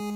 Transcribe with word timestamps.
Hallo 0.00 0.12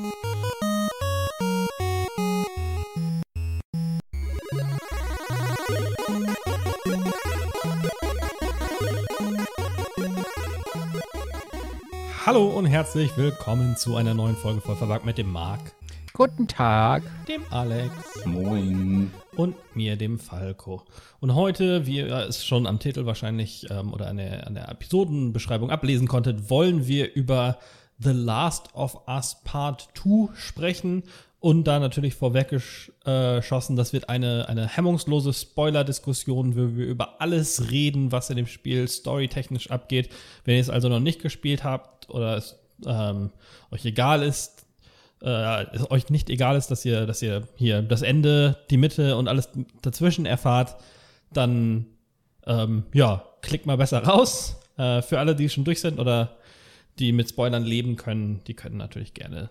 und 12.46 12.66
herzlich 12.66 13.16
willkommen 13.16 13.76
zu 13.76 13.96
einer 13.96 14.14
neuen 14.14 14.36
Folge 14.36 14.60
voll 14.60 14.76
verwagt 14.76 15.04
mit 15.04 15.18
dem 15.18 15.32
Marc, 15.32 15.58
Guten 16.12 16.46
Tag. 16.46 17.02
dem 17.26 17.42
Alex 17.50 17.90
Moin. 18.24 19.10
und 19.34 19.56
mir, 19.74 19.96
dem 19.96 20.20
Falco. 20.20 20.84
Und 21.18 21.34
heute, 21.34 21.86
wie 21.86 21.96
ihr 21.96 22.28
es 22.28 22.46
schon 22.46 22.68
am 22.68 22.78
Titel 22.78 23.04
wahrscheinlich 23.04 23.66
ähm, 23.68 23.92
oder 23.92 24.06
an 24.06 24.18
der, 24.18 24.46
an 24.46 24.54
der 24.54 24.68
Episodenbeschreibung 24.68 25.72
ablesen 25.72 26.06
konntet, 26.06 26.50
wollen 26.50 26.86
wir 26.86 27.12
über 27.14 27.58
The 28.02 28.12
Last 28.12 28.74
of 28.74 29.06
Us 29.06 29.36
Part 29.44 29.88
2 29.94 30.34
sprechen. 30.34 31.04
Und 31.40 31.64
da 31.64 31.80
natürlich 31.80 32.14
vorweggeschossen, 32.14 33.74
das 33.74 33.92
wird 33.92 34.08
eine, 34.08 34.48
eine 34.48 34.68
hemmungslose 34.68 35.32
Spoiler-Diskussion, 35.32 36.54
wo 36.54 36.76
wir 36.76 36.86
über 36.86 37.20
alles 37.20 37.72
reden, 37.72 38.12
was 38.12 38.30
in 38.30 38.36
dem 38.36 38.46
Spiel 38.46 38.86
storytechnisch 38.86 39.70
abgeht. 39.70 40.08
Wenn 40.44 40.54
ihr 40.54 40.60
es 40.60 40.70
also 40.70 40.88
noch 40.88 41.00
nicht 41.00 41.20
gespielt 41.20 41.64
habt 41.64 42.08
oder 42.10 42.36
es 42.36 42.60
ähm, 42.86 43.30
euch 43.72 43.84
egal 43.84 44.22
ist, 44.22 44.66
äh, 45.20 45.64
es 45.74 45.90
euch 45.90 46.10
nicht 46.10 46.30
egal 46.30 46.56
ist, 46.56 46.70
dass 46.70 46.84
ihr, 46.84 47.06
dass 47.06 47.22
ihr 47.22 47.48
hier 47.56 47.82
das 47.82 48.02
Ende, 48.02 48.58
die 48.70 48.76
Mitte 48.76 49.16
und 49.16 49.26
alles 49.26 49.48
dazwischen 49.82 50.26
erfahrt, 50.26 50.76
dann 51.32 51.86
ähm, 52.46 52.84
ja, 52.92 53.24
klickt 53.40 53.66
mal 53.66 53.76
besser 53.76 54.04
raus. 54.04 54.56
Äh, 54.76 55.02
für 55.02 55.18
alle, 55.18 55.34
die 55.34 55.48
schon 55.48 55.64
durch 55.64 55.80
sind 55.80 55.98
oder 55.98 56.36
die 56.98 57.12
mit 57.12 57.28
Spoilern 57.28 57.64
leben 57.64 57.96
können, 57.96 58.42
die 58.46 58.54
können 58.54 58.76
natürlich 58.76 59.14
gerne 59.14 59.50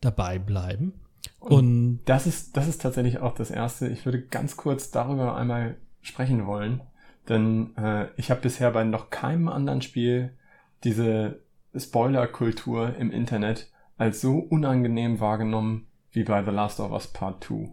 dabei 0.00 0.38
bleiben. 0.38 0.94
Und, 1.38 2.00
Das 2.04 2.26
ist, 2.26 2.56
das 2.56 2.68
ist 2.68 2.82
tatsächlich 2.82 3.18
auch 3.18 3.34
das 3.34 3.50
Erste. 3.50 3.88
Ich 3.88 4.04
würde 4.04 4.22
ganz 4.22 4.56
kurz 4.56 4.90
darüber 4.90 5.36
einmal 5.36 5.76
sprechen 6.00 6.46
wollen, 6.46 6.80
denn 7.28 7.76
äh, 7.76 8.08
ich 8.16 8.30
habe 8.30 8.40
bisher 8.40 8.70
bei 8.70 8.84
noch 8.84 9.10
keinem 9.10 9.48
anderen 9.48 9.82
Spiel 9.82 10.36
diese 10.84 11.40
Spoiler-Kultur 11.74 12.96
im 12.96 13.10
Internet 13.10 13.70
als 13.96 14.20
so 14.20 14.38
unangenehm 14.38 15.20
wahrgenommen 15.20 15.86
wie 16.10 16.24
bei 16.24 16.44
The 16.44 16.50
Last 16.50 16.80
of 16.80 16.92
Us 16.92 17.06
Part 17.06 17.44
2. 17.44 17.70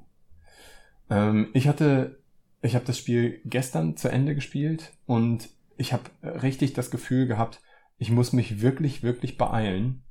Ähm, 1.09 1.49
ich 1.53 1.67
hatte, 1.67 2.19
ich 2.61 2.75
habe 2.75 2.85
das 2.85 2.97
Spiel 2.97 3.41
gestern 3.45 3.97
zu 3.97 4.09
Ende 4.09 4.35
gespielt 4.35 4.93
und 5.05 5.49
ich 5.77 5.93
habe 5.93 6.03
richtig 6.23 6.73
das 6.73 6.91
Gefühl 6.91 7.27
gehabt, 7.27 7.61
ich 8.01 8.09
muss 8.09 8.33
mich 8.33 8.61
wirklich, 8.61 9.03
wirklich 9.03 9.37
beeilen, 9.37 10.01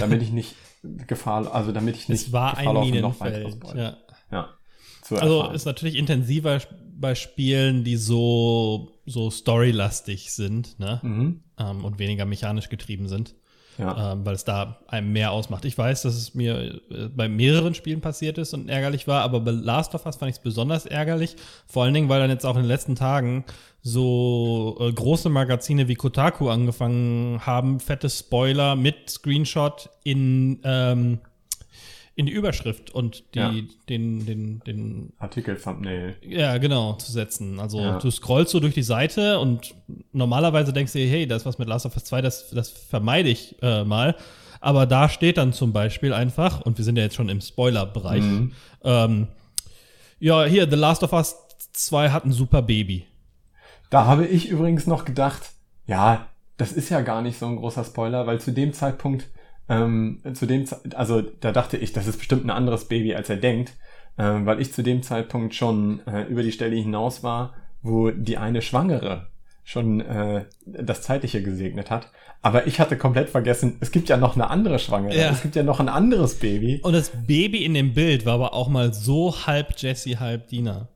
damit 0.00 0.22
ich 0.22 0.32
nicht 0.32 0.56
Gefahr, 0.82 1.54
also 1.54 1.70
damit 1.70 1.94
ich 1.94 2.08
nicht 2.08 2.26
es 2.26 2.32
war 2.32 2.56
Gefahr 2.56 2.68
ein 2.68 2.74
noch 2.74 2.84
Minenfeld. 2.84 3.52
Spoiler. 3.52 3.76
Ja. 3.76 3.96
Ja. 4.32 4.48
Also 5.16 5.48
ist 5.50 5.64
natürlich 5.64 5.94
intensiver 5.94 6.60
bei 6.94 7.14
Spielen, 7.14 7.84
die 7.84 7.96
so, 7.96 8.90
so 9.06 9.30
storylastig 9.30 10.32
sind 10.32 10.80
ne? 10.80 11.00
mhm. 11.02 11.44
ähm, 11.58 11.84
und 11.84 12.00
weniger 12.00 12.26
mechanisch 12.26 12.68
getrieben 12.68 13.08
sind. 13.08 13.36
Ja. 13.78 14.12
ähm, 14.12 14.26
weil 14.26 14.34
es 14.34 14.44
da 14.44 14.78
einem 14.88 15.12
mehr 15.12 15.30
ausmacht. 15.30 15.64
Ich 15.64 15.78
weiß, 15.78 16.02
dass 16.02 16.14
es 16.14 16.34
mir 16.34 16.80
äh, 16.90 17.08
bei 17.08 17.28
mehreren 17.28 17.74
Spielen 17.74 18.00
passiert 18.00 18.36
ist 18.36 18.52
und 18.52 18.68
ärgerlich 18.68 19.06
war, 19.06 19.22
aber 19.22 19.40
bei 19.40 19.52
Last 19.52 19.94
of 19.94 20.04
Us 20.04 20.16
fand 20.16 20.30
ich 20.30 20.36
es 20.36 20.42
besonders 20.42 20.84
ärgerlich. 20.84 21.36
Vor 21.66 21.84
allen 21.84 21.94
Dingen, 21.94 22.08
weil 22.08 22.20
dann 22.20 22.30
jetzt 22.30 22.44
auch 22.44 22.56
in 22.56 22.62
den 22.62 22.68
letzten 22.68 22.96
Tagen 22.96 23.44
so 23.82 24.76
äh, 24.80 24.92
große 24.92 25.28
Magazine 25.28 25.88
wie 25.88 25.94
Kotaku 25.94 26.48
angefangen 26.48 27.46
haben, 27.46 27.78
fette 27.80 28.10
Spoiler 28.10 28.74
mit 28.74 29.08
Screenshot 29.08 29.88
in, 30.02 30.60
ähm, 30.64 31.20
in 32.18 32.26
die 32.26 32.32
Überschrift 32.32 32.90
und 32.90 33.22
die, 33.34 33.38
Ja. 33.38 33.54
den, 33.88 34.26
den, 34.26 34.60
den 34.66 35.12
Artikel-Thumbnail. 35.18 36.16
ja, 36.22 36.58
genau, 36.58 36.94
zu 36.94 37.12
setzen. 37.12 37.60
Also 37.60 37.80
Ja. 37.80 37.98
du 37.98 38.10
scrollst 38.10 38.50
so 38.50 38.58
durch 38.60 38.74
die 38.74 38.82
Seite 38.82 39.38
und 39.38 39.74
normalerweise 40.12 40.72
denkst 40.72 40.92
du 40.92 40.98
dir, 40.98 41.08
hey, 41.08 41.26
da 41.28 41.36
ist 41.36 41.46
was 41.46 41.58
mit 41.58 41.68
Last 41.68 41.86
of 41.86 41.94
Us 41.94 42.04
2, 42.04 42.20
das, 42.20 42.50
das 42.50 42.70
vermeide 42.70 43.28
ich 43.28 43.54
äh, 43.62 43.84
mal. 43.84 44.16
Aber 44.60 44.84
da 44.86 45.08
steht 45.08 45.36
dann 45.38 45.52
zum 45.52 45.72
Beispiel 45.72 46.12
einfach, 46.12 46.60
und 46.62 46.76
wir 46.76 46.84
sind 46.84 46.96
ja 46.98 47.04
jetzt 47.04 47.14
schon 47.14 47.28
im 47.28 47.40
Spoiler-Bereich, 47.40 48.24
Mhm. 48.24 48.52
ähm, 48.82 49.28
ja, 50.18 50.44
hier, 50.44 50.68
The 50.68 50.74
Last 50.76 51.04
of 51.04 51.12
Us 51.12 51.36
2 51.72 52.10
hat 52.10 52.24
ein 52.24 52.32
super 52.32 52.62
Baby. 52.62 53.06
Da 53.90 54.06
habe 54.06 54.26
ich 54.26 54.48
übrigens 54.48 54.88
noch 54.88 55.04
gedacht, 55.04 55.52
ja, 55.86 56.26
das 56.56 56.72
ist 56.72 56.88
ja 56.88 57.00
gar 57.02 57.22
nicht 57.22 57.38
so 57.38 57.46
ein 57.46 57.54
großer 57.56 57.84
Spoiler, 57.84 58.26
weil 58.26 58.40
zu 58.40 58.50
dem 58.52 58.72
Zeitpunkt, 58.72 59.28
ähm, 59.68 60.20
zu 60.34 60.46
dem, 60.46 60.64
also 60.94 61.20
da 61.20 61.52
dachte 61.52 61.76
ich, 61.76 61.92
das 61.92 62.06
ist 62.06 62.18
bestimmt 62.18 62.44
ein 62.44 62.50
anderes 62.50 62.86
Baby, 62.86 63.14
als 63.14 63.28
er 63.30 63.36
denkt, 63.36 63.72
ähm, 64.18 64.46
weil 64.46 64.60
ich 64.60 64.72
zu 64.72 64.82
dem 64.82 65.02
Zeitpunkt 65.02 65.54
schon 65.54 66.00
äh, 66.06 66.22
über 66.24 66.42
die 66.42 66.52
Stelle 66.52 66.76
hinaus 66.76 67.22
war, 67.22 67.54
wo 67.82 68.10
die 68.10 68.38
eine 68.38 68.62
Schwangere 68.62 69.28
schon 69.64 70.00
äh, 70.00 70.44
das 70.66 71.02
Zeitliche 71.02 71.42
gesegnet 71.42 71.90
hat. 71.90 72.10
Aber 72.40 72.66
ich 72.66 72.80
hatte 72.80 72.96
komplett 72.96 73.28
vergessen, 73.28 73.76
es 73.80 73.90
gibt 73.90 74.08
ja 74.08 74.16
noch 74.16 74.34
eine 74.36 74.48
andere 74.48 74.78
Schwangere, 74.78 75.16
Ja. 75.16 75.30
es 75.30 75.42
gibt 75.42 75.56
ja 75.56 75.62
noch 75.62 75.80
ein 75.80 75.88
anderes 75.88 76.36
Baby. 76.36 76.80
Und 76.82 76.92
das 76.94 77.10
Baby 77.26 77.64
in 77.64 77.74
dem 77.74 77.92
Bild 77.94 78.24
war 78.26 78.34
aber 78.34 78.54
auch 78.54 78.68
mal 78.68 78.94
so 78.94 79.34
halb 79.46 79.74
Jesse, 79.76 80.18
halb 80.20 80.48
Dina. 80.48 80.88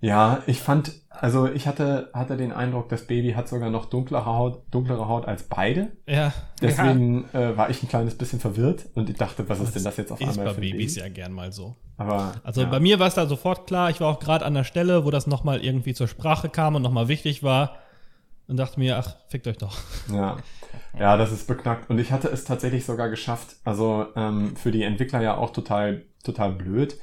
Ja, 0.00 0.42
ich 0.46 0.60
fand, 0.60 0.92
also 1.10 1.48
ich 1.48 1.66
hatte, 1.66 2.10
hatte 2.12 2.36
den 2.36 2.52
Eindruck, 2.52 2.88
das 2.88 3.06
Baby 3.06 3.32
hat 3.32 3.48
sogar 3.48 3.68
noch 3.68 3.86
dunklere 3.86 4.26
Haut, 4.26 4.62
dunklere 4.70 5.08
Haut 5.08 5.26
als 5.26 5.42
beide. 5.42 5.88
Ja, 6.06 6.32
Deswegen 6.62 7.28
äh, 7.32 7.56
war 7.56 7.68
ich 7.68 7.82
ein 7.82 7.88
kleines 7.88 8.14
bisschen 8.16 8.38
verwirrt 8.38 8.86
und 8.94 9.10
ich 9.10 9.16
dachte, 9.16 9.48
was 9.48 9.58
ist 9.58 9.74
denn 9.74 9.82
das 9.82 9.96
jetzt 9.96 10.12
auf 10.12 10.20
einmal 10.20 10.36
bei 10.46 10.54
für 10.54 10.60
ein 10.60 10.70
Babys 10.70 10.94
Baby? 10.94 11.06
ja 11.06 11.12
gern 11.12 11.32
mal 11.32 11.50
so. 11.50 11.74
Aber 11.96 12.34
Also 12.44 12.60
ja. 12.60 12.68
bei 12.68 12.78
mir 12.78 13.00
war 13.00 13.08
es 13.08 13.14
da 13.14 13.26
sofort 13.26 13.66
klar. 13.66 13.90
Ich 13.90 14.00
war 14.00 14.08
auch 14.08 14.20
gerade 14.20 14.44
an 14.44 14.54
der 14.54 14.62
Stelle, 14.62 15.04
wo 15.04 15.10
das 15.10 15.26
nochmal 15.26 15.64
irgendwie 15.64 15.94
zur 15.94 16.06
Sprache 16.06 16.48
kam 16.48 16.76
und 16.76 16.82
nochmal 16.82 17.08
wichtig 17.08 17.42
war. 17.42 17.76
Und 18.46 18.56
dachte 18.56 18.78
mir, 18.80 18.96
ach, 18.96 19.16
fickt 19.28 19.46
euch 19.46 19.58
doch. 19.58 19.76
Ja. 20.10 20.38
ja, 20.98 21.16
das 21.18 21.32
ist 21.32 21.46
beknackt. 21.46 21.90
Und 21.90 21.98
ich 21.98 22.12
hatte 22.12 22.28
es 22.28 22.44
tatsächlich 22.44 22.86
sogar 22.86 23.10
geschafft. 23.10 23.56
Also 23.64 24.06
ähm, 24.16 24.56
für 24.56 24.70
die 24.70 24.84
Entwickler 24.84 25.20
ja 25.20 25.36
auch 25.36 25.50
total, 25.50 26.04
total 26.24 26.52
blöd. 26.52 26.96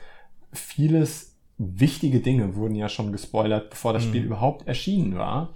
Vieles 0.54 1.35
wichtige 1.58 2.20
Dinge 2.20 2.56
wurden 2.56 2.76
ja 2.76 2.90
schon 2.90 3.12
gespoilert, 3.12 3.70
bevor 3.70 3.94
das 3.94 4.04
Mhm. 4.06 4.10
Spiel 4.10 4.24
überhaupt 4.26 4.68
erschienen 4.68 5.18
war. 5.18 5.54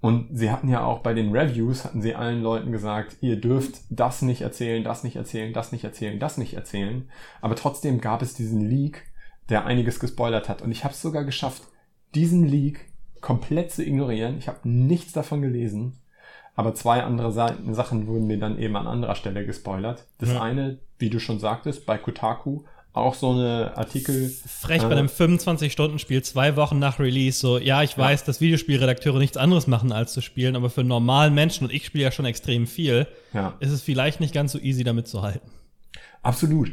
Und 0.00 0.28
sie 0.36 0.50
hatten 0.50 0.68
ja 0.68 0.84
auch 0.84 0.98
bei 0.98 1.14
den 1.14 1.34
Reviews, 1.34 1.84
hatten 1.84 2.02
sie 2.02 2.14
allen 2.14 2.42
Leuten 2.42 2.72
gesagt, 2.72 3.16
ihr 3.22 3.40
dürft 3.40 3.80
das 3.88 4.20
nicht 4.20 4.42
erzählen, 4.42 4.84
das 4.84 5.02
nicht 5.02 5.16
erzählen, 5.16 5.52
das 5.54 5.72
nicht 5.72 5.84
erzählen, 5.84 6.18
das 6.18 6.36
nicht 6.36 6.54
erzählen. 6.54 7.08
Aber 7.40 7.56
trotzdem 7.56 8.00
gab 8.02 8.20
es 8.20 8.34
diesen 8.34 8.60
Leak, 8.60 9.04
der 9.48 9.64
einiges 9.64 10.00
gespoilert 10.00 10.48
hat. 10.50 10.60
Und 10.60 10.72
ich 10.72 10.84
habe 10.84 10.92
es 10.92 11.00
sogar 11.00 11.24
geschafft, 11.24 11.62
diesen 12.14 12.44
Leak 12.46 12.80
komplett 13.22 13.72
zu 13.72 13.82
ignorieren. 13.82 14.36
Ich 14.36 14.48
habe 14.48 14.58
nichts 14.68 15.12
davon 15.12 15.40
gelesen. 15.40 15.94
Aber 16.54 16.74
zwei 16.74 17.02
andere 17.02 17.32
Sa 17.32 17.54
Sachen 17.70 18.06
wurden 18.06 18.26
mir 18.26 18.38
dann 18.38 18.58
eben 18.58 18.76
an 18.76 18.86
anderer 18.86 19.14
Stelle 19.14 19.44
gespoilert. 19.46 20.06
Das 20.18 20.32
Ja. 20.32 20.42
eine, 20.42 20.78
wie 20.98 21.08
du 21.10 21.18
schon 21.18 21.38
sagtest, 21.40 21.86
bei 21.86 21.96
Kotaku, 21.98 22.64
auch 22.94 23.14
so 23.14 23.32
eine 23.32 23.76
Artikel. 23.76 24.32
Frech 24.46 24.82
Äh. 24.82 24.86
bei 24.86 24.92
einem 24.92 25.08
25-Stunden-Spiel, 25.08 26.22
zwei 26.22 26.56
Wochen 26.56 26.78
nach 26.78 26.98
Release, 26.98 27.38
so, 27.38 27.58
ja, 27.58 27.82
ich 27.82 27.98
weiß, 27.98 28.24
dass 28.24 28.40
Videospielredakteure 28.40 29.18
nichts 29.18 29.36
anderes 29.36 29.66
machen, 29.66 29.92
als 29.92 30.12
zu 30.14 30.22
spielen, 30.22 30.56
aber 30.56 30.70
für 30.70 30.80
einen 30.80 30.88
normalen 30.88 31.34
Menschen, 31.34 31.66
und 31.66 31.72
ich 31.74 31.84
spiele 31.84 32.04
ja 32.04 32.12
schon 32.12 32.24
extrem 32.24 32.66
viel, 32.66 33.06
Ja, 33.32 33.54
ist 33.60 33.72
es 33.72 33.82
vielleicht 33.82 34.20
nicht 34.20 34.32
ganz 34.32 34.52
so 34.52 34.58
easy, 34.58 34.84
damit 34.84 35.06
zu 35.08 35.20
halten. 35.22 35.50
absolut. 36.22 36.70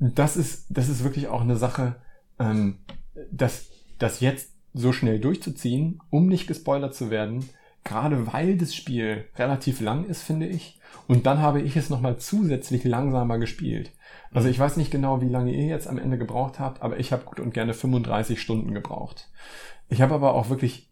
Das 0.00 0.36
ist, 0.36 0.66
das 0.70 0.88
ist 0.88 1.04
wirklich 1.04 1.28
auch 1.28 1.40
eine 1.42 1.56
Sache, 1.56 1.96
ähm, 2.38 2.78
das, 3.30 3.66
das 3.98 4.20
jetzt 4.20 4.50
so 4.74 4.92
schnell 4.92 5.20
durchzuziehen, 5.20 6.00
um 6.10 6.26
nicht 6.26 6.46
gespoilert 6.48 6.94
zu 6.94 7.10
werden, 7.10 7.48
gerade 7.84 8.32
weil 8.32 8.56
das 8.58 8.74
Spiel 8.74 9.24
relativ 9.36 9.80
lang 9.80 10.04
ist, 10.06 10.22
finde 10.22 10.46
ich. 10.46 10.78
Und 11.06 11.26
dann 11.26 11.38
habe 11.38 11.60
ich 11.62 11.76
es 11.76 11.90
nochmal 11.90 12.16
zusätzlich 12.18 12.82
langsamer 12.84 13.38
gespielt. 13.38 13.92
Also 14.34 14.48
ich 14.48 14.58
weiß 14.58 14.76
nicht 14.76 14.90
genau, 14.90 15.20
wie 15.22 15.28
lange 15.28 15.52
ihr 15.52 15.66
jetzt 15.66 15.86
am 15.86 15.96
Ende 15.96 16.18
gebraucht 16.18 16.58
habt, 16.58 16.82
aber 16.82 16.98
ich 16.98 17.12
habe 17.12 17.24
gut 17.24 17.38
und 17.38 17.54
gerne 17.54 17.72
35 17.72 18.40
Stunden 18.40 18.74
gebraucht. 18.74 19.30
Ich 19.88 20.02
habe 20.02 20.14
aber 20.14 20.34
auch 20.34 20.50
wirklich 20.50 20.90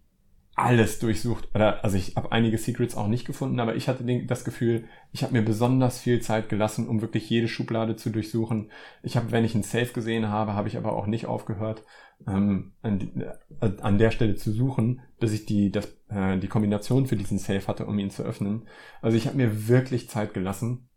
alles 0.54 1.00
durchsucht. 1.00 1.48
Oder, 1.54 1.82
also 1.82 1.96
ich 1.96 2.14
habe 2.14 2.30
einige 2.30 2.56
Secrets 2.56 2.94
auch 2.94 3.08
nicht 3.08 3.24
gefunden, 3.24 3.58
aber 3.58 3.74
ich 3.74 3.88
hatte 3.88 4.04
den, 4.04 4.28
das 4.28 4.44
Gefühl, 4.44 4.84
ich 5.10 5.24
habe 5.24 5.32
mir 5.32 5.42
besonders 5.42 5.98
viel 5.98 6.20
Zeit 6.20 6.48
gelassen, 6.48 6.86
um 6.88 7.00
wirklich 7.00 7.28
jede 7.28 7.48
Schublade 7.48 7.96
zu 7.96 8.10
durchsuchen. 8.10 8.70
Ich 9.02 9.16
habe, 9.16 9.32
wenn 9.32 9.44
ich 9.44 9.54
einen 9.54 9.64
Safe 9.64 9.92
gesehen 9.92 10.28
habe, 10.28 10.52
habe 10.52 10.68
ich 10.68 10.76
aber 10.76 10.92
auch 10.92 11.06
nicht 11.06 11.26
aufgehört, 11.26 11.82
ähm, 12.28 12.74
an, 12.82 13.24
äh, 13.60 13.70
an 13.80 13.98
der 13.98 14.12
Stelle 14.12 14.36
zu 14.36 14.52
suchen, 14.52 15.00
bis 15.18 15.32
ich 15.32 15.46
die, 15.46 15.72
das, 15.72 15.86
äh, 16.10 16.38
die 16.38 16.48
Kombination 16.48 17.06
für 17.06 17.16
diesen 17.16 17.38
Safe 17.38 17.66
hatte, 17.66 17.86
um 17.86 17.98
ihn 17.98 18.10
zu 18.10 18.22
öffnen. 18.22 18.68
Also 19.00 19.16
ich 19.16 19.26
habe 19.26 19.36
mir 19.38 19.68
wirklich 19.68 20.08
Zeit 20.08 20.32
gelassen. 20.32 20.88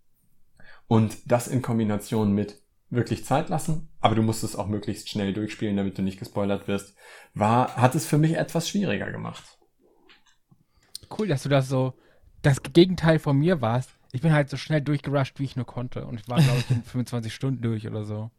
Und 0.88 1.18
das 1.32 1.48
in 1.48 1.62
Kombination 1.62 2.34
mit 2.34 2.62
wirklich 2.90 3.26
Zeit 3.26 3.50
lassen, 3.50 3.90
aber 4.00 4.16
du 4.16 4.22
musst 4.22 4.44
es 4.44 4.56
auch 4.56 4.68
möglichst 4.68 5.10
schnell 5.10 5.34
durchspielen, 5.34 5.76
damit 5.76 5.98
du 5.98 6.02
nicht 6.04 6.20
gespoilert 6.20 6.68
wirst, 6.68 6.96
war, 7.34 7.76
hat 7.76 7.96
es 7.96 8.06
für 8.06 8.18
mich 8.20 8.36
etwas 8.38 8.70
schwieriger 8.70 9.12
gemacht. 9.12 9.58
Cool, 11.18 11.28
dass 11.28 11.44
du 11.44 11.50
das 11.50 11.68
so 11.68 11.94
das 12.42 12.62
Gegenteil 12.62 13.20
von 13.20 13.38
mir 13.38 13.62
warst. 13.62 13.90
Ich 14.12 14.22
bin 14.22 14.32
halt 14.32 14.50
so 14.50 14.58
schnell 14.58 14.82
durchgerusht, 14.82 15.40
wie 15.40 15.44
ich 15.44 15.56
nur 15.56 15.66
konnte. 15.66 16.06
Und 16.06 16.20
ich 16.20 16.30
war, 16.30 16.40
glaube 16.42 16.60
ich, 16.60 16.70
in 16.72 16.84
25 16.84 17.34
Stunden 17.34 17.62
durch 17.62 17.88
oder 17.88 18.04
so. 18.04 18.30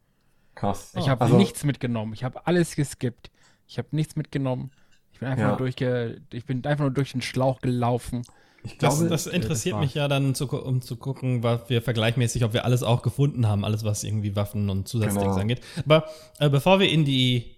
Krass. 0.54 0.92
Ich 0.96 1.08
habe 1.08 1.20
Also- 1.22 1.36
nichts 1.36 1.64
mitgenommen. 1.64 2.12
Ich 2.14 2.24
habe 2.24 2.46
alles 2.46 2.76
geskippt. 2.76 3.30
Ich 3.66 3.78
habe 3.78 3.88
nichts 3.90 4.16
mitgenommen. 4.16 4.70
Ich 5.12 5.18
bin 5.18 5.28
einfach 5.28 5.42
Ja. 5.42 5.48
nur 5.48 5.56
durchge 5.58 6.20
ich 6.32 6.44
bin 6.46 6.64
einfach 6.64 6.84
nur 6.84 6.92
durch 6.92 7.12
den 7.12 7.22
Schlauch 7.22 7.60
gelaufen. 7.60 8.22
Ich 8.66 8.78
Das, 8.78 8.96
glaube, 8.96 9.08
das 9.10 9.26
interessiert 9.26 9.74
das 9.76 9.80
mich 9.82 9.94
ja 9.94 10.08
dann, 10.08 10.34
zu, 10.34 10.46
um 10.48 10.80
zu 10.82 10.96
gucken, 10.96 11.42
was 11.42 11.68
wir 11.68 11.80
vergleichmäßig, 11.82 12.44
ob 12.44 12.52
wir 12.52 12.64
alles 12.64 12.82
auch 12.82 13.02
gefunden 13.02 13.46
haben, 13.48 13.64
alles 13.64 13.84
was 13.84 14.04
irgendwie 14.04 14.36
Waffen 14.36 14.68
und 14.70 14.88
Zusatzdings 14.88 15.24
Genau. 15.24 15.36
angeht. 15.36 15.60
Aber 15.84 16.04
äh, 16.38 16.50
bevor 16.50 16.80
wir 16.80 16.88
in 16.90 17.04
die 17.04 17.52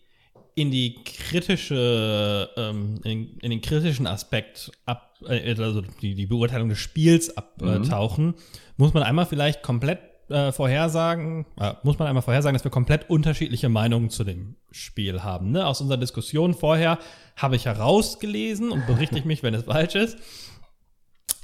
in 0.55 0.73
die 0.73 0.97
kritische, 1.05 2.51
ähm, 2.57 3.01
in, 3.05 3.37
in 3.41 3.51
den 3.51 3.61
kritischen 3.61 4.09
Aspekt 4.09 4.73
ab, 4.87 5.15
äh, 5.29 5.55
also 5.57 5.83
die, 6.03 6.15
die 6.17 6.27
Beurteilung 6.27 6.69
des 6.69 6.79
Spiels 6.79 7.37
abtauchen, 7.37 8.35
muss 8.77 8.93
man 8.93 9.05
einmal 9.05 9.27
vielleicht 9.27 9.63
komplett 9.63 10.01
äh, 10.29 10.51
vorhersagen, 10.53 11.47
äh, 11.61 11.75
muss 11.85 11.99
man 12.01 12.09
einmal 12.09 12.23
vorhersagen, 12.23 12.55
dass 12.55 12.65
wir 12.65 12.71
komplett 12.73 13.09
unterschiedliche 13.09 13.69
Meinungen 13.69 14.11
zu 14.11 14.25
dem 14.25 14.57
Spiel 14.73 15.23
haben. 15.23 15.53
Ne? 15.53 15.65
Aus 15.67 15.81
unserer 15.81 15.97
Diskussion 15.99 16.55
vorher 16.55 16.99
habe 17.37 17.57
ich 17.57 17.67
herausgelesen 17.67 18.71
und 18.73 18.87
berichte 18.87 19.17
ich 19.19 19.25
mich, 19.27 19.43
wenn 19.43 19.55
es 19.55 19.63
falsch 19.65 19.95
ist. 19.95 20.19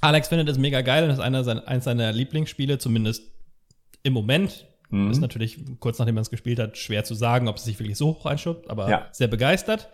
Alex 0.04 0.28
findet 0.28 0.48
es 0.48 0.58
mega 0.58 0.82
geil 0.82 1.04
und 1.04 1.10
ist 1.10 1.20
einer 1.20 1.44
sein, 1.44 1.58
eins 1.60 1.84
seiner 1.84 2.12
Lieblingsspiele, 2.12 2.78
zumindest 2.78 3.22
im 4.02 4.12
Moment. 4.12 4.66
Mhm. 4.90 5.10
Ist 5.10 5.20
natürlich 5.20 5.58
kurz 5.80 5.98
nachdem 5.98 6.14
man 6.14 6.22
es 6.22 6.30
gespielt 6.30 6.58
hat, 6.58 6.76
schwer 6.78 7.04
zu 7.04 7.14
sagen, 7.14 7.48
ob 7.48 7.56
es 7.56 7.64
sich 7.64 7.78
wirklich 7.78 7.96
so 7.96 8.08
hoch 8.08 8.26
einschubst, 8.26 8.68
aber 8.70 8.88
Ja. 8.88 9.08
sehr 9.12 9.28
begeistert. 9.28 9.88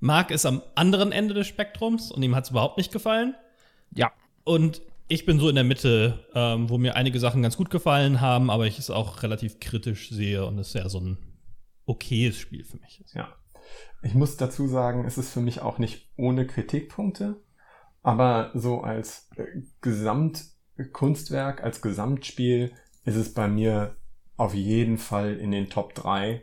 Marc 0.00 0.30
ist 0.30 0.46
am 0.46 0.62
anderen 0.74 1.12
Ende 1.12 1.34
des 1.34 1.46
Spektrums 1.46 2.10
und 2.10 2.22
ihm 2.22 2.34
hat 2.34 2.44
es 2.44 2.50
überhaupt 2.50 2.76
nicht 2.76 2.92
gefallen. 2.92 3.34
Ja. 3.94 4.12
Und 4.44 4.82
ich 5.08 5.24
bin 5.24 5.38
so 5.38 5.48
in 5.48 5.54
der 5.54 5.64
Mitte, 5.64 6.26
ähm, 6.34 6.68
wo 6.68 6.78
mir 6.78 6.96
einige 6.96 7.20
Sachen 7.20 7.42
ganz 7.42 7.56
gut 7.56 7.70
gefallen 7.70 8.20
haben, 8.20 8.50
aber 8.50 8.66
ich 8.66 8.78
es 8.78 8.90
auch 8.90 9.22
relativ 9.22 9.60
kritisch 9.60 10.10
sehe 10.10 10.44
und 10.44 10.58
es 10.58 10.72
ja 10.72 10.88
so 10.88 10.98
ein 11.00 11.18
okayes 11.86 12.36
Spiel 12.38 12.64
für 12.64 12.78
mich 12.78 13.00
ist. 13.04 13.14
Ja. 13.14 13.28
Ich 14.02 14.14
muss 14.14 14.36
dazu 14.36 14.66
sagen, 14.66 15.04
es 15.04 15.18
ist 15.18 15.32
für 15.32 15.40
mich 15.40 15.60
auch 15.62 15.78
nicht 15.78 16.08
ohne 16.16 16.46
Kritikpunkte, 16.46 17.36
aber 18.06 18.52
so 18.54 18.82
als 18.82 19.28
äh, 19.34 19.46
Gesamtkunstwerk, 19.80 21.64
als 21.64 21.82
Gesamtspiel 21.82 22.70
ist 23.04 23.16
es 23.16 23.34
bei 23.34 23.48
mir 23.48 23.96
auf 24.36 24.54
jeden 24.54 24.96
Fall 24.96 25.34
in 25.34 25.50
den 25.50 25.68
Top 25.70 25.92
3. 25.96 26.40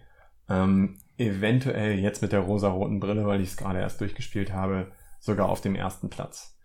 Ähm, 0.50 0.98
eventuell 1.18 2.00
jetzt 2.00 2.22
mit 2.22 2.34
der 2.34 2.42
rosa-roten 2.42 3.00
Brille, 3.00 3.26
weil 3.26 3.40
ich 3.40 3.52
es 3.52 3.58
gerade 3.58 3.80
erst 3.80 4.02
durchgespielt 4.02 4.52
habe, 4.52 4.92
sogar 5.22 5.48
auf 5.48 5.62
dem 5.62 5.76
ersten 5.76 6.10
Platz. 6.10 6.60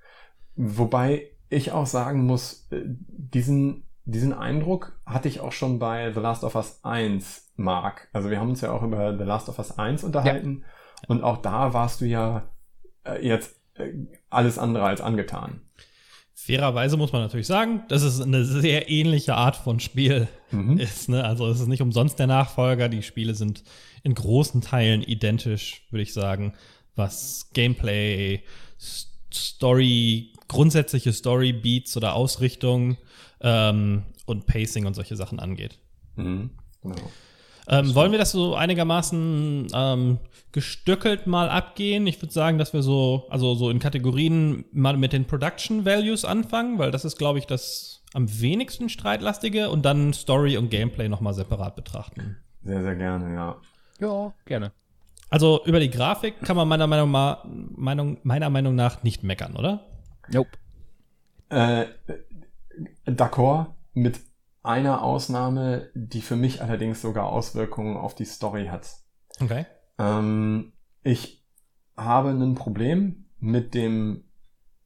Wobei 0.57 1.31
ich 1.49 1.71
auch 1.71 1.87
sagen 1.87 2.27
muss, 2.27 2.67
äh, 2.73 2.83
diesen, 2.87 3.85
diesen 4.05 4.33
Eindruck 4.33 4.99
hatte 5.07 5.29
ich 5.29 5.39
auch 5.39 5.53
schon 5.53 5.79
bei 5.79 6.13
The 6.13 6.19
Last 6.19 6.43
of 6.43 6.57
Us 6.57 6.81
1, 6.83 7.53
Mark. 7.55 8.09
Also 8.13 8.31
wir 8.31 8.41
haben 8.41 8.51
uns 8.51 8.63
ja 8.63 8.73
auch 8.73 8.83
über 8.83 9.17
The 9.17 9.23
Last 9.23 9.49
of 9.49 9.59
Us 9.59 9.79
1 9.79 10.03
unterhalten 10.03 10.65
und 11.07 11.23
auch 11.23 11.37
da 11.37 11.73
warst 11.73 12.01
du 12.01 12.05
ja 12.05 12.49
äh, 13.05 13.25
jetzt 13.25 13.58
alles 14.31 14.59
andere 14.59 14.85
als 14.85 15.01
angetan. 15.01 15.61
Fairerweise 16.35 16.97
muss 16.97 17.13
man 17.13 17.23
natürlich 17.23 17.47
sagen, 17.47 17.83
dass 17.89 18.03
es 18.03 18.21
eine 18.21 18.45
sehr 18.45 18.89
ähnliche 18.89 19.35
Art 19.35 19.57
von 19.57 19.81
Spiel 19.81 20.29
Mhm. 20.51 20.79
ist. 20.79 21.09
Ne? 21.09 21.25
Also 21.25 21.47
es 21.49 21.61
ist 21.61 21.67
nicht 21.67 21.83
umsonst 21.83 22.19
der 22.19 22.27
Nachfolger. 22.27 22.89
Die 22.89 23.03
Spiele 23.03 23.35
sind 23.35 23.65
in 24.03 24.15
großen 24.15 24.61
Teilen 24.63 25.03
identisch, 25.03 25.83
würde 25.91 26.03
ich 26.03 26.15
sagen, 26.15 26.55
was 26.97 27.51
Gameplay, 27.53 28.43
Story, 29.33 30.33
grundsätzliche 30.49 31.13
Story-Beats 31.13 31.97
oder 31.97 32.15
Ausrichtung 32.15 32.97
ähm, 33.41 34.05
und 34.27 34.47
Pacing 34.47 34.87
und 34.87 34.95
solche 34.95 35.17
Sachen 35.17 35.41
angeht. 35.41 35.79
Mhm. 36.17 36.51
Genau. 36.83 36.97
Ähm, 37.69 37.95
wollen 37.95 38.13
wir 38.13 38.19
das 38.19 38.33
so 38.33 38.55
einigermaßen 38.55 39.69
ähm, 39.75 40.19
gestückelt 40.53 41.27
mal 41.27 41.51
abgehen? 41.51 42.07
Ich 42.07 42.21
würde 42.23 42.33
sagen, 42.33 42.59
dass 42.59 42.73
wir 42.73 42.83
so, 42.83 43.27
also 43.29 43.55
so 43.55 43.69
in 43.69 43.79
Kategorien 43.79 44.65
mal 44.73 44.97
mit 44.97 45.13
den 45.13 45.27
Production 45.27 45.85
Values 45.85 46.25
anfangen, 46.25 46.79
weil 46.79 46.91
das 46.91 47.05
ist, 47.05 47.19
glaube 47.19 47.39
ich, 47.39 47.47
das 47.47 48.03
am 48.15 48.41
wenigsten 48.41 48.89
streitlastige 48.89 49.69
und 49.69 49.85
dann 49.85 50.15
Story 50.15 50.57
und 50.57 50.71
Gameplay 50.71 51.09
nochmal 51.09 51.35
separat 51.35 51.77
betrachten. 51.77 52.39
Sehr, 52.65 52.83
sehr 52.83 52.97
gerne, 52.97 53.35
ja. 53.35 53.57
Ja, 54.01 54.33
gerne. 54.47 54.73
Also 55.29 55.63
über 55.67 55.79
die 55.79 55.91
Grafik 55.91 56.41
kann 56.41 56.57
man 56.57 56.67
meiner 56.69 56.87
Meinung, 56.87 57.11
ma 57.11 57.45
Meinung, 57.45 58.19
meiner 58.23 58.49
Meinung 58.49 58.75
nach 58.75 59.03
nicht 59.03 59.23
meckern, 59.23 59.57
oder? 59.57 59.85
Nope. 60.33 60.51
Äh, 61.51 61.87
D'accord, 63.07 63.67
mit 63.93 64.21
einer 64.69 65.03
Ausnahme, 65.03 65.91
die 65.95 66.21
für 66.21 66.37
mich 66.37 66.63
allerdings 66.63 67.01
sogar 67.01 67.27
Auswirkungen 67.27 67.97
auf 67.97 68.15
die 68.15 68.27
Story 68.27 68.67
hat. 68.67 68.89
Okay. 69.41 69.65
Ähm, 69.99 70.75
ich 71.03 71.45
habe 71.97 72.31
ein 72.31 72.55
Problem 72.55 73.25
mit 73.39 73.75
dem 73.75 74.25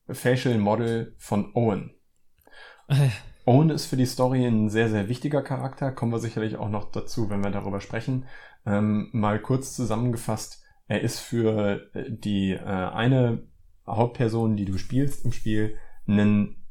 Facial 0.08 0.56
Model 0.58 1.14
von 1.19 1.52
Owen. 1.55 1.94
Owen 3.44 3.70
ist 3.70 3.87
für 3.87 3.96
die 3.96 4.06
Story 4.06 4.46
ein 4.46 4.70
sehr, 4.70 4.88
sehr 4.88 5.08
wichtiger 5.08 5.43
Charakter. 5.43 5.90
Kommen 5.90 6.12
wir 6.12 6.20
sicherlich 6.20 6.56
auch 6.56 6.69
noch 6.69 6.93
dazu, 6.93 7.29
wenn 7.29 7.43
wir 7.43 7.50
darüber 7.50 7.81
sprechen. 7.81 8.26
Ähm, 8.64 9.08
mal 9.12 9.40
kurz 9.40 9.75
zusammengefasst. 9.75 10.62
Er 10.87 11.00
ist 11.00 11.19
für 11.19 11.93
äh, 11.94 12.05
die 12.08 12.52
äh, 12.52 12.62
eine 12.62 13.49
Hauptperson, 13.84 14.56
die 14.56 14.64
du 14.64 14.79
spielst 14.79 15.25
im 15.25 15.32
Spiel, 15.32 15.76
einen, 16.06 16.62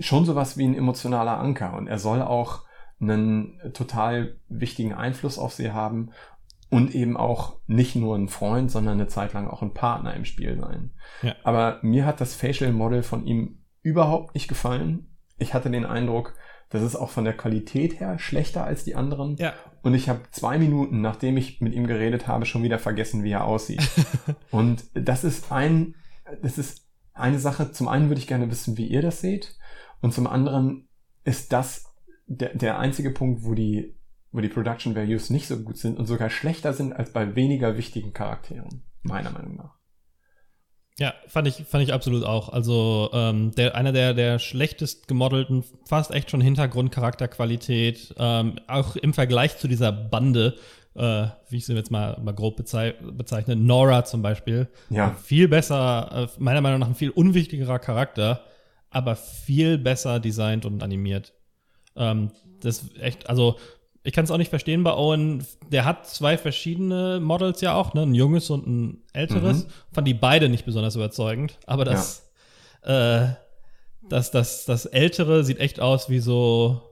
schon 0.00 0.24
sowas 0.24 0.56
wie 0.56 0.64
ein 0.64 0.76
emotionaler 0.76 1.38
Anker. 1.38 1.74
Und 1.74 1.86
er 1.86 1.98
soll 1.98 2.22
auch 2.22 2.62
einen 3.00 3.58
total 3.74 4.36
wichtigen 4.48 4.92
Einfluss 4.92 5.38
auf 5.38 5.52
sie 5.52 5.72
haben 5.72 6.10
und 6.70 6.94
eben 6.94 7.16
auch 7.16 7.58
nicht 7.66 7.96
nur 7.96 8.16
ein 8.16 8.28
Freund, 8.28 8.70
sondern 8.70 8.94
eine 8.94 9.08
Zeit 9.08 9.34
lang 9.34 9.48
auch 9.48 9.62
ein 9.62 9.74
Partner 9.74 10.14
im 10.14 10.24
Spiel 10.24 10.58
sein. 10.58 10.92
Ja. 11.20 11.34
Aber 11.44 11.78
mir 11.82 12.06
hat 12.06 12.20
das 12.20 12.34
Facial 12.34 12.72
Model 12.72 13.02
von 13.02 13.26
ihm 13.26 13.58
überhaupt 13.82 14.34
nicht 14.34 14.48
gefallen. 14.48 15.16
Ich 15.38 15.52
hatte 15.52 15.70
den 15.70 15.84
Eindruck, 15.84 16.34
das 16.70 16.82
ist 16.82 16.96
auch 16.96 17.10
von 17.10 17.24
der 17.24 17.36
Qualität 17.36 18.00
her 18.00 18.18
schlechter 18.18 18.64
als 18.64 18.84
die 18.84 18.94
anderen. 18.94 19.36
Ja. 19.36 19.52
Und 19.82 19.94
ich 19.94 20.08
habe 20.08 20.20
zwei 20.30 20.56
Minuten, 20.56 21.02
nachdem 21.02 21.36
ich 21.36 21.60
mit 21.60 21.74
ihm 21.74 21.86
geredet 21.86 22.26
habe, 22.26 22.46
schon 22.46 22.62
wieder 22.62 22.78
vergessen, 22.78 23.24
wie 23.24 23.32
er 23.32 23.44
aussieht. 23.44 23.86
und 24.50 24.84
das 24.94 25.24
ist 25.24 25.52
ein, 25.52 25.96
das 26.40 26.56
ist 26.56 26.81
eine 27.14 27.38
Sache. 27.38 27.72
Zum 27.72 27.88
einen 27.88 28.08
würde 28.08 28.20
ich 28.20 28.26
gerne 28.26 28.50
wissen, 28.50 28.76
wie 28.76 28.86
ihr 28.86 29.02
das 29.02 29.20
seht. 29.20 29.56
Und 30.00 30.12
zum 30.12 30.26
anderen 30.26 30.88
ist 31.24 31.52
das 31.52 31.94
der, 32.26 32.54
der 32.54 32.78
einzige 32.78 33.10
Punkt, 33.10 33.44
wo 33.44 33.54
die, 33.54 33.94
wo 34.30 34.40
die 34.40 34.48
Production 34.48 34.94
Values 34.94 35.30
nicht 35.30 35.48
so 35.48 35.62
gut 35.62 35.76
sind 35.76 35.98
und 35.98 36.06
sogar 36.06 36.30
schlechter 36.30 36.72
sind 36.72 36.92
als 36.92 37.12
bei 37.12 37.34
weniger 37.36 37.76
wichtigen 37.76 38.12
Charakteren. 38.12 38.82
Meiner 39.02 39.30
Meinung 39.30 39.56
nach. 39.56 39.81
Ja, 40.98 41.14
fand 41.26 41.48
ich, 41.48 41.64
fand 41.66 41.82
ich 41.82 41.92
absolut 41.92 42.24
auch. 42.24 42.50
Also 42.50 43.10
ähm, 43.12 43.52
der, 43.52 43.74
einer 43.74 43.92
der, 43.92 44.12
der 44.12 44.38
schlechtest 44.38 45.08
gemodelten, 45.08 45.64
fast 45.86 46.10
echt 46.10 46.30
schon 46.30 46.40
Hintergrund-Charakterqualität, 46.40 48.14
ähm, 48.18 48.56
auch 48.66 48.96
im 48.96 49.14
Vergleich 49.14 49.56
zu 49.56 49.68
dieser 49.68 49.90
Bande, 49.90 50.56
äh, 50.94 51.26
wie 51.48 51.56
ich 51.56 51.66
sie 51.66 51.74
jetzt 51.74 51.90
mal, 51.90 52.20
mal 52.22 52.32
grob 52.34 52.56
bezei 52.56 52.92
bezeichne, 52.92 53.56
Nora 53.56 54.04
zum 54.04 54.20
Beispiel. 54.20 54.68
Ja. 54.90 55.14
Viel 55.22 55.48
besser, 55.48 56.28
äh, 56.36 56.40
meiner 56.42 56.60
Meinung 56.60 56.80
nach 56.80 56.88
ein 56.88 56.94
viel 56.94 57.10
unwichtigerer 57.10 57.78
Charakter, 57.78 58.44
aber 58.90 59.16
viel 59.16 59.78
besser 59.78 60.20
designt 60.20 60.66
und 60.66 60.82
animiert. 60.82 61.32
Ähm, 61.96 62.30
das 62.60 62.84
echt, 63.00 63.30
also 63.30 63.56
ich 64.04 64.12
kann 64.12 64.24
es 64.24 64.30
auch 64.30 64.38
nicht 64.38 64.50
verstehen 64.50 64.82
bei 64.82 64.94
Owen. 64.94 65.44
Der 65.70 65.84
hat 65.84 66.06
zwei 66.06 66.36
verschiedene 66.36 67.20
Models 67.20 67.60
ja 67.60 67.74
auch, 67.74 67.94
ne? 67.94 68.02
ein 68.02 68.14
junges 68.14 68.50
und 68.50 68.66
ein 68.66 69.02
älteres. 69.12 69.64
Mhm. 69.64 69.70
Fand 69.92 70.08
die 70.08 70.14
beide 70.14 70.48
nicht 70.48 70.64
besonders 70.64 70.96
überzeugend. 70.96 71.58
Aber 71.66 71.84
das, 71.84 72.30
äh, 72.82 73.28
das, 74.08 74.30
das, 74.32 74.64
das 74.64 74.86
ältere 74.86 75.44
sieht 75.44 75.60
echt 75.60 75.78
aus 75.78 76.10
wie 76.10 76.18
so 76.18 76.82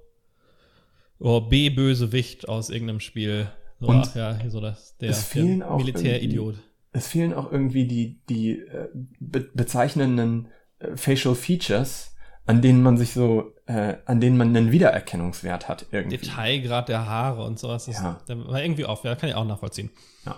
oh, 1.19 1.41
B-Bösewicht 1.41 2.49
aus 2.49 2.71
irgendeinem 2.71 3.01
Spiel. 3.01 3.49
So, 3.81 3.89
Und 3.89 4.09
ach 4.09 4.15
ja, 4.15 4.37
hier 4.37 4.51
so 4.51 4.61
das, 4.61 4.97
der, 4.99 5.13
der 5.13 5.77
Militäridiot. 5.77 6.57
Es 6.93 7.09
fehlen 7.09 7.33
auch 7.33 7.51
irgendwie 7.51 7.87
die, 7.87 8.21
die 8.29 8.59
äh, 8.59 8.89
be 9.21 9.49
bezeichnenden 9.55 10.49
äh, 10.79 10.97
Facial 10.97 11.35
Features, 11.35 12.15
an 12.47 12.63
denen 12.63 12.83
man 12.83 12.97
sich 12.97 13.13
so, 13.13 13.53
äh, 13.71 13.99
an 14.07 14.21
denen 14.21 14.37
man 14.37 14.57
einen 14.57 14.73
Wiedererkennungswert 14.73 15.69
hat 15.69 15.87
irgendwie. 15.93 16.19
Detailgrad 16.19 16.89
der 16.89 17.07
Haare 17.07 17.45
und 17.45 17.59
sowas. 17.59 17.87
Das, 17.87 17.97
Ja. 17.97 18.21
War 18.27 18.63
irgendwie 18.63 18.85
auf, 18.85 19.05
ja, 19.05 19.15
kann 19.15 19.29
ich 19.29 19.35
auch 19.35 19.45
nachvollziehen. 19.45 19.91
Ja. 20.27 20.37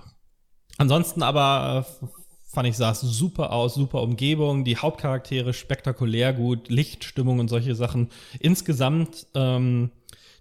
Ansonsten 0.77 1.23
aber 1.23 1.87
äh, 2.03 2.07
fand 2.45 2.69
ich, 2.69 2.77
sah 2.77 2.91
es 2.91 3.01
super 3.01 3.53
aus, 3.53 3.75
super 3.75 4.03
Umgebung, 4.03 4.65
die 4.65 4.77
Hauptcharaktere 4.77 5.55
spektakulär 5.55 6.35
gut, 6.35 6.69
Lichtstimmung 6.69 7.39
und 7.39 7.49
solche 7.49 7.75
Sachen. 7.75 8.11
Insgesamt 8.39 9.27
ähm, 9.35 9.91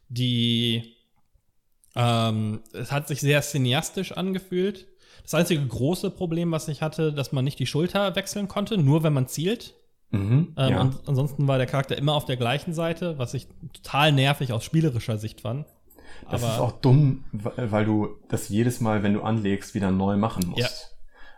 die 0.09 0.97
ähm, 1.95 2.61
es 2.73 2.91
hat 2.91 3.07
sich 3.07 3.21
sehr 3.21 3.41
cineastisch 3.41 4.11
angefühlt. 4.11 4.87
Das 5.23 5.33
einzige 5.33 5.65
große 5.65 6.09
Problem, 6.09 6.51
was 6.51 6.67
ich 6.67 6.81
hatte, 6.81 7.13
dass 7.13 7.31
man 7.31 7.45
nicht 7.45 7.59
die 7.59 7.67
Schulter 7.67 8.15
wechseln 8.15 8.47
konnte, 8.47 8.77
nur 8.77 9.03
wenn 9.03 9.13
man 9.13 9.27
zielt. 9.27 9.75
Mhm, 10.11 10.53
Ähm, 10.57 10.69
ja. 10.69 10.81
Und 10.81 11.07
ansonsten 11.07 11.47
war 11.47 11.57
der 11.57 11.67
Charakter 11.67 11.97
immer 11.97 12.13
auf 12.13 12.25
der 12.25 12.37
gleichen 12.37 12.73
Seite, 12.73 13.17
was 13.17 13.33
ich 13.33 13.47
total 13.73 14.11
nervig 14.11 14.53
aus 14.53 14.63
spielerischer 14.63 15.17
Sicht 15.17 15.41
fand. 15.41 15.65
Das 16.29 16.43
Aber 16.43 16.53
ist 16.53 16.59
auch 16.59 16.71
dumm, 16.81 17.23
weil 17.31 17.85
du 17.85 18.09
das 18.29 18.49
jedes 18.49 18.81
Mal, 18.81 19.03
wenn 19.03 19.13
du 19.13 19.21
anlegst, 19.21 19.73
wieder 19.73 19.91
neu 19.91 20.17
machen 20.17 20.47
musst. 20.49 20.59
Ja. 20.59 20.67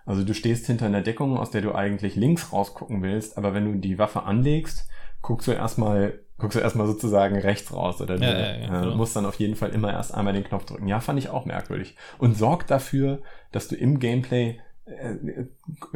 Also 0.06 0.24
du 0.24 0.34
stehst 0.34 0.66
hinter 0.68 0.88
einer 0.88 1.02
Deckung, 1.02 1.38
aus 1.38 1.52
der 1.52 1.62
du 1.62 1.74
eigentlich 1.74 2.16
links 2.16 2.52
rausgucken 2.52 3.02
willst, 3.02 3.38
aber 3.38 3.54
wenn 3.54 3.72
du 3.72 3.80
die 3.80 3.98
Waffe 3.98 4.24
anlegst, 4.24 4.90
guckst 5.22 5.48
du 5.48 5.52
erstmal, 5.54 6.20
guckst 6.38 6.58
du 6.58 6.62
erstmal 6.62 6.88
sozusagen 6.88 7.38
rechts 7.38 7.72
raus 7.72 8.02
oder 8.02 8.18
du 8.18 8.24
Ja, 8.26 8.32
ja, 8.32 8.40
ja, 8.40 8.80
äh, 8.80 8.82
genau. 8.84 8.96
musst 8.96 9.16
dann 9.16 9.26
auf 9.26 9.36
jeden 9.36 9.56
Fall 9.56 9.70
immer 9.70 9.94
erst 9.94 10.14
einmal 10.14 10.34
den 10.34 10.44
Knopf 10.44 10.66
drücken. 10.66 10.88
Ja, 10.88 11.00
fand 11.00 11.20
ich 11.20 11.30
auch 11.30 11.46
merkwürdig. 11.46 11.96
Und 12.18 12.36
sorgt 12.38 12.70
dafür, 12.70 13.22
dass 13.54 13.70
du 13.70 13.76
im 13.76 14.00
Gameplay 14.00 14.60
äh, 14.86 15.46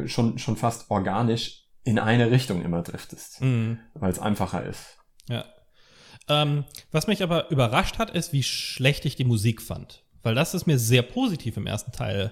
schon, 0.07 0.37
schon 0.37 0.55
fast 0.55 0.89
organisch 0.89 1.66
in 1.87 1.99
eine 1.99 2.29
Richtung 2.31 2.61
immer 2.63 2.83
driftest, 2.83 3.41
Mhm. 3.41 3.79
weil 3.93 4.11
es 4.11 4.19
einfacher 4.19 4.63
ist. 4.63 4.97
Ja. 5.29 5.45
Ähm, 6.29 6.65
was 6.91 7.07
mich 7.07 7.23
aber 7.23 7.49
überrascht 7.49 7.97
hat, 7.99 8.09
ist, 8.11 8.33
wie 8.33 8.43
schlecht 8.43 9.05
ich 9.05 9.15
die 9.15 9.23
Musik 9.23 9.61
fand. 9.61 10.03
Weil 10.23 10.35
das 10.35 10.53
ist 10.53 10.67
mir 10.67 10.77
sehr 10.77 11.01
positiv 11.01 11.55
im 11.57 11.67
ersten 11.67 11.93
Teil 11.93 12.31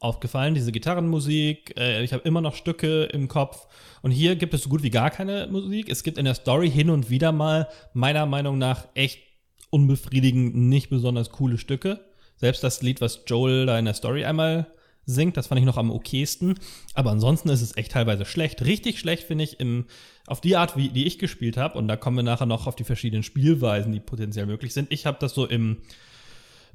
aufgefallen. 0.00 0.54
Diese 0.54 0.72
Gitarrenmusik, 0.72 1.74
äh, 1.76 2.02
ich 2.02 2.12
habe 2.12 2.22
immer 2.26 2.40
noch 2.40 2.54
Stücke 2.54 3.04
im 3.04 3.28
Kopf. 3.28 3.66
Und 4.00 4.12
hier 4.12 4.36
gibt 4.36 4.54
es 4.54 4.62
so 4.62 4.70
gut 4.70 4.82
wie 4.82 4.90
gar 4.90 5.10
keine 5.10 5.46
Musik. 5.48 5.90
Es 5.90 6.02
gibt 6.02 6.16
in 6.16 6.24
der 6.24 6.34
Story 6.34 6.70
hin 6.70 6.88
und 6.88 7.10
wieder 7.10 7.32
mal, 7.32 7.68
meiner 7.92 8.24
Meinung 8.24 8.56
nach, 8.56 8.86
echt 8.94 9.18
unbefriedigend, 9.70 10.54
nicht 10.54 10.88
besonders 10.88 11.30
coole 11.30 11.58
Stücke. 11.58 12.00
Selbst 12.36 12.62
das 12.64 12.80
Lied, 12.80 13.00
was 13.00 13.24
Joel 13.26 13.66
da 13.66 13.78
in 13.78 13.84
der 13.84 13.94
Story 13.94 14.24
einmal 14.24 14.66
singt, 15.08 15.36
das 15.36 15.48
fand 15.48 15.58
ich 15.58 15.66
noch 15.66 15.76
am 15.76 15.90
okaysten. 15.90 16.54
Aber 16.94 17.10
ansonsten 17.10 17.48
ist 17.48 17.62
es 17.62 17.76
echt 17.76 17.92
teilweise 17.92 18.24
schlecht. 18.24 18.64
Richtig 18.64 18.98
schlecht 18.98 19.24
finde 19.24 19.44
ich 19.44 19.58
im, 19.58 19.86
auf 20.26 20.40
die 20.40 20.56
Art, 20.56 20.76
wie 20.76 20.90
die 20.90 21.06
ich 21.06 21.18
gespielt 21.18 21.56
habe. 21.56 21.78
Und 21.78 21.88
da 21.88 21.96
kommen 21.96 22.16
wir 22.16 22.22
nachher 22.22 22.46
noch 22.46 22.66
auf 22.66 22.76
die 22.76 22.84
verschiedenen 22.84 23.22
Spielweisen, 23.22 23.92
die 23.92 24.00
potenziell 24.00 24.46
möglich 24.46 24.74
sind. 24.74 24.92
Ich 24.92 25.06
habe 25.06 25.18
das 25.20 25.34
so 25.34 25.46
im 25.46 25.78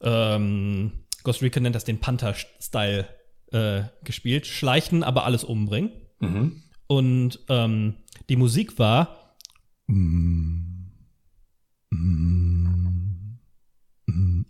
ähm, 0.02 0.92
Ghost 1.24 1.42
Recon 1.42 1.64
nennt 1.64 1.76
das 1.76 1.86
den 1.86 2.00
Panther-Style 2.00 3.08
äh, 3.52 3.84
gespielt. 4.04 4.48
Schleichen, 4.48 5.04
aber 5.04 5.26
alles 5.26 5.44
umbringen. 5.44 5.92
Mhm. 6.20 6.64
Und 6.88 7.40
ähm, 7.50 7.96
die 8.30 8.36
Musik 8.36 8.80
war. 8.80 9.36
Und 9.88 10.92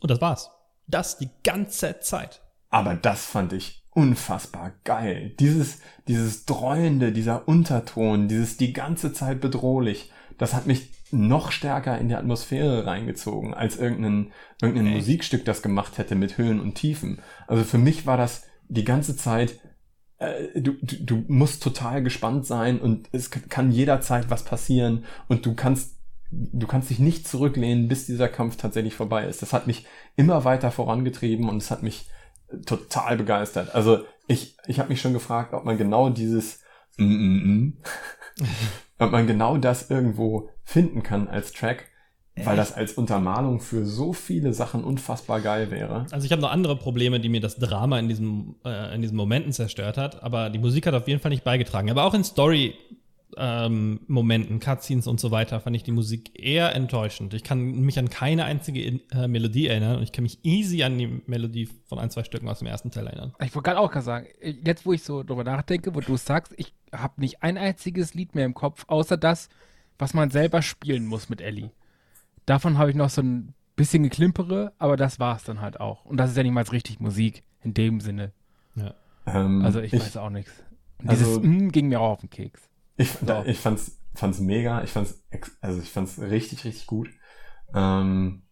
das 0.01 0.21
war's. 0.21 0.49
Das 0.87 1.17
die 1.17 1.29
ganze 1.43 1.99
Zeit. 1.99 2.42
Aber 2.73 2.95
das 2.95 3.27
fand 3.27 3.53
ich 3.53 3.83
unfassbar 3.91 4.71
geil. 4.83 5.35
Dieses, 5.39 5.79
dieses 6.07 6.45
Dreuende, 6.45 7.11
dieser 7.11 7.47
Unterton, 7.47 8.27
dieses 8.27 8.57
die 8.57 8.73
ganze 8.73 9.13
Zeit 9.13 9.41
bedrohlich, 9.41 10.11
das 10.39 10.55
hat 10.55 10.65
mich 10.65 10.89
noch 11.11 11.51
stärker 11.51 11.99
in 11.99 12.07
die 12.07 12.15
Atmosphäre 12.15 12.87
reingezogen, 12.87 13.53
als 13.53 13.77
irgendein, 13.77 14.31
irgendein 14.59 14.87
Echt? 14.87 14.95
Musikstück 14.95 15.45
das 15.45 15.61
gemacht 15.61 15.99
hätte 15.99 16.15
mit 16.15 16.39
Höhen 16.39 16.59
und 16.59 16.73
Tiefen. 16.73 17.21
Also 17.47 17.63
für 17.63 17.77
mich 17.77 18.07
war 18.07 18.17
das 18.17 18.41
die 18.69 18.85
ganze 18.85 19.15
Zeit, 19.15 19.59
äh, 20.17 20.59
du, 20.59 20.73
du, 20.81 20.95
du 21.03 21.23
musst 21.27 21.61
total 21.61 22.01
gespannt 22.01 22.47
sein 22.47 22.81
und 22.81 23.07
es 23.11 23.29
kann 23.29 23.71
jederzeit 23.71 24.31
was 24.31 24.43
passieren 24.43 25.05
und 25.27 25.45
du 25.45 25.53
kannst 25.53 25.99
du 26.31 26.65
kannst 26.65 26.89
dich 26.89 26.97
nicht 26.97 27.27
zurücklehnen, 27.27 27.87
bis 27.87 28.07
dieser 28.07 28.27
Kampf 28.27 28.57
tatsächlich 28.57 28.95
vorbei 28.95 29.27
ist. 29.27 29.43
Das 29.43 29.53
hat 29.53 29.67
mich 29.67 29.85
immer 30.15 30.43
weiter 30.43 30.71
vorangetrieben 30.71 31.47
und 31.47 31.57
es 31.57 31.69
hat 31.69 31.83
mich 31.83 32.07
total 32.65 33.17
begeistert. 33.17 33.73
Also 33.75 33.99
ich, 34.27 34.57
ich 34.67 34.79
habe 34.79 34.89
mich 34.89 35.01
schon 35.01 35.13
gefragt, 35.13 35.53
ob 35.53 35.65
man 35.65 35.77
genau 35.77 36.09
dieses 36.09 36.61
mm, 36.97 37.03
mm, 37.03 37.63
mm, 37.65 37.77
ob 38.99 39.11
man 39.11 39.27
genau 39.27 39.57
das 39.57 39.89
irgendwo 39.89 40.49
finden 40.63 41.03
kann 41.03 41.27
als 41.27 41.51
Track, 41.51 41.89
weil 42.35 42.55
das 42.55 42.73
als 42.73 42.93
Untermalung 42.93 43.59
für 43.59 43.85
so 43.85 44.11
viele 44.11 44.53
Sachen 44.53 44.83
unfassbar 44.83 45.39
geil 45.39 45.69
wäre. 45.69 46.07
Also 46.11 46.25
ich 46.25 46.31
habe 46.31 46.41
noch 46.41 46.51
andere 46.51 46.75
Probleme, 46.75 47.19
die 47.19 47.29
mir 47.29 47.41
das 47.41 47.57
Drama 47.57 47.99
in, 47.99 48.07
diesem, 48.07 48.55
äh, 48.65 48.95
in 48.95 49.01
diesen 49.01 49.17
Momenten 49.17 49.51
zerstört 49.51 49.97
hat, 49.97 50.23
aber 50.23 50.49
die 50.49 50.57
Musik 50.57 50.87
hat 50.87 50.95
auf 50.95 51.07
jeden 51.07 51.19
Fall 51.19 51.29
nicht 51.29 51.43
beigetragen. 51.43 51.91
Aber 51.91 52.05
auch 52.05 52.13
in 52.13 52.23
Story 52.23 52.73
ähm, 53.37 54.01
Momenten, 54.07 54.59
Cutscenes 54.59 55.07
und 55.07 55.19
so 55.19 55.31
weiter, 55.31 55.59
fand 55.59 55.75
ich 55.75 55.83
die 55.83 55.91
Musik 55.91 56.31
eher 56.39 56.75
enttäuschend. 56.75 57.33
Ich 57.33 57.43
kann 57.43 57.59
mich 57.81 57.99
an 57.99 58.09
keine 58.09 58.45
einzige 58.45 59.01
äh, 59.11 59.27
Melodie 59.27 59.67
erinnern 59.67 59.97
und 59.97 60.03
ich 60.03 60.11
kann 60.11 60.23
mich 60.23 60.39
easy 60.43 60.83
an 60.83 60.97
die 60.97 61.21
Melodie 61.27 61.69
von 61.85 61.99
ein, 61.99 62.09
zwei 62.09 62.23
Stücken 62.23 62.47
aus 62.49 62.59
dem 62.59 62.67
ersten 62.67 62.91
Teil 62.91 63.07
erinnern. 63.07 63.33
Ich 63.43 63.53
wollte 63.55 63.69
gerade 63.69 63.79
auch 63.79 63.91
gerade 63.91 64.05
sagen, 64.05 64.27
jetzt 64.63 64.85
wo 64.85 64.93
ich 64.93 65.03
so 65.03 65.23
drüber 65.23 65.43
nachdenke, 65.43 65.93
wo 65.95 65.99
du 66.01 66.13
es 66.15 66.25
sagst, 66.25 66.53
ich 66.57 66.73
habe 66.91 67.19
nicht 67.21 67.43
ein 67.43 67.57
einziges 67.57 68.13
Lied 68.13 68.35
mehr 68.35 68.45
im 68.45 68.53
Kopf, 68.53 68.85
außer 68.87 69.17
das, 69.17 69.49
was 69.97 70.13
man 70.13 70.29
selber 70.29 70.61
spielen 70.61 71.05
muss 71.05 71.29
mit 71.29 71.41
Ellie. 71.41 71.71
Davon 72.45 72.77
habe 72.77 72.89
ich 72.89 72.95
noch 72.95 73.09
so 73.09 73.21
ein 73.21 73.53
bisschen 73.75 74.03
geklimpere, 74.03 74.73
aber 74.77 74.97
das 74.97 75.19
war 75.19 75.35
es 75.37 75.43
dann 75.43 75.61
halt 75.61 75.79
auch. 75.79 76.05
Und 76.05 76.17
das 76.17 76.31
ist 76.31 76.37
ja 76.37 76.43
nicht 76.43 76.51
mal 76.51 76.63
richtig 76.63 76.99
Musik 76.99 77.43
in 77.61 77.73
dem 77.73 77.99
Sinne. 77.99 78.31
Ja. 78.75 78.93
Ähm, 79.25 79.61
Also 79.63 79.79
ich, 79.81 79.93
weiß 79.93 80.17
auch 80.17 80.29
nichts. 80.29 80.51
Und 80.99 81.09
also- 81.09 81.39
dieses 81.39 81.43
mm 81.43 81.69
ging 81.69 81.87
mir 81.87 81.99
auch 82.01 82.11
auf 82.11 82.19
den 82.21 82.29
Keks. 82.29 82.69
Ich, 82.97 83.09
So. 83.11 83.43
ich 83.45 83.59
fand's, 83.59 83.99
fand's 84.13 84.39
mega. 84.39 84.83
Ich 84.83 84.91
fand's, 84.91 85.23
also 85.61 85.81
ich 85.81 85.89
fand's 85.89 86.19
richtig, 86.19 86.63
richtig 86.65 86.85
gut. 86.87 87.09
Ähm, 87.73 88.43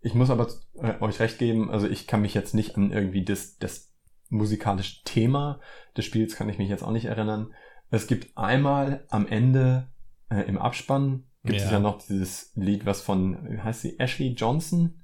ich 0.00 0.14
muss 0.14 0.30
aber 0.30 0.48
äh, 0.74 1.00
euch 1.00 1.20
recht 1.20 1.38
geben, 1.38 1.70
also 1.70 1.86
ich 1.86 2.06
kann 2.06 2.22
mich 2.22 2.34
jetzt 2.34 2.54
nicht 2.54 2.76
an 2.76 2.90
irgendwie 2.90 3.24
das, 3.24 3.58
das 3.58 3.92
musikalische 4.28 5.02
Thema 5.04 5.60
des 5.96 6.04
Spiels 6.04 6.36
kann 6.36 6.48
ich 6.48 6.58
mich 6.58 6.68
jetzt 6.68 6.82
auch 6.82 6.92
nicht 6.92 7.04
erinnern. 7.06 7.52
Es 7.90 8.06
gibt 8.06 8.36
einmal 8.36 9.04
am 9.10 9.26
Ende 9.26 9.88
äh, 10.30 10.42
im 10.42 10.58
Abspann 10.58 11.24
gibt 11.44 11.58
es 11.58 11.64
Ja. 11.64 11.72
ja 11.72 11.80
noch 11.80 11.98
dieses 11.98 12.52
Lied, 12.54 12.86
was 12.86 13.00
von, 13.00 13.38
wie 13.50 13.60
heißt 13.60 13.82
sie, 13.82 13.98
Ashley 13.98 14.28
Johnson 14.32 15.02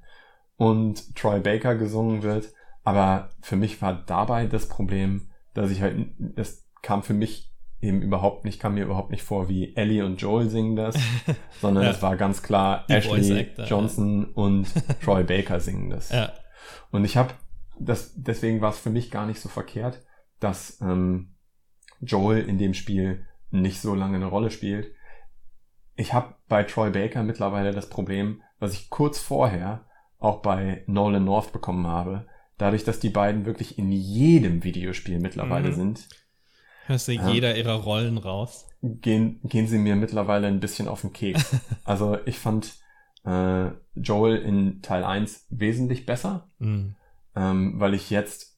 und 0.56 1.14
Troy 1.16 1.40
Baker 1.40 1.74
gesungen 1.76 2.22
wird. 2.22 2.52
Aber 2.84 3.30
für 3.40 3.56
mich 3.56 3.82
war 3.82 4.04
dabei 4.06 4.46
das 4.46 4.68
Problem, 4.68 5.30
dass 5.54 5.70
ich 5.70 5.80
halt, 5.82 6.08
das 6.18 6.64
kam 6.82 7.02
für 7.02 7.14
mich 7.14 7.52
eben 7.86 8.02
überhaupt 8.02 8.44
nicht, 8.44 8.60
kam 8.60 8.74
mir 8.74 8.84
überhaupt 8.84 9.10
nicht 9.10 9.22
vor, 9.22 9.48
wie 9.48 9.74
Ellie 9.76 10.04
und 10.04 10.20
Joel 10.20 10.48
singen 10.50 10.76
das, 10.76 10.96
sondern 11.60 11.84
Ja. 11.84 11.90
es 11.90 12.02
war 12.02 12.16
ganz 12.16 12.42
klar 12.42 12.84
Die 12.88 12.92
Ashley 12.94 13.38
Actor, 13.40 13.64
Johnson 13.66 14.24
und 14.26 14.66
Troy 15.02 15.22
Baker 15.24 15.60
singen 15.60 15.90
das. 15.90 16.10
Ja. 16.10 16.32
Und 16.90 17.04
ich 17.04 17.16
habe 17.16 17.32
das, 17.78 18.12
deswegen 18.16 18.60
war 18.60 18.70
es 18.70 18.78
für 18.78 18.90
mich 18.90 19.10
gar 19.10 19.26
nicht 19.26 19.40
so 19.40 19.48
verkehrt, 19.48 20.02
dass 20.40 20.80
ähm, 20.80 21.34
Joel 22.00 22.48
in 22.48 22.58
dem 22.58 22.74
Spiel 22.74 23.26
nicht 23.50 23.80
so 23.80 23.94
lange 23.94 24.16
eine 24.16 24.26
Rolle 24.26 24.50
spielt. 24.50 24.92
Ich 25.94 26.12
habe 26.12 26.34
bei 26.48 26.62
Troy 26.62 26.90
Baker 26.90 27.22
mittlerweile 27.22 27.72
das 27.72 27.88
Problem, 27.88 28.42
was 28.58 28.72
ich 28.74 28.90
kurz 28.90 29.18
vorher 29.18 29.86
auch 30.18 30.40
bei 30.42 30.82
Nolan 30.86 31.24
North 31.24 31.52
bekommen 31.52 31.86
habe, 31.86 32.26
dadurch, 32.58 32.84
dass 32.84 32.98
die 33.00 33.10
beiden 33.10 33.44
wirklich 33.44 33.78
in 33.78 33.92
jedem 33.92 34.64
Videospiel 34.64 35.20
mittlerweile 35.20 35.68
Mhm. 35.70 35.74
sind, 35.74 36.08
Hörst 36.86 37.08
du 37.08 37.12
Ja. 37.12 37.28
jeder 37.30 37.56
ihrer 37.56 37.74
Rollen 37.74 38.18
raus. 38.18 38.68
gehen, 38.82 39.40
gehen 39.44 39.66
sie 39.66 39.78
mir 39.78 39.96
mittlerweile 39.96 40.46
ein 40.46 40.60
bisschen 40.60 40.86
auf 40.88 41.00
den 41.02 41.12
Keks. 41.12 41.56
also 41.84 42.16
ich 42.26 42.38
fand 42.38 42.74
äh, 43.24 43.70
Joel 43.94 44.36
in 44.36 44.82
Teil 44.82 45.02
1 45.04 45.46
wesentlich 45.50 46.06
besser. 46.06 46.48
Mhm. 46.58 46.94
ähm, 47.34 47.80
weil 47.80 47.94
ich 47.94 48.08
jetzt, 48.10 48.56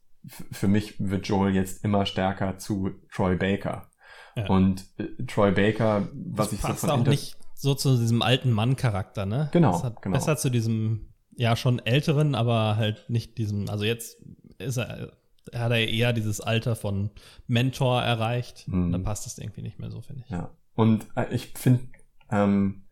für 0.53 0.69
mich 0.69 0.95
wird 0.99 1.27
Joel 1.27 1.55
jetzt 1.55 1.83
immer 1.85 2.05
stärker 2.07 2.59
zu 2.59 2.91
Troy 3.13 3.37
Baker. 3.37 3.91
Ja. 4.37 4.47
Und 4.49 4.85
äh, 4.99 5.25
Troy 5.27 5.51
Baker, 5.53 6.09
was 6.13 6.51
das 6.51 6.53
ich 6.53 6.61
so 6.61 6.69
passt 6.69 6.81
von 6.81 6.91
auch 6.91 7.05
nicht 7.07 7.37
so 7.55 7.75
zu 7.75 7.97
diesem 7.97 8.23
alten 8.23 8.53
Mann-Charakter, 8.53 9.27
ne? 9.27 9.49
Genau, 9.53 9.73
Das 9.73 9.83
hat 9.85 10.01
genau. 10.03 10.15
besser 10.15 10.37
zu 10.37 10.49
diesem, 10.51 11.13
ja, 11.35 11.57
schon 11.57 11.81
älteren, 11.81 12.37
aber 12.37 12.77
halt 12.77 13.07
nicht 13.09 13.37
diesem, 13.39 13.69
also 13.69 13.85
jetzt 13.85 14.23
ist 14.59 14.77
er, 14.77 15.13
hat 15.55 15.73
er 15.73 15.89
eher 15.89 16.13
dieses 16.13 16.41
Alter 16.41 16.77
von 16.77 17.11
Mentor 17.47 18.03
erreicht. 18.03 18.67
Mhm. 18.69 18.93
Da 18.93 18.99
passt 18.99 19.27
es 19.27 19.39
irgendwie 19.39 19.63
nicht 19.63 19.79
mehr 19.79 19.91
so, 19.91 20.01
finde 20.01 20.23
ich. 20.25 20.31
Ja. 20.31 20.51
Und 20.75 21.07
äh, 21.17 21.27
ich 21.35 21.53
finde, 21.55 21.85
ähm, 22.31 22.85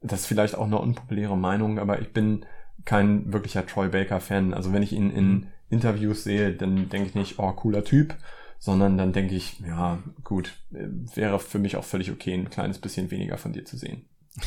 das 0.00 0.20
ist 0.20 0.26
vielleicht 0.26 0.54
auch 0.56 0.66
eine 0.66 0.78
unpopuläre 0.78 1.36
Meinung, 1.36 1.78
aber 1.78 2.00
ich 2.00 2.12
bin 2.12 2.44
kein 2.84 3.32
wirklicher 3.32 3.66
Troy 3.66 3.88
Baker-Fan. 3.88 4.54
Also 4.54 4.72
wenn 4.72 4.82
ich 4.82 4.92
ihn 4.92 5.10
in 5.10 5.30
Mhm. 5.30 5.46
Interviews 5.70 6.24
sehe, 6.24 6.52
dann 6.54 6.88
denke 6.90 7.08
ich 7.08 7.14
nicht, 7.14 7.38
oh, 7.38 7.50
cooler 7.52 7.82
Typ, 7.84 8.14
sondern 8.58 8.98
dann 8.98 9.12
denke 9.12 9.34
ich, 9.34 9.58
ja, 9.60 10.02
gut, 10.22 10.52
wäre 10.70 11.38
für 11.38 11.58
mich 11.58 11.76
auch 11.76 11.84
völlig 11.84 12.10
okay, 12.10 12.34
ein 12.34 12.50
kleines 12.50 12.78
bisschen 12.78 13.10
weniger 13.10 13.38
von 13.38 13.52
dir 13.52 13.64
zu 13.64 13.76
sehen. 13.76 14.04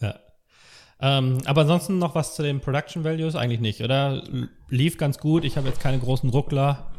Ja. 0.00 0.18
Ähm, 1.00 1.38
aber 1.44 1.62
ansonsten 1.62 1.98
noch 1.98 2.14
was 2.14 2.34
zu 2.34 2.42
den 2.42 2.60
Production 2.60 3.04
Values? 3.04 3.36
Eigentlich 3.36 3.60
nicht, 3.60 3.82
oder? 3.82 4.22
Lief 4.68 4.98
ganz 4.98 5.18
gut. 5.18 5.44
Ich 5.44 5.56
habe 5.56 5.68
jetzt 5.68 5.80
keine 5.80 5.98
großen 5.98 6.28
Ruckler 6.30 6.90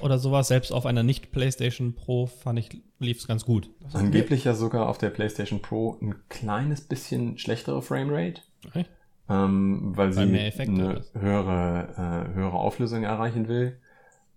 oder 0.00 0.18
sowas. 0.18 0.48
Selbst 0.48 0.72
auf 0.72 0.86
einer 0.86 1.02
nicht-PlayStation 1.02 1.94
Pro 1.94 2.26
fand 2.26 2.58
ich, 2.58 2.82
lief 2.98 3.18
es 3.18 3.26
ganz 3.26 3.44
gut. 3.44 3.70
Angeblich 3.92 4.44
ja 4.44 4.54
sogar 4.54 4.88
auf 4.88 4.98
der 4.98 5.10
PlayStation 5.10 5.60
Pro 5.62 5.98
ein 6.02 6.14
kleines 6.28 6.82
bisschen 6.82 7.38
schlechtere 7.38 7.80
Framerate, 7.82 8.42
Okay. 8.66 8.84
ähm, 9.28 9.92
weil 9.96 10.12
sie 10.12 10.20
Weil 10.20 10.34
Effekte 10.34 10.72
eine 10.72 11.04
höhere, 11.18 12.28
äh, 12.30 12.34
höhere 12.34 12.58
Auflösung 12.58 13.02
erreichen 13.02 13.48
will. 13.48 13.78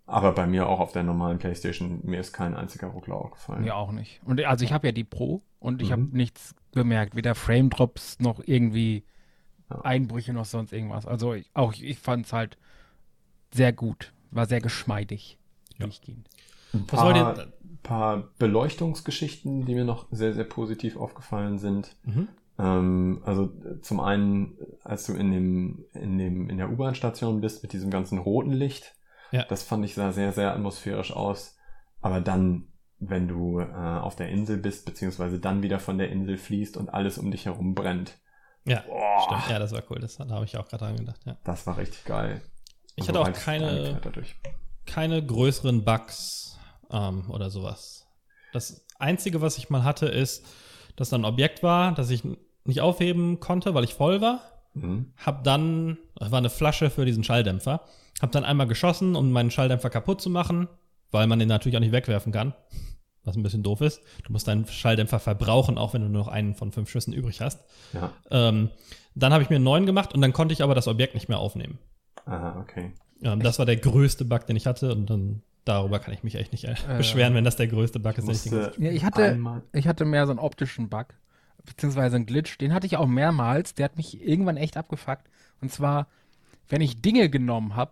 Aber 0.06 0.34
bei 0.34 0.46
mir 0.46 0.68
auch 0.68 0.80
auf 0.80 0.92
der 0.92 1.04
normalen 1.04 1.40
Playstation, 1.40 2.02
mir 2.04 2.20
ist 2.20 2.34
kein 2.34 2.56
einziger 2.56 2.88
Ruckler 2.88 3.16
aufgefallen. 3.16 3.64
Mir 3.64 3.76
auch 3.76 3.92
nicht. 3.92 4.22
Und 4.26 4.44
also 4.44 4.66
ich 4.66 4.74
habe 4.74 4.88
ja 4.88 4.92
die 4.92 5.06
Pro 5.06 5.42
und 5.60 5.82
ich 5.82 5.90
Mhm. 5.90 5.92
habe 5.94 6.02
nichts 6.18 6.56
gemerkt, 6.74 7.16
weder 7.16 7.36
Frame 7.36 7.70
Drops 7.70 8.20
noch 8.20 8.42
irgendwie 8.46 9.04
Ja. 9.70 9.80
Einbrüche 9.82 10.34
noch 10.34 10.46
sonst 10.46 10.74
irgendwas. 10.74 11.06
Also 11.06 11.34
ich, 11.34 11.50
auch 11.54 11.74
ich 11.74 11.98
fand 12.00 12.26
es 12.26 12.34
halt 12.34 12.58
sehr 13.54 13.72
gut, 13.72 14.12
war 14.32 14.46
sehr 14.46 14.60
geschmeidig 14.62 15.38
Ja. 15.78 15.86
durchgehend. 15.86 16.28
Ein 16.74 16.86
paar, 16.86 17.48
paar 17.84 18.30
Beleuchtungsgeschichten, 18.40 19.66
die 19.66 19.76
mir 19.76 19.86
noch 19.86 20.08
sehr, 20.12 20.34
sehr 20.34 20.44
positiv 20.44 20.98
aufgefallen 20.98 21.60
sind. 21.60 21.96
Mhm. 22.04 22.28
Ähm, 22.60 23.22
also 23.26 23.52
zum 23.82 24.00
einen, 24.00 24.58
als 24.84 25.06
du 25.06 25.14
in 25.14 25.32
dem, 25.32 25.86
in 25.94 26.18
dem, 26.18 26.50
in 26.50 26.58
der 26.58 26.70
U-Bahn-Station 26.72 27.42
bist 27.42 27.64
mit 27.64 27.74
diesem 27.74 27.90
ganzen 27.90 28.18
roten 28.18 28.52
Licht, 28.52 28.96
Ja. 29.34 29.44
das 29.46 29.64
fand 29.64 29.84
ich 29.86 29.96
sah 29.96 30.12
sehr, 30.12 30.32
sehr 30.32 30.54
atmosphärisch 30.54 31.12
aus. 31.12 31.58
Aber 32.02 32.22
dann, 32.22 32.68
wenn 33.00 33.28
du 33.28 33.60
äh, 33.60 33.66
auf 33.66 34.16
der 34.16 34.30
Insel 34.30 34.58
bist, 34.58 34.86
beziehungsweise 34.86 35.40
dann 35.40 35.64
wieder 35.64 35.80
von 35.80 35.98
der 35.98 36.10
Insel 36.10 36.38
fließt 36.38 36.78
und 36.78 36.90
alles 36.94 37.18
um 37.18 37.32
dich 37.32 37.46
herum 37.46 37.74
brennt, 37.76 38.18
Ja, 38.66 38.82
Boah. 38.88 39.22
stimmt. 39.26 39.50
Ja, 39.50 39.60
das 39.60 39.72
war 39.74 39.82
cool. 39.90 40.00
Das, 40.00 40.16
da 40.18 40.28
habe 40.30 40.46
ich 40.46 40.56
auch 40.58 40.68
gerade 40.68 40.86
dran 40.86 40.96
gedacht. 40.98 41.20
Ja. 41.26 41.36
das 41.44 41.66
war 41.68 41.78
richtig 41.78 42.06
geil. 42.06 42.42
Ich 42.96 43.08
hatte 43.10 43.18
so 43.20 43.24
auch 43.24 43.34
keine- 43.34 44.00
keine 44.86 45.26
größeren 45.26 45.84
Bugs 45.84 46.60
ähm, 46.92 47.30
oder 47.32 47.50
sowas. 47.50 48.08
Das 48.54 48.86
Einzige, 49.00 49.42
was 49.42 49.58
ich 49.58 49.70
mal 49.70 49.84
hatte, 49.84 50.06
ist, 50.06 50.46
dass 50.96 51.10
da 51.10 51.18
ein 51.18 51.26
Objekt 51.26 51.64
war, 51.64 51.94
das 51.94 52.10
ich 52.12 52.24
nicht 52.66 52.82
aufheben 52.82 53.40
konnte, 53.40 53.74
weil 53.74 53.84
ich 53.84 53.96
voll 53.96 54.22
war. 54.22 54.42
Mhm. 54.76 55.14
Hab 55.18 55.44
dann, 55.44 55.98
war 56.20 56.38
eine 56.38 56.50
Flasche 56.50 56.90
für 56.90 57.06
diesen 57.06 57.24
Schalldämpfer, 57.24 57.82
hab 58.22 58.32
dann 58.32 58.44
einmal 58.46 58.68
geschossen, 58.68 59.16
um 59.16 59.32
meinen 59.32 59.52
Schalldämpfer 59.52 59.90
kaputt 59.90 60.22
zu 60.22 60.30
machen, 60.30 60.68
weil 61.12 61.28
man 61.28 61.40
den 61.40 61.48
natürlich 61.50 61.76
auch 61.76 61.82
nicht 61.82 61.92
wegwerfen 61.92 62.32
kann. 62.32 62.54
Was 63.26 63.38
ein 63.38 63.44
bisschen 63.44 63.64
doof 63.64 63.80
ist. 63.80 64.02
Du 64.26 64.34
musst 64.34 64.48
deinen 64.50 64.68
Schalldämpfer 64.68 65.18
verbrauchen, 65.20 65.78
auch 65.78 65.94
wenn 65.94 66.02
du 66.02 66.10
nur 66.10 66.24
noch 66.24 66.28
einen 66.28 66.56
von 66.56 66.74
fünf 66.74 66.90
Schüssen 66.90 67.14
übrig 67.14 67.40
hast. 67.40 67.62
Ja. 67.94 68.12
Ähm, 68.30 68.70
dann 69.16 69.32
habe 69.32 69.44
ich 69.44 69.50
mir 69.50 69.56
einen 69.56 69.64
neuen 69.64 69.86
gemacht 69.86 70.14
und 70.14 70.20
dann 70.22 70.34
konnte 70.34 70.52
ich 70.54 70.62
aber 70.62 70.76
das 70.76 70.88
Objekt 70.90 71.14
nicht 71.14 71.30
mehr 71.30 71.38
aufnehmen. 71.40 71.80
Aha, 72.26 72.60
okay. 72.60 72.92
Ähm, 73.22 73.40
das 73.42 73.60
war 73.60 73.66
der 73.66 73.78
größte 73.78 74.26
Bug, 74.26 74.46
den 74.48 74.58
ich 74.58 74.68
hatte 74.68 74.92
und 74.94 75.10
dann 75.10 75.42
darüber 75.64 76.00
kann 76.00 76.14
ich 76.14 76.24
mich 76.24 76.36
echt 76.36 76.52
nicht 76.52 76.66
äh, 76.66 76.76
beschweren, 76.98 77.34
wenn 77.36 77.46
das 77.46 77.56
der 77.56 77.68
größte 77.68 78.00
Bug 78.00 78.18
ist. 78.18 78.26
den 78.28 78.34
ich 78.36 78.42
den 78.76 78.84
Ja, 78.84 78.92
ich 78.92 79.06
hatte- 79.06 79.24
einmal, 79.24 79.64
Ich 79.72 79.88
hatte 79.88 80.04
mehr 80.04 80.26
so 80.26 80.32
einen 80.32 80.40
optischen 80.40 80.90
Bug, 80.90 81.06
beziehungsweise 81.64 82.18
einen 82.18 82.26
Glitch. 82.26 82.58
Den 82.58 82.74
hatte 82.74 82.88
ich 82.88 82.98
auch 82.98 83.08
mehrmals. 83.08 83.74
Der 83.74 83.86
hat 83.86 83.96
mich 83.96 84.22
irgendwann 84.22 84.58
echt 84.58 84.76
abgefuckt. 84.76 85.30
Und 85.62 85.72
zwar, 85.72 86.08
wenn 86.68 86.82
ich 86.82 87.02
Dinge 87.02 87.30
genommen 87.30 87.78
habe, 87.78 87.92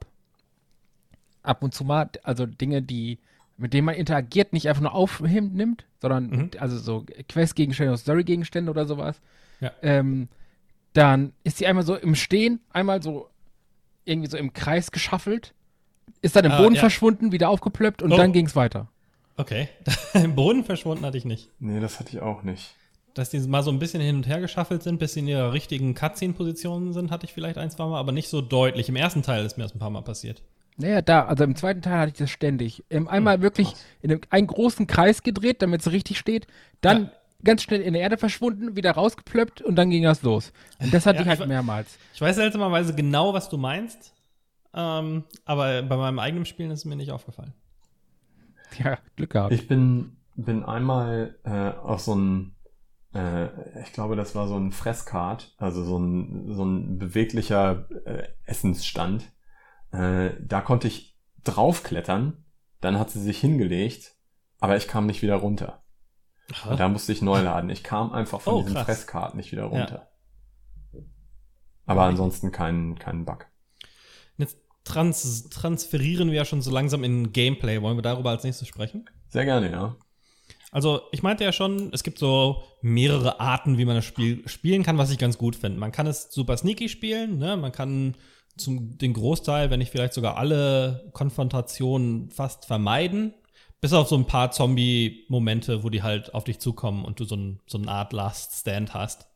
ab 1.43 1.63
und 1.63 1.73
zu 1.73 1.83
mal, 1.83 2.09
also 2.23 2.45
Dinge, 2.45 2.81
die, 2.81 3.19
mit 3.57 3.73
denen 3.73 3.85
man 3.85 3.95
interagiert, 3.95 4.53
nicht 4.53 4.67
einfach 4.69 4.81
nur 4.81 4.93
aufnimmt, 4.93 5.85
sondern 6.01 6.29
Mhm. 6.29 6.51
also 6.59 6.77
so 6.77 7.05
Quest-Gegenstände 7.29 7.91
oder 7.91 7.97
Story-Gegenstände 7.97 8.71
oder 8.71 8.85
sowas, 8.85 9.21
Ja. 9.59 9.71
ähm, 9.81 10.27
dann 10.93 11.33
ist 11.43 11.57
sie 11.57 11.67
einmal 11.67 11.83
so 11.83 11.95
im 11.95 12.15
Stehen, 12.15 12.59
einmal 12.71 13.01
so 13.01 13.29
irgendwie 14.05 14.29
so 14.29 14.37
im 14.37 14.51
Kreis 14.53 14.91
geschaffelt, 14.91 15.53
ist 16.21 16.35
dann 16.35 16.45
im 16.45 16.51
Ah, 16.51 16.61
Boden 16.61 16.75
ja. 16.75 16.79
verschwunden, 16.81 17.31
wieder 17.31 17.49
aufgeplöppt 17.49 18.01
und 18.01 18.11
Oh. 18.11 18.17
dann 18.17 18.33
ging 18.33 18.45
es 18.45 18.55
weiter. 18.55 18.87
Okay. 19.37 19.69
Im 20.13 20.35
Boden 20.35 20.63
verschwunden 20.65 21.05
hatte 21.05 21.17
ich 21.17 21.25
nicht. 21.25 21.49
nee, 21.59 21.79
das 21.79 21.99
hatte 21.99 22.09
ich 22.15 22.21
auch 22.21 22.43
nicht. 22.43 22.75
Dass 23.13 23.29
die 23.29 23.39
mal 23.39 23.63
so 23.63 23.71
ein 23.71 23.79
bisschen 23.79 24.01
hin 24.01 24.15
und 24.17 24.27
her 24.27 24.39
geschaffelt 24.39 24.83
sind, 24.83 24.97
bis 24.99 25.13
sie 25.13 25.21
in 25.21 25.27
ihrer 25.27 25.51
richtigen 25.53 25.93
Cutscene-Position 25.95 26.93
sind, 26.93 27.11
hatte 27.11 27.25
ich 27.25 27.33
vielleicht 27.33 27.57
ein, 27.57 27.69
zwei 27.71 27.85
Mal, 27.85 27.99
aber 27.99 28.11
nicht 28.11 28.29
so 28.29 28.41
deutlich. 28.41 28.87
Im 28.89 28.95
ersten 28.95 29.21
Teil 29.23 29.45
ist 29.45 29.57
mir 29.57 29.63
das 29.63 29.73
ein 29.75 29.79
paar 29.79 29.89
Mal 29.89 30.01
passiert. 30.01 30.41
Naja, 30.81 31.01
da, 31.01 31.25
also 31.25 31.43
im 31.43 31.55
zweiten 31.55 31.81
Teil 31.81 31.99
hatte 31.99 32.11
ich 32.13 32.17
das 32.17 32.29
ständig. 32.31 32.83
Ähm, 32.89 33.07
einmal 33.07 33.41
wirklich 33.41 33.75
in 34.01 34.11
einem, 34.11 34.21
einen 34.29 34.47
großen 34.47 34.87
Kreis 34.87 35.23
gedreht, 35.23 35.61
damit 35.61 35.81
es 35.81 35.91
richtig 35.91 36.17
steht, 36.17 36.47
dann 36.81 37.05
Ja. 37.05 37.11
ganz 37.43 37.63
schnell 37.63 37.81
in 37.81 37.93
der 37.93 38.01
Erde 38.01 38.17
verschwunden, 38.17 38.75
wieder 38.75 38.91
rausgeplöppt 38.91 39.61
und 39.61 39.75
dann 39.75 39.89
ging 39.89 40.03
das 40.03 40.23
los. 40.23 40.53
Und 40.79 40.93
das 40.93 41.05
hatte 41.05 41.17
Ja, 41.17 41.21
ich 41.23 41.27
halt 41.29 41.39
ich 41.39 41.45
mehrmals. 41.45 41.99
Ich 42.13 42.21
weiß 42.21 42.35
seltsamerweise 42.35 42.95
genau, 42.95 43.33
was 43.33 43.49
du 43.49 43.57
meinst, 43.57 44.13
ähm, 44.73 45.25
aber 45.45 45.81
bei 45.83 45.97
meinem 45.97 46.19
eigenen 46.19 46.45
Spielen 46.45 46.71
ist 46.71 46.79
es 46.79 46.85
mir 46.85 46.95
nicht 46.95 47.11
aufgefallen. 47.11 47.53
Ja, 48.79 48.97
Glück 49.15 49.31
gehabt. 49.31 49.53
Ich 49.53 49.67
bin, 49.67 50.17
bin 50.35 50.63
einmal 50.63 51.35
äh, 51.43 51.71
auf 51.79 52.01
so 52.01 52.15
ein, 52.15 52.55
äh, 53.13 53.47
ich 53.81 53.93
glaube, 53.93 54.15
das 54.15 54.35
war 54.35 54.47
so 54.47 54.57
ein 54.57 54.71
Fresskart, 54.71 55.53
also 55.57 55.83
so 55.83 55.97
ein, 55.99 56.53
so 56.53 56.63
ein 56.65 56.97
beweglicher 56.99 57.87
äh, 58.05 58.27
Essensstand. 58.45 59.31
Äh, 59.91 60.31
da 60.41 60.61
konnte 60.61 60.87
ich 60.87 61.17
draufklettern, 61.43 62.45
dann 62.79 62.97
hat 62.99 63.09
sie 63.09 63.21
sich 63.21 63.39
hingelegt, 63.39 64.15
aber 64.59 64.77
ich 64.77 64.87
kam 64.87 65.05
nicht 65.05 65.21
wieder 65.21 65.35
runter. 65.35 65.83
Und 66.69 66.79
da 66.79 66.89
musste 66.89 67.13
ich 67.13 67.21
neu 67.21 67.41
laden. 67.41 67.69
Ich 67.69 67.83
kam 67.83 68.11
einfach 68.11 68.41
von 68.41 68.53
Oh, 68.55 68.57
diesem 68.59 68.73
krass. 68.73 68.85
Fresskart 68.85 69.35
nicht 69.35 69.51
wieder 69.51 69.65
runter. 69.65 70.09
Aber 71.85 72.03
ansonsten 72.03 72.51
kein, 72.51 72.97
kein 72.99 73.25
Bug. 73.25 73.47
Jetzt 74.37 74.57
trans 74.83 75.49
transferieren 75.49 76.29
wir 76.29 76.37
ja 76.37 76.45
schon 76.45 76.61
so 76.61 76.71
langsam 76.71 77.03
in 77.03 77.31
Gameplay. 77.31 77.81
Wollen 77.81 77.97
wir 77.97 78.01
darüber 78.01 78.31
als 78.31 78.43
nächstes 78.43 78.67
sprechen? 78.67 79.09
Sehr 79.29 79.45
gerne, 79.45 79.71
ja. 79.71 79.95
Also, 80.73 81.01
ich 81.11 81.21
meinte 81.21 81.43
ja 81.43 81.51
schon, 81.51 81.91
es 81.93 82.03
gibt 82.03 82.17
so 82.17 82.63
mehrere 82.81 83.39
Arten, 83.41 83.77
wie 83.77 83.85
man 83.85 83.95
das 83.95 84.05
Spiel 84.05 84.47
spielen 84.47 84.83
kann, 84.83 84.97
was 84.97 85.11
ich 85.11 85.17
ganz 85.17 85.37
gut 85.37 85.55
finde. 85.55 85.79
Man 85.79 85.91
kann 85.91 86.07
es 86.07 86.31
super 86.31 86.55
sneaky 86.55 86.87
spielen, 86.87 87.37
ne? 87.37 87.57
Man 87.57 87.71
kann 87.73 88.15
zum 88.57 88.97
den 88.97 89.13
Großteil, 89.13 89.69
wenn 89.69 89.79
nicht 89.79 89.91
vielleicht 89.91 90.13
sogar 90.13 90.37
alle 90.37 91.09
Konfrontationen 91.13 92.29
fast 92.29 92.65
vermeiden. 92.65 93.33
Bis 93.79 93.93
auf 93.93 94.07
so 94.07 94.15
ein 94.15 94.27
paar 94.27 94.51
Zombie-Momente, 94.51 95.83
wo 95.83 95.89
die 95.89 96.03
halt 96.03 96.35
auf 96.35 96.43
dich 96.43 96.59
zukommen 96.59 97.03
und 97.03 97.19
du 97.19 97.23
so, 97.23 97.35
ein, 97.35 97.59
so 97.65 97.79
eine 97.79 97.89
Art 97.89 98.13
Last 98.13 98.53
Stand 98.53 98.93
hast, 98.93 99.27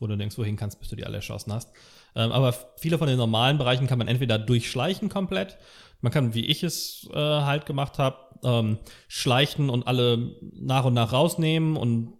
wo 0.00 0.08
du 0.08 0.16
nirgendwo 0.16 0.44
hin 0.44 0.56
kannst, 0.56 0.80
bis 0.80 0.88
du 0.88 0.96
die 0.96 1.06
alle 1.06 1.16
erschossen 1.16 1.52
hast. 1.52 1.70
Ähm, 2.16 2.32
aber 2.32 2.54
viele 2.76 2.98
von 2.98 3.06
den 3.06 3.18
normalen 3.18 3.56
Bereichen 3.58 3.86
kann 3.86 3.98
man 3.98 4.08
entweder 4.08 4.38
durchschleichen 4.38 5.08
komplett. 5.08 5.58
Man 6.00 6.12
kann, 6.12 6.34
wie 6.34 6.44
ich 6.44 6.62
es 6.62 7.08
äh, 7.12 7.16
halt 7.16 7.66
gemacht 7.66 7.98
habe, 7.98 8.18
ähm, 8.42 8.78
schleichen 9.08 9.70
und 9.70 9.86
alle 9.86 10.34
nach 10.52 10.84
und 10.84 10.94
nach 10.94 11.12
rausnehmen 11.12 11.76
und 11.76 12.14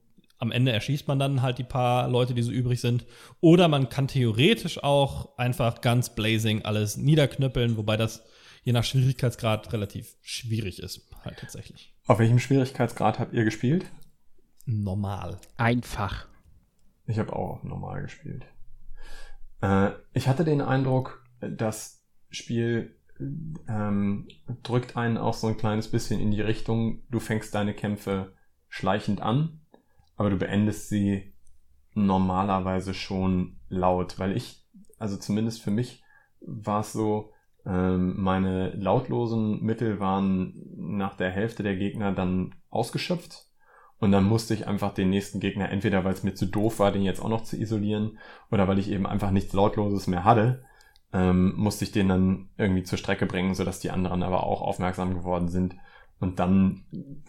am 0.44 0.52
Ende 0.52 0.72
erschießt 0.72 1.08
man 1.08 1.18
dann 1.18 1.42
halt 1.42 1.58
die 1.58 1.64
paar 1.64 2.08
Leute, 2.08 2.34
die 2.34 2.42
so 2.42 2.52
übrig 2.52 2.80
sind. 2.80 3.06
Oder 3.40 3.66
man 3.68 3.88
kann 3.88 4.06
theoretisch 4.06 4.82
auch 4.82 5.36
einfach 5.38 5.80
ganz 5.80 6.14
blazing 6.14 6.64
alles 6.64 6.96
niederknüppeln, 6.96 7.76
wobei 7.76 7.96
das 7.96 8.24
je 8.62 8.72
nach 8.72 8.84
Schwierigkeitsgrad 8.84 9.72
relativ 9.72 10.16
schwierig 10.22 10.82
ist, 10.82 11.10
halt 11.24 11.38
tatsächlich. 11.38 11.94
Auf 12.06 12.18
welchem 12.18 12.38
Schwierigkeitsgrad 12.38 13.18
habt 13.18 13.34
ihr 13.34 13.44
gespielt? 13.44 13.86
Normal. 14.66 15.38
Einfach. 15.56 16.26
Ich 17.06 17.18
habe 17.18 17.34
auch 17.34 17.62
normal 17.62 18.02
gespielt. 18.02 18.44
Äh, 19.60 19.90
ich 20.12 20.28
hatte 20.28 20.44
den 20.44 20.60
Eindruck, 20.60 21.26
das 21.40 22.04
Spiel 22.30 22.96
ähm, 23.68 24.28
drückt 24.62 24.96
einen 24.96 25.16
auch 25.16 25.34
so 25.34 25.46
ein 25.46 25.56
kleines 25.56 25.90
bisschen 25.90 26.20
in 26.20 26.30
die 26.30 26.40
Richtung, 26.40 27.02
du 27.10 27.20
fängst 27.20 27.54
deine 27.54 27.74
Kämpfe 27.74 28.34
schleichend 28.68 29.20
an, 29.20 29.60
aber 30.16 30.30
du 30.30 30.36
beendest 30.36 30.88
sie 30.88 31.32
normalerweise 31.94 32.94
schon 32.94 33.56
laut, 33.68 34.18
weil 34.18 34.36
ich, 34.36 34.64
also 34.98 35.16
zumindest 35.16 35.62
für 35.62 35.70
mich 35.70 36.02
war 36.40 36.80
es 36.80 36.92
so, 36.92 37.32
ähm, 37.66 38.20
meine 38.20 38.70
lautlosen 38.70 39.62
Mittel 39.62 40.00
waren 40.00 40.54
nach 40.76 41.16
der 41.16 41.30
Hälfte 41.30 41.62
der 41.62 41.76
Gegner 41.76 42.12
dann 42.12 42.54
ausgeschöpft. 42.70 43.46
Und 43.98 44.12
dann 44.12 44.24
musste 44.24 44.54
ich 44.54 44.66
einfach 44.66 44.92
den 44.92 45.08
nächsten 45.08 45.40
Gegner, 45.40 45.70
entweder 45.70 46.04
weil 46.04 46.12
es 46.12 46.24
mir 46.24 46.34
zu 46.34 46.46
doof 46.46 46.78
war, 46.78 46.92
den 46.92 47.02
jetzt 47.02 47.22
auch 47.22 47.28
noch 47.28 47.44
zu 47.44 47.56
isolieren, 47.56 48.18
oder 48.50 48.68
weil 48.68 48.78
ich 48.78 48.90
eben 48.90 49.06
einfach 49.06 49.30
nichts 49.30 49.52
Lautloses 49.52 50.08
mehr 50.08 50.24
hatte, 50.24 50.64
ähm, 51.12 51.54
musste 51.56 51.84
ich 51.84 51.92
den 51.92 52.08
dann 52.08 52.50
irgendwie 52.58 52.82
zur 52.82 52.98
Strecke 52.98 53.24
bringen, 53.24 53.54
sodass 53.54 53.80
die 53.80 53.92
anderen 53.92 54.22
aber 54.22 54.44
auch 54.44 54.60
aufmerksam 54.60 55.14
geworden 55.14 55.48
sind. 55.48 55.76
Und 56.20 56.38
dann 56.38 56.84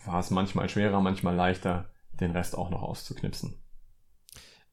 war 0.05 0.19
es 0.19 0.31
manchmal 0.31 0.67
schwerer, 0.67 0.99
manchmal 1.01 1.35
leichter, 1.35 1.89
den 2.19 2.31
Rest 2.31 2.57
auch 2.57 2.69
noch 2.69 2.81
auszuknipsen. 2.81 3.55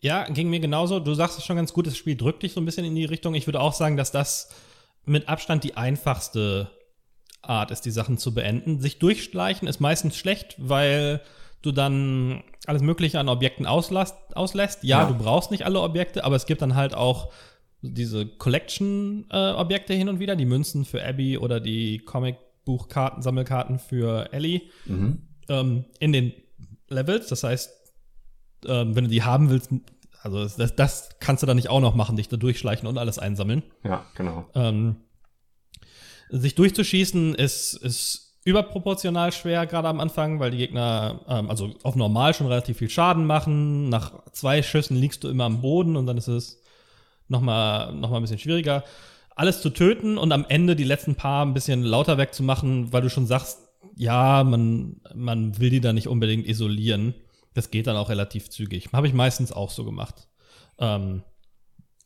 Ja, 0.00 0.24
ging 0.28 0.50
mir 0.50 0.61
genauso. 0.61 0.98
Du 0.98 1.14
sagst 1.14 1.38
es 1.38 1.44
schon 1.44 1.57
ganz 1.57 1.72
gut, 1.72 1.87
das 1.87 1.96
Spiel 1.96 2.16
drückt 2.16 2.42
dich 2.42 2.52
so 2.52 2.61
ein 2.61 2.64
bisschen 2.64 2.85
in 2.85 2.94
die 2.94 3.05
Richtung. 3.05 3.35
Ich 3.35 3.46
würde 3.46 3.61
auch 3.61 3.72
sagen, 3.72 3.96
dass 3.96 4.11
das 4.11 4.48
mit 5.05 5.28
Abstand 5.28 5.62
die 5.64 5.76
einfachste 5.76 6.70
Art 7.40 7.70
ist, 7.70 7.83
die 7.83 7.90
Sachen 7.90 8.18
zu 8.18 8.35
beenden. 8.35 8.81
Sich 8.81 8.98
durchschleichen 8.98 9.68
ist 9.68 9.81
meistens 9.81 10.16
schlecht, 10.16 10.57
weil 10.59 11.20
du 11.62 11.70
dann 11.72 12.42
alles 12.66 12.83
Mögliche 12.83 13.20
an 13.20 13.28
Objekten 13.28 13.66
auslässt. 13.66 14.14
auslässt. 14.35 14.83
Ja, 14.83 15.02
Ja. 15.02 15.09
du 15.09 15.14
brauchst 15.16 15.50
nicht 15.52 15.64
alle 15.64 15.81
Objekte, 15.81 16.24
aber 16.24 16.35
es 16.37 16.46
gibt 16.46 16.62
dann 16.62 16.74
halt 16.74 16.94
auch 16.94 17.33
diese 17.81 18.26
Collection-Objekte 18.26 19.94
hin 19.94 20.09
und 20.09 20.18
wieder, 20.20 20.37
die 20.37 20.44
Münzen 20.44 20.85
für 20.85 21.05
Abby 21.05 21.38
oder 21.38 21.61
die 21.61 21.98
Comicbuchkarten, 21.98 23.22
Sammelkarten 23.22 23.78
für 23.78 24.33
Ellie 24.33 24.62
Mhm. 24.87 25.28
ähm, 25.48 25.85
in 25.98 26.12
den 26.12 26.33
Levels. 26.92 27.28
Das 27.28 27.44
heißt, 27.44 27.70
ähm, 28.66 28.94
wenn 28.94 29.05
du 29.05 29.11
die 29.11 29.22
haben 29.22 29.50
willst, 29.50 29.70
also 30.22 30.46
das, 30.46 30.76
das 30.76 31.09
kannst 31.20 31.42
du 31.42 31.46
dann 31.46 31.57
nicht 31.57 31.68
auch 31.68 31.81
noch 31.81 31.94
machen, 31.94 32.16
dich 32.16 32.28
da 32.28 32.37
durchschleichen 32.37 32.87
und 32.87 32.98
alles 32.98 33.18
einsammeln. 33.18 33.62
Ja, 33.85 34.07
genau. 34.14 34.46
Ähm, 34.55 34.96
sich 36.31 36.55
durchzuschießen 36.55 37.35
ist, 37.35 37.74
ist 37.74 38.38
überproportional 38.44 39.33
schwer, 39.33 39.66
gerade 39.66 39.88
am 39.88 40.00
Anfang, 40.00 40.40
weil 40.40 40.50
die 40.50 40.57
Gegner, 40.57 41.20
ähm, 41.28 41.50
also 41.50 41.74
auf 41.83 41.94
normal 41.94 42.35
schon 42.35 42.46
relativ 42.46 42.78
viel 42.78 42.90
Schaden 42.90 43.26
machen. 43.26 43.88
Nach 43.88 44.12
zwei 44.33 44.62
Schüssen 44.62 44.96
liegst 44.96 45.22
du 45.24 45.28
immer 45.28 45.44
am 45.44 45.61
Boden 45.61 45.96
und 45.96 46.07
dann 46.07 46.18
ist 46.18 46.28
es 46.28 46.61
nochmal 47.28 47.92
noch 47.92 48.11
mal 48.11 48.16
ein 48.16 48.22
bisschen 48.22 48.38
schwieriger. 48.38 48.85
Alles 49.35 49.62
zu 49.62 49.70
töten 49.70 50.18
und 50.18 50.33
am 50.33 50.44
Ende 50.48 50.76
die 50.76 50.85
letzten 50.85 51.14
paar 51.14 51.44
ein 51.44 51.55
bisschen 51.55 51.83
lauter 51.83 52.18
wegzumachen, 52.18 52.92
weil 52.92 53.02
du 53.02 53.11
schon 53.11 53.26
sagst, 53.26 53.62
ja, 53.96 54.44
man, 54.44 55.00
man 55.14 55.59
will 55.59 55.70
die 55.70 55.81
da 55.81 55.92
nicht 55.92 56.09
unbedingt 56.09 56.46
isolieren. 56.46 57.14
Das 57.55 57.70
geht 57.70 57.87
dann 57.87 57.96
auch 57.96 58.09
relativ 58.09 58.50
zügig. 58.50 58.90
Habe 58.92 59.07
ich 59.07 59.12
meistens 59.12 59.52
auch 59.52 59.70
so 59.70 59.85
gemacht. 59.85 60.28
Ähm, 60.78 61.22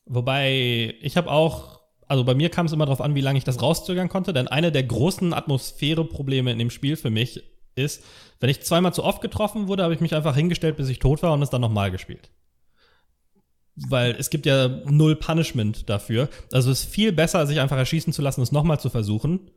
wobei, 0.05 0.95
ich 1.01 1.17
habe 1.17 1.31
auch, 1.31 1.81
also 2.09 2.25
bei 2.25 2.35
mir 2.35 2.51
kam 2.51 2.67
es 2.67 2.73
immer 2.73 2.87
darauf 2.87 3.01
an, 3.01 3.15
wie 3.15 3.21
lange 3.21 3.39
ich 3.39 3.45
das 3.45 3.63
rauszögern 3.63 4.09
konnte, 4.09 4.33
denn 4.33 4.49
eine 4.49 4.73
der 4.73 4.83
großen 4.83 5.33
Atmosphäre-Probleme 5.33 6.53
in 6.53 6.59
dem 6.59 6.71
Spiel 6.71 6.97
für 6.97 7.11
mich 7.11 7.43
ist, 7.75 8.03
wenn 8.41 8.51
ich 8.51 8.63
zweimal 8.63 8.93
zu 8.93 9.05
oft 9.05 9.21
getroffen 9.21 9.69
wurde, 9.69 9.83
habe 9.83 9.95
ich 9.95 10.01
mich 10.01 10.15
einfach 10.15 10.35
hingestellt, 10.35 10.77
bis 10.77 10.89
ich 10.89 10.99
tot 10.99 11.23
war 11.23 11.33
und 11.33 11.43
es 11.43 11.51
dann 11.51 11.61
nochmal 11.61 11.91
gespielt. 11.91 12.31
Weil 13.77 14.13
es 14.19 14.31
gibt 14.31 14.47
ja 14.47 14.69
null 14.69 15.17
Punishment 15.17 15.89
dafür. 15.89 16.29
Also 16.51 16.71
es 16.71 16.85
ist 16.85 16.91
viel 16.91 17.13
besser, 17.13 17.47
sich 17.47 17.61
einfach 17.61 17.77
erschießen 17.77 18.13
zu 18.13 18.23
lassen, 18.23 18.41
es 18.41 18.53
nochmal 18.53 18.81
zu 18.81 18.89
versuchen, 18.89 19.51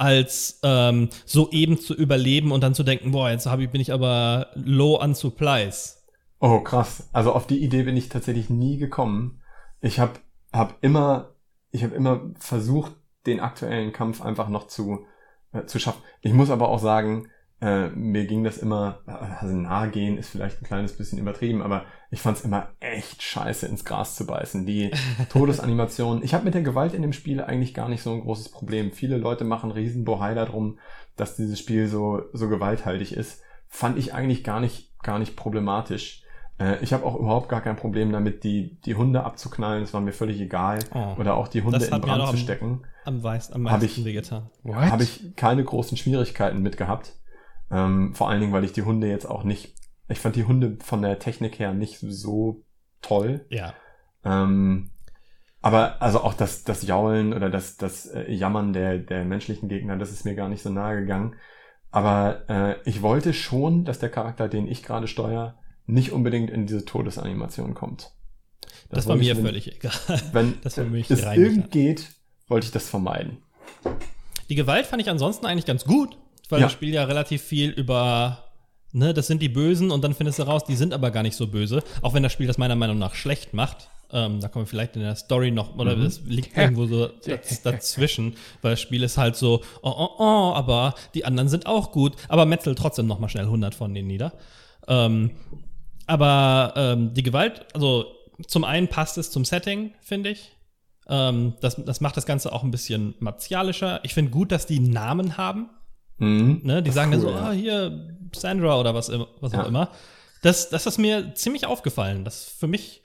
als 0.00 0.60
ähm, 0.62 1.10
so 1.26 1.50
eben 1.50 1.78
zu 1.78 1.94
überleben 1.94 2.52
und 2.52 2.62
dann 2.62 2.74
zu 2.74 2.82
denken, 2.82 3.12
boah, 3.12 3.30
jetzt 3.30 3.46
hab 3.46 3.60
ich, 3.60 3.70
bin 3.70 3.80
ich 3.80 3.92
aber 3.92 4.48
low 4.54 5.00
on 5.00 5.14
supplies. 5.14 6.04
Oh, 6.40 6.60
krass. 6.60 7.08
Also 7.12 7.32
auf 7.32 7.46
die 7.46 7.62
Idee 7.62 7.82
bin 7.82 7.96
ich 7.96 8.08
tatsächlich 8.08 8.48
nie 8.48 8.78
gekommen. 8.78 9.42
Ich 9.80 10.00
habe 10.00 10.14
hab 10.52 10.82
immer, 10.82 11.34
ich 11.70 11.84
habe 11.84 11.94
immer 11.94 12.30
versucht, 12.38 12.92
den 13.26 13.40
aktuellen 13.40 13.92
Kampf 13.92 14.22
einfach 14.22 14.48
noch 14.48 14.66
zu, 14.66 15.04
äh, 15.52 15.66
zu 15.66 15.78
schaffen. 15.78 16.02
Ich 16.22 16.32
muss 16.32 16.50
aber 16.50 16.70
auch 16.70 16.78
sagen, 16.78 17.28
äh, 17.60 17.88
mir 17.88 18.26
ging 18.26 18.42
das 18.42 18.58
immer, 18.58 19.00
also 19.06 19.54
nahe 19.54 19.90
gehen 19.90 20.16
ist 20.16 20.30
vielleicht 20.30 20.62
ein 20.62 20.66
kleines 20.66 20.96
bisschen 20.96 21.18
übertrieben, 21.18 21.60
aber 21.60 21.84
ich 22.10 22.20
fand 22.20 22.38
es 22.38 22.44
immer 22.44 22.68
echt 22.80 23.22
scheiße, 23.22 23.66
ins 23.66 23.84
Gras 23.84 24.16
zu 24.16 24.26
beißen. 24.26 24.64
Die 24.64 24.90
Todesanimation. 25.28 26.22
Ich 26.22 26.32
habe 26.32 26.44
mit 26.44 26.54
der 26.54 26.62
Gewalt 26.62 26.94
in 26.94 27.02
dem 27.02 27.12
Spiel 27.12 27.42
eigentlich 27.42 27.74
gar 27.74 27.88
nicht 27.88 28.02
so 28.02 28.12
ein 28.12 28.22
großes 28.22 28.48
Problem. 28.50 28.92
Viele 28.92 29.18
Leute 29.18 29.44
machen 29.44 29.70
riesen 29.70 30.04
Bohai 30.04 30.34
darum, 30.34 30.78
dass 31.16 31.36
dieses 31.36 31.58
Spiel 31.58 31.86
so, 31.86 32.22
so 32.32 32.48
gewalthaltig 32.48 33.12
ist. 33.12 33.42
Fand 33.68 33.98
ich 33.98 34.14
eigentlich 34.14 34.42
gar 34.42 34.60
nicht, 34.60 34.98
gar 35.02 35.18
nicht 35.18 35.36
problematisch. 35.36 36.24
Äh, 36.58 36.82
ich 36.82 36.94
habe 36.94 37.04
auch 37.04 37.14
überhaupt 37.14 37.50
gar 37.50 37.60
kein 37.60 37.76
Problem 37.76 38.10
damit, 38.10 38.42
die, 38.42 38.80
die 38.86 38.94
Hunde 38.94 39.22
abzuknallen. 39.22 39.82
Das 39.82 39.92
war 39.92 40.00
mir 40.00 40.12
völlig 40.12 40.40
egal. 40.40 40.78
Oh, 40.94 41.20
Oder 41.20 41.36
auch 41.36 41.46
die 41.46 41.62
Hunde 41.62 41.84
in 41.84 42.00
Brand 42.00 42.28
zu 42.28 42.38
stecken. 42.38 42.82
Am, 43.04 43.22
weiß, 43.22 43.52
am 43.52 43.62
meisten 43.62 43.84
ich, 43.84 44.04
wehgetan. 44.04 44.50
Habe 44.66 45.02
ich 45.02 45.36
keine 45.36 45.62
großen 45.62 45.98
Schwierigkeiten 45.98 46.62
mit 46.62 46.78
gehabt. 46.78 47.14
Ähm, 47.70 48.14
vor 48.14 48.28
allen 48.28 48.40
Dingen, 48.40 48.52
weil 48.52 48.64
ich 48.64 48.72
die 48.72 48.82
Hunde 48.82 49.08
jetzt 49.08 49.26
auch 49.26 49.44
nicht, 49.44 49.74
ich 50.08 50.18
fand 50.18 50.36
die 50.36 50.44
Hunde 50.44 50.78
von 50.82 51.02
der 51.02 51.18
Technik 51.18 51.58
her 51.58 51.72
nicht 51.72 51.98
so 52.00 52.64
toll. 53.00 53.46
Ja. 53.48 53.74
Ähm, 54.24 54.90
aber 55.62 56.00
also 56.00 56.22
auch 56.22 56.34
das, 56.34 56.64
das 56.64 56.82
Jaulen 56.82 57.32
oder 57.32 57.50
das, 57.50 57.76
das 57.76 58.06
äh, 58.06 58.32
Jammern 58.32 58.72
der, 58.72 58.98
der 58.98 59.24
menschlichen 59.24 59.68
Gegner, 59.68 59.96
das 59.96 60.10
ist 60.10 60.24
mir 60.24 60.34
gar 60.34 60.48
nicht 60.48 60.62
so 60.62 60.70
nahe 60.70 61.00
gegangen. 61.00 61.36
Aber 61.90 62.48
äh, 62.48 62.76
ich 62.88 63.02
wollte 63.02 63.32
schon, 63.34 63.84
dass 63.84 63.98
der 63.98 64.10
Charakter, 64.10 64.48
den 64.48 64.66
ich 64.68 64.82
gerade 64.82 65.06
steuere, 65.06 65.58
nicht 65.86 66.12
unbedingt 66.12 66.50
in 66.50 66.66
diese 66.66 66.84
Todesanimation 66.84 67.74
kommt. 67.74 68.12
Das, 68.88 69.04
das 69.04 69.08
war 69.08 69.16
mir 69.16 69.36
völlig 69.36 69.74
egal. 69.76 69.92
Wenn 70.32 70.60
das 70.62 70.74
für 70.74 70.84
mich 70.84 71.10
es 71.10 71.22
irgend 71.22 71.70
geht, 71.70 72.10
wollte 72.46 72.66
ich 72.66 72.72
das 72.72 72.88
vermeiden. 72.88 73.38
Die 74.48 74.54
Gewalt 74.54 74.86
fand 74.86 75.02
ich 75.02 75.10
ansonsten 75.10 75.46
eigentlich 75.46 75.66
ganz 75.66 75.84
gut 75.84 76.16
weil 76.50 76.60
ja. 76.60 76.66
das 76.66 76.72
Spiel 76.72 76.92
ja 76.92 77.04
relativ 77.04 77.42
viel 77.42 77.70
über, 77.70 78.44
ne, 78.92 79.14
das 79.14 79.26
sind 79.26 79.42
die 79.42 79.48
Bösen 79.48 79.90
und 79.90 80.02
dann 80.02 80.14
findest 80.14 80.38
du 80.38 80.44
raus, 80.44 80.64
die 80.64 80.76
sind 80.76 80.94
aber 80.94 81.10
gar 81.10 81.22
nicht 81.22 81.36
so 81.36 81.46
böse. 81.46 81.82
Auch 82.02 82.14
wenn 82.14 82.22
das 82.22 82.32
Spiel 82.32 82.46
das 82.46 82.58
meiner 82.58 82.76
Meinung 82.76 82.98
nach 82.98 83.14
schlecht 83.14 83.54
macht. 83.54 83.88
Ähm, 84.12 84.40
da 84.40 84.48
kommen 84.48 84.64
wir 84.64 84.68
vielleicht 84.68 84.96
in 84.96 85.02
der 85.02 85.14
Story 85.14 85.52
noch, 85.52 85.76
oder 85.78 85.94
mhm. 85.94 86.02
das 86.02 86.22
liegt 86.24 86.56
irgendwo 86.56 86.86
so 86.86 87.06
daz 87.26 87.62
dazwischen, 87.62 88.34
weil 88.60 88.72
das 88.72 88.80
Spiel 88.80 89.04
ist 89.04 89.16
halt 89.16 89.36
so, 89.36 89.62
oh, 89.82 89.94
oh, 89.96 90.10
oh, 90.18 90.52
aber 90.54 90.94
die 91.14 91.24
anderen 91.24 91.48
sind 91.48 91.66
auch 91.66 91.92
gut, 91.92 92.16
aber 92.28 92.44
metzelt 92.44 92.76
trotzdem 92.76 93.06
noch 93.06 93.20
mal 93.20 93.28
schnell 93.28 93.44
100 93.44 93.72
von 93.72 93.94
denen 93.94 94.08
nieder. 94.08 94.32
Ähm, 94.88 95.30
aber 96.06 96.72
ähm, 96.74 97.14
die 97.14 97.22
Gewalt, 97.22 97.66
also 97.72 98.06
zum 98.48 98.64
einen 98.64 98.88
passt 98.88 99.16
es 99.16 99.30
zum 99.30 99.44
Setting, 99.44 99.92
finde 100.00 100.30
ich. 100.30 100.56
Ähm, 101.08 101.54
das, 101.60 101.76
das 101.84 102.00
macht 102.00 102.16
das 102.16 102.26
Ganze 102.26 102.52
auch 102.52 102.62
ein 102.62 102.70
bisschen 102.70 103.14
martialischer. 103.18 104.00
Ich 104.04 104.14
finde 104.14 104.30
gut, 104.30 104.52
dass 104.52 104.66
die 104.66 104.80
Namen 104.80 105.36
haben. 105.36 105.70
Mhm, 106.20 106.60
ne? 106.62 106.82
Die 106.82 106.90
sagen 106.90 107.12
cool, 107.12 107.22
dann 107.22 107.28
so, 107.28 107.30
ja. 107.30 107.48
ah, 107.48 107.52
hier, 107.52 108.16
Sandra 108.34 108.78
oder 108.78 108.94
was, 108.94 109.10
was 109.40 109.52
ja. 109.52 109.62
auch 109.62 109.66
immer. 109.66 109.90
Das, 110.42 110.70
das 110.70 110.86
ist 110.86 110.98
mir 110.98 111.34
ziemlich 111.34 111.66
aufgefallen. 111.66 112.24
Das 112.24 112.44
für 112.44 112.66
mich 112.66 113.02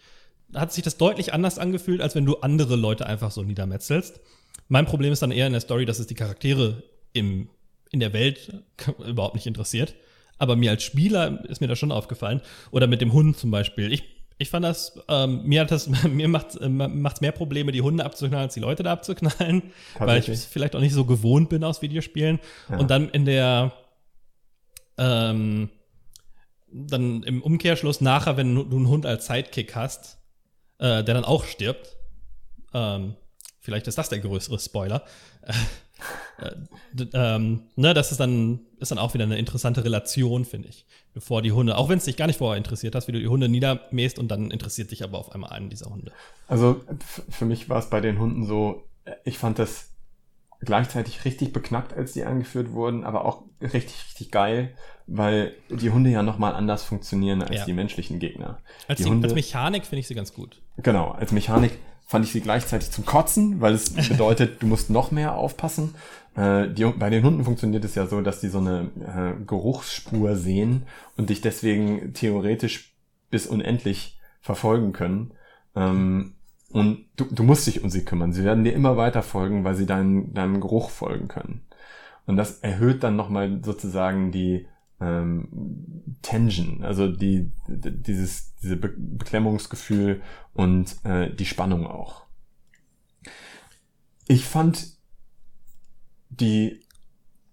hat 0.54 0.71
sich 0.71 0.84
das 0.84 0.97
deutlich 0.97 1.34
anders 1.34 1.58
angefühlt, 1.58 2.01
als 2.01 2.15
wenn 2.15 2.25
du 2.25 2.38
andere 2.38 2.75
Leute 2.75 3.06
einfach 3.06 3.32
so 3.32 3.43
niedermetzelst. 3.43 4.19
Mein 4.67 4.86
Problem 4.86 5.12
ist 5.12 5.21
dann 5.21 5.32
eher 5.32 5.47
in 5.47 5.54
der 5.54 5.62
Story, 5.62 5.86
dass 5.86 5.99
es 5.99 6.08
die 6.08 6.15
Charaktere 6.15 6.84
im, 7.13 7.49
in 7.91 7.99
der 7.99 8.13
Welt 8.13 8.63
überhaupt 9.06 9.36
nicht 9.36 9.47
interessiert. 9.47 9.95
Aber 10.38 10.56
mir 10.56 10.71
als 10.71 10.84
Spieler 10.84 11.43
ist 11.45 11.62
mir 11.62 11.67
das 11.67 11.80
schon 11.80 11.91
aufgefallen. 11.91 12.41
Oder 12.71 12.88
mit 12.88 13.01
dem 13.01 13.13
Hund 13.13 13.38
zum 13.38 13.51
Beispiel. 13.51 13.91
Ich 13.91 14.04
ich 14.37 14.49
fand 14.49 14.65
das, 14.65 14.99
ähm, 15.07 15.43
mir 15.45 15.61
hat 15.61 15.71
das, 15.71 15.87
mir 16.03 16.27
macht 16.27 16.55
äh, 16.59 16.69
macht's 16.69 17.21
mehr 17.21 17.31
Probleme, 17.31 17.71
die 17.71 17.81
Hunde 17.81 18.03
abzuknallen, 18.03 18.45
als 18.45 18.53
die 18.53 18.59
Leute 18.59 18.83
da 18.83 18.91
abzuknallen, 18.91 19.71
weil 19.97 20.19
ich 20.19 20.39
vielleicht 20.39 20.75
auch 20.75 20.81
nicht 20.81 20.93
so 20.93 21.05
gewohnt 21.05 21.49
bin 21.49 21.63
aus 21.63 21.81
Videospielen. 21.81 22.39
Ja. 22.69 22.77
Und 22.77 22.91
dann 22.91 23.09
in 23.09 23.25
der, 23.25 23.71
ähm, 24.97 25.69
dann 26.71 27.23
im 27.23 27.41
Umkehrschluss 27.41 28.01
nachher, 28.01 28.37
wenn 28.37 28.55
du 28.55 28.75
einen 28.75 28.87
Hund 28.87 29.05
als 29.05 29.27
Sidekick 29.27 29.75
hast, 29.75 30.17
äh, 30.79 31.03
der 31.03 31.15
dann 31.15 31.23
auch 31.23 31.45
stirbt, 31.45 31.95
ähm, 32.73 33.15
vielleicht 33.61 33.87
ist 33.87 33.97
das 33.97 34.09
der 34.09 34.19
größere 34.19 34.59
Spoiler. 34.59 35.03
Äh, 36.38 37.05
ähm, 37.13 37.63
ne, 37.75 37.93
das 37.93 38.12
ist 38.12 38.19
dann, 38.19 38.60
ist 38.79 38.91
dann 38.91 38.97
auch 38.97 39.13
wieder 39.13 39.23
eine 39.23 39.38
interessante 39.38 39.84
Relation, 39.84 40.45
finde 40.45 40.69
ich. 40.69 40.86
Bevor 41.13 41.41
die 41.41 41.51
Hunde, 41.51 41.77
auch 41.77 41.89
wenn 41.89 41.97
es 41.97 42.05
dich 42.05 42.17
gar 42.17 42.27
nicht 42.27 42.38
vorher 42.38 42.58
interessiert 42.58 42.95
hast, 42.95 43.08
wie 43.08 43.13
du 43.13 43.19
die 43.19 43.27
Hunde 43.27 43.47
niedermähst 43.47 44.19
und 44.19 44.29
dann 44.29 44.51
interessiert 44.51 44.91
dich 44.91 45.03
aber 45.03 45.17
auf 45.17 45.31
einmal 45.31 45.51
einen 45.51 45.69
dieser 45.69 45.89
Hunde. 45.89 46.12
Also 46.47 46.81
für 47.29 47.45
mich 47.45 47.69
war 47.69 47.79
es 47.79 47.89
bei 47.89 48.01
den 48.01 48.19
Hunden 48.19 48.45
so, 48.45 48.84
ich 49.23 49.38
fand 49.38 49.60
das 49.60 49.91
gleichzeitig 50.62 51.25
richtig 51.25 51.53
beknackt, 51.53 51.93
als 51.93 52.13
die 52.13 52.23
eingeführt 52.23 52.71
wurden, 52.71 53.03
aber 53.03 53.25
auch 53.25 53.43
richtig, 53.62 54.03
richtig 54.05 54.31
geil, 54.31 54.73
weil 55.08 55.55
die 55.69 55.91
Hunde 55.91 56.10
ja 56.10 56.23
nochmal 56.23 56.53
anders 56.53 56.84
funktionieren 56.84 57.41
als 57.41 57.60
ja. 57.60 57.65
die 57.65 57.73
menschlichen 57.73 58.19
Gegner. 58.19 58.58
Als, 58.88 58.97
die 58.97 59.03
die, 59.03 59.10
Hunde, 59.10 59.27
als 59.27 59.36
Mechanik 59.36 59.86
finde 59.86 59.99
ich 59.99 60.08
sie 60.08 60.15
ganz 60.15 60.34
gut. 60.34 60.62
Genau, 60.77 61.12
als 61.12 61.31
Mechanik 61.31 61.77
fand 62.05 62.25
ich 62.25 62.31
sie 62.31 62.41
gleichzeitig 62.41 62.91
zum 62.91 63.05
Kotzen, 63.05 63.61
weil 63.61 63.73
es 63.73 63.89
bedeutet, 64.09 64.61
du 64.61 64.67
musst 64.67 64.89
noch 64.89 65.11
mehr 65.11 65.35
aufpassen. 65.35 65.95
Äh, 66.35 66.69
die, 66.69 66.85
bei 66.85 67.09
den 67.09 67.23
Hunden 67.23 67.43
funktioniert 67.43 67.83
es 67.83 67.95
ja 67.95 68.07
so, 68.07 68.21
dass 68.21 68.41
die 68.41 68.49
so 68.49 68.59
eine 68.59 68.89
äh, 68.99 69.43
Geruchsspur 69.45 70.35
sehen 70.35 70.83
und 71.17 71.29
dich 71.29 71.41
deswegen 71.41 72.13
theoretisch 72.13 72.93
bis 73.31 73.47
unendlich 73.47 74.19
verfolgen 74.41 74.93
können. 74.93 75.31
Ähm, 75.75 76.33
und 76.71 77.05
du, 77.15 77.25
du 77.25 77.43
musst 77.43 77.67
dich 77.67 77.83
um 77.83 77.89
sie 77.89 78.03
kümmern. 78.03 78.33
Sie 78.33 78.43
werden 78.43 78.63
dir 78.63 78.73
immer 78.73 78.97
weiter 78.97 79.23
folgen, 79.23 79.63
weil 79.63 79.75
sie 79.75 79.85
deinen, 79.85 80.33
deinem 80.33 80.59
Geruch 80.59 80.89
folgen 80.89 81.27
können. 81.27 81.61
Und 82.25 82.37
das 82.37 82.59
erhöht 82.59 83.03
dann 83.03 83.15
nochmal 83.15 83.61
sozusagen 83.63 84.31
die 84.31 84.67
ähm, 85.01 85.47
Tension, 86.21 86.84
also 86.84 87.08
die, 87.08 87.51
dieses, 87.67 88.55
diese 88.55 88.77
Be 88.77 88.93
Beklemmungsgefühl 88.97 90.21
und 90.53 90.95
äh, 91.03 91.34
die 91.34 91.45
Spannung 91.45 91.86
auch. 91.86 92.23
Ich 94.27 94.45
fand 94.45 94.95
die 96.29 96.81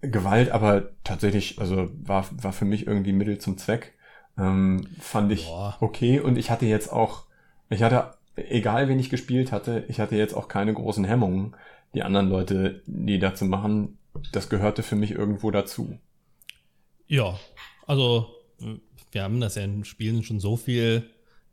Gewalt 0.00 0.50
aber 0.50 0.90
tatsächlich, 1.04 1.58
also 1.58 1.90
war, 2.02 2.26
war 2.42 2.52
für 2.52 2.64
mich 2.64 2.86
irgendwie 2.86 3.12
Mittel 3.12 3.38
zum 3.38 3.58
Zweck. 3.58 3.94
Ähm, 4.38 4.86
fand 4.98 5.30
ich 5.30 5.46
Boah. 5.46 5.76
okay 5.80 6.20
und 6.20 6.38
ich 6.38 6.50
hatte 6.50 6.66
jetzt 6.66 6.90
auch, 6.90 7.26
ich 7.68 7.82
hatte, 7.82 8.14
egal 8.34 8.88
wen 8.88 8.98
ich 8.98 9.10
gespielt 9.10 9.52
hatte, 9.52 9.84
ich 9.88 10.00
hatte 10.00 10.16
jetzt 10.16 10.34
auch 10.34 10.48
keine 10.48 10.72
großen 10.72 11.04
Hemmungen, 11.04 11.54
die 11.94 12.02
anderen 12.02 12.28
Leute 12.28 12.82
niederzumachen. 12.86 13.80
machen. 13.82 13.98
Das 14.32 14.48
gehörte 14.48 14.82
für 14.82 14.96
mich 14.96 15.12
irgendwo 15.12 15.50
dazu. 15.50 15.98
Ja, 17.06 17.38
also 17.86 18.34
wir 19.10 19.22
haben 19.22 19.40
das 19.40 19.54
ja 19.54 19.62
in 19.62 19.84
Spielen 19.84 20.22
schon 20.22 20.40
so 20.40 20.56
viel 20.56 21.04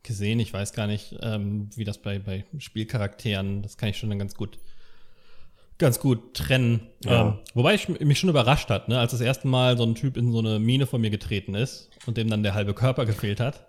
gesehen. 0.04 0.40
Ich 0.40 0.54
weiß 0.54 0.74
gar 0.74 0.88
nicht, 0.88 1.16
ähm, 1.22 1.70
wie 1.76 1.84
das 1.84 1.98
bei, 1.98 2.20
bei 2.20 2.46
Spielcharakteren, 2.58 3.62
das 3.62 3.78
kann 3.78 3.90
ich 3.90 3.98
schon 3.98 4.10
dann 4.10 4.20
ganz 4.20 4.36
gut, 4.36 4.58
ganz 5.78 6.00
gut 6.00 6.34
trennen. 6.34 6.88
Ja. 7.04 7.28
Ähm, 7.28 7.40
wobei 7.54 7.76
ich 7.76 7.90
mich 7.90 8.20
schon 8.20 8.30
überrascht 8.30 8.70
hat, 8.70 8.88
ne, 8.88 9.00
als 9.00 9.12
das 9.12 9.22
erste 9.22 9.48
Mal 9.48 9.78
so 9.78 9.84
ein 9.84 9.96
Typ 9.96 10.18
in 10.18 10.32
so 10.32 10.40
eine 10.40 10.60
Mine 10.60 10.86
von 10.86 11.02
mir 11.02 11.10
getreten 11.10 11.56
ist 11.56 11.90
und 12.06 12.18
dem 12.18 12.30
dann 12.30 12.44
der 12.44 12.54
halbe 12.54 12.74
Körper 12.74 13.06
gefehlt 13.06 13.40
hat, 13.40 13.68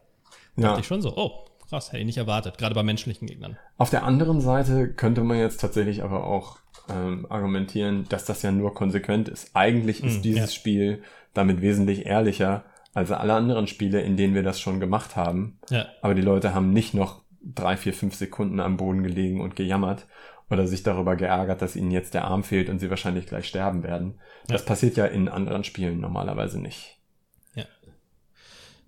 ja. 0.56 0.68
dachte 0.68 0.80
ich 0.80 0.86
schon 0.86 1.02
so, 1.02 1.16
oh, 1.16 1.49
krass, 1.70 1.88
hätte 1.88 1.98
ich 2.00 2.06
nicht 2.06 2.18
erwartet, 2.18 2.58
gerade 2.58 2.74
bei 2.74 2.82
menschlichen 2.82 3.26
Gegnern. 3.26 3.56
Auf 3.78 3.90
der 3.90 4.04
anderen 4.04 4.40
Seite 4.40 4.92
könnte 4.92 5.22
man 5.22 5.38
jetzt 5.38 5.60
tatsächlich 5.60 6.02
aber 6.02 6.24
auch 6.26 6.58
ähm, 6.88 7.26
argumentieren, 7.30 8.06
dass 8.08 8.24
das 8.24 8.42
ja 8.42 8.52
nur 8.52 8.74
konsequent 8.74 9.28
ist. 9.28 9.50
Eigentlich 9.54 10.04
ist 10.04 10.18
Mm, 10.18 10.22
dieses 10.22 10.40
ja. 10.52 10.58
Spiel 10.60 11.02
damit 11.32 11.62
wesentlich 11.62 12.06
ehrlicher 12.06 12.64
als 12.92 13.10
alle 13.12 13.34
anderen 13.34 13.66
Spiele, 13.68 14.00
in 14.00 14.16
denen 14.16 14.34
wir 14.34 14.42
das 14.42 14.60
schon 14.60 14.80
gemacht 14.80 15.14
haben. 15.16 15.58
Ja, 15.70 15.86
Aber 16.02 16.14
die 16.14 16.22
Leute 16.22 16.54
haben 16.54 16.72
nicht 16.72 16.92
noch 16.92 17.22
drei, 17.40 17.76
vier, 17.76 17.94
fünf 17.94 18.14
Sekunden 18.16 18.60
am 18.60 18.76
Boden 18.76 19.02
gelegen 19.04 19.40
und 19.40 19.54
gejammert 19.56 20.06
oder 20.50 20.66
sich 20.66 20.82
darüber 20.82 21.14
geärgert, 21.14 21.62
dass 21.62 21.76
ihnen 21.76 21.92
jetzt 21.92 22.14
der 22.14 22.24
Arm 22.24 22.42
fehlt 22.42 22.68
und 22.68 22.80
sie 22.80 22.90
wahrscheinlich 22.90 23.26
gleich 23.26 23.46
sterben 23.46 23.84
werden. 23.84 24.18
Das 24.48 24.62
Ja. 24.62 24.66
passiert 24.66 24.96
ja 24.96 25.06
in 25.06 25.28
anderen 25.28 25.62
Spielen 25.64 26.00
normalerweise 26.00 26.60
nicht. 26.60 26.96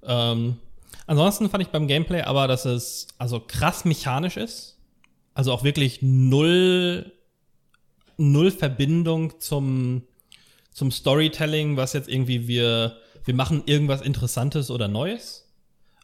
Ähm, 0.04 0.56
ansonsten 1.06 1.50
fand 1.50 1.62
ich 1.62 1.70
beim 1.70 1.86
Gameplay 1.86 2.22
aber, 2.22 2.48
dass 2.48 2.64
es 2.64 3.08
also 3.18 3.40
krass 3.40 3.84
mechanisch 3.84 4.36
ist. 4.36 4.78
Also 5.34 5.52
auch 5.52 5.64
wirklich 5.64 6.00
null, 6.02 7.12
null 8.18 8.50
Verbindung 8.50 9.40
zum, 9.40 10.02
zum 10.72 10.90
Storytelling, 10.90 11.76
was 11.76 11.94
jetzt 11.94 12.08
irgendwie 12.08 12.46
wir, 12.48 12.98
wir 13.24 13.34
machen 13.34 13.62
irgendwas 13.66 14.02
Interessantes 14.02 14.70
oder 14.70 14.88
Neues. 14.88 15.42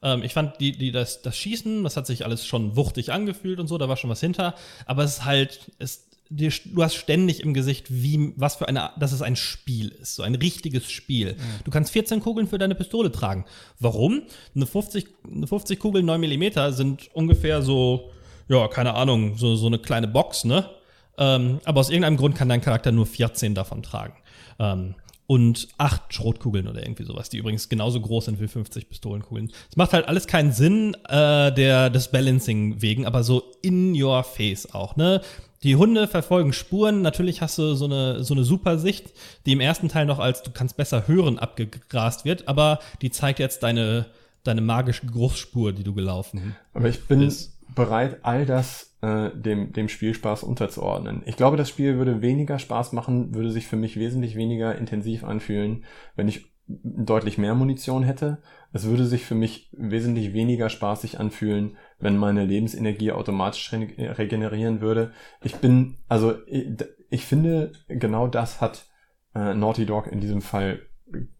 Ähm, 0.03 0.23
ich 0.23 0.33
fand 0.33 0.61
die, 0.61 0.73
die, 0.73 0.93
das, 0.93 1.23
das 1.23 1.37
Schießen, 1.37 1.85
das 1.85 1.97
hat 1.97 2.07
sich 2.07 2.25
alles 2.25 2.47
schon 2.47 2.77
wuchtig 2.77 3.13
angefühlt 3.13 3.61
und 3.61 3.67
so, 3.67 3.79
da 3.79 3.89
war 3.89 3.97
schon 3.97 4.11
was 4.11 4.21
hinter. 4.21 4.55
Aber 4.87 5.05
es 5.05 5.19
ist 5.19 5.25
halt, 5.25 5.73
es, 5.79 6.08
dir, 6.31 6.53
du 6.67 6.83
hast 6.83 6.95
ständig 6.95 7.41
im 7.41 7.55
Gesicht, 7.55 7.87
wie, 7.88 8.33
was 8.37 8.57
für 8.57 8.69
eine, 8.69 8.91
dass 8.99 9.12
es 9.12 9.23
ein 9.23 9.37
Spiel 9.37 9.88
ist, 9.88 10.17
so 10.17 10.23
ein 10.23 10.35
richtiges 10.35 10.91
Spiel. 10.91 11.37
Du 11.64 11.71
kannst 11.71 11.93
14 11.93 12.21
Kugeln 12.21 12.47
für 12.47 12.59
deine 12.59 12.75
Pistole 12.75 13.11
tragen. 13.11 13.45
Warum? 13.79 14.23
Eine 14.55 14.67
50, 14.67 15.07
eine 15.33 15.47
50 15.47 15.79
Kugeln 15.79 16.07
9 16.07 16.21
mm 16.21 16.73
sind 16.73 17.11
ungefähr 17.14 17.62
so, 17.62 18.11
ja, 18.49 18.69
keine 18.69 18.95
Ahnung, 18.95 19.37
so, 19.37 19.57
so 19.57 19.67
eine 19.67 19.79
kleine 19.79 20.09
Box, 20.09 20.45
ne? 20.45 20.69
Ähm, 21.17 21.61
aber 21.64 21.81
aus 21.81 21.91
irgendeinem 21.91 22.17
Grund 22.17 22.37
kann 22.37 22.49
dein 22.49 22.61
Charakter 22.61 22.93
nur 22.93 23.07
14 23.07 23.55
davon 23.55 23.83
tragen. 23.83 24.14
Ähm, 24.59 24.95
und 25.27 25.69
acht 25.77 26.14
Schrotkugeln 26.14 26.69
oder 26.69 26.83
irgendwie 26.83 27.05
sowas, 27.05 27.29
die 27.29 27.37
übrigens 27.37 27.69
genauso 27.69 28.01
groß 28.01 28.27
sind 28.27 28.41
wie 28.41 28.49
50 28.49 28.88
Pistolenkugeln. 28.88 29.53
Es 29.69 29.77
macht 29.77 29.93
halt 29.93 30.09
alles 30.09 30.27
keinen 30.27 30.53
Sinn, 30.53 30.97
äh, 31.07 31.53
der, 31.53 31.91
des 31.91 32.11
Balancing 32.11 32.81
wegen, 32.81 33.05
aber 33.05 33.23
so 33.23 33.43
in 33.61 34.01
your 34.01 34.25
face 34.25 34.73
auch, 34.73 34.97
ne? 34.97 35.21
Die 35.62 35.77
Hunde 35.77 36.07
verfolgen 36.07 36.53
Spuren. 36.53 37.03
Natürlich 37.03 37.42
hast 37.42 37.59
du 37.59 37.75
so 37.75 37.87
eine, 37.87 38.23
so 38.23 38.35
eine 38.35 38.44
Supersicht, 38.44 39.12
die 39.47 39.53
im 39.53 39.61
ersten 39.61 39.88
Teil 39.88 40.07
noch 40.07 40.18
als 40.18 40.42
du 40.42 40.51
kannst 40.51 40.77
besser 40.77 41.09
hören 41.09 41.38
abgegrast 41.38 42.25
wird, 42.25 42.47
aber 42.49 42.79
die 43.03 43.11
zeigt 43.11 43.38
jetzt 43.38 43.62
deine, 43.62 44.07
deine 44.44 44.61
magische 44.61 45.07
Geruchsspur, 45.07 45.73
die 45.73 45.85
du 45.85 45.94
gelaufen 45.94 46.55
Aber 46.75 46.88
ich 46.88 47.07
bin 47.07 47.23
Ist- 47.23 47.55
bereit, 47.75 48.18
all 48.23 48.47
das 48.47 48.97
äh, 49.03 49.31
dem, 49.35 49.73
dem 49.73 49.88
Spielspaß 49.88 50.42
unterzuordnen. 50.42 51.23
Ich 51.27 51.37
glaube, 51.37 51.57
das 51.57 51.68
Spiel 51.68 51.99
würde 51.99 52.23
weniger 52.23 52.59
Spaß 52.59 52.92
machen, 52.92 53.35
würde 53.35 53.51
sich 53.51 53.66
für 53.66 53.77
mich 53.77 53.97
wesentlich 53.99 54.37
weniger 54.37 54.77
intensiv 54.77 55.23
anfühlen, 55.25 55.85
wenn 56.16 56.29
ich 56.29 56.47
deutlich 56.66 57.38
mehr 57.38 57.55
Munition 57.55 58.03
hätte. 58.03 58.38
Es 58.72 58.85
würde 58.85 59.07
sich 59.07 59.24
für 59.24 59.35
mich 59.35 59.70
wesentlich 59.72 60.33
weniger 60.33 60.68
spaßig 60.68 61.18
anfühlen, 61.18 61.76
wenn 61.98 62.16
meine 62.16 62.44
Lebensenergie 62.44 63.12
automatisch 63.12 63.72
re 63.72 63.88
regenerieren 64.18 64.81
würde. 64.81 65.12
Ich 65.42 65.57
bin, 65.57 65.98
also 66.09 66.35
ich, 66.46 66.66
ich 67.11 67.24
finde, 67.24 67.72
genau 67.88 68.26
das 68.26 68.61
hat 68.61 68.87
äh, 69.35 69.54
Naughty 69.54 69.87
Dog 69.87 70.07
in 70.07 70.20
diesem 70.20 70.42
Fall 70.42 70.81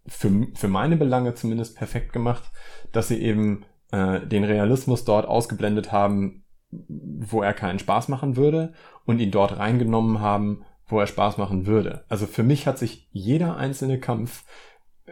für, 0.07 0.47
für 0.55 0.69
meine 0.69 0.97
Belange 0.97 1.35
zumindest 1.35 1.77
perfekt 1.77 2.13
gemacht, 2.13 2.51
dass 2.93 3.09
sie 3.09 3.21
eben 3.21 3.65
äh, 3.93 4.27
den 4.27 4.45
Realismus 4.45 5.05
dort 5.05 5.27
ausgeblendet 5.27 5.93
haben, 5.93 6.45
wo 6.71 7.43
er 7.43 7.55
keinen 7.55 7.79
Spaß 7.79 8.09
machen 8.09 8.37
würde 8.37 8.73
und 9.05 9.21
ihn 9.21 9.31
dort 9.31 9.59
reingenommen 9.59 10.21
haben, 10.21 10.65
wo 10.87 10.99
er 11.01 11.07
Spaß 11.07 11.37
machen 11.39 11.67
würde. 11.67 12.05
Also 12.09 12.27
für 12.27 12.43
mich 12.43 12.67
hat 12.67 12.79
sich 12.79 13.09
jeder 13.11 13.57
einzelne 13.57 13.99
Kampf, 14.01 14.45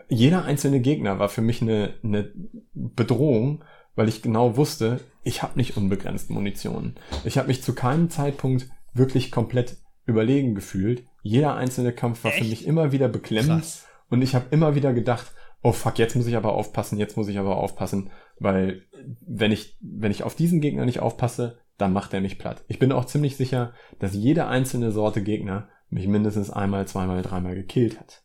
jeder 0.09 0.45
einzelne 0.45 0.81
Gegner 0.81 1.19
war 1.19 1.29
für 1.29 1.43
mich 1.43 1.63
eine, 1.63 1.95
eine 2.03 2.33
Bedrohung, 2.75 3.65
weil 3.95 4.09
ich 4.09 4.23
genau 4.23 4.57
wusste, 4.57 5.01
ich 5.23 5.43
habe 5.43 5.57
nicht 5.57 5.77
unbegrenzt 5.77 6.31
Munition. 6.31 6.95
Ich 7.25 7.39
habe 7.39 7.49
mich 7.49 7.63
zu 7.63 7.75
keinem 7.75 8.11
Zeitpunkt 8.11 8.69
wirklich 8.95 9.31
komplett 9.31 9.77
überlegen 10.05 10.55
gefühlt. 10.55 11.05
Jeder 11.23 11.57
einzelne 11.57 11.93
Kampf 11.93 12.25
war 12.25 12.31
für 12.31 12.41
Echt? 12.41 12.51
mich 12.51 12.67
immer 12.67 12.93
wieder 12.93 13.09
beklemmend 13.09 13.63
Krass. 13.63 13.87
und 14.09 14.23
ich 14.23 14.35
habe 14.35 14.47
immer 14.51 14.75
wieder 14.75 14.93
gedacht, 14.93 15.33
oh 15.63 15.73
fuck, 15.73 15.99
jetzt 15.99 16.15
muss 16.15 16.27
ich 16.27 16.37
aber 16.37 16.53
aufpassen, 16.53 16.99
jetzt 16.99 17.17
muss 17.17 17.29
ich 17.29 17.39
aber 17.39 17.57
aufpassen, 17.57 18.11
weil 18.39 18.83
wenn 19.21 19.51
ich, 19.51 19.77
wenn 19.81 20.13
ich 20.13 20.23
auf 20.23 20.37
diesen 20.37 20.61
Gegner 20.61 20.85
nicht 20.85 21.01
aufpasse, 21.01 21.59
dann 21.79 21.93
macht 21.93 22.15
er 22.15 22.21
mich 22.21 22.39
platt. 22.39 22.65
Ich 22.69 22.79
bin 22.79 22.93
auch 22.93 23.05
ziemlich 23.07 23.37
sicher, 23.37 23.73
dass 23.99 24.15
jede 24.15 24.47
einzelne 24.47 24.93
Sorte 24.93 25.23
Gegner 25.23 25.69
mich 25.91 26.07
mindestens 26.07 26.51
einmal, 26.51 26.87
zweimal, 26.87 27.23
dreimal 27.23 27.55
gekillt 27.55 27.99
hat. 27.99 28.23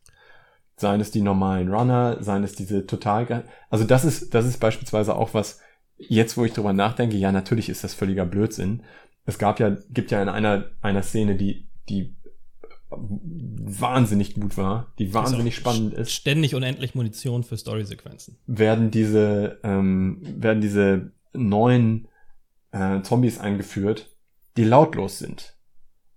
Seien 0.81 0.99
es 0.99 1.11
die 1.11 1.21
normalen 1.21 1.71
Runner, 1.71 2.17
seien 2.21 2.43
es 2.43 2.55
diese 2.55 2.87
total, 2.87 3.45
also 3.69 3.85
das 3.85 4.03
ist, 4.03 4.33
das 4.33 4.47
ist 4.47 4.59
beispielsweise 4.59 5.15
auch 5.15 5.35
was, 5.35 5.59
jetzt 5.97 6.37
wo 6.37 6.43
ich 6.43 6.53
drüber 6.53 6.73
nachdenke, 6.73 7.15
ja, 7.17 7.31
natürlich 7.31 7.69
ist 7.69 7.83
das 7.83 7.93
völliger 7.93 8.25
Blödsinn. 8.25 8.81
Es 9.25 9.37
gab 9.37 9.59
ja, 9.59 9.77
gibt 9.91 10.09
ja 10.09 10.23
in 10.23 10.27
einer, 10.27 10.71
einer 10.81 11.03
Szene, 11.03 11.35
die, 11.35 11.67
die 11.87 12.15
wahnsinnig 12.89 14.33
gut 14.33 14.57
war, 14.57 14.91
die 14.97 15.13
wahnsinnig 15.13 15.55
spannend 15.55 15.93
ist, 15.93 16.11
Ständig 16.11 16.55
unendlich 16.55 16.95
Munition 16.95 17.43
für 17.43 17.57
Storysequenzen. 17.57 18.37
werden 18.47 18.89
diese, 18.89 19.59
ähm, 19.63 20.17
werden 20.21 20.61
diese 20.61 21.11
neuen 21.31 22.07
äh, 22.71 23.01
Zombies 23.03 23.39
eingeführt, 23.39 24.09
die 24.57 24.63
lautlos 24.63 25.19
sind. 25.19 25.55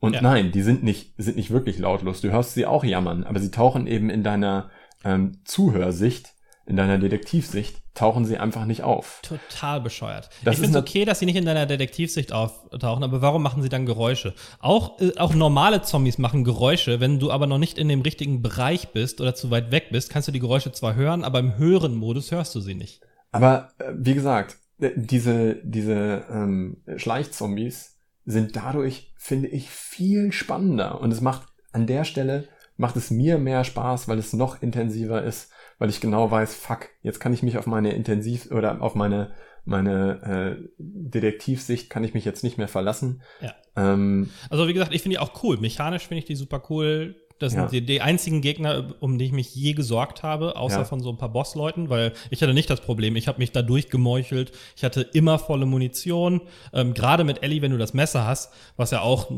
Und 0.04 0.14
Ja. 0.14 0.22
nein, 0.22 0.52
die 0.52 0.62
sind 0.62 0.82
nicht, 0.82 1.14
sind 1.16 1.36
nicht 1.36 1.50
wirklich 1.50 1.78
lautlos. 1.78 2.20
Du 2.20 2.30
hörst 2.30 2.54
sie 2.54 2.66
auch 2.66 2.84
jammern, 2.84 3.24
aber 3.24 3.40
sie 3.40 3.50
tauchen 3.50 3.86
eben 3.86 4.10
in 4.10 4.22
deiner 4.22 4.70
ähm, 5.04 5.38
Zuhörsicht, 5.44 6.34
in 6.66 6.76
deiner 6.76 6.98
Detektivsicht, 6.98 7.82
tauchen 7.94 8.24
sie 8.24 8.38
einfach 8.38 8.64
nicht 8.64 8.82
auf. 8.82 9.20
Total 9.22 9.80
bescheuert. 9.80 10.28
Das 10.44 10.54
ich 10.54 10.60
finde 10.60 10.78
es 10.78 10.82
okay, 10.82 11.04
dass 11.04 11.20
sie 11.20 11.26
nicht 11.26 11.36
in 11.36 11.44
deiner 11.44 11.66
Detektivsicht 11.66 12.32
auftauchen, 12.32 13.04
aber 13.04 13.22
warum 13.22 13.42
machen 13.42 13.62
sie 13.62 13.68
dann 13.68 13.86
Geräusche? 13.86 14.34
Auch, 14.58 15.00
äh, 15.00 15.16
auch 15.18 15.34
normale 15.34 15.82
Zombies 15.82 16.18
machen 16.18 16.42
Geräusche, 16.44 17.00
wenn 17.00 17.20
du 17.20 17.30
aber 17.30 17.46
noch 17.46 17.58
nicht 17.58 17.78
in 17.78 17.88
dem 17.88 18.00
richtigen 18.00 18.42
Bereich 18.42 18.88
bist 18.88 19.20
oder 19.20 19.34
zu 19.34 19.50
weit 19.50 19.70
weg 19.70 19.88
bist, 19.92 20.10
kannst 20.10 20.26
du 20.28 20.32
die 20.32 20.40
Geräusche 20.40 20.72
zwar 20.72 20.94
hören, 20.94 21.22
aber 21.22 21.38
im 21.38 21.56
höheren 21.56 21.94
Modus 21.94 22.32
hörst 22.32 22.54
du 22.54 22.60
sie 22.60 22.74
nicht. 22.74 23.00
Aber 23.30 23.70
äh, 23.78 23.92
wie 23.96 24.14
gesagt, 24.14 24.56
äh, 24.80 24.90
diese, 24.96 25.56
diese 25.62 26.24
ähm, 26.30 26.78
Schleichzombies 26.96 27.93
sind 28.26 28.56
dadurch, 28.56 29.12
finde 29.16 29.48
ich, 29.48 29.70
viel 29.70 30.32
spannender. 30.32 31.00
Und 31.00 31.12
es 31.12 31.20
macht 31.20 31.46
an 31.72 31.86
der 31.86 32.04
Stelle, 32.04 32.48
macht 32.76 32.96
es 32.96 33.10
mir 33.10 33.38
mehr 33.38 33.64
Spaß, 33.64 34.08
weil 34.08 34.18
es 34.18 34.32
noch 34.32 34.62
intensiver 34.62 35.22
ist, 35.22 35.50
weil 35.78 35.90
ich 35.90 36.00
genau 36.00 36.30
weiß, 36.30 36.54
fuck, 36.54 36.88
jetzt 37.02 37.20
kann 37.20 37.32
ich 37.32 37.42
mich 37.42 37.58
auf 37.58 37.66
meine 37.66 37.92
Intensiv- 37.92 38.50
oder 38.50 38.80
auf 38.82 38.94
meine, 38.94 39.32
meine 39.64 40.58
äh, 40.58 40.68
Detektivsicht 40.78 41.90
kann 41.90 42.04
ich 42.04 42.14
mich 42.14 42.24
jetzt 42.24 42.44
nicht 42.44 42.58
mehr 42.58 42.68
verlassen. 42.68 43.22
Ja. 43.40 43.54
Ähm, 43.76 44.30
Also 44.50 44.68
wie 44.68 44.72
gesagt, 44.72 44.94
ich 44.94 45.02
finde 45.02 45.16
die 45.16 45.20
auch 45.20 45.42
cool. 45.42 45.58
Mechanisch 45.58 46.06
finde 46.06 46.20
ich 46.20 46.24
die 46.24 46.36
super 46.36 46.62
cool. 46.70 47.16
Das 47.40 47.52
Ja. 47.52 47.60
sind 47.68 47.72
die, 47.72 47.84
die 47.84 48.00
einzigen 48.00 48.40
Gegner, 48.40 48.94
um 49.00 49.18
die 49.18 49.24
ich 49.26 49.32
mich 49.32 49.54
je 49.54 49.72
gesorgt 49.72 50.22
habe, 50.22 50.56
außer 50.56 50.78
Ja. 50.78 50.84
von 50.84 51.00
so 51.00 51.10
ein 51.10 51.16
paar 51.18 51.30
Bossleuten, 51.32 51.90
weil 51.90 52.12
ich 52.30 52.40
hatte 52.42 52.54
nicht 52.54 52.70
das 52.70 52.80
Problem. 52.80 53.16
Ich 53.16 53.26
habe 53.28 53.38
mich 53.38 53.50
da 53.52 53.62
durchgemeuchelt. 53.62 54.52
Ich 54.76 54.84
hatte 54.84 55.02
immer 55.02 55.38
volle 55.38 55.66
Munition. 55.66 56.40
Ähm, 56.72 56.94
Gerade 56.94 57.24
mit 57.24 57.42
Ellie, 57.42 57.60
wenn 57.62 57.72
du 57.72 57.78
das 57.78 57.92
Messer 57.92 58.24
hast, 58.26 58.52
was 58.76 58.92
ja 58.92 59.00
auch 59.00 59.30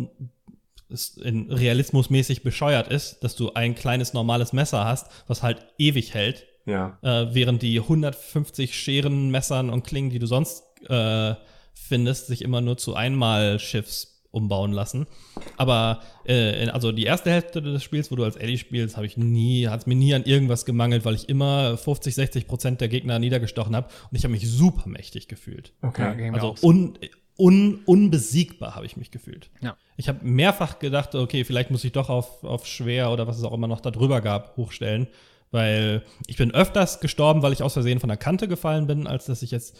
in 1.22 1.50
realismusmäßig 1.50 2.42
bescheuert 2.44 2.88
ist, 2.88 3.24
dass 3.24 3.34
du 3.34 3.52
ein 3.54 3.74
kleines 3.74 4.12
normales 4.12 4.52
Messer 4.52 4.84
hast, 4.84 5.08
was 5.26 5.42
halt 5.42 5.66
ewig 5.78 6.14
hält, 6.14 6.46
ja. 6.64 6.96
äh, 7.02 7.34
während 7.34 7.62
die 7.62 7.80
150 7.80 8.76
Scheren, 8.78 9.30
Messern 9.30 9.68
und 9.70 9.84
Klingen, 9.84 10.10
die 10.10 10.20
du 10.20 10.26
sonst 10.26 10.62
äh, 10.88 11.34
findest, 11.74 12.28
sich 12.28 12.42
immer 12.42 12.60
nur 12.60 12.76
zu 12.76 12.94
einmal 12.94 13.58
Schiffs 13.58 14.15
umbauen 14.36 14.72
lassen. 14.72 15.06
Aber 15.56 16.02
äh, 16.26 16.62
in, 16.62 16.68
also 16.68 16.92
die 16.92 17.04
erste 17.04 17.30
Hälfte 17.30 17.62
des 17.62 17.82
Spiels, 17.82 18.10
wo 18.10 18.16
du 18.16 18.24
als 18.24 18.36
Ellie 18.36 18.58
spielst, 18.58 18.96
habe 18.96 19.06
ich 19.06 19.16
nie, 19.16 19.66
hat 19.66 19.80
es 19.80 19.86
mir 19.86 19.96
nie 19.96 20.14
an 20.14 20.24
irgendwas 20.24 20.64
gemangelt, 20.64 21.04
weil 21.04 21.14
ich 21.14 21.28
immer 21.28 21.76
50, 21.76 22.14
60 22.14 22.46
Prozent 22.46 22.80
der 22.80 22.88
Gegner 22.88 23.18
niedergestochen 23.18 23.74
habe 23.74 23.88
und 24.10 24.16
ich 24.16 24.24
habe 24.24 24.32
mich 24.32 24.48
super 24.48 24.88
mächtig 24.88 25.26
gefühlt. 25.26 25.72
Okay. 25.82 26.30
Also 26.32 26.54
un, 26.62 26.98
un, 27.38 27.80
unbesiegbar 27.86 28.74
habe 28.74 28.86
ich 28.86 28.96
mich 28.96 29.10
gefühlt. 29.10 29.50
Ja. 29.60 29.76
Ich 29.96 30.08
habe 30.08 30.18
mehrfach 30.22 30.78
gedacht, 30.78 31.14
okay, 31.14 31.44
vielleicht 31.44 31.70
muss 31.70 31.84
ich 31.84 31.92
doch 31.92 32.10
auf, 32.10 32.44
auf 32.44 32.66
schwer 32.66 33.10
oder 33.10 33.26
was 33.26 33.38
es 33.38 33.44
auch 33.44 33.54
immer 33.54 33.68
noch 33.68 33.80
da 33.80 33.90
drüber 33.90 34.20
gab, 34.20 34.56
hochstellen. 34.56 35.08
Weil 35.52 36.02
ich 36.26 36.36
bin 36.36 36.52
öfters 36.52 37.00
gestorben, 37.00 37.40
weil 37.40 37.52
ich 37.52 37.62
aus 37.62 37.74
Versehen 37.74 38.00
von 38.00 38.08
der 38.08 38.18
Kante 38.18 38.48
gefallen 38.48 38.86
bin, 38.86 39.06
als 39.06 39.26
dass 39.26 39.42
ich 39.42 39.52
jetzt 39.52 39.78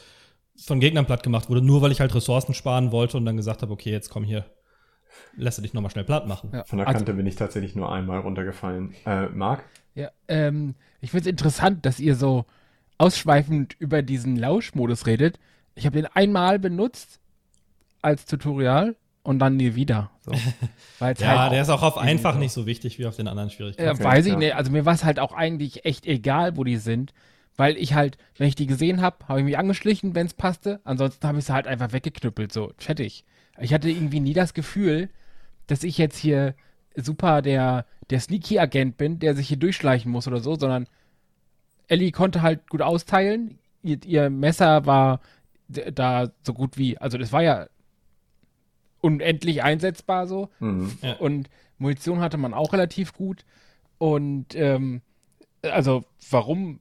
von 0.58 0.80
Gegnern 0.80 1.06
platt 1.06 1.22
gemacht 1.22 1.48
wurde, 1.50 1.62
nur 1.62 1.82
weil 1.82 1.92
ich 1.92 2.00
halt 2.00 2.14
Ressourcen 2.14 2.54
sparen 2.54 2.92
wollte 2.92 3.16
und 3.16 3.24
dann 3.24 3.36
gesagt 3.36 3.62
habe, 3.62 3.72
okay, 3.72 3.90
jetzt 3.90 4.08
komm 4.08 4.24
hier, 4.24 4.44
lässt 5.36 5.58
du 5.58 5.62
dich 5.62 5.74
nochmal 5.74 5.90
schnell 5.90 6.04
platt 6.04 6.26
machen. 6.26 6.50
Ja. 6.52 6.64
Von 6.64 6.78
der 6.78 6.88
Also- 6.88 6.98
Kante 6.98 7.14
bin 7.14 7.26
ich 7.26 7.36
tatsächlich 7.36 7.74
nur 7.74 7.92
einmal 7.92 8.20
runtergefallen. 8.20 8.94
Äh, 9.04 9.26
Marc? 9.28 9.62
Ja, 9.94 10.10
ähm, 10.28 10.74
ich 11.00 11.10
finde 11.10 11.22
es 11.22 11.30
interessant, 11.30 11.84
dass 11.86 12.00
ihr 12.00 12.14
so 12.16 12.44
ausschweifend 12.98 13.74
über 13.78 14.02
diesen 14.02 14.36
Lauschmodus 14.36 15.06
redet. 15.06 15.38
Ich 15.74 15.84
habe 15.86 15.96
den 15.96 16.06
einmal 16.06 16.58
benutzt 16.58 17.20
als 18.02 18.24
Tutorial 18.24 18.96
und 19.22 19.38
dann 19.38 19.56
nie 19.56 19.74
wieder. 19.74 20.10
So. 20.22 20.32
Ja, 21.00 21.06
halt 21.42 21.52
der 21.52 21.60
ist 21.62 21.68
auch 21.68 21.82
auf 21.82 21.98
einfach 21.98 22.32
so- 22.34 22.38
nicht 22.38 22.52
so 22.52 22.64
wichtig 22.64 22.98
wie 22.98 23.04
auf 23.06 23.16
den 23.16 23.28
anderen 23.28 23.50
Ja, 23.50 23.54
Schwierigkeiten. 23.54 23.90
Okay, 23.90 24.04
weiß 24.04 24.24
ich 24.26 24.32
ja. 24.32 24.38
nicht. 24.38 24.54
Also 24.54 24.70
mir 24.70 24.86
war 24.86 24.94
es 24.94 25.04
halt 25.04 25.18
auch 25.18 25.32
eigentlich 25.34 25.84
echt 25.84 26.06
egal, 26.06 26.56
wo 26.56 26.64
die 26.64 26.78
sind. 26.78 27.12
Weil 27.56 27.76
ich 27.76 27.94
halt, 27.94 28.18
wenn 28.36 28.48
ich 28.48 28.54
die 28.54 28.66
gesehen 28.66 29.00
habe, 29.00 29.28
habe 29.28 29.40
ich 29.40 29.44
mich 29.44 29.58
angeschlichen, 29.58 30.14
wenn 30.14 30.26
es 30.26 30.34
passte. 30.34 30.80
Ansonsten 30.84 31.26
habe 31.26 31.38
ich 31.38 31.46
sie 31.46 31.52
halt 31.52 31.66
einfach 31.66 31.92
weggeknüppelt. 31.92 32.52
So, 32.52 32.72
fertig. 32.76 33.24
Ich 33.58 33.72
hatte 33.72 33.88
irgendwie 33.88 34.20
nie 34.20 34.34
das 34.34 34.52
Gefühl, 34.52 35.08
dass 35.66 35.82
ich 35.82 35.96
jetzt 35.96 36.18
hier 36.18 36.54
super 36.94 37.42
der, 37.42 37.86
der 38.10 38.20
Sneaky-Agent 38.20 38.96
bin, 38.96 39.18
der 39.18 39.34
sich 39.34 39.48
hier 39.48 39.56
durchschleichen 39.56 40.10
muss 40.10 40.26
oder 40.28 40.40
so, 40.40 40.56
sondern 40.56 40.86
Ellie 41.88 42.12
konnte 42.12 42.42
halt 42.42 42.68
gut 42.68 42.82
austeilen. 42.82 43.58
Ihr, 43.82 43.98
ihr 44.04 44.30
Messer 44.30 44.86
war 44.86 45.20
da 45.68 46.30
so 46.42 46.52
gut 46.52 46.76
wie, 46.76 46.98
also 46.98 47.18
das 47.18 47.32
war 47.32 47.42
ja 47.42 47.66
unendlich 49.00 49.62
einsetzbar 49.62 50.26
so. 50.26 50.50
Mhm. 50.60 50.98
Ja. 51.02 51.14
Und 51.14 51.48
Munition 51.78 52.20
hatte 52.20 52.36
man 52.36 52.54
auch 52.54 52.72
relativ 52.72 53.12
gut. 53.12 53.44
Und 53.98 54.54
ähm, 54.54 55.00
also 55.62 56.04
warum 56.30 56.80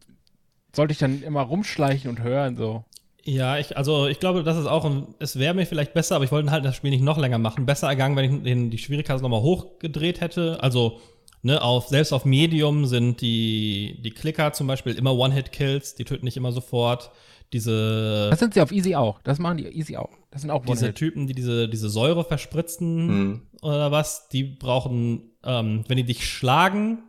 sollte 0.76 0.92
ich 0.94 0.98
dann 1.00 1.24
immer 1.24 1.42
rumschleichen 1.42 2.10
und 2.10 2.22
hören 2.22 2.56
so? 2.56 2.84
Ja, 3.24 3.58
ich, 3.58 3.76
also 3.76 4.06
ich 4.08 4.20
glaube, 4.20 4.44
das 4.44 4.56
ist 4.58 4.68
auch, 4.68 4.86
ein, 4.86 5.08
es 5.18 5.40
wäre 5.40 5.56
mir 5.56 5.66
vielleicht 5.66 5.94
besser, 5.96 6.16
aber 6.16 6.26
ich 6.26 6.32
wollte 6.32 6.52
halt 6.52 6.64
das 6.64 6.76
Spiel 6.76 6.92
nicht 6.92 7.02
noch 7.04 7.18
länger 7.18 7.40
machen. 7.40 7.66
Besser 7.66 7.88
ergangen, 7.88 8.16
wenn 8.16 8.32
ich 8.36 8.44
den, 8.44 8.70
die 8.70 8.78
Schwierigkeit 8.78 9.20
nochmal 9.22 9.42
hochgedreht 9.42 10.22
hätte. 10.22 10.62
Also, 10.62 11.00
ne, 11.42 11.60
auf, 11.62 11.88
selbst 11.88 12.14
auf 12.14 12.24
Medium 12.26 12.86
sind 12.86 13.22
die, 13.22 14.00
die 14.04 14.12
Klicker 14.12 14.54
zum 14.54 14.68
Beispiel 14.68 14.94
immer 14.94 15.16
One-Hit-Kills, 15.16 15.96
die 15.96 16.04
töten 16.04 16.26
nicht 16.26 16.38
immer 16.38 16.52
sofort. 16.52 17.10
Diese, 17.52 18.28
Das 18.30 18.40
sind 18.40 18.54
sie 18.54 18.62
auf 18.62 18.72
Easy 18.72 18.96
auch. 18.96 19.20
Das 19.24 19.40
machen 19.40 19.58
die 19.58 19.66
Easy 19.66 19.98
auch. 19.98 20.10
Das 20.30 20.42
sind 20.42 20.52
auch 20.52 20.66
diese. 20.66 20.94
Typen, 20.94 21.26
die 21.26 21.34
diese, 21.34 21.68
diese 21.70 21.90
Säure 21.90 22.26
verspritzen 22.26 23.08
Mhm. 23.08 23.42
oder 23.62 23.92
was, 23.92 24.28
die 24.30 24.44
brauchen, 24.44 25.32
ähm, 25.44 25.84
wenn 25.88 25.98
die 25.98 26.04
dich 26.04 26.28
schlagen, 26.28 27.04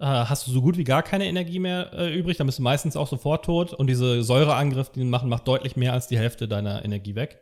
äh, 0.00 0.04
hast 0.04 0.46
du 0.46 0.50
so 0.50 0.62
gut 0.62 0.76
wie 0.76 0.84
gar 0.84 1.02
keine 1.02 1.26
Energie 1.26 1.58
mehr 1.58 1.92
äh, 1.92 2.14
übrig, 2.14 2.36
dann 2.36 2.46
bist 2.46 2.58
du 2.58 2.62
meistens 2.62 2.96
auch 2.96 3.08
sofort 3.08 3.44
tot 3.44 3.72
und 3.72 3.88
diese 3.88 4.22
Säureangriff, 4.22 4.90
die 4.90 5.04
machen, 5.04 5.28
macht 5.28 5.48
deutlich 5.48 5.76
mehr 5.76 5.92
als 5.92 6.06
die 6.08 6.18
Hälfte 6.18 6.48
deiner 6.48 6.84
Energie 6.84 7.14
weg. 7.14 7.40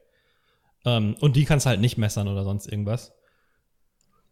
Ähm, 0.85 1.17
und 1.21 1.37
die 1.37 1.45
kannst 1.45 1.67
du 1.67 1.71
halt 1.71 1.81
nicht 1.81 1.99
messern 1.99 2.29
oder 2.29 2.45
sonst 2.45 2.67
irgendwas. 2.67 3.13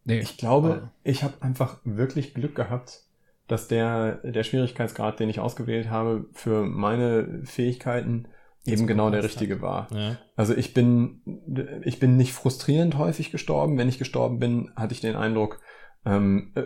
Nee. 0.05 0.19
Ich 0.19 0.37
glaube, 0.37 0.91
ich 1.03 1.23
habe 1.23 1.33
einfach 1.41 1.79
wirklich 1.83 2.33
Glück 2.33 2.55
gehabt, 2.55 3.01
dass 3.47 3.67
der, 3.67 4.15
der 4.23 4.43
Schwierigkeitsgrad, 4.43 5.19
den 5.19 5.29
ich 5.29 5.39
ausgewählt 5.39 5.89
habe, 5.89 6.25
für 6.33 6.63
meine 6.63 7.41
Fähigkeiten 7.43 8.27
eben 8.65 8.87
genau 8.87 9.09
der 9.11 9.23
richtige 9.23 9.61
war. 9.61 9.87
Ja. 9.93 10.17
Also 10.35 10.55
ich 10.55 10.73
bin, 10.73 11.21
ich 11.83 11.99
bin 11.99 12.17
nicht 12.17 12.33
frustrierend 12.33 12.97
häufig 12.97 13.31
gestorben. 13.31 13.77
Wenn 13.77 13.89
ich 13.89 13.99
gestorben 13.99 14.39
bin, 14.39 14.71
hatte 14.75 14.93
ich 14.93 15.01
den 15.01 15.15
Eindruck, 15.15 15.59
ähm, 16.05 16.51
äh, 16.55 16.63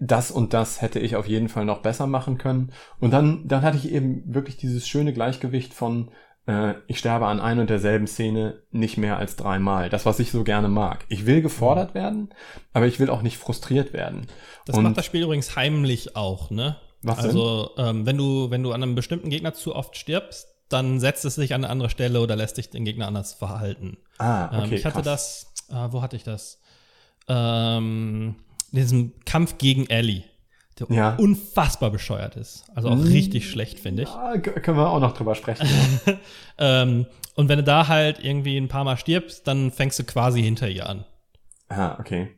das 0.00 0.30
und 0.30 0.54
das 0.54 0.80
hätte 0.80 0.98
ich 0.98 1.14
auf 1.14 1.28
jeden 1.28 1.48
Fall 1.48 1.66
noch 1.66 1.82
besser 1.82 2.06
machen 2.06 2.38
können. 2.38 2.72
Und 2.98 3.12
dann, 3.12 3.46
dann 3.46 3.62
hatte 3.62 3.76
ich 3.76 3.92
eben 3.92 4.22
wirklich 4.34 4.56
dieses 4.56 4.88
schöne 4.88 5.12
Gleichgewicht 5.12 5.74
von, 5.74 6.10
äh, 6.46 6.74
ich 6.86 6.98
sterbe 6.98 7.26
an 7.26 7.38
ein 7.38 7.60
und 7.60 7.68
derselben 7.68 8.06
Szene 8.06 8.62
nicht 8.70 8.96
mehr 8.96 9.18
als 9.18 9.36
dreimal. 9.36 9.90
Das, 9.90 10.06
was 10.06 10.18
ich 10.18 10.32
so 10.32 10.42
gerne 10.42 10.68
mag. 10.68 11.04
Ich 11.08 11.26
will 11.26 11.42
gefordert 11.42 11.94
werden, 11.94 12.30
aber 12.72 12.86
ich 12.86 12.98
will 12.98 13.10
auch 13.10 13.20
nicht 13.20 13.36
frustriert 13.36 13.92
werden. 13.92 14.26
Das 14.64 14.76
und 14.76 14.84
macht 14.84 14.96
das 14.96 15.04
Spiel 15.04 15.22
übrigens 15.22 15.54
heimlich 15.54 16.16
auch, 16.16 16.50
ne? 16.50 16.76
Was 17.02 17.18
also, 17.18 17.70
ähm, 17.76 18.04
wenn 18.04 18.16
du, 18.16 18.50
wenn 18.50 18.62
du 18.62 18.72
an 18.72 18.82
einem 18.82 18.94
bestimmten 18.94 19.30
Gegner 19.30 19.52
zu 19.52 19.74
oft 19.74 19.96
stirbst, 19.96 20.48
dann 20.70 21.00
setzt 21.00 21.24
es 21.24 21.34
sich 21.34 21.52
an 21.52 21.64
eine 21.64 21.70
andere 21.70 21.90
Stelle 21.90 22.20
oder 22.20 22.36
lässt 22.36 22.56
dich 22.56 22.70
den 22.70 22.84
Gegner 22.84 23.06
anders 23.06 23.34
verhalten. 23.34 23.98
ah, 24.18 24.46
okay, 24.46 24.64
ähm, 24.64 24.72
ich 24.72 24.84
hatte 24.84 25.02
krass. 25.02 25.46
das, 25.68 25.76
äh, 25.76 25.92
wo 25.92 26.00
hatte 26.00 26.16
ich 26.16 26.24
das? 26.24 26.60
Ähm, 27.28 28.36
diesem 28.76 29.12
Kampf 29.24 29.58
gegen 29.58 29.86
Ellie, 29.88 30.24
der 30.78 30.86
Ja. 30.94 31.16
unfassbar 31.16 31.90
bescheuert 31.90 32.36
ist. 32.36 32.64
Also 32.74 32.88
auch 32.88 32.96
Mm. 32.96 33.00
richtig 33.02 33.50
schlecht, 33.50 33.80
finde 33.80 34.04
ich. 34.04 34.08
Ja, 34.08 34.38
können 34.38 34.76
wir 34.78 34.88
auch 34.90 35.00
noch 35.00 35.12
drüber 35.12 35.34
sprechen. 35.34 35.66
Ähm, 36.58 37.06
und 37.36 37.48
wenn 37.48 37.56
du 37.58 37.64
da 37.64 37.88
halt 37.88 38.22
irgendwie 38.22 38.56
ein 38.58 38.68
paar 38.68 38.84
Mal 38.84 38.96
stirbst, 38.98 39.46
dann 39.46 39.70
fängst 39.70 39.98
du 39.98 40.04
quasi 40.04 40.42
hinter 40.42 40.68
ihr 40.68 40.88
an. 40.88 41.04
ah, 41.68 41.96
okay. 41.98 42.28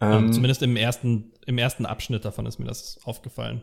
Ähm, 0.00 0.32
zumindest 0.32 0.62
im 0.62 0.76
ersten, 0.76 1.32
im 1.46 1.58
ersten 1.58 1.84
Abschnitt 1.84 2.24
davon 2.24 2.46
ist 2.46 2.58
mir 2.58 2.66
das 2.66 3.00
aufgefallen. 3.04 3.62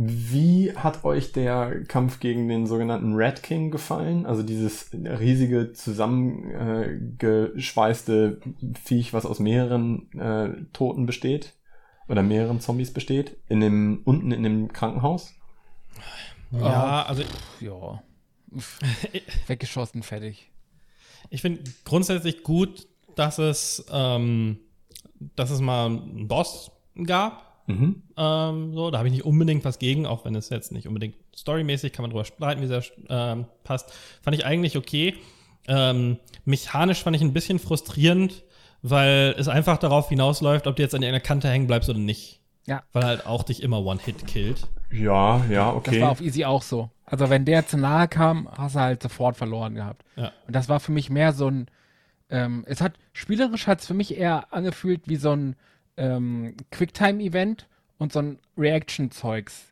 Wie 0.00 0.72
hat 0.76 1.02
euch 1.02 1.32
der 1.32 1.82
Kampf 1.82 2.20
gegen 2.20 2.46
den 2.46 2.68
sogenannten 2.68 3.14
Red 3.14 3.42
King 3.42 3.72
gefallen? 3.72 4.26
Also 4.26 4.44
dieses 4.44 4.92
riesige 4.92 5.72
zusammengeschweißte 5.72 8.40
Viech, 8.80 9.12
was 9.12 9.26
aus 9.26 9.40
mehreren 9.40 10.08
äh, 10.12 10.50
Toten 10.72 11.04
besteht 11.04 11.54
oder 12.06 12.22
mehreren 12.22 12.60
Zombies 12.60 12.92
besteht, 12.92 13.38
in 13.48 13.58
dem 13.58 14.02
unten 14.04 14.30
in 14.30 14.44
dem 14.44 14.72
Krankenhaus. 14.72 15.34
Ja, 16.52 17.02
also 17.02 17.24
Ja. 17.58 18.00
Weggeschossen, 19.48 20.04
fertig. 20.04 20.52
Ich 21.28 21.42
finde 21.42 21.64
grundsätzlich 21.84 22.44
gut, 22.44 22.86
dass 23.16 23.38
es, 23.38 23.84
ähm, 23.90 24.60
dass 25.34 25.50
es 25.50 25.60
mal 25.60 25.86
einen 25.86 26.28
Boss 26.28 26.70
gab. 27.04 27.47
Mhm. 27.68 28.02
Ähm, 28.16 28.74
so, 28.74 28.90
da 28.90 28.98
habe 28.98 29.08
ich 29.08 29.12
nicht 29.12 29.24
unbedingt 29.24 29.64
was 29.64 29.78
gegen, 29.78 30.06
auch 30.06 30.24
wenn 30.24 30.34
es 30.34 30.48
jetzt 30.48 30.72
nicht 30.72 30.88
unbedingt 30.88 31.14
storymäßig, 31.36 31.92
kann 31.92 32.02
man 32.02 32.10
drüber 32.10 32.24
streiten, 32.24 32.62
wie 32.62 32.66
sehr 32.66 32.82
ähm, 33.10 33.44
passt. 33.62 33.92
Fand 34.22 34.36
ich 34.36 34.44
eigentlich 34.44 34.76
okay. 34.76 35.14
Ähm, 35.68 36.16
mechanisch 36.46 37.02
fand 37.02 37.14
ich 37.14 37.22
ein 37.22 37.34
bisschen 37.34 37.58
frustrierend, 37.58 38.42
weil 38.80 39.34
es 39.38 39.48
einfach 39.48 39.76
darauf 39.76 40.08
hinausläuft, 40.08 40.66
ob 40.66 40.76
du 40.76 40.82
jetzt 40.82 40.94
an 40.94 41.02
irgendeiner 41.02 41.24
Kante 41.24 41.48
hängen 41.48 41.66
bleibst 41.66 41.90
oder 41.90 41.98
nicht. 41.98 42.40
Ja. 42.66 42.82
Weil 42.92 43.04
halt 43.04 43.26
auch 43.26 43.42
dich 43.42 43.62
immer 43.62 43.84
One-Hit 43.84 44.26
killt. 44.26 44.66
Ja, 44.90 45.44
ja, 45.50 45.68
Das 45.68 45.76
okay. 45.76 46.00
war 46.00 46.10
auf 46.10 46.20
Easy 46.20 46.44
auch 46.44 46.62
so. 46.62 46.90
Also 47.04 47.30
wenn 47.30 47.44
der 47.44 47.66
zu 47.66 47.76
nahe 47.76 48.08
kam, 48.08 48.48
hast 48.50 48.74
du 48.76 48.80
halt 48.80 49.02
sofort 49.02 49.36
verloren 49.36 49.74
gehabt. 49.74 50.04
Ja. 50.16 50.32
Und 50.46 50.56
das 50.56 50.68
war 50.68 50.80
für 50.80 50.92
mich 50.92 51.10
mehr 51.10 51.32
so 51.32 51.48
ein, 51.48 51.66
ähm, 52.30 52.64
es 52.66 52.80
hat, 52.80 52.94
spielerisch 53.12 53.66
hat 53.66 53.80
es 53.80 53.86
für 53.86 53.94
mich 53.94 54.16
eher 54.16 54.52
angefühlt 54.52 55.08
wie 55.08 55.16
so 55.16 55.32
ein 55.32 55.56
ähm, 55.98 56.54
Quicktime-Event 56.70 57.66
und 57.98 58.12
so 58.12 58.20
ein 58.20 58.38
Reaction-Zeugs 58.56 59.66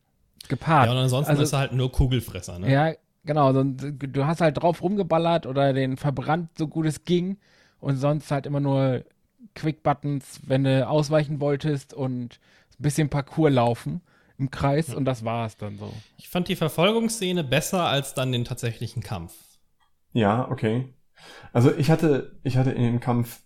gepaart. 0.48 0.86
Ja, 0.86 0.92
und 0.92 0.98
ansonsten 0.98 1.30
Also- 1.30 1.42
ist 1.42 1.52
er 1.52 1.60
halt 1.60 1.72
nur 1.72 1.90
Kugelfresser, 1.90 2.58
ne? 2.58 2.70
Ja, 2.70 2.92
genau. 3.24 3.52
So, 3.52 3.64
du 3.64 4.26
hast 4.26 4.40
halt 4.40 4.60
drauf 4.60 4.82
rumgeballert 4.82 5.46
oder 5.46 5.72
den 5.72 5.96
verbrannt, 5.96 6.50
so 6.58 6.68
gut 6.68 6.86
es 6.86 7.04
ging. 7.04 7.38
Und 7.80 7.96
sonst 7.96 8.30
halt 8.30 8.46
immer 8.46 8.60
nur 8.60 9.04
Quick-Buttons, 9.54 10.40
wenn 10.46 10.64
du 10.64 10.86
ausweichen 10.88 11.40
wolltest 11.40 11.94
und 11.94 12.38
ein 12.78 12.82
bisschen 12.82 13.08
Parcours 13.08 13.52
laufen 13.52 14.00
im 14.38 14.50
Kreis 14.50 14.94
und 14.94 15.04
das 15.06 15.24
war 15.24 15.46
es 15.46 15.56
dann 15.56 15.78
so. 15.78 15.92
Ich 16.18 16.28
fand 16.28 16.48
die 16.48 16.56
Verfolgungsszene 16.56 17.42
besser 17.42 17.84
als 17.86 18.12
dann 18.14 18.32
den 18.32 18.44
tatsächlichen 18.44 19.02
Kampf. 19.02 19.34
Ja, 20.12 20.50
okay. 20.50 20.92
Also 21.52 21.72
ich 21.74 21.90
hatte, 21.90 22.38
ich 22.42 22.56
hatte 22.58 22.70
in 22.70 22.82
dem 22.82 23.00
Kampf 23.00 23.40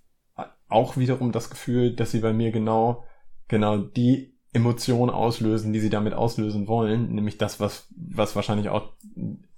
auch 0.71 0.97
wiederum 0.97 1.33
das 1.33 1.51
Gefühl, 1.51 1.95
dass 1.95 2.11
sie 2.11 2.21
bei 2.21 2.33
mir 2.33 2.53
genau, 2.53 3.05
genau 3.49 3.79
die 3.79 4.35
Emotion 4.53 5.11
auslösen, 5.11 5.73
die 5.73 5.81
sie 5.81 5.91
damit 5.91 6.15
auslösen 6.15 6.67
wollen, 6.67 7.13
nämlich 7.15 7.39
das, 7.39 7.61
was, 7.61 7.89
was 7.97 8.35
wahrscheinlich 8.35 8.69
auch 8.69 8.93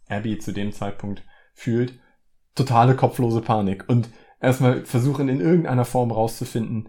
Abby 0.09 0.39
zu 0.39 0.53
dem 0.53 0.73
Zeitpunkt 0.73 1.23
fühlt. 1.55 1.99
Totale 2.55 2.95
kopflose 2.95 3.41
Panik 3.41 3.89
und 3.89 4.11
erstmal 4.41 4.85
versuchen 4.85 5.29
in 5.29 5.41
irgendeiner 5.41 5.87
Form 5.87 6.11
rauszufinden, 6.11 6.89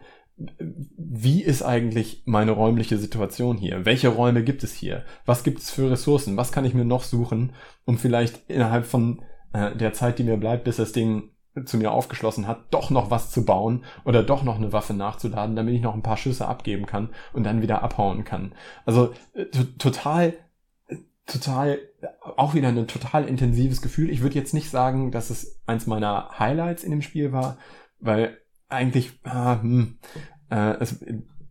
wie 0.57 1.43
ist 1.43 1.61
eigentlich 1.61 2.23
meine 2.25 2.51
räumliche 2.51 2.97
Situation 2.97 3.57
hier? 3.57 3.85
Welche 3.85 4.09
Räume 4.09 4.43
gibt 4.43 4.63
es 4.63 4.73
hier? 4.73 5.05
Was 5.25 5.43
gibt 5.43 5.59
es 5.59 5.69
für 5.69 5.91
Ressourcen? 5.91 6.37
Was 6.37 6.51
kann 6.51 6.65
ich 6.65 6.73
mir 6.73 6.85
noch 6.85 7.03
suchen, 7.03 7.53
um 7.85 7.97
vielleicht 7.97 8.49
innerhalb 8.49 8.85
von 8.85 9.21
äh, 9.53 9.75
der 9.75 9.93
Zeit, 9.93 10.17
die 10.17 10.23
mir 10.23 10.37
bleibt, 10.37 10.63
bis 10.63 10.77
das 10.77 10.91
Ding 10.91 11.29
zu 11.65 11.77
mir 11.77 11.91
aufgeschlossen 11.91 12.47
hat, 12.47 12.65
doch 12.71 12.89
noch 12.89 13.11
was 13.11 13.29
zu 13.29 13.45
bauen 13.45 13.83
oder 14.05 14.23
doch 14.23 14.43
noch 14.43 14.57
eine 14.57 14.73
Waffe 14.73 14.93
nachzuladen, 14.93 15.55
damit 15.55 15.75
ich 15.75 15.81
noch 15.81 15.93
ein 15.93 16.01
paar 16.01 16.17
Schüsse 16.17 16.47
abgeben 16.47 16.85
kann 16.85 17.09
und 17.31 17.43
dann 17.43 17.61
wieder 17.61 17.83
abhauen 17.83 18.23
kann. 18.23 18.53
Also 18.85 19.13
äh, 19.33 19.45
to- 19.45 19.63
total, 19.77 20.33
äh, 20.87 20.95
total, 21.27 21.79
auch 22.37 22.55
wieder 22.55 22.69
ein 22.69 22.87
total 22.87 23.25
intensives 23.25 23.81
Gefühl. 23.81 24.09
Ich 24.09 24.21
würde 24.21 24.35
jetzt 24.35 24.53
nicht 24.53 24.69
sagen, 24.69 25.11
dass 25.11 25.29
es 25.29 25.61
eins 25.67 25.85
meiner 25.85 26.39
Highlights 26.39 26.83
in 26.83 26.91
dem 26.91 27.01
Spiel 27.03 27.31
war, 27.31 27.57
weil 27.99 28.37
eigentlich, 28.67 29.19
ah, 29.23 29.61
hm, 29.61 29.99
äh, 30.49 30.75
es, 30.79 31.05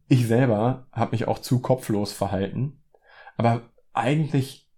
ich 0.09 0.27
selber 0.27 0.89
habe 0.91 1.13
mich 1.13 1.29
auch 1.29 1.39
zu 1.39 1.61
kopflos 1.61 2.13
verhalten. 2.13 2.83
Aber 3.37 3.63
eigentlich 3.93 4.69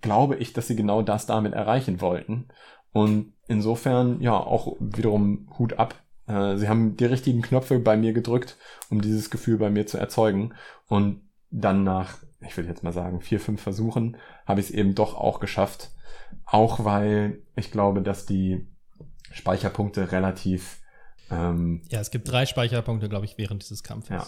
glaube 0.00 0.36
ich, 0.36 0.52
dass 0.52 0.68
sie 0.68 0.76
genau 0.76 1.02
das 1.02 1.26
damit 1.26 1.52
erreichen 1.52 2.00
wollten. 2.00 2.48
Und 2.92 3.33
insofern, 3.48 4.20
ja, 4.20 4.34
auch 4.36 4.76
wiederum 4.80 5.48
Hut 5.58 5.78
ab. 5.78 5.94
Äh, 6.26 6.56
sie 6.56 6.68
haben 6.68 6.96
die 6.96 7.04
richtigen 7.04 7.42
Knöpfe 7.42 7.78
bei 7.78 7.96
mir 7.96 8.12
gedrückt, 8.12 8.56
um 8.90 9.00
dieses 9.00 9.30
Gefühl 9.30 9.58
bei 9.58 9.70
mir 9.70 9.86
zu 9.86 9.98
erzeugen. 9.98 10.54
Und 10.86 11.22
dann 11.50 11.84
nach, 11.84 12.18
ich 12.40 12.56
würde 12.56 12.68
jetzt 12.68 12.82
mal 12.82 12.92
sagen, 12.92 13.20
vier, 13.20 13.40
fünf 13.40 13.60
Versuchen, 13.62 14.16
habe 14.46 14.60
ich 14.60 14.66
es 14.70 14.72
eben 14.72 14.94
doch 14.94 15.14
auch 15.14 15.40
geschafft, 15.40 15.90
Auch 16.46 16.84
weil 16.84 17.42
ich 17.56 17.70
glaube, 17.70 18.02
dass 18.02 18.26
die 18.26 18.66
Speicherpunkte 19.30 20.12
relativ, 20.12 20.80
ähm, 21.30 21.82
Ja, 21.90 22.00
es 22.00 22.10
gibt 22.10 22.28
drei 22.30 22.46
Speicherpunkte, 22.46 23.08
glaube 23.08 23.24
ich, 23.24 23.38
während 23.38 23.62
dieses 23.62 23.82
Kampfes. 23.82 24.10
ja, 24.10 24.16
Ja. 24.18 24.26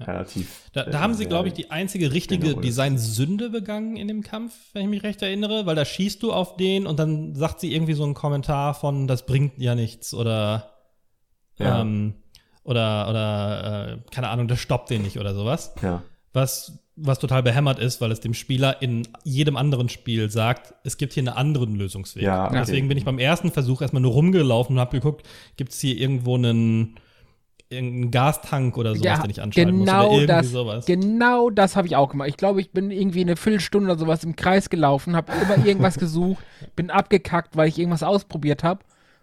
Relativ. 0.00 0.68
Da, 0.72 0.82
äh, 0.82 0.90
da 0.90 1.00
haben 1.00 1.14
sie, 1.14 1.26
glaube 1.26 1.48
ich, 1.48 1.54
die 1.54 1.70
einzige 1.70 2.12
richtige. 2.12 2.54
Design-Sünde 2.56 3.50
begangen 3.50 3.96
in 3.96 4.08
dem 4.08 4.22
Kampf, 4.22 4.54
wenn 4.72 4.82
ich 4.82 4.88
mich 4.88 5.02
recht 5.02 5.22
erinnere, 5.22 5.66
weil 5.66 5.76
da 5.76 5.84
schießt 5.84 6.22
du 6.22 6.32
auf 6.32 6.56
den 6.56 6.86
und 6.86 6.98
dann 6.98 7.34
sagt 7.34 7.60
sie 7.60 7.74
irgendwie 7.74 7.94
so 7.94 8.04
einen 8.04 8.14
Kommentar 8.14 8.74
von, 8.74 9.06
das 9.06 9.26
bringt 9.26 9.58
ja 9.58 9.74
nichts 9.74 10.14
oder 10.14 10.70
Ja. 11.58 11.80
ähm, 11.80 12.14
oder 12.64 13.08
oder 13.08 13.92
äh, 13.92 14.10
keine 14.10 14.28
Ahnung, 14.28 14.48
das 14.48 14.60
stoppt 14.60 14.90
den 14.90 15.02
nicht 15.02 15.18
oder 15.18 15.34
sowas. 15.34 15.74
Ja. 15.82 16.02
Was 16.32 16.78
was 16.94 17.18
total 17.18 17.42
behämmert 17.42 17.78
ist, 17.78 18.00
weil 18.02 18.12
es 18.12 18.20
dem 18.20 18.34
Spieler 18.34 18.82
in 18.82 19.08
jedem 19.24 19.56
anderen 19.56 19.88
Spiel 19.88 20.30
sagt, 20.30 20.74
es 20.84 20.98
gibt 20.98 21.14
hier 21.14 21.22
einen 21.22 21.30
anderen 21.36 21.74
Lösungsweg. 21.74 22.22
Ja, 22.22 22.46
okay. 22.48 22.58
Deswegen 22.58 22.86
bin 22.88 22.98
ich 22.98 23.04
beim 23.06 23.18
ersten 23.18 23.50
Versuch 23.50 23.80
erstmal 23.80 24.02
nur 24.02 24.12
rumgelaufen 24.12 24.76
und 24.76 24.80
habe 24.80 24.90
geguckt, 24.98 25.26
gibt 25.56 25.72
es 25.72 25.80
hier 25.80 25.96
irgendwo 25.96 26.36
einen 26.36 26.96
irgendeinen 27.72 28.10
Gastank 28.10 28.76
oder 28.76 28.94
sowas, 28.94 29.20
den 29.20 29.30
ich 29.30 29.42
anschalten 29.42 29.76
muss 29.76 29.88
oder 29.88 29.98
genau 29.98 30.10
irgendwie 30.10 30.26
das, 30.26 30.50
sowas. 30.50 30.86
genau 30.86 31.50
das 31.50 31.76
habe 31.76 31.86
ich 31.86 31.96
auch 31.96 32.10
gemacht. 32.10 32.28
Ich 32.28 32.36
glaube, 32.36 32.60
ich 32.60 32.70
bin 32.70 32.90
irgendwie 32.90 33.22
eine 33.22 33.36
Viertelstunde 33.36 33.90
oder 33.90 33.98
sowas 33.98 34.22
im 34.24 34.36
Kreis 34.36 34.70
gelaufen, 34.70 35.16
habe 35.16 35.32
immer 35.42 35.64
irgendwas 35.66 35.94
gesucht, 35.98 36.44
bin 36.76 36.90
abgekackt, 36.90 37.56
weil 37.56 37.68
ich 37.68 37.78
irgendwas 37.78 38.02
ausprobiert 38.02 38.62
habe. 38.62 38.80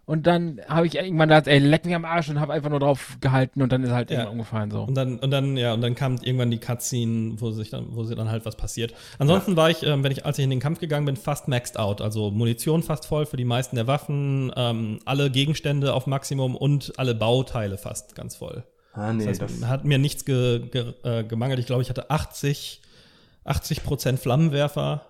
Und 0.09 0.25
dann 0.25 0.59
habe 0.67 0.87
ich 0.87 0.95
irgendwann 0.95 1.29
gedacht, 1.29 1.45
ey, 1.45 1.59
leck 1.59 1.85
mich 1.85 1.93
am 1.93 2.03
Arsch 2.03 2.29
und 2.29 2.39
habe 2.39 2.51
einfach 2.51 2.71
nur 2.71 2.79
drauf 2.79 3.17
gehalten 3.21 3.61
und 3.61 3.71
dann 3.71 3.83
ist 3.83 3.91
halt 3.91 4.09
Ja. 4.09 4.15
irgendwann 4.17 4.39
umgefallen 4.39 4.71
so. 4.71 4.81
Und 4.81 4.95
dann, 4.95 5.19
und 5.19 5.29
dann, 5.29 5.55
ja, 5.55 5.75
und 5.75 5.81
dann 5.81 5.93
kam 5.93 6.15
irgendwann 6.23 6.49
die 6.49 6.57
Cutscene, 6.57 7.39
wo 7.39 7.51
sich 7.51 7.69
dann, 7.69 7.95
wo 7.95 8.03
sie 8.03 8.15
dann 8.15 8.27
halt 8.31 8.43
was 8.43 8.55
passiert. 8.55 8.95
Ansonsten 9.19 9.55
war 9.55 9.69
ich, 9.69 9.83
ähm, 9.83 10.03
wenn 10.03 10.11
ich, 10.11 10.25
als 10.25 10.39
ich 10.39 10.45
in 10.45 10.49
den 10.49 10.59
Kampf 10.59 10.79
gegangen 10.79 11.05
bin, 11.05 11.15
fast 11.15 11.47
maxed 11.47 11.77
out. 11.77 12.01
Also 12.01 12.31
Munition 12.31 12.81
fast 12.81 13.05
voll 13.05 13.27
für 13.27 13.37
die 13.37 13.45
meisten 13.45 13.75
der 13.75 13.85
Waffen, 13.85 14.51
ähm, 14.55 14.99
alle 15.05 15.29
Gegenstände 15.29 15.93
auf 15.93 16.07
Maximum 16.07 16.55
und 16.55 16.91
alle 16.97 17.13
Bauteile 17.13 17.77
fast 17.77 18.15
ganz 18.15 18.35
voll. 18.35 18.63
Ah, 18.93 19.13
nee, 19.13 19.27
das 19.27 19.37
das, 19.37 19.51
heißt, 19.51 19.67
hat 19.67 19.85
mir 19.85 19.99
nichts 19.99 20.25
ge, 20.25 20.57
ge, 20.71 20.93
äh, 21.03 21.23
gemangelt. 21.23 21.59
Ich 21.59 21.67
glaube, 21.67 21.83
ich 21.83 21.89
hatte 21.91 22.09
80, 22.09 22.81
80 23.43 23.83
Prozent 23.83 24.19
Flammenwerfer, 24.19 25.05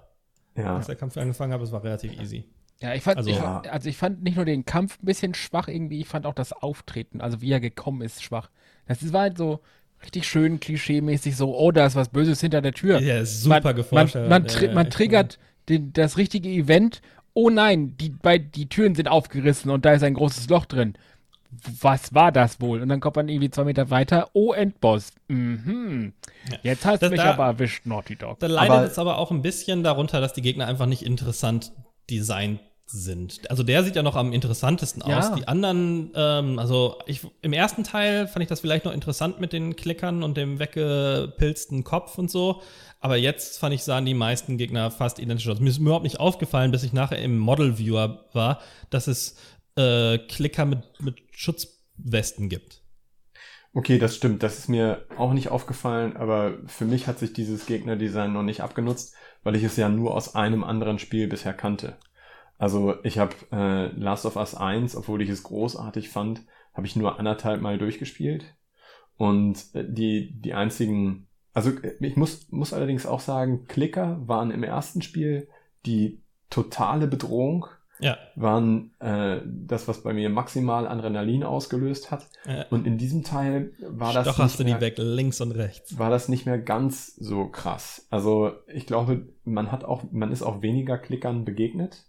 ja. 0.58 0.76
als 0.76 0.88
der 0.88 0.98
Kampf 0.98 1.16
angefangen 1.16 1.54
habe. 1.54 1.64
Es 1.64 1.72
war 1.72 1.86
relativ 1.86 2.20
easy. 2.20 2.44
Ja, 2.82 2.94
ich 2.94 3.04
fand, 3.04 3.18
Also- 3.18 3.30
ich, 3.30 3.36
Ja. 3.38 3.62
also 3.70 3.90
ich 3.90 3.98
fand 3.98 4.24
nicht 4.24 4.36
nur 4.38 4.46
den 4.46 4.66
Kampf 4.66 4.98
ein 5.02 5.06
bisschen 5.06 5.34
schwach 5.34 5.68
irgendwie, 5.68 6.00
ich 6.00 6.08
fand 6.08 6.26
auch 6.26 6.34
das 6.34 6.54
Auftreten, 6.54 7.20
also 7.22 7.42
wie 7.42 7.52
er 7.52 7.60
gekommen 7.60 8.02
ist, 8.02 8.24
schwach. 8.24 8.50
Das 8.88 9.12
war 9.12 9.22
halt 9.22 9.38
so 9.38 9.60
richtig 10.04 10.26
schön 10.28 10.60
klischee-mäßig 10.62 11.36
so, 11.36 11.58
oh, 11.58 11.72
da 11.72 11.86
ist 11.86 11.96
was 11.96 12.08
Böses 12.10 12.40
hinter 12.40 12.62
der 12.62 12.74
Tür. 12.74 13.00
Ja, 13.02 13.20
ist 13.20 13.42
super 13.44 13.60
man, 13.62 13.76
geforscht. 13.76 14.16
Man, 14.16 14.30
man, 14.30 14.42
ja, 14.44 14.48
tri 14.48 14.66
ja, 14.68 14.74
man 14.74 14.90
triggert 14.90 15.40
den, 15.68 15.92
das 15.92 16.18
richtige 16.18 16.48
Event. 16.50 17.02
Oh 17.34 17.50
nein, 17.50 17.96
die, 17.98 18.10
bei, 18.10 18.38
die 18.38 18.70
Türen 18.70 18.96
sind 18.96 19.08
aufgerissen 19.10 19.70
und 19.72 19.84
da 19.86 19.92
ist 19.94 20.04
ein 20.04 20.14
großes 20.14 20.48
Loch 20.50 20.66
drin. 20.66 20.94
Was 21.82 22.14
war 22.14 22.32
das 22.32 22.62
wohl? 22.62 22.82
Und 22.82 22.90
dann 22.90 23.00
kommt 23.02 23.16
man 23.18 23.28
irgendwie 23.28 23.50
zwei 23.50 23.64
Meter 23.66 23.90
weiter. 23.90 24.30
Oh, 24.34 24.54
Endboss. 24.54 25.12
Mhm. 25.28 26.14
Jetzt 26.64 26.86
hast 26.86 27.02
du 27.02 27.06
Das- 27.08 27.12
mich 27.12 27.20
da- 27.22 27.34
aber 27.34 27.46
erwischt, 27.46 27.86
Naughty 27.86 28.16
Dog. 28.16 28.40
Da 28.40 28.48
leidet 28.48 28.72
Aber- 28.72 28.86
es 28.86 28.98
aber 29.00 29.18
auch 29.18 29.32
ein 29.32 29.42
bisschen 29.42 29.84
darunter, 29.84 30.22
dass 30.22 30.34
die 30.34 30.42
Gegner 30.42 30.68
einfach 30.68 30.86
nicht 30.86 31.02
interessant 31.04 31.72
designt 32.10 32.60
sind. 32.92 33.50
Also 33.50 33.64
der 33.64 33.84
sieht 33.84 33.96
ja 33.96 34.04
noch 34.04 34.16
am 34.16 34.34
interessantesten 34.34 35.04
Ja. 35.06 35.20
aus. 35.20 35.36
Die 35.36 35.48
anderen, 35.48 36.12
ähm, 36.16 36.60
also 36.60 36.98
ich, 37.06 37.22
im 37.42 37.54
ersten 37.54 37.84
Teil 37.84 38.28
fand 38.28 38.44
ich 38.44 38.50
das 38.50 38.60
vielleicht 38.60 38.86
noch 38.86 38.94
interessant 38.94 39.40
mit 39.40 39.54
den 39.54 39.76
Klickern 39.76 40.24
und 40.24 40.38
dem 40.38 40.60
weggepilzten 40.60 41.84
Kopf 41.84 42.18
und 42.18 42.30
so. 42.32 42.62
Aber 43.00 43.16
jetzt 43.16 43.60
fand 43.60 43.74
ich, 43.74 43.84
sahen 43.84 44.06
die 44.06 44.14
meisten 44.14 44.58
Gegner 44.58 44.92
fast 44.92 45.20
identisch 45.20 45.48
aus. 45.48 45.60
Mir 45.60 45.70
ist 45.70 45.78
überhaupt 45.78 46.04
nicht 46.04 46.20
aufgefallen, 46.20 46.72
bis 46.72 46.84
ich 46.84 46.92
nachher 46.94 47.20
im 47.20 47.38
Model 47.38 47.78
Viewer 47.78 48.26
war, 48.34 48.60
dass 48.90 49.08
es 49.08 49.36
äh, 49.76 50.18
Klicker 50.18 50.66
mit, 50.66 50.80
mit 51.00 51.16
Schutzwesten 51.32 52.50
gibt. 52.50 52.82
Okay, 53.74 54.00
das 54.00 54.16
stimmt. 54.16 54.42
Das 54.44 54.58
ist 54.58 54.68
mir 54.68 55.06
auch 55.18 55.32
nicht 55.32 55.50
aufgefallen, 55.50 56.18
aber 56.18 56.58
für 56.66 56.86
mich 56.86 57.08
hat 57.08 57.20
sich 57.20 57.34
dieses 57.34 57.68
Gegnerdesign 57.68 58.34
noch 58.34 58.44
nicht 58.44 58.62
abgenutzt, 58.62 59.14
weil 59.44 59.56
ich 59.56 59.64
es 59.64 59.78
ja 59.78 59.90
nur 59.90 60.16
aus 60.16 60.36
einem 60.36 60.64
anderen 60.64 60.98
Spiel 61.00 61.28
bisher 61.28 61.54
kannte. 61.54 61.96
Also 62.60 62.94
ich 63.04 63.18
habe 63.18 63.34
äh, 63.52 63.88
Last 64.00 64.26
of 64.28 64.36
Us 64.36 64.54
1, 64.54 64.96
obwohl 64.96 65.22
ich 65.24 65.30
es 65.30 65.42
großartig 65.44 66.10
fand, 66.10 66.42
habe 66.74 66.86
ich 66.86 66.96
nur 66.96 67.18
anderthalb 67.18 67.62
Mal 67.62 67.78
durchgespielt. 67.80 68.54
Und 69.18 69.58
äh, 69.74 69.84
die, 69.88 70.34
die 70.40 70.54
einzigen, 70.54 71.28
also 71.54 71.72
äh, 71.72 71.96
ich 72.02 72.16
muss, 72.16 72.48
muss 72.52 72.74
allerdings 72.74 73.06
auch 73.08 73.22
sagen, 73.22 73.66
Klicker 73.68 74.22
waren 74.28 74.52
im 74.52 74.64
ersten 74.64 75.02
Spiel 75.02 75.48
die 75.86 76.22
totale 76.50 77.08
Bedrohung, 77.08 77.66
Ja. 78.00 78.18
waren 78.36 78.92
äh, 79.00 79.40
das, 79.46 79.88
was 79.88 80.04
bei 80.04 80.14
mir 80.14 80.30
maximal 80.30 80.86
Adrenalin 80.88 81.44
ausgelöst 81.46 82.12
hat. 82.12 82.28
Äh, 82.46 82.66
Und 82.70 82.86
in 82.88 82.98
diesem 82.98 83.24
Teil 83.24 83.72
war 83.88 84.12
das, 84.14 84.26
doch 84.28 84.38
hast 84.38 84.60
du 84.60 84.64
die 84.66 84.72
mehr, 84.72 84.82
weg, 84.82 84.96
links 84.98 85.40
und 85.42 85.52
rechts. 85.52 85.98
war 85.98 86.10
das 86.10 86.28
nicht 86.28 86.46
mehr 86.46 86.60
ganz 86.60 87.16
so 87.16 87.48
krass. 87.48 88.06
Also 88.10 88.52
ich 88.68 88.86
glaube, 88.86 89.30
man 89.46 89.72
hat 89.72 89.84
auch, 89.86 90.04
man 90.12 90.32
ist 90.34 90.42
auch 90.44 90.62
weniger 90.62 90.98
Klickern 90.98 91.46
begegnet. 91.46 92.06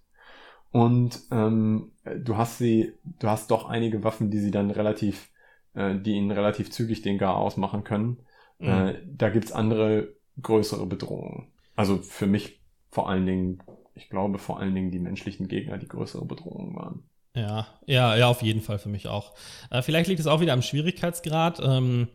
Und 0.73 1.21
ähm, 1.31 1.93
du 2.05 2.37
hast 2.37 2.59
sie, 2.59 2.93
du 3.19 3.29
hast 3.29 3.51
doch 3.51 3.69
einige 3.69 4.05
Waffen, 4.05 4.31
die 4.31 4.39
sie 4.39 4.51
dann 4.51 4.71
relativ, 4.71 5.31
äh, 5.75 5.97
die 5.97 6.13
ihnen 6.13 6.31
relativ 6.31 6.71
zügig 6.71 7.03
den 7.03 7.19
Gar 7.19 7.37
ausmachen 7.37 7.85
können. 7.85 8.19
Mhm. 8.59 8.69
Äh, 8.69 8.95
da 9.07 9.31
gibt's 9.31 9.53
andere 9.53 10.15
größere 10.41 10.87
Bedrohungen. 10.87 11.49
Also 11.77 11.99
für 11.99 12.27
mich 12.27 12.61
vor 12.91 13.09
allen 13.09 13.27
Dingen, 13.27 13.63
ich 13.95 14.09
glaube 14.11 14.39
vor 14.39 14.61
allen 14.61 14.75
Dingen 14.75 14.91
die 14.91 14.99
menschlichen 14.99 15.49
Gegner, 15.49 15.79
die 15.79 15.89
größere 15.89 16.25
Bedrohungen 16.25 16.77
waren. 16.77 17.03
Ja, 17.35 17.67
ja, 17.87 18.17
ja, 18.17 18.29
auf 18.29 18.43
jeden 18.43 18.61
Fall 18.61 18.79
für 18.79 18.89
mich 18.89 19.07
auch. 19.07 19.35
Äh, 19.71 19.83
vielleicht 19.83 20.09
liegt 20.09 20.21
es 20.21 20.27
auch 20.27 20.41
wieder 20.41 20.53
am 20.53 20.63
Schwierigkeitsgrad. 20.63 21.61
Ähm, 21.65 22.09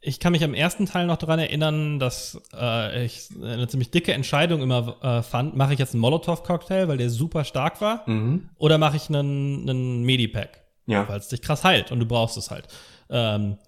ich 0.00 0.20
kann 0.20 0.32
mich 0.32 0.44
am 0.44 0.54
ersten 0.54 0.86
Teil 0.86 1.06
noch 1.06 1.16
daran 1.16 1.38
erinnern, 1.38 1.98
dass 1.98 2.40
äh, 2.54 3.04
ich 3.04 3.28
eine 3.42 3.66
ziemlich 3.68 3.90
dicke 3.90 4.12
Entscheidung 4.12 4.62
immer 4.62 4.96
äh, 5.02 5.22
fand, 5.22 5.56
mache 5.56 5.72
ich 5.72 5.78
jetzt 5.78 5.94
einen 5.94 6.00
Molotow-Cocktail, 6.02 6.86
weil 6.88 6.96
der 6.98 7.10
super 7.10 7.44
stark 7.44 7.80
war, 7.80 8.08
Mhm. 8.08 8.50
oder 8.56 8.78
mache 8.78 8.96
ich 8.96 9.08
einen, 9.08 9.68
einen 9.68 10.02
Medipack, 10.04 10.62
Ja. 10.86 11.08
weil 11.08 11.18
es 11.18 11.28
dich 11.28 11.42
krass 11.42 11.64
heilt 11.64 11.90
und 11.90 11.98
du 12.00 12.06
brauchst 12.06 12.36
es 12.36 12.50
halt. 12.50 12.68
Ähm, 13.10 13.58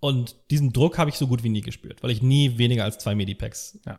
und 0.00 0.36
diesen 0.50 0.72
Druck 0.72 0.98
habe 0.98 1.10
ich 1.10 1.16
so 1.16 1.26
gut 1.26 1.42
wie 1.44 1.48
nie 1.48 1.60
gespürt, 1.62 2.02
weil 2.02 2.10
ich 2.10 2.22
nie 2.22 2.58
weniger 2.58 2.84
als 2.84 2.98
zwei 2.98 3.14
Medipacks 3.14 3.78
Ja. 3.86 3.98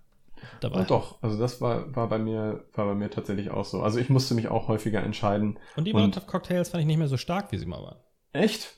dabei 0.59 0.79
hatte. 0.79 0.89
doch, 0.89 1.21
also 1.21 1.37
das 1.39 1.59
war, 1.61 1.95
war 1.95 2.07
bei 2.09 2.19
mir, 2.19 2.65
war 2.73 2.85
bei 2.85 2.95
mir 2.95 3.09
tatsächlich 3.09 3.49
auch 3.49 3.65
so. 3.65 3.81
Also 3.81 3.97
ich 3.99 4.09
musste 4.09 4.33
mich 4.35 4.47
auch 4.49 4.67
häufiger 4.67 5.01
entscheiden. 5.03 5.57
Und 5.75 5.85
die 5.85 5.93
Und- 5.93 6.01
Molotow-Cocktails 6.01 6.69
fand 6.69 6.81
ich 6.81 6.87
nicht 6.87 6.97
mehr 6.97 7.07
so 7.07 7.17
stark, 7.17 7.51
wie 7.51 7.57
sie 7.57 7.65
mal 7.65 7.81
waren. 7.81 7.97
Echt? 8.33 8.75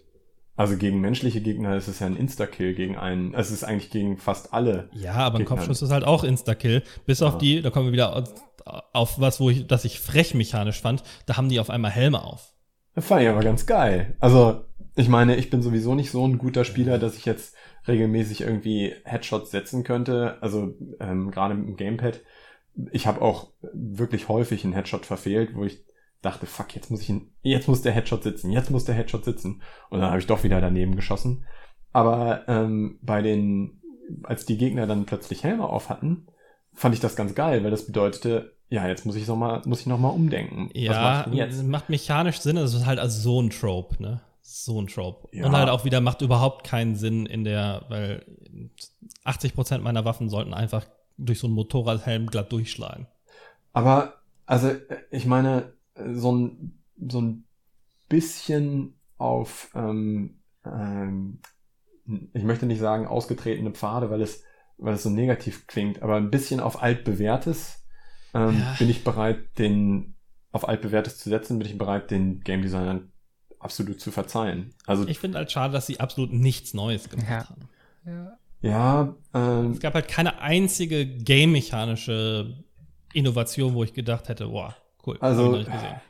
Also 0.60 0.76
gegen 0.76 1.00
menschliche 1.00 1.40
Gegner 1.40 1.78
ist 1.78 1.88
es 1.88 2.00
ja 2.00 2.08
ein 2.08 2.18
Insta-Kill 2.18 2.74
gegen 2.74 2.98
einen. 2.98 3.34
Es 3.34 3.50
ist 3.50 3.64
eigentlich 3.64 3.92
gegen 3.92 4.18
fast 4.18 4.54
alle. 4.54 4.90
Ja, 4.92 5.14
aber 5.14 5.38
ein 5.38 5.44
Gegner. 5.46 5.56
Kopfschuss 5.56 5.82
ist 5.82 5.90
halt 5.90 6.04
auch 6.04 6.26
Insta-Kill. 6.26 6.84
Bis 7.06 7.22
auf 7.22 7.36
Ja. 7.36 7.40
die, 7.40 7.62
da 7.62 7.70
kommen 7.70 7.86
wir 7.86 7.94
wieder 7.94 8.14
auf, 8.14 8.34
auf 8.92 9.22
was, 9.22 9.40
wo 9.40 9.50
ich, 9.50 9.68
das 9.68 9.86
ich 9.86 10.02
frech 10.02 10.34
mechanisch 10.34 10.82
fand, 10.82 11.04
da 11.28 11.38
haben 11.38 11.48
die 11.48 11.62
auf 11.62 11.70
einmal 11.70 11.92
Helme 11.92 12.22
auf. 12.26 12.52
Das 12.94 13.06
fand 13.06 13.22
ich 13.22 13.30
aber 13.30 13.40
ganz 13.40 13.66
geil. 13.68 14.18
Also, 14.20 14.66
ich 14.98 15.08
meine, 15.08 15.38
ich 15.38 15.50
bin 15.50 15.62
sowieso 15.62 15.96
nicht 15.96 16.12
so 16.12 16.28
ein 16.28 16.38
guter 16.38 16.66
Spieler, 16.66 16.98
dass 17.00 17.16
ich 17.16 17.24
jetzt 17.24 17.56
regelmäßig 17.88 18.42
irgendwie 18.42 18.94
Headshots 19.06 19.52
setzen 19.52 19.86
könnte. 19.86 20.40
Also, 20.42 20.74
ähm, 21.00 21.32
gerade 21.32 21.54
mit 21.54 21.68
dem 21.70 21.78
Gamepad. 21.78 22.20
Ich 22.92 23.08
habe 23.08 23.22
auch 23.22 23.52
wirklich 23.72 24.28
häufig 24.28 24.66
einen 24.66 24.74
Headshot 24.74 25.06
verfehlt, 25.06 25.52
wo 25.56 25.64
ich 25.64 25.86
dachte, 26.22 26.46
fuck, 26.46 26.76
jetzt 26.76 26.92
muss 26.92 27.02
ich 27.02 27.10
ihn, 27.10 27.32
jetzt 27.42 27.68
muss 27.68 27.82
der 27.82 27.94
Headshot 27.94 28.24
sitzen, 28.24 28.52
jetzt 28.52 28.72
muss 28.72 28.86
der 28.86 28.96
Headshot 28.96 29.24
sitzen. 29.26 29.62
Und 29.90 30.00
dann 30.00 30.10
habe 30.10 30.20
ich 30.20 30.28
doch 30.28 30.44
wieder 30.44 30.60
daneben 30.62 30.96
geschossen. 30.96 31.46
Aber 31.92 32.48
ähm, 32.48 33.00
bei 33.02 33.22
den, 33.22 33.82
als 34.24 34.46
die 34.46 34.58
Gegner 34.58 34.86
dann 34.86 35.06
plötzlich 35.06 35.44
Helme 35.44 35.66
auf 35.66 35.90
hatten, 35.90 36.28
fand 36.74 36.94
ich 36.94 37.02
das 37.02 37.16
ganz 37.16 37.36
geil, 37.36 37.64
weil 37.64 37.72
das 37.72 37.86
bedeutete, 37.86 38.56
ja, 38.70 38.88
jetzt 38.88 39.06
muss 39.06 39.16
ich 39.16 39.28
noch 39.28 39.36
mal, 39.36 39.62
muss 39.66 39.82
ich 39.82 39.88
noch 39.88 39.98
mal 39.98 40.10
umdenken. 40.10 40.70
Ja, 40.74 41.26
macht 41.64 41.90
mechanisch 41.90 42.40
Sinn, 42.40 42.58
das 42.58 42.74
ist 42.74 42.86
halt 42.86 43.00
als 43.00 43.22
so 43.22 43.42
ein 43.42 43.50
Trope, 43.50 44.02
ne? 44.02 44.22
So 44.42 44.80
ein 44.82 44.88
Trope. 44.88 45.28
Ja. 45.32 45.46
Und 45.46 45.56
halt 45.56 45.70
auch 45.70 45.86
wieder 45.86 46.02
macht 46.02 46.22
überhaupt 46.22 46.66
keinen 46.66 46.96
Sinn 46.96 47.26
in 47.26 47.44
der, 47.44 47.86
weil 47.90 48.26
80% 49.26 49.80
meiner 49.80 50.06
Waffen 50.06 50.30
sollten 50.30 50.54
einfach 50.54 50.86
durch 51.18 51.40
so 51.40 51.48
einen 51.48 51.56
Motorradhelm 51.56 52.28
glatt 52.28 52.52
durchschlagen. 52.52 53.08
Aber, 53.74 54.14
also, 54.46 54.70
äh, 54.70 54.80
ich 55.12 55.26
meine, 55.26 55.74
so 56.14 56.32
ein, 56.36 56.80
so 57.08 57.22
ein 57.22 57.46
bisschen 58.08 59.00
auf, 59.18 59.72
ähm, 59.76 60.40
ähm, 60.66 61.40
ich 62.34 62.44
möchte 62.44 62.66
nicht 62.66 62.80
sagen 62.80 63.06
ausgetretene 63.08 63.72
Pfade, 63.72 64.10
weil 64.10 64.22
es, 64.22 64.44
weil 64.78 64.96
es 64.96 65.04
so 65.04 65.10
negativ 65.10 65.68
klingt, 65.68 66.02
aber 66.02 66.16
ein 66.16 66.32
bisschen 66.32 66.60
auf 66.60 66.82
altbewährtes 66.82 67.86
ähm, 68.34 68.60
Ja. 68.60 68.76
bin 68.80 68.90
ich 68.90 69.04
bereit, 69.04 69.58
den, 69.58 70.16
auf 70.52 70.68
altbewährtes 70.68 71.18
zu 71.18 71.30
setzen, 71.30 71.60
bin 71.60 71.68
ich 71.68 71.78
bereit, 71.78 72.12
den 72.12 72.42
Game 72.42 72.62
Designern 72.62 73.12
absolut 73.60 74.00
zu 74.00 74.12
verzeihen. 74.12 74.74
Also, 74.88 75.08
Ich 75.08 75.20
finde 75.20 75.38
halt 75.38 75.52
schade, 75.52 75.74
dass 75.74 75.86
sie 75.88 76.00
absolut 76.00 76.32
nichts 76.32 76.74
Neues 76.74 77.10
gemacht 77.10 77.28
Ja. 77.30 77.50
haben. 77.50 77.70
Ja. 78.06 78.38
ja, 78.62 79.16
ähm, 79.34 79.72
Es 79.72 79.80
gab 79.80 79.94
halt 79.94 80.08
keine 80.08 80.40
einzige 80.42 81.06
game-mechanische 81.06 82.64
Innovation, 83.14 83.74
wo 83.74 83.84
ich 83.84 83.94
gedacht 83.94 84.30
hätte, 84.30 84.48
boah, 84.48 84.76
Cool. 85.06 85.18
Also, 85.22 85.58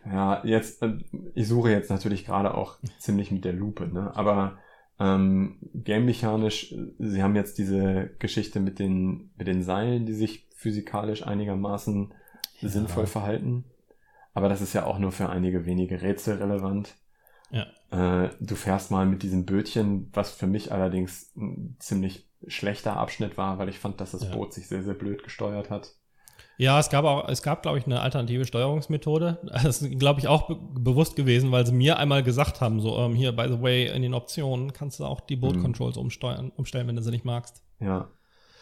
ja, 0.05 0.43
jetzt, 0.43 0.81
äh, 0.81 0.97
ich 1.35 1.47
suche 1.47 1.69
jetzt 1.69 1.89
natürlich 1.89 2.25
gerade 2.25 2.55
auch 2.55 2.77
ziemlich 2.97 3.31
mit 3.31 3.45
der 3.45 3.53
Lupe, 3.53 3.87
ne? 3.87 4.15
Aber 4.15 4.57
ähm, 4.99 5.57
game-mechanisch, 5.73 6.75
sie 6.97 7.23
haben 7.23 7.35
jetzt 7.35 7.57
diese 7.57 8.09
Geschichte 8.19 8.59
mit 8.59 8.79
den, 8.79 9.31
mit 9.37 9.47
den 9.47 9.63
Seilen, 9.63 10.05
die 10.05 10.13
sich 10.13 10.47
physikalisch 10.55 11.25
einigermaßen 11.25 12.13
sinnvoll 12.61 13.07
verhalten. 13.07 13.63
Aber 14.33 14.49
das 14.49 14.61
ist 14.61 14.73
ja 14.73 14.85
auch 14.85 14.99
nur 14.99 15.11
für 15.11 15.29
einige 15.29 15.65
wenige 15.65 16.01
Rätsel 16.01 16.37
relevant. 16.37 16.95
Ja. 17.51 17.65
Äh, 17.91 18.29
du 18.39 18.55
fährst 18.55 18.91
mal 18.91 19.05
mit 19.05 19.23
diesem 19.23 19.45
Bötchen, 19.45 20.09
was 20.13 20.31
für 20.31 20.47
mich 20.47 20.71
allerdings 20.71 21.31
ein 21.35 21.77
ziemlich 21.79 22.27
schlechter 22.47 22.97
Abschnitt 22.97 23.37
war, 23.37 23.57
weil 23.57 23.69
ich 23.69 23.79
fand, 23.79 24.01
dass 24.01 24.11
das 24.11 24.23
Ja. 24.23 24.35
Boot 24.35 24.53
sich 24.53 24.67
sehr, 24.67 24.83
sehr 24.83 24.93
blöd 24.93 25.23
gesteuert 25.23 25.69
hat. 25.69 25.95
Ja, 26.60 26.78
es 26.78 26.89
gab 26.89 27.05
auch, 27.05 27.30
es 27.30 27.41
gab, 27.41 27.62
glaube 27.62 27.78
ich, 27.78 27.86
eine 27.86 28.01
alternative 28.01 28.45
Steuerungsmethode. 28.45 29.39
Das 29.64 29.82
ist, 29.82 29.97
glaube 29.97 30.20
ich, 30.20 30.28
auch 30.28 30.47
be 30.47 30.57
bewusst 30.57 31.16
gewesen, 31.16 31.53
weil 31.53 31.66
sie 31.66 31.72
mir 31.72 31.97
einmal 31.97 32.22
gesagt 32.22 32.60
haben, 32.60 32.82
so, 32.82 32.97
ähm, 32.97 33.16
hier, 33.16 33.32
by 33.32 33.45
the 33.47 33.62
way, 33.62 33.88
in 33.88 34.01
den 34.01 34.14
Optionen 34.14 34.74
kannst 34.74 34.99
du 34.99 35.05
auch 35.05 35.22
die 35.22 35.38
Boot 35.38 35.55
Mhm. 35.55 35.62
Controls 35.62 35.95
umsteuern, 35.95 36.51
umstellen, 36.57 36.88
wenn 36.89 36.97
du 36.97 37.01
sie 37.01 37.12
nicht 37.12 37.24
magst. 37.24 37.64
Ja. 37.80 38.10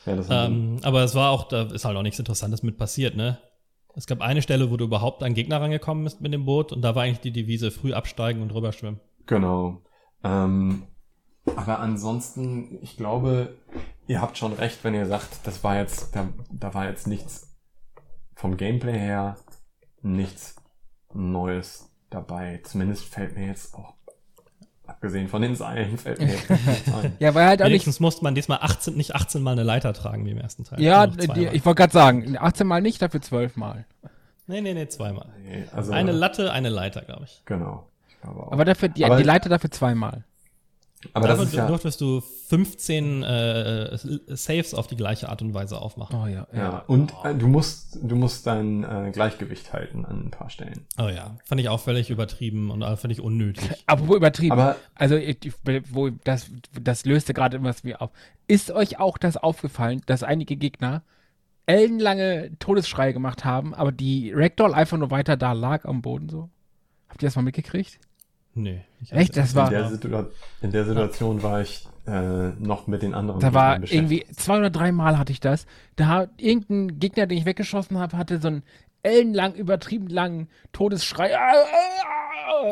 Ja, 0.06 0.16
das 0.16 0.28
Ähm, 0.30 0.78
aber 0.84 1.04
es 1.04 1.16
war 1.16 1.32
auch, 1.32 1.48
da 1.48 1.64
ist 1.64 1.86
halt 1.86 1.98
auch 1.98 2.04
nichts 2.04 2.20
Interessantes 2.20 2.62
mit 2.62 2.78
passiert, 2.78 3.16
ne? 3.16 3.40
Es 3.96 4.06
gab 4.06 4.22
eine 4.22 4.44
Stelle, 4.44 4.70
wo 4.70 4.78
du 4.78 4.86
überhaupt 4.86 5.24
an 5.24 5.34
Gegner 5.34 5.60
rangekommen 5.60 6.04
bist 6.04 6.22
mit 6.22 6.32
dem 6.32 6.46
Boot 6.46 6.72
und 6.72 6.84
da 6.84 6.94
war 6.94 7.02
eigentlich 7.02 7.22
die 7.22 7.32
Devise 7.32 7.72
früh 7.72 7.94
absteigen 7.94 8.44
und 8.44 8.50
drüber 8.50 8.74
schwimmen. 8.74 9.00
Genau. 9.26 9.82
Ähm, 10.24 10.84
aber 11.56 11.80
ansonsten, 11.80 12.78
ich 12.84 12.96
glaube, 12.96 13.56
ihr 14.06 14.22
habt 14.22 14.38
schon 14.38 14.54
recht, 14.54 14.84
wenn 14.84 14.94
ihr 14.94 15.08
sagt, 15.08 15.40
das 15.46 15.64
war 15.64 15.78
jetzt, 15.78 16.16
da, 16.16 16.28
da 16.52 16.76
war 16.76 16.88
jetzt 16.88 17.08
nichts 17.08 17.47
vom 18.38 18.56
Gameplay 18.58 18.98
her, 18.98 19.36
nichts 20.02 20.56
Neues 21.14 21.90
dabei. 22.10 22.62
Zumindest 22.64 23.06
fällt 23.06 23.36
mir 23.36 23.48
jetzt 23.48 23.74
auch, 23.76 23.94
abgesehen 24.86 25.28
von 25.28 25.42
den 25.42 25.56
Seilen, 25.56 25.98
fällt 25.98 26.20
mir 26.20 26.28
jetzt 26.34 26.50
nichts 26.50 26.94
ein. 27.04 27.14
Ja, 27.20 27.34
weil 27.36 27.48
halt 27.48 27.62
auch 27.62 27.66
nicht. 27.66 27.72
Wenigstens 27.74 28.00
musste 28.00 28.24
man 28.24 28.36
diesmal 28.36 28.60
18, 28.62 28.96
nicht 28.96 29.16
18 29.16 29.42
Mal 29.42 29.52
eine 29.54 29.64
Leiter 29.64 29.92
tragen 29.94 30.26
wie 30.26 30.32
im 30.32 30.38
ersten 30.38 30.64
Teil. 30.64 30.82
Ja, 30.82 31.08
die, 31.08 31.48
ich 31.48 31.66
wollte 31.66 31.82
gerade 31.82 31.94
sagen, 31.94 32.38
18 32.38 32.66
Mal 32.68 32.82
nicht, 32.82 33.02
dafür 33.02 33.22
12 33.22 33.58
Mal. 33.58 33.86
nee, 34.46 34.62
nee, 34.62 34.74
nee, 34.74 34.88
zweimal. 34.88 35.28
Nee, 35.44 35.66
Also, 35.74 35.92
Eine 35.92 36.12
Latte, 36.12 36.52
eine 36.52 36.70
Leiter, 36.70 37.02
glaube 37.02 37.24
ich. 37.26 37.42
Genau. 37.46 37.90
Ich 38.08 38.22
glaube 38.22 38.44
auch. 38.48 38.52
Aber 38.52 38.66
dafür, 38.66 38.90
die, 38.90 39.04
Aber- 39.06 39.18
die 39.18 39.24
Leiter 39.24 39.50
dafür 39.50 39.72
zweimal. 39.72 40.24
Aber 41.14 41.28
das 41.28 41.40
ist 41.40 41.54
ja, 41.54 41.68
durftest 41.68 42.02
du 42.02 42.22
15 42.22 43.24
äh, 43.24 43.98
Saves 44.28 44.74
auf 44.74 44.88
die 44.88 44.96
gleiche 44.96 45.30
Art 45.30 45.42
und 45.42 45.54
Weise 45.54 45.80
aufmachen. 45.80 46.16
Oh 46.20 46.28
ja, 46.28 46.48
ja. 46.54 46.80
Und 46.88 47.14
äh, 47.24 47.36
du 47.36 47.48
musst, 47.48 48.00
du 48.02 48.16
musst 48.16 48.48
dein 48.48 48.84
äh, 48.84 49.12
Gleichgewicht 49.12 49.74
halten 49.74 50.06
an 50.06 50.26
ein 50.28 50.32
paar 50.32 50.50
Stellen. 50.50 50.86
Oh 50.98 51.08
ja, 51.08 51.38
fand 51.46 51.62
ich 51.62 51.70
auch 51.70 51.80
völlig 51.80 52.10
übertrieben 52.10 52.72
und 52.72 52.82
auch 52.84 52.98
völlig 52.98 53.22
unnötig. 53.22 53.70
Apropos 53.86 54.16
übertrieben. 54.16 54.54
Aber 54.54 54.76
also, 54.96 55.16
ich, 55.16 55.46
ich- 55.46 55.54
wo 55.92 56.10
das, 56.10 56.50
das 56.82 57.06
löste 57.06 57.34
gerade 57.34 57.58
irgendwas 57.58 57.84
mir 57.84 58.02
auf. 58.02 58.10
Ist 58.48 58.72
euch 58.72 59.00
auch 59.00 59.18
das 59.18 59.38
aufgefallen, 59.38 60.02
dass 60.08 60.24
einige 60.24 60.56
Gegner 60.56 61.04
ellenlange 61.66 62.52
Todesschreie 62.60 63.14
gemacht 63.14 63.44
haben, 63.46 63.74
aber 63.74 63.92
die 63.92 64.32
Ragdoll 64.34 64.74
einfach 64.74 64.98
nur 64.98 65.12
weiter 65.12 65.36
da 65.38 65.52
lag 65.52 65.86
am 65.86 66.02
Boden 66.02 66.30
so? 66.30 66.50
Habt 67.10 67.22
ihr 67.22 67.28
das 67.28 67.36
mal 67.36 67.42
mitgekriegt? 67.42 68.00
Nee. 68.58 68.82
ich 69.02 69.12
Echt? 69.12 69.38
Das 69.38 69.56
war- 69.56 69.68
in, 69.68 69.74
der 69.74 69.90
Situa 69.90 70.28
in 70.62 70.72
der 70.72 70.86
Situation 70.86 71.44
war 71.44 71.62
ich 71.62 71.88
äh, 72.08 72.50
noch 72.60 72.88
mit 72.88 73.02
den 73.02 73.14
anderen. 73.14 73.40
Da 73.40 73.54
war 73.54 73.84
irgendwie 73.84 74.26
zwei 74.36 74.58
oder 74.58 74.70
drei 74.70 74.92
Mal 74.92 75.18
hatte 75.18 75.32
ich 75.32 75.40
das. 75.40 75.66
Da 75.96 76.08
hat 76.08 76.30
irgendein 76.38 77.00
Gegner, 77.00 77.28
den 77.28 77.38
ich 77.38 77.46
weggeschossen 77.46 77.98
habe, 77.98 78.18
hatte 78.18 78.40
so 78.40 78.48
einen 78.48 78.64
ellenlang, 79.04 79.54
übertrieben 79.54 80.08
langen 80.08 80.48
Todesschrei 80.72 81.32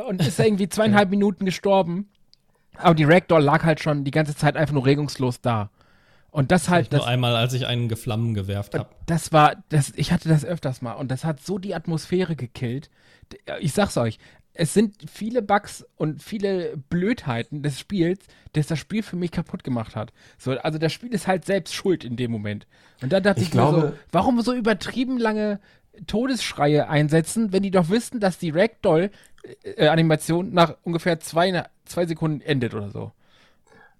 und 0.07 0.25
ist 0.25 0.39
irgendwie 0.39 0.69
zweieinhalb 0.69 1.09
Minuten 1.11 1.45
gestorben. 1.45 2.09
Aber 2.77 2.95
die 2.95 3.03
Ragdoll 3.05 3.41
lag 3.41 3.63
halt 3.63 3.79
schon 3.79 4.03
die 4.03 4.11
ganze 4.11 4.35
Zeit 4.35 4.57
einfach 4.57 4.73
nur 4.73 4.85
regungslos 4.85 5.41
da. 5.41 5.69
Und 6.31 6.51
das 6.51 6.67
halt, 6.67 6.91
nur 6.91 6.99
das, 6.99 7.07
einmal, 7.07 7.35
als 7.37 7.53
ich 7.53 7.65
einen 7.65 7.87
Geflammen 7.87 8.33
gewerft 8.33 8.77
habe. 8.77 8.89
das 9.05 9.31
war, 9.31 9.55
das, 9.69 9.93
ich 9.95 10.11
hatte 10.11 10.27
das 10.27 10.43
öfters 10.43 10.81
mal 10.81 10.91
und 10.93 11.09
das 11.09 11.23
hat 11.23 11.39
so 11.39 11.57
die 11.57 11.73
Atmosphäre 11.73 12.35
gekillt. 12.35 12.89
Ich 13.61 13.71
sag's 13.71 13.95
euch, 13.95 14.19
es 14.55 14.73
sind 14.73 14.95
viele 15.11 15.41
Bugs 15.41 15.85
und 15.97 16.23
viele 16.23 16.77
Blödheiten 16.89 17.61
des 17.61 17.79
Spiels, 17.79 18.19
das 18.53 18.67
das 18.67 18.79
Spiel 18.79 19.03
für 19.03 19.17
mich 19.17 19.31
kaputt 19.31 19.63
gemacht 19.63 19.95
hat. 19.95 20.13
So, 20.37 20.57
also 20.57 20.79
das 20.79 20.93
Spiel 20.93 21.13
ist 21.13 21.27
halt 21.27 21.45
selbst 21.45 21.75
schuld 21.75 22.03
in 22.03 22.15
dem 22.15 22.31
Moment. 22.31 22.65
Und 23.01 23.11
da 23.13 23.19
dachte 23.19 23.41
ich, 23.41 23.49
Ich 23.49 23.53
mir 23.53 23.65
so, 23.65 23.71
glaube- 23.71 23.93
warum 24.11 24.41
so 24.41 24.53
übertrieben 24.53 25.17
lange 25.17 25.59
Todesschreie 26.07 26.89
einsetzen, 26.89 27.53
wenn 27.53 27.63
die 27.63 27.71
doch 27.71 27.89
wissen, 27.89 28.19
dass 28.19 28.37
die 28.37 28.49
Ragdoll-Animation 28.49 30.53
nach 30.53 30.75
ungefähr 30.83 31.19
zwei, 31.19 31.65
zwei 31.85 32.05
Sekunden 32.05 32.41
endet 32.41 32.73
oder 32.73 32.89
so. 32.89 33.11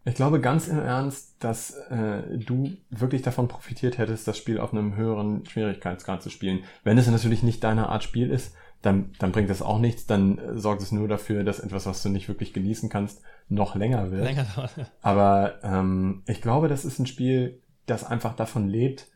Ich 0.08 0.16
glaube 0.16 0.40
ganz 0.40 0.68
im 0.68 0.78
Ernst, 0.80 1.36
dass 1.40 1.72
äh, 1.90 2.22
du 2.38 2.78
wirklich 2.92 3.24
davon 3.24 3.48
profitiert 3.48 3.98
hättest, 3.98 4.28
das 4.28 4.38
Spiel 4.38 4.60
auf 4.60 4.72
einem 4.72 4.96
höheren 4.96 5.44
Schwierigkeitsgrad 5.48 6.22
zu 6.22 6.30
spielen. 6.30 6.64
Wenn 6.84 7.00
es 7.00 7.08
natürlich 7.08 7.42
nicht 7.42 7.64
deine 7.64 7.90
Art 7.90 8.04
Spiel 8.04 8.30
ist, 8.30 8.54
dann, 8.86 9.14
dann 9.18 9.32
bringt 9.32 9.50
das 9.50 9.64
auch 9.64 9.80
nichts. 9.80 10.06
Dann 10.06 10.38
äh, 10.38 10.58
sorgt 10.58 10.82
es 10.82 10.92
nur 10.92 11.08
dafür, 11.08 11.44
dass 11.44 11.60
etwas, 11.60 11.88
was 11.88 12.04
du 12.04 12.10
nicht 12.10 12.28
wirklich 12.28 12.54
genießen 12.54 12.90
kannst, 12.90 13.22
noch 13.50 13.76
länger 13.76 14.12
wird. 14.12 14.24
Länger 14.24 14.46
dauert. 14.56 14.92
Aber 15.02 15.60
ähm, 15.64 16.22
ich 16.28 16.42
glaube, 16.42 16.68
das 16.68 16.86
ist 16.86 17.00
ein 17.00 17.08
Spiel, 17.08 17.62
das 17.88 18.04
einfach 18.04 18.36
davon 18.36 18.68
lebt, 18.68 19.08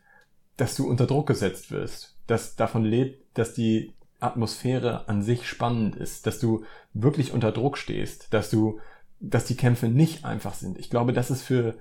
dass 0.56 0.74
du 0.74 0.88
unter 0.88 1.06
Druck 1.06 1.28
gesetzt 1.28 1.70
wirst. 1.70 2.16
Das 2.26 2.56
davon 2.56 2.84
lebt, 2.84 3.38
dass 3.38 3.54
die 3.54 3.94
Atmosphäre 4.18 5.08
an 5.08 5.22
sich 5.22 5.48
spannend 5.48 5.96
ist, 5.96 6.26
dass 6.26 6.40
du 6.40 6.64
wirklich 6.92 7.32
unter 7.32 7.52
Druck 7.52 7.78
stehst, 7.78 8.32
dass 8.34 8.50
du, 8.50 8.80
dass 9.20 9.44
die 9.44 9.56
Kämpfe 9.56 9.88
nicht 9.88 10.24
einfach 10.24 10.54
sind. 10.54 10.78
Ich 10.78 10.90
glaube, 10.90 11.12
das 11.12 11.30
ist 11.30 11.42
für, 11.42 11.76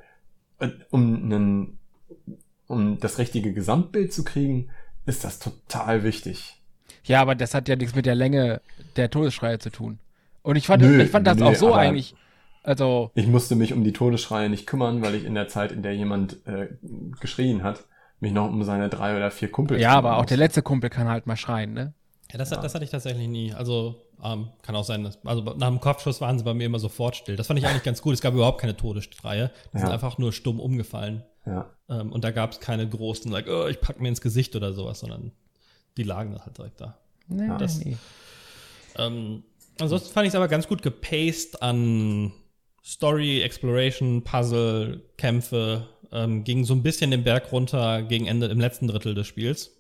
äh, 0.60 0.70
um 0.92 1.16
einen, 1.16 1.80
um 2.68 3.00
das 3.00 3.18
richtige 3.18 3.52
Gesamtbild 3.52 4.14
zu 4.14 4.24
kriegen, 4.24 4.70
ist 5.08 5.24
das 5.24 5.40
total 5.40 6.04
wichtig. 6.04 6.59
Ja, 7.06 7.22
aber 7.22 7.36
das 7.36 7.54
hat 7.54 7.68
ja 7.70 7.76
nichts 7.76 7.96
mit 7.96 8.06
der 8.06 8.16
Länge 8.16 8.62
der 8.96 9.10
Todesschreie 9.10 9.60
zu 9.60 9.70
tun. 9.72 10.00
Und 10.42 10.56
ich 10.56 10.68
fand, 10.68 10.82
Nö, 10.84 11.02
ich 11.02 11.10
fand 11.10 11.28
das 11.28 11.38
nö, 11.38 11.46
auch 11.46 11.56
so 11.56 11.74
eigentlich. 11.74 12.16
Also, 12.64 13.12
Ich 13.16 13.28
musste 13.28 13.56
mich 13.56 13.74
um 13.74 13.84
die 13.84 13.94
Todesschreie 13.94 14.50
nicht 14.50 14.68
kümmern, 14.68 15.02
weil 15.02 15.16
ich 15.16 15.24
in 15.26 15.34
der 15.34 15.48
Zeit, 15.48 15.72
in 15.72 15.82
der 15.82 15.96
jemand 15.96 16.46
äh, 16.46 16.68
geschrien 17.20 17.64
hat, 17.64 17.86
mich 18.20 18.34
noch 18.34 18.48
um 18.50 18.64
seine 18.64 18.90
drei 18.90 19.16
oder 19.16 19.32
vier 19.32 19.50
Kumpels 19.52 19.82
ja, 19.82 19.92
aber 19.94 20.18
auch 20.18 20.26
der 20.26 20.38
letzte 20.38 20.62
Kumpel 20.62 20.90
kann 20.90 21.08
halt 21.08 21.26
mal 21.26 21.38
schreien, 21.38 21.74
ne? 21.74 21.94
Ja, 22.32 22.38
das, 22.38 22.52
hat- 22.52 22.64
das 22.64 22.76
hatte 22.76 22.84
ich 22.84 22.92
tatsächlich 22.92 23.28
nie. 23.28 23.54
Also 23.54 24.04
ähm, 24.24 24.50
kann 24.62 24.76
auch 24.76 24.84
sein, 24.84 25.04
dass, 25.04 25.18
also 25.26 25.42
nach 25.58 25.70
dem 25.70 25.80
Kopfschuss 25.80 26.20
waren 26.22 26.38
sie 26.38 26.44
bei 26.44 26.54
mir 26.54 26.66
immer 26.66 26.80
sofort 26.80 27.16
still. 27.16 27.38
Das 27.38 27.48
fand 27.48 27.58
ich 27.60 27.66
eigentlich 27.66 27.84
ganz 27.84 28.02
gut. 28.02 28.14
Es 28.14 28.22
gab 28.22 28.34
überhaupt 28.34 28.60
keine 28.62 28.76
Todesstreie. 28.78 29.50
Die 29.74 29.78
sind 29.80 29.88
Ja. 29.88 29.94
einfach 29.94 30.18
nur 30.18 30.32
stumm 30.34 30.60
umgefallen. 30.60 31.24
Ja. 31.46 31.70
Ähm, 31.90 32.12
und 32.12 32.24
da 32.24 32.32
gab 32.32 32.52
es 32.52 32.60
keine 32.60 32.88
großen, 32.88 33.32
like, 33.32 33.48
oh, 33.50 33.68
ich 33.68 33.80
pack 33.82 34.00
mir 34.00 34.10
ins 34.10 34.22
Gesicht 34.22 34.56
oder 34.56 34.74
sowas, 34.74 35.00
sondern 35.00 35.32
die 35.98 36.04
lagen 36.04 36.32
dann 36.32 36.46
halt 36.46 36.58
direkt 36.58 36.82
da. 36.82 36.98
Nee, 37.28 37.50
das- 37.60 37.84
nee. 37.84 37.98
Ähm, 38.98 39.44
ansonsten 39.80 40.12
fand 40.14 40.26
ich 40.28 40.32
es 40.32 40.36
aber 40.36 40.48
ganz 40.48 40.68
gut 40.68 40.82
gepaced 40.82 41.62
an 41.62 42.32
Story, 42.84 43.42
Exploration, 43.42 44.24
Puzzle, 44.24 45.02
Kämpfe. 45.18 45.88
Ähm, 46.12 46.44
ging 46.44 46.64
so 46.66 46.74
ein 46.74 46.82
bisschen 46.82 47.12
den 47.12 47.24
Berg 47.24 47.52
runter 47.52 48.02
gegen 48.02 48.26
Ende 48.26 48.48
im 48.48 48.60
letzten 48.60 48.88
Drittel 48.88 49.14
des 49.14 49.28
Spiels. 49.28 49.76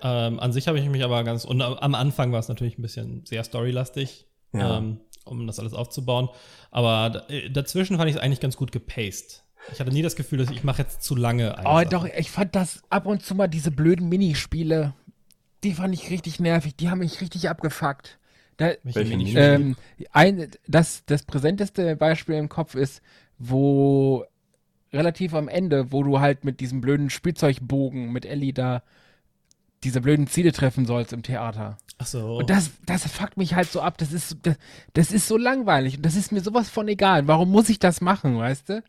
Ähm, 0.00 0.38
an 0.38 0.52
sich 0.52 0.68
habe 0.68 0.78
ich 0.78 0.88
mich 0.88 1.02
aber 1.02 1.24
ganz, 1.24 1.44
und 1.44 1.60
am- 1.62 1.94
Anfang 1.94 2.30
war 2.32 2.38
es 2.38 2.48
natürlich 2.48 2.78
ein 2.78 2.82
bisschen 2.82 3.24
sehr 3.26 3.42
storylastig, 3.42 4.26
Ja. 4.52 4.78
ähm, 4.78 5.00
um 5.24 5.46
das 5.46 5.58
alles 5.58 5.74
aufzubauen. 5.74 6.28
Aber 6.70 7.24
äh, 7.28 7.50
dazwischen 7.50 7.96
fand 7.96 8.08
ich 8.10 8.16
es 8.16 8.22
eigentlich 8.22 8.40
ganz 8.40 8.56
gut 8.56 8.70
gepaced. 8.72 9.44
Ich 9.72 9.78
hatte 9.80 9.92
nie 9.92 10.02
das 10.02 10.16
Gefühl, 10.16 10.38
dass 10.38 10.50
ich 10.50 10.64
mache 10.64 10.82
jetzt 10.82 11.02
zu 11.02 11.14
lange 11.14 11.54
Oh, 11.60 11.74
Sache. 11.74 11.86
doch, 11.86 12.04
ich 12.04 12.30
fand 12.30 12.54
das 12.56 12.82
ab 12.90 13.06
und 13.06 13.22
zu 13.24 13.34
mal 13.36 13.46
diese 13.48 13.70
blöden 13.70 14.08
Minispiele, 14.08 14.94
die 15.64 15.74
fand 15.74 15.94
ich 15.94 16.10
richtig 16.10 16.40
nervig, 16.40 16.76
die 16.76 16.90
haben 16.90 16.98
mich 16.98 17.20
richtig 17.20 17.48
abgefuckt. 17.48 18.18
Da, 18.56 18.72
ähm, 18.84 19.76
ein, 20.12 20.48
das, 20.68 21.04
das 21.06 21.22
präsenteste 21.22 21.96
Beispiel 21.96 22.36
im 22.36 22.48
Kopf 22.48 22.74
ist, 22.74 23.02
wo 23.38 24.24
relativ 24.92 25.34
am 25.34 25.48
Ende, 25.48 25.90
wo 25.90 26.02
du 26.02 26.20
halt 26.20 26.44
mit 26.44 26.60
diesem 26.60 26.80
blöden 26.80 27.10
Spielzeugbogen 27.10 28.12
mit 28.12 28.26
Ellie 28.26 28.52
da 28.52 28.82
diese 29.84 30.00
blöden 30.00 30.26
Ziele 30.28 30.52
treffen 30.52 30.86
sollst 30.86 31.12
im 31.12 31.22
Theater. 31.22 31.78
Ach 31.98 32.06
so. 32.06 32.36
Und 32.36 32.50
das, 32.50 32.70
das 32.86 33.06
fuckt 33.10 33.36
mich 33.36 33.54
halt 33.54 33.70
so 33.70 33.80
ab. 33.80 33.98
Das 33.98 34.12
ist, 34.12 34.36
das, 34.42 34.56
das 34.92 35.12
ist 35.12 35.26
so 35.26 35.36
langweilig 35.36 35.96
und 35.96 36.06
das 36.06 36.14
ist 36.14 36.30
mir 36.30 36.40
sowas 36.40 36.68
von 36.68 36.86
egal. 36.88 37.26
Warum 37.26 37.50
muss 37.50 37.68
ich 37.68 37.78
das 37.78 38.00
machen, 38.00 38.38
weißt 38.38 38.68
du? 38.68 38.84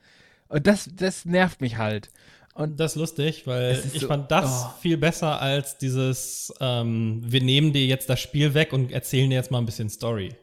Und 0.50 0.68
das, 0.68 0.90
das 0.94 1.26
nervt 1.26 1.62
mich 1.62 1.78
halt. 1.78 2.10
Und 2.56 2.80
Das 2.80 2.92
ist 2.92 3.00
lustig, 3.00 3.48
weil 3.48 3.72
ist 3.72 3.96
ich 3.96 4.02
so- 4.02 4.08
fand 4.08 4.30
das 4.32 4.66
oh. 4.68 4.80
viel 4.80 4.98
besser 4.98 5.42
als 5.42 5.78
dieses, 5.78 6.54
ähm, 6.60 7.22
wir 7.26 7.42
nehmen 7.42 7.74
dir 7.74 7.86
jetzt 7.86 8.10
das 8.10 8.20
Spiel 8.20 8.54
weg 8.54 8.74
und 8.74 8.92
erzählen 8.92 9.30
dir 9.30 9.36
jetzt 9.38 9.50
mal 9.52 9.58
ein 9.58 9.66
bisschen 9.66 9.90
Story. 9.90 10.36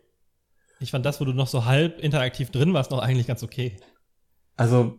Ich 0.80 0.90
fand 0.90 1.04
das, 1.04 1.20
wo 1.20 1.24
du 1.24 1.32
noch 1.32 1.46
so 1.46 1.66
halb 1.66 2.00
interaktiv 2.00 2.50
drin 2.50 2.72
warst, 2.72 2.90
noch 2.90 2.98
eigentlich 3.00 3.26
ganz 3.26 3.42
okay. 3.42 3.76
Also, 4.56 4.98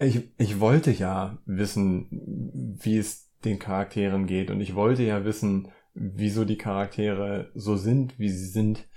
ich, 0.00 0.22
ich 0.38 0.58
wollte 0.58 0.90
ja 0.90 1.38
wissen, 1.44 2.76
wie 2.80 2.98
es 2.98 3.28
den 3.44 3.58
Charakteren 3.58 4.26
geht 4.26 4.50
und 4.50 4.60
ich 4.60 4.74
wollte 4.74 5.02
ja 5.04 5.24
wissen, 5.24 5.68
wieso 5.94 6.44
die 6.44 6.58
Charaktere 6.58 7.50
so 7.54 7.76
sind, 7.76 8.18
wie 8.18 8.30
sie 8.30 8.46
sind. 8.46 8.88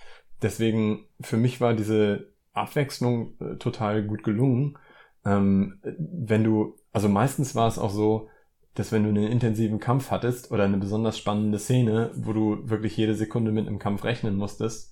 Deswegen, 0.41 1.05
für 1.20 1.38
mich 1.38 1.62
war 1.62 1.74
diese 1.74 2.32
Abwechslung 2.53 3.36
äh, 3.39 3.57
total 3.57 4.03
gut 4.03 4.24
gelungen. 4.24 4.78
Ähm, 5.26 5.80
wenn 5.84 6.43
du, 6.43 6.76
also 6.92 7.10
meistens 7.10 7.56
war 7.56 7.68
es 7.68 7.80
auch 7.80 7.92
so, 7.92 8.30
dass 8.74 8.92
wenn 8.92 9.04
du 9.04 9.10
einen 9.10 9.28
intensiven 9.28 9.80
Kampf 9.80 10.12
hattest 10.12 10.52
oder 10.52 10.64
eine 10.64 10.78
besonders 10.78 11.18
spannende 11.18 11.60
Szene, 11.60 12.12
wo 12.16 12.34
du 12.34 12.70
wirklich 12.70 12.96
jede 12.96 13.16
Sekunde 13.16 13.52
mit 13.52 13.68
einem 13.68 13.80
Kampf 13.80 14.04
rechnen 14.04 14.36
musstest, 14.36 14.92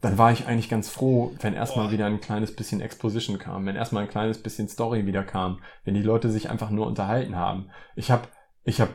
dann 0.00 0.16
war 0.16 0.30
ich 0.30 0.46
eigentlich 0.46 0.68
ganz 0.68 0.88
froh, 0.88 1.32
wenn 1.40 1.54
erstmal 1.54 1.90
wieder 1.90 2.06
ein 2.06 2.20
kleines 2.20 2.54
bisschen 2.54 2.80
Exposition 2.80 3.38
kam, 3.38 3.66
wenn 3.66 3.74
erstmal 3.74 4.04
ein 4.04 4.10
kleines 4.10 4.40
bisschen 4.40 4.68
Story 4.68 5.06
wieder 5.06 5.24
kam, 5.24 5.60
wenn 5.84 5.94
die 5.94 6.02
Leute 6.02 6.30
sich 6.30 6.50
einfach 6.50 6.70
nur 6.70 6.86
unterhalten 6.86 7.34
haben. 7.34 7.70
Ich 7.96 8.10
habe 8.10 8.28
ich 8.62 8.80
hab 8.80 8.90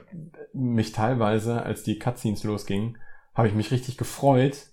mich 0.54 0.92
teilweise, 0.92 1.64
als 1.64 1.84
die 1.84 2.00
Cutscenes 2.00 2.44
losgingen, 2.44 2.98
habe 3.34 3.48
ich 3.48 3.54
mich 3.54 3.72
richtig 3.72 3.98
gefreut, 3.98 4.68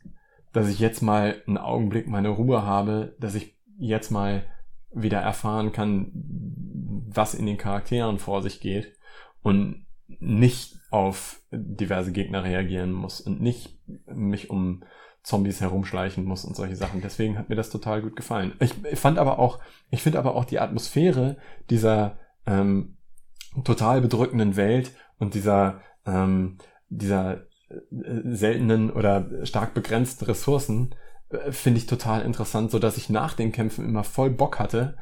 dass 0.53 0.69
ich 0.69 0.79
jetzt 0.79 1.01
mal 1.01 1.43
einen 1.47 1.59
Augenblick 1.59 2.07
meine 2.07 2.29
Ruhe 2.29 2.63
habe, 2.63 3.17
dass 3.19 3.35
ich 3.35 3.57
jetzt 3.79 4.11
mal 4.11 4.45
wieder 4.93 5.19
erfahren 5.19 5.73
kann, 5.73 6.13
was 7.15 7.35
in 7.35 7.47
den 7.47 7.59
Charakteren 7.59 8.19
vor 8.19 8.43
sich 8.43 8.61
geht 8.61 8.93
und 9.43 9.87
nicht 10.07 10.77
auf 10.91 11.41
diverse 11.51 12.13
Gegner 12.13 12.45
reagieren 12.45 12.93
muss 12.93 13.21
und 13.21 13.41
nicht 13.41 13.79
mich 14.07 14.51
um 14.51 14.85
Zombies 15.23 15.61
herumschleichen 15.61 16.25
muss 16.25 16.45
und 16.45 16.57
solche 16.57 16.77
Sachen. 16.77 17.03
Deswegen 17.03 17.39
hat 17.39 17.49
mir 17.49 17.57
das 17.57 17.71
total 17.71 18.03
gut 18.03 18.17
gefallen. 18.17 18.55
Ich, 18.59 18.75
fand 18.99 19.19
aber 19.19 19.39
auch, 19.39 19.61
ich 19.91 20.03
finde 20.03 20.19
aber 20.19 20.35
auch 20.35 20.45
die 20.45 20.59
Atmosphäre 20.59 21.37
dieser 21.69 22.19
ähm, 22.47 22.97
total 23.65 24.01
bedrückenden 24.01 24.57
Welt 24.57 24.93
und 25.19 25.35
dieser 25.35 25.81
ähm, 26.07 26.57
dieser 26.89 27.43
äh, 27.69 27.77
seltenen 28.25 28.91
oder 28.91 29.47
stark 29.47 29.75
begrenzten 29.75 30.25
Ressourcen 30.25 30.95
äh, 31.31 31.53
finde 31.53 31.79
ich 31.79 31.87
total 31.87 32.23
interessant, 32.23 32.71
so 32.71 32.79
dass 32.79 32.97
ich 32.97 33.11
nach 33.11 33.35
den 33.35 33.53
Kämpfen 33.53 33.85
immer 33.85 34.05
voll 34.05 34.31
Bock 34.31 34.59
hatte, 34.59 34.97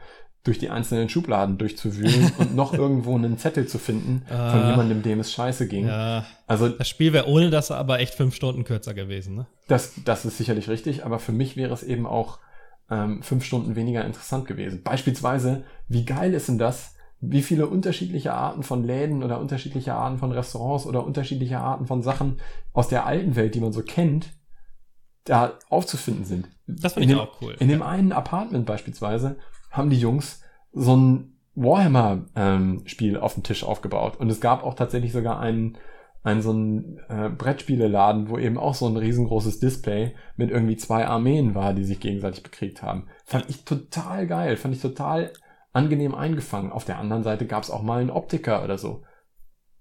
durch 0.44 0.58
die 0.58 0.70
einzelnen 0.70 1.08
Schubladen 1.08 1.58
durchzuwühlen 1.58 2.32
und 2.38 2.54
noch 2.54 2.72
irgendwo 2.72 3.14
einen 3.16 3.36
Zettel 3.38 3.66
zu 3.66 3.78
finden 3.78 4.22
von 4.26 4.36
Ah. 4.36 4.70
jemandem, 4.70 5.02
dem 5.02 5.20
es 5.20 5.32
scheiße 5.32 5.68
ging. 5.68 5.86
Ja, 5.88 6.24
Also 6.46 6.68
das 6.68 6.88
Spiel 6.88 7.12
wäre 7.12 7.26
ohne 7.28 7.50
das 7.50 7.70
aber 7.70 7.98
echt 8.00 8.14
fünf 8.14 8.34
Stunden 8.34 8.64
kürzer 8.64 8.94
gewesen, 8.94 9.34
ne? 9.34 9.46
das, 9.66 9.92
das 10.04 10.24
ist 10.24 10.38
sicherlich 10.38 10.68
richtig, 10.68 11.04
aber 11.04 11.18
für 11.18 11.32
mich 11.32 11.56
wäre 11.56 11.74
es 11.74 11.82
eben 11.82 12.06
auch 12.06 12.38
ähm, 12.90 13.22
fünf 13.22 13.44
Stunden 13.44 13.76
weniger 13.76 14.04
interessant 14.04 14.46
gewesen. 14.46 14.82
Beispielsweise, 14.82 15.64
wie 15.88 16.04
geil 16.06 16.32
ist 16.32 16.48
denn 16.48 16.56
das, 16.58 16.94
wie 17.20 17.42
viele 17.42 17.66
unterschiedliche 17.66 18.32
Arten 18.32 18.62
von 18.62 18.84
Läden 18.84 19.22
oder 19.24 19.40
unterschiedliche 19.40 19.92
Arten 19.92 20.18
von 20.18 20.30
Restaurants 20.32 20.86
oder 20.86 21.04
unterschiedliche 21.04 21.58
Arten 21.58 21.86
von 21.86 22.00
Sachen 22.00 22.40
aus 22.72 22.88
der 22.88 23.04
alten 23.04 23.34
Welt, 23.36 23.54
die 23.56 23.60
man 23.60 23.72
so 23.72 23.82
kennt, 23.82 24.30
da 25.24 25.58
aufzufinden 25.68 26.24
sind. 26.24 26.48
Das 26.66 26.94
finde 26.94 27.04
In 27.04 27.10
ich 27.10 27.16
dem- 27.16 27.20
auch 27.28 27.42
cool. 27.42 27.56
In 27.58 27.68
dem 27.68 27.82
einen 27.82 28.12
Apartment 28.12 28.64
beispielsweise 28.66 29.36
haben 29.78 29.90
die 29.90 29.98
Jungs 29.98 30.42
so 30.72 30.94
ein 30.96 31.38
Warhammer-Spiel 31.54 33.16
auf 33.16 33.34
dem 33.34 33.42
Tisch 33.42 33.64
aufgebaut. 33.64 34.18
Und 34.18 34.30
es 34.30 34.40
gab 34.40 34.62
auch 34.62 34.74
tatsächlich 34.74 35.12
sogar 35.12 35.40
einen, 35.40 35.78
einen 36.22 36.42
so 36.42 36.50
einen 36.50 36.98
äh, 37.08 37.30
Brettspieleladen, 37.30 38.28
wo 38.28 38.38
eben 38.38 38.58
auch 38.58 38.74
so 38.74 38.86
ein 38.86 38.96
riesengroßes 38.96 39.58
Display 39.58 40.14
mit 40.36 40.50
irgendwie 40.50 40.76
zwei 40.76 41.06
Armeen 41.06 41.54
war, 41.54 41.72
die 41.74 41.84
sich 41.84 42.00
gegenseitig 42.00 42.42
bekriegt 42.42 42.82
haben. 42.82 43.08
Fand 43.24 43.48
ich 43.48 43.64
total 43.64 44.26
geil, 44.26 44.56
fand 44.56 44.74
ich 44.74 44.82
total 44.82 45.32
angenehm 45.72 46.14
eingefangen. 46.14 46.72
Auf 46.72 46.84
der 46.84 46.98
anderen 46.98 47.22
Seite 47.22 47.46
gab 47.46 47.62
es 47.62 47.70
auch 47.70 47.82
mal 47.82 48.00
einen 48.00 48.10
Optiker 48.10 48.62
oder 48.62 48.78
so. 48.78 49.02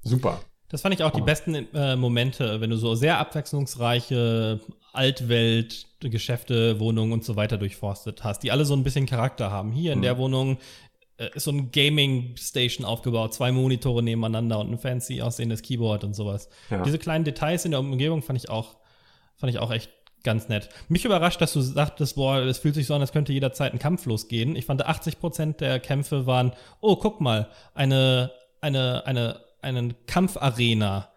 Super. 0.01 0.39
Das 0.69 0.81
fand 0.81 0.93
ich 0.95 1.03
auch 1.03 1.11
die 1.11 1.21
besten 1.21 1.55
äh, 1.73 1.95
Momente, 1.95 2.59
wenn 2.59 2.69
du 2.69 2.75
so 2.77 2.93
sehr 2.95 3.19
abwechslungsreiche 3.19 4.59
Altwelt, 4.93 5.85
Geschäfte, 6.01 6.79
Wohnungen 6.79 7.13
und 7.13 7.23
so 7.23 7.35
weiter 7.35 7.57
durchforstet 7.57 8.23
hast, 8.23 8.43
die 8.43 8.51
alle 8.51 8.65
so 8.65 8.73
ein 8.75 8.83
bisschen 8.83 9.05
Charakter 9.05 9.51
haben. 9.51 9.71
Hier 9.71 9.93
in 9.93 9.99
Mhm. 9.99 10.03
der 10.03 10.17
Wohnung 10.17 10.57
äh, 11.17 11.29
ist 11.35 11.45
so 11.45 11.51
ein 11.51 11.71
Gaming-Station 11.71 12.85
aufgebaut, 12.85 13.33
zwei 13.33 13.51
Monitore 13.51 14.03
nebeneinander 14.03 14.59
und 14.59 14.71
ein 14.71 14.77
fancy 14.77 15.21
aussehendes 15.21 15.61
Keyboard 15.61 16.03
und 16.03 16.15
sowas. 16.15 16.49
Ja. 16.69 16.83
Diese 16.83 16.99
kleinen 16.99 17.23
Details 17.25 17.63
in 17.65 17.71
der 17.71 17.79
Umgebung 17.79 18.21
fand 18.21 18.37
ich 18.37 18.49
auch, 18.49 18.75
fand 19.37 19.51
ich 19.51 19.59
auch 19.59 19.71
echt 19.71 19.89
ganz 20.23 20.49
nett. 20.49 20.67
Mich 20.89 21.05
überrascht, 21.05 21.39
dass 21.39 21.53
du 21.53 21.61
sagtest, 21.61 22.15
boah, 22.15 22.39
es 22.39 22.57
fühlt 22.57 22.75
sich 22.75 22.87
so 22.87 22.93
an, 22.93 23.01
als 23.01 23.13
könnte 23.13 23.31
jederzeit 23.31 23.71
ein 23.71 23.79
Kampf 23.79 24.05
losgehen. 24.05 24.55
Ich 24.55 24.65
fand 24.65 24.85
80% 24.85 25.57
der 25.57 25.79
Kämpfe 25.79 26.25
waren, 26.25 26.51
oh, 26.81 26.97
guck 26.97 27.21
mal, 27.21 27.47
eine, 27.73 28.31
eine, 28.59 29.05
eine, 29.05 29.39
eine 29.61 29.95
Kampfarena, 30.07 31.09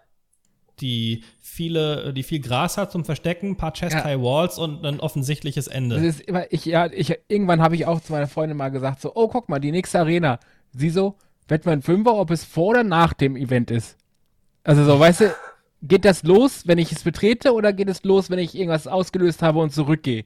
die 0.80 1.24
viele, 1.40 2.12
die 2.14 2.22
viel 2.22 2.40
Gras 2.40 2.78
hat 2.78 2.90
zum 2.90 3.04
Verstecken, 3.04 3.50
ein 3.50 3.56
paar 3.56 3.72
Chest-High 3.72 4.20
Walls 4.20 4.58
und 4.58 4.84
ein 4.84 5.00
offensichtliches 5.00 5.66
Das 5.66 5.74
Ende. 5.74 5.96
ist 5.96 6.20
immer, 6.20 6.50
ich, 6.52 6.64
ja, 6.64 6.86
ich, 6.86 7.18
irgendwann 7.28 7.60
habe 7.60 7.74
ich 7.74 7.86
auch 7.86 8.00
zu 8.00 8.12
meiner 8.12 8.28
Freundin 8.28 8.56
mal 8.56 8.70
gesagt, 8.70 9.00
so, 9.00 9.12
oh, 9.14 9.28
guck 9.28 9.48
mal, 9.48 9.58
die 9.58 9.72
nächste 9.72 9.98
Arena. 9.98 10.40
Sie 10.72 10.90
so, 10.90 11.16
wir 11.66 11.72
einen 11.72 11.82
Fünfer, 11.82 12.14
ob 12.14 12.30
es 12.30 12.44
vor 12.44 12.68
oder 12.68 12.84
nach 12.84 13.12
dem 13.12 13.36
Event 13.36 13.70
ist. 13.70 13.96
Also 14.64 14.84
so, 14.84 14.98
weißt 14.98 15.20
du, 15.22 15.34
geht 15.82 16.04
das 16.04 16.22
los, 16.22 16.66
wenn 16.66 16.78
ich 16.78 16.92
es 16.92 17.02
betrete, 17.02 17.52
oder 17.52 17.72
geht 17.72 17.88
es 17.88 18.04
los, 18.04 18.30
wenn 18.30 18.38
ich 18.38 18.54
irgendwas 18.54 18.86
ausgelöst 18.86 19.42
habe 19.42 19.58
und 19.58 19.72
zurückgehe? 19.72 20.24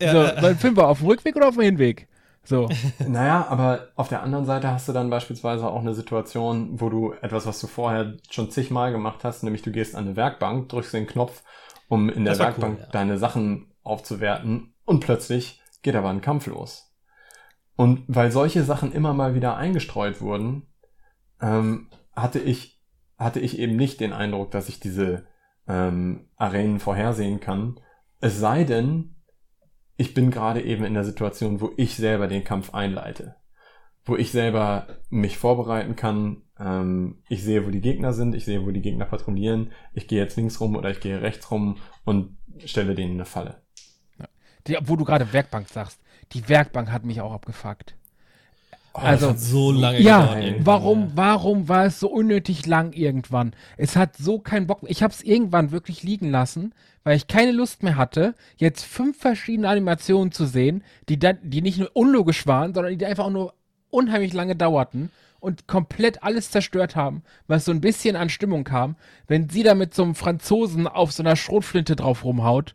Ja, 0.00 0.12
so, 0.12 0.18
äh, 0.22 0.50
ein 0.50 0.58
Fünfer 0.58 0.88
auf 0.88 0.98
dem 0.98 1.06
Rückweg 1.08 1.36
oder 1.36 1.48
auf 1.48 1.54
dem 1.54 1.62
Hinweg? 1.62 2.06
So. 2.46 2.68
Naja, 3.06 3.46
aber 3.48 3.88
auf 3.96 4.08
der 4.08 4.22
anderen 4.22 4.46
Seite 4.46 4.70
hast 4.70 4.88
du 4.88 4.92
dann 4.92 5.10
beispielsweise 5.10 5.66
auch 5.66 5.80
eine 5.80 5.94
Situation, 5.94 6.80
wo 6.80 6.88
du 6.88 7.12
etwas, 7.20 7.46
was 7.46 7.60
du 7.60 7.66
vorher 7.66 8.14
schon 8.30 8.50
zigmal 8.50 8.92
gemacht 8.92 9.24
hast, 9.24 9.42
nämlich 9.42 9.62
du 9.62 9.72
gehst 9.72 9.94
an 9.94 10.06
eine 10.06 10.16
Werkbank, 10.16 10.68
drückst 10.68 10.94
den 10.94 11.06
Knopf, 11.06 11.42
um 11.88 12.08
in 12.08 12.24
der 12.24 12.38
Werkbank 12.38 12.78
cool, 12.78 12.84
ja. 12.84 12.90
deine 12.90 13.18
Sachen 13.18 13.74
aufzuwerten 13.82 14.74
und 14.84 15.00
plötzlich 15.00 15.60
geht 15.82 15.96
aber 15.96 16.08
ein 16.10 16.20
Kampf 16.20 16.46
los. 16.46 16.94
Und 17.76 18.04
weil 18.08 18.32
solche 18.32 18.64
Sachen 18.64 18.92
immer 18.92 19.12
mal 19.12 19.34
wieder 19.34 19.56
eingestreut 19.56 20.20
wurden, 20.20 20.66
ähm, 21.40 21.90
hatte 22.14 22.38
ich 22.38 22.76
hatte 23.18 23.40
ich 23.40 23.58
eben 23.58 23.76
nicht 23.76 24.00
den 24.00 24.12
Eindruck, 24.12 24.50
dass 24.50 24.68
ich 24.68 24.80
diese 24.80 25.26
ähm, 25.66 26.28
Arenen 26.36 26.80
vorhersehen 26.80 27.40
kann. 27.40 27.80
Es 28.20 28.38
sei 28.38 28.64
denn, 28.64 29.15
ich 29.96 30.14
bin 30.14 30.30
gerade 30.30 30.62
eben 30.62 30.84
in 30.84 30.94
der 30.94 31.04
Situation, 31.04 31.60
wo 31.60 31.72
ich 31.76 31.96
selber 31.96 32.28
den 32.28 32.44
Kampf 32.44 32.74
einleite. 32.74 33.36
Wo 34.04 34.16
ich 34.16 34.30
selber 34.30 34.86
mich 35.10 35.38
vorbereiten 35.38 35.96
kann. 35.96 36.42
Ähm, 36.58 37.22
ich 37.28 37.42
sehe, 37.42 37.66
wo 37.66 37.70
die 37.70 37.80
Gegner 37.80 38.12
sind, 38.12 38.34
ich 38.34 38.44
sehe, 38.44 38.64
wo 38.64 38.70
die 38.70 38.82
Gegner 38.82 39.06
patrouillieren. 39.06 39.72
Ich 39.94 40.06
gehe 40.06 40.20
jetzt 40.20 40.36
links 40.36 40.60
rum 40.60 40.76
oder 40.76 40.90
ich 40.90 41.00
gehe 41.00 41.20
rechts 41.20 41.50
rum 41.50 41.78
und 42.04 42.36
stelle 42.64 42.94
denen 42.94 43.14
eine 43.14 43.24
Falle. 43.24 43.62
Die, 44.66 44.76
wo 44.82 44.96
du 44.96 45.04
gerade 45.04 45.32
Werkbank 45.32 45.68
sagst. 45.68 46.00
Die 46.32 46.48
Werkbank 46.48 46.90
hat 46.90 47.04
mich 47.04 47.20
auch 47.20 47.32
abgefuckt. 47.32 47.96
Oh, 48.96 49.00
also- 49.00 49.34
so 49.36 49.72
lange 49.72 50.00
Ja, 50.00 50.34
gedauert 50.34 50.54
warum, 50.66 51.12
warum 51.14 51.68
war 51.68 51.86
es 51.86 52.00
so 52.00 52.08
unnötig 52.08 52.66
lang 52.66 52.92
irgendwann? 52.92 53.52
Es 53.76 53.96
hat 53.96 54.16
so 54.16 54.38
keinen 54.38 54.66
Bock. 54.66 54.80
Ich 54.86 55.02
habe 55.02 55.12
es 55.12 55.22
irgendwann 55.22 55.70
wirklich 55.70 56.02
liegen 56.02 56.30
lassen, 56.30 56.72
weil 57.04 57.16
ich 57.16 57.26
keine 57.26 57.52
Lust 57.52 57.82
mehr 57.82 57.96
hatte, 57.96 58.34
jetzt 58.56 58.84
fünf 58.84 59.18
verschiedene 59.18 59.68
Animationen 59.68 60.32
zu 60.32 60.46
sehen, 60.46 60.82
die 61.08 61.18
dann, 61.18 61.38
die 61.42 61.62
nicht 61.62 61.78
nur 61.78 61.90
unlogisch 61.94 62.46
waren, 62.46 62.74
sondern 62.74 62.96
die 62.98 63.06
einfach 63.06 63.26
auch 63.26 63.30
nur 63.30 63.54
unheimlich 63.90 64.32
lange 64.32 64.56
dauerten 64.56 65.10
und 65.38 65.66
komplett 65.68 66.22
alles 66.22 66.50
zerstört 66.50 66.96
haben, 66.96 67.22
was 67.46 67.64
so 67.64 67.72
ein 67.72 67.80
bisschen 67.80 68.16
an 68.16 68.28
Stimmung 68.30 68.64
kam, 68.64 68.96
wenn 69.28 69.48
sie 69.48 69.62
da 69.62 69.74
mit 69.74 69.94
so 69.94 70.02
einem 70.02 70.14
Franzosen 70.14 70.88
auf 70.88 71.12
so 71.12 71.22
einer 71.22 71.36
Schrotflinte 71.36 71.94
drauf 71.94 72.24
rumhaut, 72.24 72.74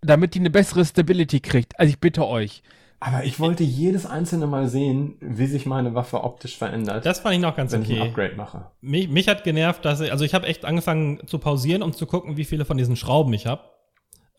damit 0.00 0.34
die 0.34 0.38
eine 0.40 0.50
bessere 0.50 0.84
Stability 0.84 1.40
kriegt. 1.40 1.78
Also 1.80 1.90
ich 1.90 1.98
bitte 1.98 2.26
euch. 2.26 2.62
Aber 3.00 3.24
ich 3.24 3.38
wollte 3.38 3.62
jedes 3.62 4.06
einzelne 4.06 4.46
Mal 4.48 4.68
sehen, 4.68 5.16
wie 5.20 5.46
sich 5.46 5.66
meine 5.66 5.94
Waffe 5.94 6.24
optisch 6.24 6.56
verändert, 6.56 7.06
Das 7.06 7.20
fand 7.20 7.36
ich 7.36 7.40
noch 7.40 7.54
ganz 7.54 7.72
wenn 7.72 7.82
ich 7.82 7.90
ein 7.90 7.98
okay. 8.00 8.08
Upgrade 8.08 8.34
mache. 8.36 8.70
Mich, 8.80 9.08
mich 9.08 9.28
hat 9.28 9.44
genervt, 9.44 9.84
dass 9.84 10.00
ich, 10.00 10.10
also 10.10 10.24
ich 10.24 10.34
habe 10.34 10.46
echt 10.46 10.64
angefangen 10.64 11.24
zu 11.26 11.38
pausieren, 11.38 11.82
um 11.82 11.92
zu 11.92 12.06
gucken, 12.06 12.36
wie 12.36 12.44
viele 12.44 12.64
von 12.64 12.76
diesen 12.76 12.96
Schrauben 12.96 13.32
ich 13.34 13.46
habe. 13.46 13.62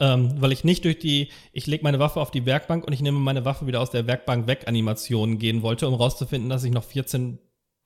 Ähm, 0.01 0.35
weil 0.41 0.51
ich 0.53 0.63
nicht 0.63 0.85
durch 0.85 0.97
die, 0.99 1.29
ich 1.51 1.67
lege 1.67 1.83
meine 1.83 1.99
Waffe 1.99 2.21
auf 2.21 2.31
die 2.31 2.45
Werkbank 2.45 2.85
und 2.85 2.93
ich 2.93 3.01
nehme 3.01 3.19
meine 3.19 3.43
Waffe 3.43 3.67
wieder 3.67 3.81
aus 3.81 3.91
der 3.91 4.07
Werkbank 4.07 4.47
weg 4.47 4.65
Animation 4.67 5.39
gehen 5.39 5.61
wollte, 5.61 5.87
um 5.87 5.93
rauszufinden, 5.93 6.49
dass 6.49 6.63
ich 6.63 6.71
noch 6.71 6.85
14 6.85 7.37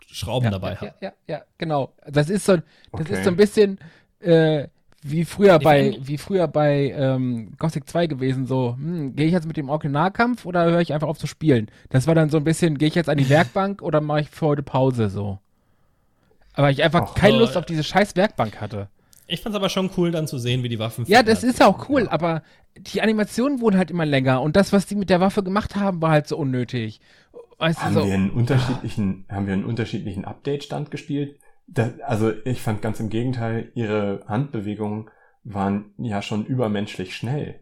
Schrauben 0.06 0.46
ja, 0.46 0.52
dabei 0.52 0.74
ja, 0.74 0.82
habe. 0.82 0.94
ja, 1.02 1.10
ja, 1.28 1.38
ja, 1.38 1.44
genau. 1.58 1.94
Das 2.06 2.30
ist 2.30 2.46
so, 2.46 2.58
das 2.58 2.64
Okay. 2.92 3.14
ist 3.14 3.24
so 3.24 3.30
ein 3.32 3.36
bisschen 3.36 3.80
äh, 4.20 4.68
wie 5.04 5.26
früher 5.26 5.60
bei, 5.60 5.98
wie 6.02 6.18
früher 6.18 6.48
bei 6.48 6.94
ähm, 6.96 7.54
Gothic 7.58 7.90
2 7.90 8.08
gewesen. 8.08 8.46
So, 8.46 8.76
hm, 8.78 9.16
gehe 9.16 9.28
ich 9.28 9.34
jetzt 9.34 9.48
mit 9.48 9.58
dem 9.58 9.70
Originalkampf 9.70 10.46
oder 10.46 10.66
höre 10.66 10.82
ich 10.82 10.94
einfach 10.94 11.08
auf 11.08 11.18
zu 11.18 11.28
spielen? 11.28 11.70
Das 11.90 12.08
war 12.08 12.16
dann 12.16 12.30
so 12.30 12.38
ein 12.38 12.44
bisschen, 12.44 12.78
gehe 12.78 12.88
ich 12.88 12.96
jetzt 12.96 13.10
an 13.10 13.18
die 13.18 13.30
Werkbank 13.30 13.82
oder 13.82 14.02
mache 14.02 14.22
ich 14.22 14.30
für 14.30 14.48
heute 14.48 14.64
Pause 14.64 15.10
so? 15.10 15.40
Aber 16.54 16.70
ich 16.70 16.84
einfach 16.84 17.10
Ach, 17.10 17.16
keine 17.16 17.38
Lust 17.38 17.58
auf 17.58 17.66
diese 17.66 17.84
scheiß 17.84 18.16
Werkbank 18.16 18.62
hatte. 18.62 18.88
Ich 19.28 19.42
fand 19.42 19.56
es 19.56 19.58
aber 19.58 19.70
schon 19.70 19.90
cool, 19.98 20.12
dann 20.12 20.28
zu 20.28 20.38
sehen, 20.38 20.64
wie 20.64 20.70
die 20.70 20.80
Waffen 20.80 21.06
Ja, 21.08 21.24
das 21.24 21.44
ist 21.44 21.62
auch 21.64 21.90
cool, 21.90 22.08
aber 22.10 22.44
die 22.78 23.02
Animationen 23.02 23.62
wurden 23.62 23.78
halt 23.78 23.90
immer 23.90 24.06
länger 24.06 24.42
und 24.42 24.56
das, 24.56 24.74
was 24.74 24.86
die 24.86 24.96
mit 24.96 25.10
der 25.10 25.20
Waffe 25.20 25.44
gemacht 25.44 25.76
haben, 25.76 26.02
war 26.02 26.12
halt 26.12 26.28
so 26.28 26.38
unnötig. 26.38 27.00
Weißt 27.58 27.80
du, 27.80 27.84
Haben 27.84 27.94
so, 27.94 28.06
wir 28.06 28.14
einen 28.14 28.30
unterschiedlichen, 28.30 29.26
haben 29.30 29.48
wir 29.48 29.54
einen 29.54 29.66
unterschiedlichen 29.66 30.26
Update-Stand 30.26 30.92
gespielt? 30.92 31.40
Das, 31.68 32.00
also 32.02 32.32
ich 32.46 32.62
fand 32.62 32.82
ganz 32.82 33.00
im 33.00 33.10
Gegenteil, 33.10 33.72
ihre 33.76 34.24
Handbewegungen 34.28 35.10
waren 35.44 35.94
ja 35.98 36.22
schon 36.22 36.46
übermenschlich 36.46 37.16
schnell. 37.16 37.60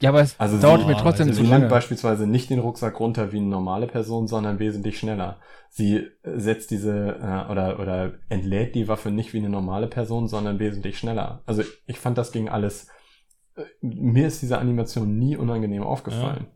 Ja, 0.00 0.10
aber 0.10 0.20
es 0.20 0.38
Also 0.38 0.60
dauert 0.60 0.82
sie- 0.82 0.86
mir 0.86 0.96
trotzdem 0.96 1.26
Sie 1.26 1.32
zu 1.34 1.40
nimmt 1.40 1.50
lange. 1.50 1.68
beispielsweise 1.68 2.26
nicht 2.28 2.50
den 2.50 2.60
Rucksack 2.60 3.00
runter 3.00 3.32
wie 3.32 3.38
eine 3.38 3.46
normale 3.48 3.88
Person, 3.88 4.28
sondern 4.28 4.60
wesentlich 4.60 4.96
schneller. 4.98 5.40
Sie 5.70 5.96
äh, 5.96 6.38
setzt 6.38 6.70
diese 6.70 7.16
äh, 7.20 7.50
oder 7.50 7.80
oder 7.80 8.14
entlädt 8.28 8.76
die 8.76 8.86
Waffe 8.86 9.10
nicht 9.10 9.32
wie 9.32 9.38
eine 9.38 9.48
normale 9.48 9.88
Person, 9.88 10.28
sondern 10.28 10.60
wesentlich 10.60 10.98
schneller. 10.98 11.42
Also 11.46 11.62
ich 11.86 11.98
fand 11.98 12.16
das 12.16 12.30
ging 12.30 12.48
alles. 12.48 12.86
äh, 13.56 13.62
Mir 13.80 14.28
ist 14.28 14.40
diese 14.40 14.58
Animation 14.58 15.18
nie 15.18 15.36
unangenehm 15.36 15.82
aufgefallen. 15.82 16.46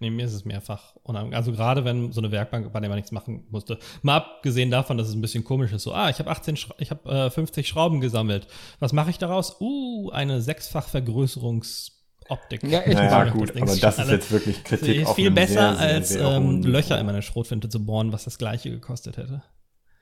Nee, 0.00 0.10
mir 0.10 0.26
ist 0.26 0.32
es 0.32 0.44
mehrfach 0.44 0.94
unangenehm. 1.02 1.36
Also 1.36 1.50
gerade 1.50 1.84
wenn 1.84 2.12
so 2.12 2.20
eine 2.20 2.30
Werkbank, 2.30 2.72
bei 2.72 2.78
der 2.78 2.88
man 2.88 2.96
nichts 2.96 3.10
machen 3.10 3.46
musste. 3.50 3.78
Mal 4.02 4.16
abgesehen 4.16 4.70
davon, 4.70 4.96
dass 4.96 5.08
es 5.08 5.14
ein 5.14 5.20
bisschen 5.20 5.42
komisch 5.42 5.72
ist. 5.72 5.82
So, 5.82 5.92
ah, 5.92 6.08
ich 6.08 6.20
habe 6.20 6.30
18, 6.30 6.56
Schra 6.56 6.74
ich 6.78 6.90
habe 6.90 7.10
äh, 7.10 7.30
50 7.30 7.66
Schrauben 7.66 8.00
gesammelt. 8.00 8.46
Was 8.78 8.92
mache 8.92 9.10
ich 9.10 9.18
daraus? 9.18 9.60
Uh, 9.60 10.10
eine 10.10 10.40
sechsfach 10.40 10.86
Vergrößerungsoptik. 10.86 12.62
Ja, 12.62 12.80
echt 12.82 12.94
Naja, 12.94 13.30
gut, 13.30 13.54
Ding 13.56 13.64
aber 13.64 13.74
das 13.74 13.98
ist 13.98 14.10
jetzt 14.10 14.30
wirklich 14.30 14.62
Kritik 14.62 15.02
ist 15.02 15.12
viel 15.14 15.32
besser 15.32 15.76
sehr, 15.76 15.78
als 15.78 16.08
sehr 16.10 16.28
ähm. 16.28 16.62
Löcher 16.62 16.98
in 17.00 17.06
meine 17.06 17.22
Schrotflinte 17.22 17.68
zu 17.68 17.84
bohren, 17.84 18.12
was 18.12 18.24
das 18.24 18.38
gleiche 18.38 18.70
gekostet 18.70 19.16
hätte. 19.16 19.42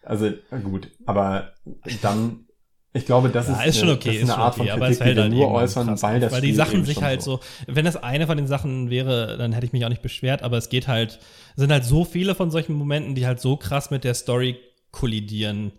Also 0.02 0.30
na 0.50 0.58
gut, 0.58 0.90
aber 1.06 1.54
dann, 2.02 2.45
ich 2.92 3.04
glaube, 3.04 3.28
das 3.28 3.48
ja, 3.48 3.60
ist, 3.60 3.66
ist 3.68 3.78
schon 3.78 3.88
eine, 3.88 3.96
okay, 3.96 4.08
das 4.08 4.16
ist 4.16 4.22
ist 4.22 4.30
eine 4.30 4.42
Art 4.42 4.54
okay, 4.54 4.68
von 4.68 4.70
aber 4.70 4.86
Kritik, 4.86 4.92
es 4.92 4.98
fällt 4.98 5.16
die 5.16 5.22
halt 5.22 5.32
nur 5.32 5.50
äußern, 5.50 5.86
krass 5.86 6.02
weil 6.02 6.20
das 6.20 6.32
weil 6.32 6.40
die 6.40 6.48
Spiel 6.48 6.56
Sachen 6.56 6.84
sich 6.84 7.02
halt 7.02 7.22
so, 7.22 7.40
wenn 7.66 7.84
das 7.84 7.96
eine 7.96 8.26
von 8.26 8.36
den 8.36 8.46
Sachen 8.46 8.90
wäre, 8.90 9.36
dann 9.36 9.52
hätte 9.52 9.66
ich 9.66 9.72
mich 9.72 9.84
auch 9.84 9.90
nicht 9.90 10.02
beschwert, 10.02 10.42
aber 10.42 10.56
es 10.56 10.68
geht 10.68 10.88
halt, 10.88 11.18
es 11.54 11.56
sind 11.56 11.70
halt 11.70 11.84
so 11.84 12.04
viele 12.04 12.34
von 12.34 12.50
solchen 12.50 12.74
Momenten, 12.74 13.14
die 13.14 13.26
halt 13.26 13.40
so 13.40 13.56
krass 13.56 13.90
mit 13.90 14.04
der 14.04 14.14
Story 14.14 14.56
kollidieren, 14.92 15.72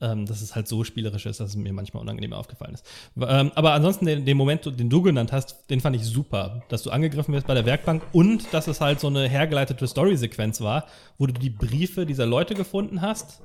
ähm, 0.00 0.26
dass 0.26 0.42
es 0.42 0.54
halt 0.54 0.66
so 0.66 0.82
spielerisch 0.82 1.26
ist, 1.26 1.40
dass 1.40 1.50
es 1.50 1.56
mir 1.56 1.72
manchmal 1.72 2.02
unangenehm 2.02 2.32
aufgefallen 2.32 2.74
ist. 2.74 2.84
Ähm, 3.20 3.52
aber 3.54 3.72
ansonsten 3.72 4.06
den, 4.06 4.24
den 4.24 4.36
Moment, 4.36 4.64
den 4.66 4.90
du 4.90 5.02
genannt 5.02 5.30
hast, 5.32 5.70
den 5.70 5.80
fand 5.80 5.94
ich 5.94 6.04
super, 6.04 6.62
dass 6.68 6.82
du 6.82 6.90
angegriffen 6.90 7.32
wirst 7.32 7.46
bei 7.46 7.54
der 7.54 7.66
Werkbank 7.66 8.02
und 8.12 8.52
dass 8.52 8.66
es 8.66 8.80
halt 8.80 8.98
so 8.98 9.06
eine 9.06 9.28
hergeleitete 9.28 9.86
Story-Sequenz 9.86 10.60
war, 10.60 10.86
wo 11.18 11.26
du 11.26 11.32
die 11.34 11.50
Briefe 11.50 12.04
dieser 12.04 12.26
Leute 12.26 12.54
gefunden 12.54 13.00
hast, 13.00 13.42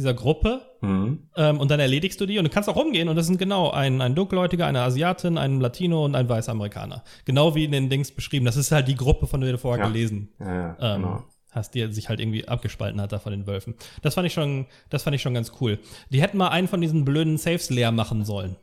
dieser 0.00 0.14
Gruppe, 0.14 0.62
Mhm. 0.82 1.28
ähm, 1.36 1.60
und 1.60 1.70
dann 1.70 1.78
erledigst 1.78 2.18
du 2.20 2.26
die 2.26 2.38
und 2.38 2.44
du 2.44 2.50
kannst 2.50 2.68
auch 2.68 2.76
rumgehen 2.76 3.08
und 3.10 3.16
das 3.16 3.26
sind 3.26 3.38
genau 3.38 3.70
ein, 3.70 4.00
ein 4.00 4.14
Dunkelhäutiger, 4.14 4.66
eine 4.66 4.80
Asiatin, 4.80 5.36
ein 5.36 5.60
Latino 5.60 6.04
und 6.04 6.14
ein 6.14 6.28
weißer 6.28 6.52
Amerikaner. 6.52 7.04
Genau 7.26 7.54
wie 7.54 7.64
in 7.64 7.72
den 7.72 7.90
Dings 7.90 8.10
beschrieben. 8.10 8.46
Das 8.46 8.56
ist 8.56 8.72
halt 8.72 8.88
die 8.88 8.94
Gruppe, 8.96 9.26
von 9.26 9.40
der 9.42 9.52
du 9.52 9.58
vorher 9.58 9.84
Ja. 9.84 9.88
gelesen 9.90 10.30
Ja, 10.40 10.54
ja, 10.54 10.76
ähm, 10.96 11.02
genau. 11.02 11.24
hast, 11.50 11.74
die 11.74 11.92
sich 11.92 12.08
halt 12.08 12.18
irgendwie 12.18 12.48
abgespalten 12.48 13.00
hat 13.00 13.12
da 13.12 13.18
von 13.18 13.32
den 13.32 13.46
Wölfen. 13.46 13.74
Das 14.02 14.14
fand 14.14 14.26
ich 14.26 14.32
schon, 14.32 14.66
das 14.88 15.02
fand 15.02 15.14
ich 15.14 15.20
schon 15.22 15.34
ganz 15.34 15.52
cool. 15.60 15.78
Die 16.08 16.22
hätten 16.22 16.38
mal 16.38 16.48
einen 16.48 16.66
von 16.68 16.80
diesen 16.80 17.04
blöden 17.04 17.36
Saves 17.36 17.68
leer 17.70 17.92
machen 17.92 18.24
sollen. 18.24 18.56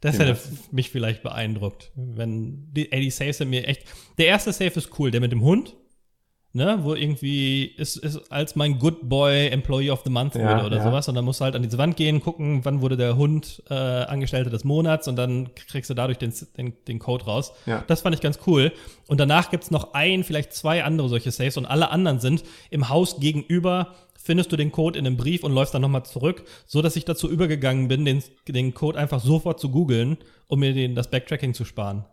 Das 0.00 0.18
hätte 0.18 0.38
mich 0.70 0.90
vielleicht 0.90 1.22
beeindruckt, 1.22 1.90
wenn 1.94 2.72
die, 2.72 2.92
ey, 2.92 3.00
die 3.00 3.10
Saves 3.10 3.38
sind 3.38 3.50
mir 3.50 3.66
echt. 3.66 3.84
Der 4.18 4.26
erste 4.26 4.52
Save 4.52 4.72
ist 4.76 4.98
cool, 4.98 5.10
der 5.10 5.20
mit 5.20 5.32
dem 5.32 5.40
Hund, 5.42 5.74
ne, 6.56 6.78
wo 6.80 6.94
irgendwie 6.94 7.64
ist, 7.64 7.96
ist 7.96 8.32
als 8.32 8.56
mein 8.56 8.78
Good 8.78 9.08
Boy 9.08 9.48
Employee 9.48 9.90
of 9.90 10.00
the 10.04 10.10
Month 10.10 10.34
Ja, 10.34 10.54
wurde 10.54 10.66
oder 10.66 10.78
ja. 10.78 10.82
sowas 10.82 11.06
und 11.06 11.14
dann 11.14 11.24
musst 11.24 11.40
du 11.40 11.44
halt 11.44 11.54
an 11.54 11.62
diese 11.62 11.76
Wand 11.76 11.96
gehen, 11.96 12.20
gucken, 12.22 12.64
wann 12.64 12.80
wurde 12.80 12.96
der 12.96 13.16
Hund 13.16 13.62
äh, 13.68 13.74
Angestellte 13.74 14.48
des 14.48 14.64
Monats 14.64 15.06
und 15.06 15.16
dann 15.16 15.50
kriegst 15.54 15.90
du 15.90 15.94
dadurch 15.94 16.16
den, 16.16 16.32
den, 16.56 16.72
den 16.88 16.98
Code 16.98 17.26
raus. 17.26 17.52
Ja. 17.66 17.84
Das 17.86 18.00
fand 18.00 18.14
ich 18.14 18.22
ganz 18.22 18.38
cool. 18.46 18.72
Und 19.06 19.20
danach 19.20 19.50
gibt's 19.50 19.70
noch 19.70 19.92
ein, 19.92 20.24
vielleicht 20.24 20.54
zwei 20.54 20.82
andere 20.82 21.10
solche 21.10 21.30
Saves 21.30 21.58
und 21.58 21.66
alle 21.66 21.90
anderen 21.90 22.20
sind 22.20 22.42
im 22.70 22.88
Haus 22.88 23.20
gegenüber 23.20 23.94
findest 24.14 24.50
du 24.50 24.56
den 24.56 24.72
Code 24.72 24.98
in 24.98 25.06
einem 25.06 25.16
Brief 25.16 25.44
und 25.44 25.52
läufst 25.52 25.72
dann 25.74 25.82
nochmal 25.82 26.04
zurück, 26.04 26.42
so 26.66 26.82
dass 26.82 26.96
ich 26.96 27.04
dazu 27.04 27.30
übergegangen 27.30 27.86
bin, 27.86 28.04
den, 28.04 28.24
den 28.48 28.74
Code 28.74 28.98
einfach 28.98 29.20
sofort 29.20 29.60
zu 29.60 29.70
googeln, 29.70 30.16
um 30.48 30.58
mir 30.58 30.72
den, 30.72 30.96
das 30.96 31.10
Backtracking 31.10 31.54
zu 31.54 31.64
sparen. 31.64 32.04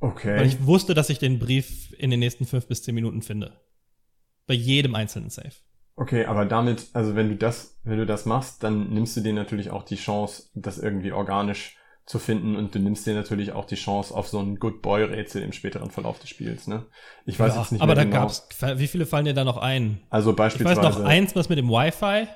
Weil 0.00 0.10
Okay. 0.10 0.46
ich 0.46 0.64
wusste, 0.66 0.94
dass 0.94 1.10
ich 1.10 1.18
den 1.18 1.38
Brief 1.38 1.92
in 1.98 2.10
den 2.10 2.20
nächsten 2.20 2.46
fünf 2.46 2.66
bis 2.66 2.82
zehn 2.82 2.94
Minuten 2.94 3.22
finde. 3.22 3.60
Bei 4.46 4.54
jedem 4.54 4.94
einzelnen 4.94 5.30
Save. 5.30 5.52
Okay, 5.96 6.26
aber 6.26 6.44
damit, 6.46 6.86
also 6.92 7.16
wenn 7.16 7.28
du 7.28 7.36
das, 7.36 7.76
wenn 7.82 7.98
du 7.98 8.06
das 8.06 8.24
machst, 8.24 8.62
dann 8.62 8.90
nimmst 8.90 9.16
du 9.16 9.20
dir 9.20 9.32
natürlich 9.32 9.70
auch 9.70 9.82
die 9.82 9.96
Chance, 9.96 10.44
das 10.54 10.78
irgendwie 10.78 11.10
organisch 11.12 11.76
zu 12.06 12.18
finden 12.18 12.56
und 12.56 12.74
du 12.74 12.78
nimmst 12.78 13.06
dir 13.06 13.14
natürlich 13.14 13.52
auch 13.52 13.64
die 13.66 13.74
Chance 13.74 14.14
auf 14.14 14.28
so 14.28 14.38
ein 14.38 14.58
Good 14.58 14.80
Boy 14.80 15.02
Rätsel 15.02 15.42
im 15.42 15.52
späteren 15.52 15.90
Verlauf 15.90 16.18
des 16.20 16.30
Spiels, 16.30 16.66
ne? 16.68 16.86
Ich 17.26 17.38
weiß 17.38 17.54
Ja, 17.54 17.60
jetzt 17.60 17.72
nicht 17.72 17.82
aber 17.82 17.94
mehr 17.94 18.04
da 18.04 18.04
genau. 18.04 18.20
gab's, 18.20 18.48
wie 18.76 18.86
viele 18.86 19.06
fallen 19.06 19.24
dir 19.26 19.34
da 19.34 19.44
noch 19.44 19.56
ein? 19.58 20.00
also 20.08 20.30
Ich 20.30 20.36
weiß 20.36 20.36
beispielsweise 20.36 20.80
noch 20.80 21.04
eins, 21.04 21.34
was 21.36 21.48
mit 21.48 21.58
dem 21.58 21.68
Wi-Fi, 21.68 22.28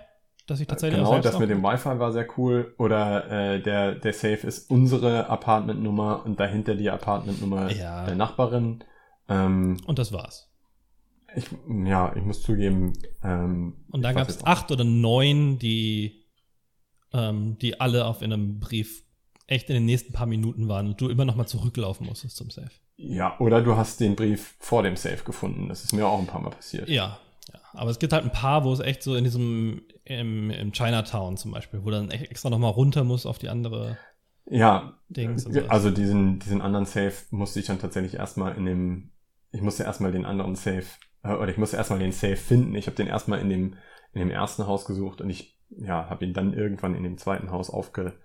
das 0.46 0.60
ich 0.60 0.66
tatsächlich 0.66 0.98
Genau, 0.98 1.18
das 1.20 1.38
mit 1.38 1.50
dem 1.50 1.62
Wi-Fi 1.62 1.98
war 1.98 2.12
sehr 2.12 2.26
cool. 2.38 2.74
Oder 2.78 3.30
äh, 3.54 3.62
der, 3.62 3.94
der 3.94 4.12
Safe 4.12 4.46
ist 4.46 4.70
unsere 4.70 5.28
Apartmentnummer 5.28 6.22
und 6.24 6.38
dahinter 6.40 6.74
die 6.74 6.90
Apartmentnummer 6.90 7.70
Ja. 7.72 8.04
der 8.06 8.16
Nachbarin. 8.16 8.82
Ähm, 9.28 9.76
Und 9.86 9.98
das 9.98 10.12
war's. 10.12 10.50
ich, 11.34 11.46
ja, 11.84 12.12
ich 12.16 12.22
muss 12.22 12.42
zugeben. 12.42 12.92
Ähm, 13.22 13.84
Und 13.90 14.02
da 14.02 14.12
gab 14.12 14.28
es 14.28 14.44
acht 14.44 14.70
oder 14.70 14.84
neun, 14.84 15.58
die, 15.58 16.24
ähm, 17.12 17.56
die 17.58 17.80
alle 17.80 18.04
auf 18.06 18.20
in 18.22 18.32
einem 18.32 18.58
Brief 18.60 19.04
echt 19.46 19.68
in 19.70 19.74
den 19.74 19.84
nächsten 19.84 20.12
paar 20.12 20.26
Minuten 20.26 20.68
waren 20.68 20.86
und 20.88 21.00
du 21.00 21.08
immer 21.08 21.24
noch 21.24 21.36
mal 21.36 21.46
zurücklaufen 21.46 22.06
musstest 22.06 22.36
zum 22.36 22.50
Safe. 22.50 22.70
Ja, 22.96 23.38
oder 23.38 23.60
du 23.62 23.76
hast 23.76 24.00
den 24.00 24.16
Brief 24.16 24.54
vor 24.58 24.82
dem 24.82 24.96
Safe 24.96 25.22
gefunden. 25.24 25.68
Das 25.68 25.84
ist 25.84 25.92
mir 25.92 26.06
auch 26.06 26.18
ein 26.18 26.26
paar 26.26 26.40
Mal 26.40 26.50
passiert. 26.50 26.88
Ja, 26.88 27.18
ja. 27.52 27.60
Aber 27.72 27.90
es 27.90 27.98
gibt 27.98 28.12
halt 28.12 28.24
ein 28.24 28.32
paar, 28.32 28.64
wo 28.64 28.72
es 28.72 28.80
echt 28.80 29.02
so 29.02 29.14
in 29.14 29.24
diesem, 29.24 29.82
im, 30.04 30.50
im 30.50 30.72
Chinatown 30.72 31.36
zum 31.36 31.52
Beispiel, 31.52 31.84
wo 31.84 31.90
dann 31.90 32.10
extra 32.10 32.50
noch 32.50 32.58
mal 32.58 32.68
runter 32.68 33.04
muss 33.04 33.26
auf 33.26 33.38
die 33.38 33.48
andere 33.48 33.98
Ja, 34.46 34.98
Dings. 35.08 35.46
und 35.46 35.70
also 35.70 35.90
diesen, 35.90 36.38
diesen 36.38 36.60
anderen 36.60 36.84
Safe 36.86 37.12
musste 37.30 37.60
ich 37.60 37.66
dann 37.66 37.78
tatsächlich 37.78 38.14
erstmal 38.14 38.56
in 38.56 38.64
dem, 38.66 39.10
ich 39.52 39.60
musste 39.62 39.84
erstmal 39.84 40.12
den 40.12 40.24
anderen 40.26 40.56
Safe, 40.56 40.84
äh, 41.22 41.32
oder 41.34 41.48
ich 41.48 41.58
musste 41.58 41.76
erstmal 41.76 42.00
den 42.00 42.12
Safe 42.12 42.36
finden. 42.36 42.74
Ich 42.74 42.86
habe 42.86 42.96
den 42.96 43.06
erstmal 43.06 43.40
in 43.40 43.48
dem, 43.48 43.76
in 44.12 44.20
dem 44.20 44.30
ersten 44.30 44.66
Haus 44.66 44.84
gesucht 44.84 45.20
und 45.20 45.30
ich, 45.30 45.58
ja, 45.70 46.08
habe 46.10 46.24
ihn 46.24 46.34
dann 46.34 46.52
irgendwann 46.54 46.94
in 46.94 47.04
dem 47.04 47.18
zweiten 47.18 47.50
Haus 47.50 47.70
aufge, 47.70 48.18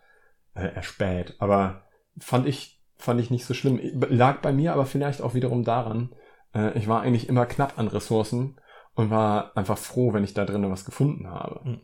äh, 0.55 0.67
erspäht. 0.67 1.35
Aber 1.39 1.83
fand 2.19 2.47
ich, 2.47 2.81
fand 2.97 3.21
ich 3.21 3.31
nicht 3.31 3.45
so 3.45 3.53
schlimm. 3.53 3.79
Lag 4.09 4.41
bei 4.41 4.51
mir 4.53 4.73
aber 4.73 4.85
vielleicht 4.85 5.21
auch 5.21 5.33
wiederum 5.35 5.63
daran, 5.63 6.11
äh, 6.53 6.77
ich 6.77 6.87
war 6.87 7.01
eigentlich 7.01 7.29
immer 7.29 7.45
knapp 7.45 7.77
an 7.79 7.87
Ressourcen 7.87 8.57
und 8.97 9.09
war 9.09 9.55
einfach 9.55 9.77
froh, 9.77 10.11
wenn 10.13 10.23
ich 10.23 10.33
da 10.33 10.45
drinnen 10.45 10.69
was 10.71 10.85
gefunden 10.85 11.27
habe. 11.27 11.79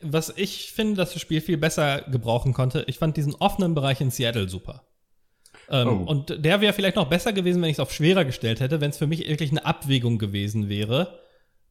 Was 0.00 0.32
ich 0.36 0.72
finde, 0.72 0.94
dass 0.96 1.12
das 1.12 1.22
Spiel 1.22 1.40
viel 1.40 1.56
besser 1.56 2.02
gebrauchen 2.02 2.52
konnte, 2.52 2.84
ich 2.88 2.98
fand 2.98 3.16
diesen 3.16 3.34
offenen 3.36 3.74
Bereich 3.74 4.00
in 4.00 4.10
Seattle 4.10 4.48
super. 4.48 4.82
Ähm, 5.68 5.88
Oh. 5.88 6.10
Und 6.10 6.44
der 6.44 6.60
wäre 6.60 6.72
vielleicht 6.72 6.96
noch 6.96 7.08
besser 7.08 7.32
gewesen, 7.32 7.62
wenn 7.62 7.68
ich 7.70 7.76
es 7.76 7.80
auf 7.80 7.92
schwerer 7.92 8.24
gestellt 8.24 8.60
hätte, 8.60 8.80
wenn 8.80 8.90
es 8.90 8.98
für 8.98 9.06
mich 9.06 9.26
wirklich 9.28 9.50
eine 9.52 9.64
Abwägung 9.64 10.18
gewesen 10.18 10.68
wäre. 10.68 11.20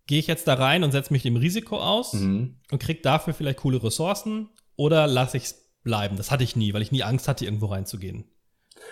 Gehe 0.07 0.19
ich 0.19 0.27
jetzt 0.27 0.47
da 0.47 0.53
rein 0.55 0.83
und 0.83 0.91
setze 0.91 1.11
mich 1.13 1.23
dem 1.23 1.35
Risiko 1.35 1.77
aus 1.77 2.13
Mhm. 2.13 2.55
und 2.71 2.81
krieg 2.81 3.03
dafür 3.03 3.33
vielleicht 3.33 3.59
coole 3.59 3.83
Ressourcen 3.83 4.49
oder 4.77 5.07
lasse 5.07 5.37
ich 5.37 5.43
es 5.43 5.69
bleiben? 5.83 6.15
Das 6.15 6.31
hatte 6.31 6.43
ich 6.43 6.55
nie, 6.55 6.73
weil 6.73 6.81
ich 6.81 6.91
nie 6.91 7.03
Angst 7.03 7.27
hatte, 7.27 7.43
irgendwo 7.45 7.67
reinzugehen. 7.67 8.25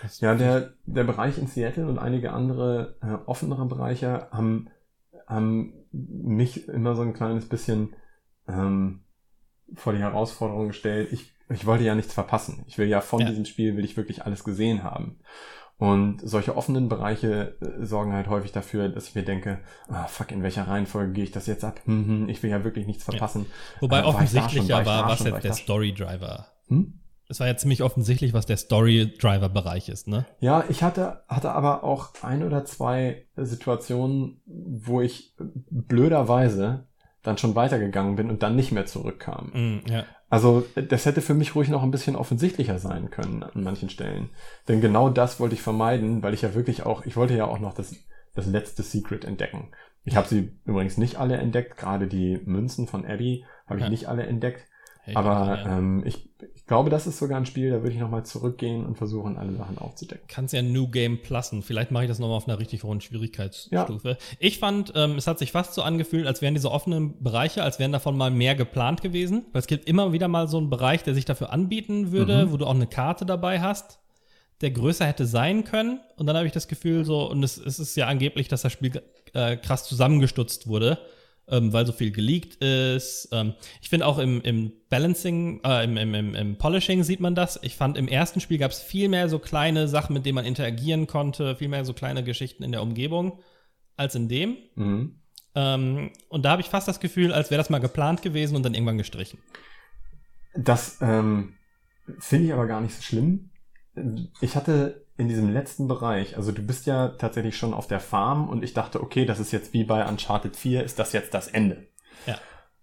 Das- 0.04 0.20
Ja, 0.20 0.36
der, 0.36 0.74
der 0.86 1.04
Bereich 1.06 1.38
in 1.38 1.48
Seattle 1.48 1.88
und 1.88 1.98
einige 1.98 2.34
andere 2.34 2.98
äh, 3.02 3.26
offenere 3.26 3.66
Bereiche 3.66 4.28
haben, 4.32 4.68
haben 5.30 5.74
mich 5.92 6.68
immer 6.68 6.96
so 6.96 7.04
ein 7.04 7.14
kleines 7.14 7.48
bisschen 7.48 7.96
ähm, 8.48 9.06
vor 9.76 9.94
die 9.94 10.00
Herausforderung 10.00 10.68
gestellt. 10.70 11.10
Ich, 11.14 11.32
ich 11.50 11.66
wollte 11.66 11.84
ja 11.86 11.96
nichts 11.96 12.14
verpassen. 12.14 12.64
Ich 12.68 12.78
will 12.78 12.88
ja 12.88 13.00
von 13.00 13.22
Ja. 13.22 13.30
diesem 13.30 13.46
Spiel, 13.46 13.78
will 13.78 13.86
ich 13.86 13.96
wirklich 13.96 14.26
alles 14.26 14.44
gesehen 14.44 14.84
haben. 14.84 15.20
Und 15.78 16.20
solche 16.28 16.58
offenen 16.58 16.90
Bereiche 16.90 17.58
äh, 17.62 17.86
sorgen 17.86 18.12
halt 18.12 18.28
häufig 18.28 18.52
dafür, 18.52 18.90
dass 18.90 19.08
ich 19.08 19.16
mir 19.16 19.24
denke, 19.24 19.60
ah, 19.88 20.08
fuck, 20.08 20.32
in 20.32 20.44
welcher 20.44 20.68
Reihenfolge 20.68 21.14
gehe 21.14 21.24
ich 21.24 21.32
das 21.32 21.48
jetzt 21.48 21.64
ab? 21.64 21.80
Hm, 21.86 22.06
hm, 22.08 22.30
ich 22.30 22.44
will 22.44 22.50
ja 22.50 22.66
wirklich 22.66 22.86
nichts 22.86 23.06
verpassen. 23.06 23.46
Wobei 23.80 24.00
Äh, 24.00 24.04
war 24.04 24.10
ich 24.24 24.32
da 24.34 24.50
schon, 24.50 24.66
offensichtlicher 24.66 24.74
war 24.74 24.86
war, 24.86 25.04
da 25.04 25.08
was 25.10 25.20
jetzt 25.20 25.32
war 25.32 25.40
der? 25.40 25.54
Story 25.54 25.94
Driver. 25.94 26.48
Hm? 26.68 27.00
Es 27.32 27.40
war 27.40 27.46
ja 27.48 27.56
ziemlich 27.56 27.84
offensichtlich, 27.84 28.34
was 28.34 28.48
der 28.48 28.58
Story 28.58 29.14
Driver 29.20 29.50
Bereich 29.50 29.88
ist, 29.88 30.08
ne? 30.08 30.26
Ja, 30.40 30.64
ich 30.68 30.82
hatte, 30.82 31.22
hatte 31.28 31.52
aber 31.52 31.84
auch 31.84 32.10
ein 32.24 32.44
oder 32.44 32.66
zwei 32.66 33.28
Situationen, 33.36 34.42
wo 34.46 35.00
ich 35.02 35.36
blöderweise 35.70 36.88
dann 37.22 37.38
schon 37.38 37.54
weitergegangen 37.56 38.16
bin 38.16 38.30
und 38.30 38.42
dann 38.44 38.56
nicht 38.56 38.72
mehr 38.72 38.86
zurückkam. 38.86 39.52
Mm, 39.54 39.90
ja. 39.90 40.06
Also 40.30 40.66
das 40.76 41.06
hätte 41.06 41.22
für 41.22 41.34
mich 41.34 41.56
ruhig 41.56 41.70
noch 41.70 41.84
ein 41.84 41.92
bisschen 41.92 42.16
offensichtlicher 42.16 42.80
sein 42.80 43.10
können 43.10 43.44
an 43.44 43.64
manchen 43.64 43.90
Stellen. 43.90 44.30
Denn 44.68 44.80
genau 44.80 45.10
das 45.10 45.40
wollte 45.40 45.56
ich 45.56 45.62
vermeiden, 45.62 46.24
weil 46.24 46.34
ich 46.34 46.42
ja 46.44 46.54
wirklich 46.56 46.84
auch, 46.86 47.06
ich 47.06 47.16
wollte 47.16 47.36
ja 47.36 47.46
auch 47.46 47.60
noch 47.60 47.74
das, 47.74 47.96
das 48.36 48.46
letzte 48.46 48.84
Secret 48.84 49.26
entdecken. 49.26 49.70
Ich 50.04 50.16
habe 50.16 50.28
sie 50.28 50.52
übrigens 50.66 50.98
nicht 50.98 51.18
alle 51.18 51.38
entdeckt, 51.38 51.78
gerade 51.78 52.08
die 52.08 52.40
Münzen 52.46 52.88
von 52.88 53.06
Abby 53.06 53.44
habe 53.68 53.80
ich 53.80 53.84
Ja. 53.86 53.90
nicht 53.90 54.08
alle 54.08 54.26
entdeckt. 54.26 54.66
Ja, 55.12 55.18
Aber 55.20 55.58
ja. 55.58 55.78
ähm, 55.78 56.04
ich, 56.06 56.30
ich 56.56 56.66
glaube, 56.66 56.90
das 56.90 57.08
ist 57.08 57.18
sogar 57.18 57.38
ein 57.38 57.46
Spiel, 57.46 57.72
da 57.72 57.78
würde 57.82 57.92
ich 57.94 58.00
nochmal 58.00 58.26
zurückgehen 58.26 58.86
und 58.86 58.96
versuchen, 58.98 59.38
alle 59.38 59.54
Sachen 59.54 59.78
aufzudecken. 59.78 60.26
kannst 60.28 60.54
ja 60.54 60.62
New 60.62 60.88
Game 60.88 61.22
plussen. 61.22 61.64
Vielleicht 61.64 61.92
mache 61.92 62.04
ich 62.04 62.10
das 62.10 62.20
nochmal 62.20 62.38
auf 62.38 62.48
einer 62.48 62.60
richtig 62.60 62.84
hohen 62.84 63.02
Schwierigkeitsstufe. 63.02 64.18
Ich 64.40 64.60
fand, 64.60 64.94
ähm, 64.96 65.16
es 65.18 65.28
hat 65.28 65.40
sich 65.40 65.52
fast 65.52 65.74
so 65.74 65.82
angefühlt, 65.82 66.28
als 66.28 66.42
wären 66.42 66.54
diese 66.54 66.72
offenen 66.72 67.22
Bereiche, 67.24 67.64
als 67.64 67.80
wären 67.80 67.92
davon 67.92 68.16
mal 68.18 68.32
mehr 68.32 68.56
geplant 68.56 69.02
gewesen. 69.02 69.46
Weil 69.52 69.60
es 69.62 69.68
gibt 69.68 69.86
immer 69.88 70.14
wieder 70.14 70.28
mal 70.28 70.48
so 70.48 70.58
einen 70.58 70.70
Bereich, 70.70 71.04
der 71.04 71.14
sich 71.16 71.26
dafür 71.26 71.52
anbieten 71.52 72.12
würde, 72.12 72.46
Mhm. 72.46 72.52
wo 72.52 72.58
du 72.58 72.66
auch 72.66 72.76
eine 72.76 72.88
Karte 72.88 73.26
dabei 73.26 73.62
hast, 73.62 74.00
der 74.62 74.72
größer 74.72 75.06
hätte 75.06 75.26
sein 75.26 75.64
können. 75.64 76.00
Und 76.18 76.28
dann 76.28 76.36
habe 76.36 76.46
ich 76.46 76.52
das 76.54 76.68
Gefühl 76.68 77.06
so, 77.06 77.30
und 77.30 77.42
es, 77.44 77.58
es 77.58 77.80
ist 77.80 77.96
ja 77.96 78.08
angeblich, 78.08 78.48
dass 78.48 78.62
das 78.62 78.74
Spiel 78.74 79.02
äh, 79.34 79.56
krass 79.58 79.86
zusammengestutzt 79.86 80.68
wurde. 80.68 81.00
Ähm, 81.52 81.74
weil 81.74 81.86
so 81.86 81.94
viel 81.94 82.12
geleakt 82.12 82.56
ist. 82.58 83.30
Ähm, 83.32 83.54
ich 83.82 83.90
finde 83.90 84.06
auch 84.06 84.20
im, 84.20 84.40
im 84.42 84.72
Balancing, 84.90 85.62
äh, 85.64 85.84
im, 85.84 85.98
im, 85.98 86.14
im, 86.14 86.36
im 86.36 86.58
Polishing 86.58 87.04
sieht 87.04 87.20
man 87.20 87.34
das. 87.34 87.60
Ich 87.64 87.76
fand 87.76 87.98
im 87.98 88.08
ersten 88.08 88.40
Spiel 88.40 88.60
gab 88.60 88.70
es 88.70 88.80
viel 88.80 89.10
mehr 89.10 89.30
so 89.30 89.40
kleine 89.40 89.88
Sachen, 89.88 90.14
mit 90.14 90.26
denen 90.26 90.36
man 90.36 90.46
interagieren 90.46 91.08
konnte, 91.08 91.56
viel 91.56 91.68
mehr 91.68 91.86
so 91.86 91.94
kleine 91.94 92.24
Geschichten 92.24 92.64
in 92.64 92.72
der 92.72 92.84
Umgebung 92.84 93.40
als 93.98 94.14
in 94.14 94.28
dem. 94.28 94.58
Mhm. 94.76 95.20
Ähm, 95.56 96.12
und 96.30 96.46
da 96.46 96.52
habe 96.52 96.62
ich 96.62 96.70
fast 96.70 96.88
das 96.88 97.00
Gefühl, 97.00 97.34
als 97.34 97.50
wäre 97.50 97.60
das 97.60 97.70
mal 97.70 97.80
geplant 97.80 98.22
gewesen 98.22 98.56
und 98.56 98.64
dann 98.64 98.76
irgendwann 98.76 99.00
gestrichen. 99.00 99.40
Das 100.56 101.00
ähm, 101.02 101.54
finde 102.20 102.46
ich 102.46 102.54
aber 102.54 102.68
gar 102.68 102.82
nicht 102.82 102.96
so 102.96 103.02
schlimm. 103.02 103.50
Ich 104.40 104.56
hatte 104.56 105.06
in 105.20 105.28
diesem 105.28 105.50
letzten 105.54 105.88
Bereich, 105.88 106.38
also 106.38 106.52
du 106.52 106.62
bist 106.66 106.86
ja 106.86 107.10
tatsächlich 107.10 107.58
schon 107.58 107.74
auf 107.74 107.88
der 107.88 108.00
Farm 108.00 108.48
und 108.50 108.64
ich 108.64 108.74
dachte, 108.74 109.04
okay, 109.04 109.26
das 109.26 109.40
ist 109.40 109.52
jetzt 109.52 109.74
wie 109.74 109.84
bei 109.84 110.06
Uncharted 110.08 110.56
4, 110.56 110.84
ist 110.84 110.98
das 110.98 111.12
jetzt 111.14 111.34
das 111.34 111.48
Ende. 111.48 111.88
Ja. 112.26 112.36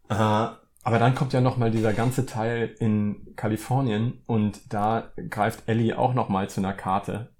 Äh, 0.08 0.56
aber 0.84 0.98
dann 1.00 1.14
kommt 1.14 1.32
ja 1.32 1.40
nochmal 1.40 1.70
dieser 1.70 1.92
ganze 1.94 2.26
Teil 2.26 2.74
in 2.78 3.32
Kalifornien 3.36 4.22
und 4.26 4.72
da 4.72 5.12
greift 5.30 5.68
Ellie 5.68 5.98
auch 5.98 6.14
nochmal 6.14 6.48
zu 6.48 6.60
einer 6.60 6.74
Karte. 6.74 7.34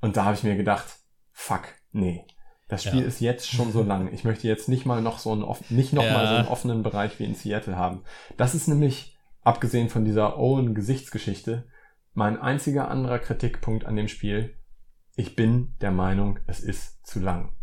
Und 0.00 0.16
da 0.16 0.24
habe 0.24 0.34
ich 0.34 0.44
mir 0.44 0.56
gedacht, 0.56 0.86
fuck, 1.32 1.62
nee. 1.92 2.24
Das 2.68 2.84
Spiel 2.84 3.00
Ja. 3.00 3.06
ist 3.06 3.20
jetzt 3.20 3.50
schon 3.50 3.72
so 3.72 3.82
lang. 3.82 4.12
Ich 4.12 4.22
möchte 4.24 4.46
jetzt 4.46 4.68
nicht 4.68 4.86
mal 4.86 5.02
noch 5.02 5.18
so 5.18 5.32
einen, 5.32 5.44
nicht 5.70 5.92
noch 5.92 6.04
mal 6.04 6.22
Ja. 6.24 6.28
so 6.28 6.34
einen 6.36 6.48
offenen 6.48 6.82
Bereich 6.84 7.18
wie 7.18 7.24
in 7.24 7.34
Seattle 7.34 7.76
haben. 7.76 8.04
Das 8.36 8.54
ist 8.54 8.68
nämlich, 8.68 9.18
abgesehen 9.42 9.88
von 9.88 10.04
dieser 10.04 10.38
Owen-Gesichtsgeschichte, 10.38 11.64
mein 12.20 12.38
einziger 12.38 12.90
anderer 12.90 13.18
Kritikpunkt 13.18 13.86
an 13.86 13.96
dem 13.96 14.06
Spiel. 14.06 14.54
Ich 15.16 15.36
bin 15.36 15.72
der 15.80 15.90
Meinung, 15.90 16.38
es 16.46 16.60
ist 16.60 17.06
zu 17.06 17.18
lang. 17.18 17.54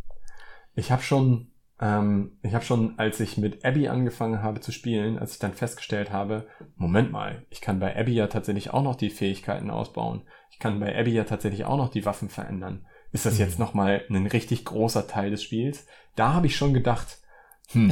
Ich 0.74 0.92
habe 0.92 1.04
schon, 1.04 1.52
ähm, 1.80 2.40
ich 2.42 2.56
habe 2.56 2.66
schon, 2.66 2.98
als 2.98 3.20
ich 3.20 3.38
mit 3.38 3.64
Abby 3.64 3.88
angefangen 3.88 4.42
habe 4.42 4.60
zu 4.60 4.72
spielen, 4.72 5.20
als 5.20 5.34
ich 5.34 5.40
dann 5.40 5.54
festgestellt 5.54 6.12
habe, 6.12 6.48
Moment 6.76 7.12
mal, 7.12 7.46
ich 7.52 7.62
kann 7.62 7.80
bei 7.80 7.96
Abby 7.96 8.14
ja 8.16 8.26
tatsächlich 8.26 8.72
auch 8.72 8.82
noch 8.82 8.96
die 8.96 9.12
Fähigkeiten 9.12 9.70
ausbauen. 9.70 10.24
Ich 10.50 10.58
kann 10.58 10.80
bei 10.80 10.98
Abby 11.00 11.12
ja 11.12 11.24
tatsächlich 11.26 11.66
auch 11.66 11.78
noch 11.78 11.90
die 11.90 12.06
Waffen 12.06 12.30
verändern. 12.30 12.88
Ist 13.12 13.28
das 13.28 13.36
Mhm. 13.36 13.40
jetzt 13.42 13.60
noch 13.60 13.76
mal 13.76 14.04
ein 14.10 14.26
richtig 14.26 14.66
großer 14.66 15.08
Teil 15.08 15.30
des 15.30 15.44
Spiels? 15.44 15.86
Da 16.16 16.34
habe 16.34 16.48
ich 16.48 16.56
schon 16.56 16.74
gedacht, 16.74 17.20
hm, 17.74 17.92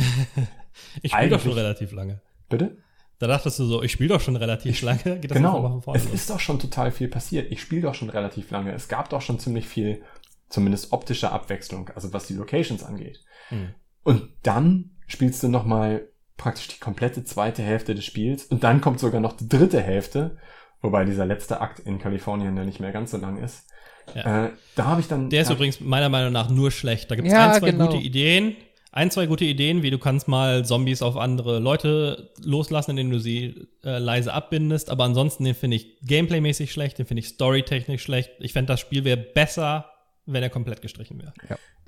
Ich 1.03 1.11
spiele 1.11 1.29
doch 1.29 1.41
schon 1.41 1.53
relativ 1.53 1.91
lange. 1.91 2.21
bitte? 2.49 2.77
Da 3.19 3.27
dachtest 3.27 3.59
du 3.59 3.65
so, 3.65 3.81
ich 3.81 3.91
spiele 3.91 4.09
doch 4.09 4.21
schon 4.21 4.35
relativ 4.35 4.81
lange. 4.81 5.19
Geht 5.19 5.31
das 5.31 5.37
Genau. 5.37 5.61
von 5.61 5.81
vorne 5.81 5.99
Es 5.99 6.05
ist 6.05 6.29
doch 6.29 6.39
schon 6.39 6.59
total 6.59 6.91
viel 6.91 7.07
passiert. 7.07 7.51
Ich 7.51 7.61
spiele 7.61 7.83
doch 7.83 7.95
schon 7.95 8.09
relativ 8.09 8.51
lange. 8.51 8.73
Es 8.73 8.87
gab 8.87 9.09
doch 9.09 9.21
schon 9.21 9.39
ziemlich 9.39 9.67
viel, 9.67 10.01
zumindest 10.49 10.91
optische 10.91 11.31
Abwechslung, 11.31 11.89
also 11.95 12.11
was 12.13 12.27
die 12.27 12.33
Locations 12.33 12.83
angeht. 12.83 13.19
Hm. 13.49 13.69
Und 14.03 14.29
dann 14.43 14.91
spielst 15.07 15.41
du 15.43 15.47
nochmal 15.47 16.09
praktisch 16.37 16.67
die 16.67 16.79
komplette 16.79 17.23
zweite 17.23 17.63
Hälfte 17.63 17.95
des 17.95 18.03
Spiels 18.03 18.43
und 18.45 18.63
dann 18.63 18.81
kommt 18.81 18.99
sogar 18.99 19.21
noch 19.21 19.33
die 19.33 19.47
dritte 19.47 19.81
Hälfte, 19.81 20.37
wobei 20.81 21.05
dieser 21.05 21.25
letzte 21.25 21.61
Akt 21.61 21.79
in 21.79 21.97
Kalifornien 21.99 22.57
ja 22.57 22.65
nicht 22.65 22.79
mehr 22.81 22.91
ganz 22.91 23.11
so 23.11 23.17
lang 23.17 23.37
ist. 23.37 23.67
Ja. 24.13 24.45
Äh, 24.47 24.51
da 24.75 24.85
habe 24.85 25.01
ich 25.01 25.07
dann. 25.07 25.29
Der 25.29 25.41
ist 25.41 25.49
übrigens 25.49 25.79
meiner 25.79 26.09
Meinung 26.09 26.31
nach 26.33 26.49
nur 26.49 26.69
schlecht. 26.71 27.09
Da 27.09 27.15
gibt 27.15 27.27
es 27.27 27.33
Ja, 27.33 27.51
ein, 27.53 27.59
zwei 27.59 27.71
genau. 27.71 27.87
gute 27.87 27.97
Ideen. 27.97 28.55
Ein, 28.95 29.11
zwei 29.11 29.25
gute 29.25 29.43
Ideen, 29.43 29.83
wie 29.83 29.91
du 29.91 29.99
kannst 29.99 30.29
mal 30.29 30.63
Zombies 30.63 31.01
auf 31.01 31.17
andere 31.17 31.59
Leute 31.59 32.31
loslassen, 32.41 32.91
indem 32.91 33.11
du 33.11 33.19
sie 33.19 33.67
äh, 33.83 33.97
leise 33.97 34.33
abbindest. 34.33 34.89
Aber 34.89 35.03
ansonsten 35.03 35.43
den 35.43 35.53
finde 35.53 35.75
ich 35.75 35.99
gameplaymäßig 35.99 36.71
schlecht, 36.71 36.97
den 36.97 37.05
finde 37.05 37.19
ich 37.19 37.27
storytechnisch 37.27 38.01
schlecht. 38.01 38.31
Ich 38.39 38.53
fände, 38.53 38.71
das 38.71 38.79
Spiel 38.79 39.03
wäre 39.03 39.17
besser, 39.17 39.91
wenn 40.25 40.41
er 40.41 40.49
komplett 40.49 40.81
gestrichen 40.81 41.21
wäre. 41.21 41.33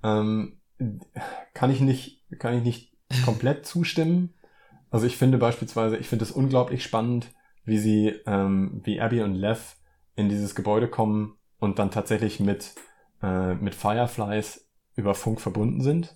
Ähm, 0.03 0.57
kann 1.53 1.71
ich 1.71 1.79
nicht, 1.79 2.25
kann 2.39 2.57
ich 2.57 2.63
nicht 2.63 2.91
komplett 3.23 3.65
zustimmen. 3.65 4.33
Also 4.89 5.07
ich 5.07 5.15
finde 5.15 5.37
beispielsweise, 5.37 5.95
ich 5.95 6.09
finde 6.09 6.25
es 6.25 6.31
unglaublich 6.31 6.83
spannend, 6.83 7.27
wie 7.63 7.77
sie, 7.77 8.15
ähm, 8.25 8.81
wie 8.83 8.99
Abby 8.99 9.21
und 9.21 9.33
Lev 9.33 9.77
in 10.17 10.27
dieses 10.27 10.55
Gebäude 10.55 10.89
kommen 10.89 11.37
und 11.57 11.79
dann 11.79 11.89
tatsächlich 11.89 12.41
mit, 12.41 12.73
äh, 13.23 13.53
mit 13.53 13.75
Fireflies 13.75 14.67
über 14.97 15.15
Funk 15.15 15.39
verbunden 15.39 15.79
sind. 15.79 16.13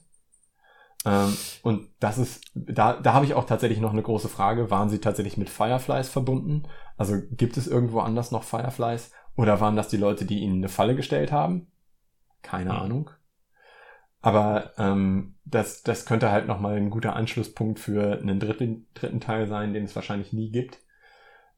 Ähm, 1.05 1.35
und 1.63 1.89
das 1.99 2.17
ist, 2.17 2.43
da, 2.53 2.93
da 2.93 3.13
habe 3.13 3.25
ich 3.25 3.33
auch 3.33 3.45
tatsächlich 3.45 3.79
noch 3.79 3.93
eine 3.93 4.03
große 4.03 4.29
Frage. 4.29 4.69
Waren 4.69 4.89
sie 4.89 4.99
tatsächlich 4.99 5.37
mit 5.37 5.49
Fireflies 5.49 6.09
verbunden? 6.09 6.63
Also 6.97 7.15
gibt 7.31 7.57
es 7.57 7.67
irgendwo 7.67 7.99
anders 8.01 8.31
noch 8.31 8.43
Fireflies? 8.43 9.11
Oder 9.35 9.59
waren 9.61 9.75
das 9.75 9.87
die 9.87 9.97
Leute, 9.97 10.25
die 10.25 10.39
ihnen 10.39 10.57
eine 10.57 10.69
Falle 10.69 10.95
gestellt 10.95 11.31
haben? 11.31 11.71
Keine 12.41 12.71
Hm. 12.71 12.79
Ahnung. 12.79 13.09
Aber 14.21 14.73
ähm, 14.77 15.35
das, 15.45 15.81
das 15.81 16.05
könnte 16.05 16.31
halt 16.31 16.47
nochmal 16.47 16.77
ein 16.77 16.91
guter 16.91 17.15
Anschlusspunkt 17.15 17.79
für 17.79 18.19
einen 18.19 18.39
dritten, 18.39 18.87
dritten 18.93 19.19
Teil 19.19 19.47
sein, 19.47 19.73
den 19.73 19.85
es 19.85 19.95
wahrscheinlich 19.95 20.31
nie 20.31 20.51
gibt. 20.51 20.79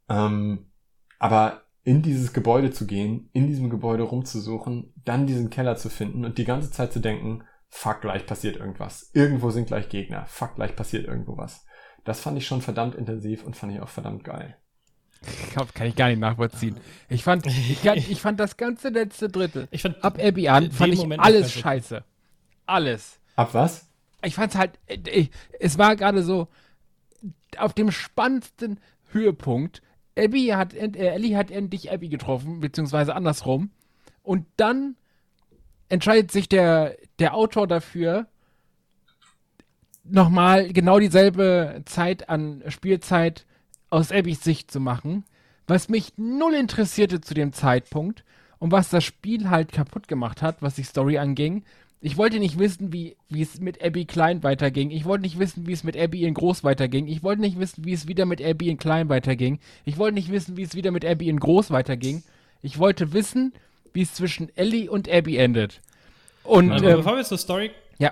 Ähm, 0.07 0.71
aber 1.19 1.63
in 1.83 2.01
dieses 2.01 2.31
Gebäude 2.31 2.71
zu 2.71 2.87
gehen, 2.87 3.29
in 3.33 3.47
diesem 3.47 3.69
Gebäude 3.69 4.03
rumzusuchen, 4.03 4.93
dann 5.03 5.27
diesen 5.27 5.49
Keller 5.49 5.75
zu 5.75 5.89
finden 5.89 6.23
und 6.23 6.37
die 6.37 6.45
ganze 6.45 6.71
Zeit 6.71 6.93
zu 6.93 7.01
denken, 7.01 7.43
fuck, 7.73 8.01
gleich 8.01 8.25
passiert 8.25 8.57
irgendwas. 8.57 9.09
Irgendwo 9.13 9.49
sind 9.49 9.65
gleich 9.65 9.89
Gegner. 9.89 10.25
Fuck, 10.27 10.55
gleich 10.55 10.75
passiert 10.75 11.05
irgendwo 11.05 11.37
was. 11.37 11.65
Das 12.03 12.19
fand 12.19 12.37
ich 12.37 12.45
schon 12.45 12.61
verdammt 12.61 12.95
intensiv 12.95 13.43
und 13.43 13.55
fand 13.55 13.73
ich 13.73 13.81
auch 13.81 13.89
verdammt 13.89 14.23
geil. 14.23 14.55
Kann, 15.53 15.67
kann 15.73 15.87
ich 15.87 15.95
gar 15.95 16.09
nicht 16.09 16.19
nachvollziehen. 16.19 16.77
Ich 17.09 17.23
fand, 17.23 17.47
ich, 17.47 18.11
ich 18.11 18.21
fand 18.21 18.39
das 18.39 18.57
ganze 18.57 18.89
letzte 18.89 19.27
Drittel. 19.27 19.67
Ich 19.71 19.81
fand, 19.81 20.03
Ab 20.03 20.19
Abby 20.21 20.49
an 20.49 20.71
fand 20.71 20.93
ich 20.93 20.99
Moment 20.99 21.23
alles 21.23 21.51
scheiße. 21.51 22.03
Alles. 22.65 23.19
Ab 23.35 23.53
was? 23.53 23.89
Ich 24.23 24.35
fand's 24.35 24.55
halt, 24.55 24.79
äh, 24.85 24.99
ich, 25.09 25.31
es 25.59 25.77
war 25.77 25.95
gerade 25.95 26.23
so 26.23 26.47
auf 27.57 27.73
dem 27.73 27.91
spannendsten 27.91 28.79
Höhepunkt. 29.11 29.81
Abby 30.17 30.47
hat, 30.47 30.73
äh, 30.73 30.89
Ellie 30.91 31.35
hat 31.35 31.49
endlich 31.49 31.91
Abby 31.91 32.09
getroffen, 32.09 32.59
beziehungsweise 32.59 33.15
andersrum. 33.15 33.71
Und 34.21 34.45
dann 34.57 34.95
entscheidet 35.93 36.31
sich 36.31 36.49
der, 36.49 36.97
der 37.19 37.35
Autor 37.35 37.67
dafür, 37.67 38.25
nochmal 40.03 40.73
genau 40.73 40.99
dieselbe 40.99 41.83
Zeit 41.85 42.29
an 42.29 42.63
Spielzeit 42.67 43.45
aus 43.91 44.11
Abbys 44.11 44.43
Sicht 44.43 44.71
zu 44.71 44.79
machen, 44.79 45.23
was 45.67 45.89
mich 45.89 46.13
null 46.17 46.55
interessierte 46.55 47.21
zu 47.21 47.35
dem 47.35 47.53
Zeitpunkt 47.53 48.25
und 48.57 48.71
was 48.71 48.89
das 48.89 49.03
Spiel 49.03 49.51
halt 49.51 49.71
kaputt 49.71 50.07
gemacht 50.07 50.41
hat, 50.41 50.61
was 50.61 50.73
die 50.73 50.83
Story 50.83 51.19
anging. 51.19 51.63
Ich 52.01 52.17
wollte 52.17 52.39
nicht 52.39 52.57
wissen, 52.57 52.91
wie, 52.91 53.15
wie 53.29 53.43
es 53.43 53.61
mit 53.61 53.81
Abby 53.83 54.05
Klein 54.05 54.41
weiterging. 54.41 54.89
Ich 54.89 55.05
wollte 55.05 55.21
nicht 55.21 55.37
wissen, 55.37 55.67
wie 55.67 55.73
es 55.73 55.83
mit 55.83 55.95
Abby 55.95 56.23
in 56.25 56.33
Groß 56.33 56.63
weiterging. 56.63 57.07
Ich 57.07 57.21
wollte 57.21 57.41
nicht 57.41 57.59
wissen, 57.59 57.85
wie 57.85 57.93
es 57.93 58.07
wieder 58.07 58.25
mit 58.25 58.43
Abby 58.43 58.69
in 58.69 58.77
Klein 58.77 59.09
weiterging. 59.09 59.59
Ich 59.85 59.99
wollte 59.99 60.15
nicht 60.15 60.31
wissen, 60.31 60.57
wie 60.57 60.63
es 60.63 60.73
wieder 60.73 60.89
mit 60.89 61.05
Abby 61.05 61.29
in 61.29 61.39
Groß 61.39 61.69
weiterging. 61.69 62.23
Ich 62.63 62.79
wollte 62.79 63.13
wissen, 63.13 63.53
wie 63.93 64.01
es 64.01 64.13
zwischen 64.13 64.55
Ellie 64.55 64.89
und 64.89 65.09
Abby 65.09 65.37
endet. 65.37 65.81
Und 66.43 66.71
Aber 66.71 66.89
ähm, 66.89 66.97
bevor 66.97 67.15
wir 67.15 67.23
zur 67.23 67.37
Story 67.37 67.71
ja, 67.99 68.11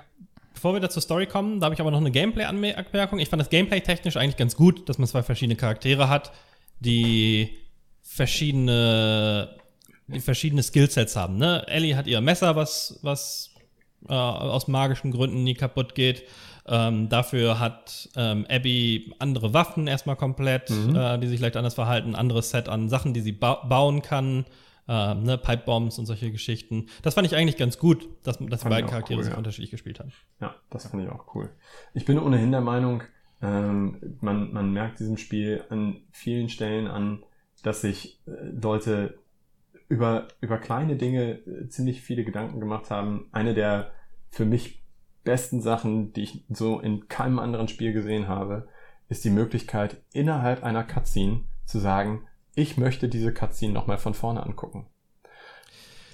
Bevor 0.54 0.74
wir 0.74 0.80
da 0.80 0.90
zur 0.90 1.02
Story 1.02 1.26
kommen, 1.26 1.58
da 1.58 1.64
habe 1.64 1.74
ich 1.74 1.80
aber 1.80 1.90
noch 1.90 1.98
eine 1.98 2.10
Gameplay-Anmerkung. 2.10 3.18
Ich 3.18 3.28
fand 3.28 3.40
das 3.40 3.50
Gameplay 3.50 3.80
technisch 3.80 4.16
eigentlich 4.16 4.36
ganz 4.36 4.54
gut, 4.54 4.88
dass 4.88 4.96
man 4.96 5.08
zwei 5.08 5.22
verschiedene 5.22 5.56
Charaktere 5.56 6.08
hat, 6.08 6.30
die 6.78 7.58
verschiedene, 8.00 9.56
die 10.06 10.20
verschiedene 10.20 10.62
Skillsets 10.62 11.16
haben. 11.16 11.36
Ne? 11.36 11.66
Ellie 11.66 11.96
hat 11.96 12.06
ihr 12.06 12.20
Messer, 12.20 12.54
was, 12.54 13.00
was 13.02 13.50
äh, 14.08 14.12
aus 14.12 14.68
magischen 14.68 15.10
Gründen 15.10 15.42
nie 15.42 15.54
kaputt 15.54 15.94
geht. 15.94 16.24
Ähm, 16.68 17.08
dafür 17.08 17.58
hat 17.58 18.08
ähm, 18.14 18.46
Abby 18.48 19.12
andere 19.18 19.52
Waffen 19.52 19.88
erstmal 19.88 20.14
komplett, 20.14 20.70
äh, 20.70 21.18
die 21.18 21.26
sich 21.26 21.40
leicht 21.40 21.56
anders 21.56 21.74
verhalten, 21.74 22.14
anderes 22.14 22.50
Set 22.50 22.68
an 22.68 22.88
Sachen, 22.88 23.14
die 23.14 23.20
sie 23.20 23.32
ba 23.32 23.54
bauen 23.64 24.00
kann, 24.02 24.44
äh, 24.92 25.14
ne, 25.14 25.38
Pipe 25.38 25.62
Bombs 25.64 25.98
und 25.98 26.04
solche 26.04 26.30
Geschichten. 26.30 26.86
Das 27.02 27.14
fand 27.14 27.26
ich 27.26 27.34
eigentlich 27.34 27.56
ganz 27.56 27.78
gut, 27.78 28.08
dass, 28.24 28.38
dass 28.38 28.60
die 28.60 28.68
beiden 28.68 28.90
Charaktere 28.90 29.18
cool, 29.18 29.24
sich 29.24 29.32
ja. 29.32 29.38
unterschiedlich 29.38 29.70
gespielt 29.70 30.00
haben. 30.00 30.12
Ja, 30.40 30.54
das 30.68 30.86
fand 30.86 31.02
ich 31.02 31.08
auch 31.08 31.34
cool. 31.34 31.48
Ich 31.94 32.04
bin 32.04 32.18
ohnehin 32.18 32.52
der 32.52 32.60
Meinung, 32.60 33.02
ähm, 33.40 34.16
man, 34.20 34.52
man 34.52 34.70
merkt 34.70 35.00
diesem 35.00 35.16
Spiel 35.16 35.64
an 35.70 36.02
vielen 36.10 36.50
Stellen 36.50 36.88
an, 36.88 37.22
dass 37.62 37.80
sich 37.80 38.20
äh, 38.26 38.32
Leute 38.50 39.18
über, 39.88 40.28
über 40.42 40.58
kleine 40.58 40.96
Dinge 40.96 41.38
äh, 41.38 41.68
ziemlich 41.68 42.02
viele 42.02 42.24
Gedanken 42.24 42.60
gemacht 42.60 42.90
haben. 42.90 43.28
Eine 43.32 43.54
der 43.54 43.92
für 44.28 44.44
mich 44.44 44.82
besten 45.24 45.62
Sachen, 45.62 46.12
die 46.12 46.22
ich 46.22 46.44
so 46.50 46.80
in 46.80 47.08
keinem 47.08 47.38
anderen 47.38 47.68
Spiel 47.68 47.94
gesehen 47.94 48.28
habe, 48.28 48.68
ist 49.08 49.24
die 49.24 49.30
Möglichkeit, 49.30 50.02
innerhalb 50.12 50.62
einer 50.62 50.84
Cutscene 50.84 51.44
zu 51.64 51.78
sagen, 51.78 52.26
ich 52.54 52.76
möchte 52.76 53.08
diese 53.08 53.32
Cutscene 53.32 53.72
nochmal 53.72 53.98
von 53.98 54.14
vorne 54.14 54.42
angucken. 54.42 54.86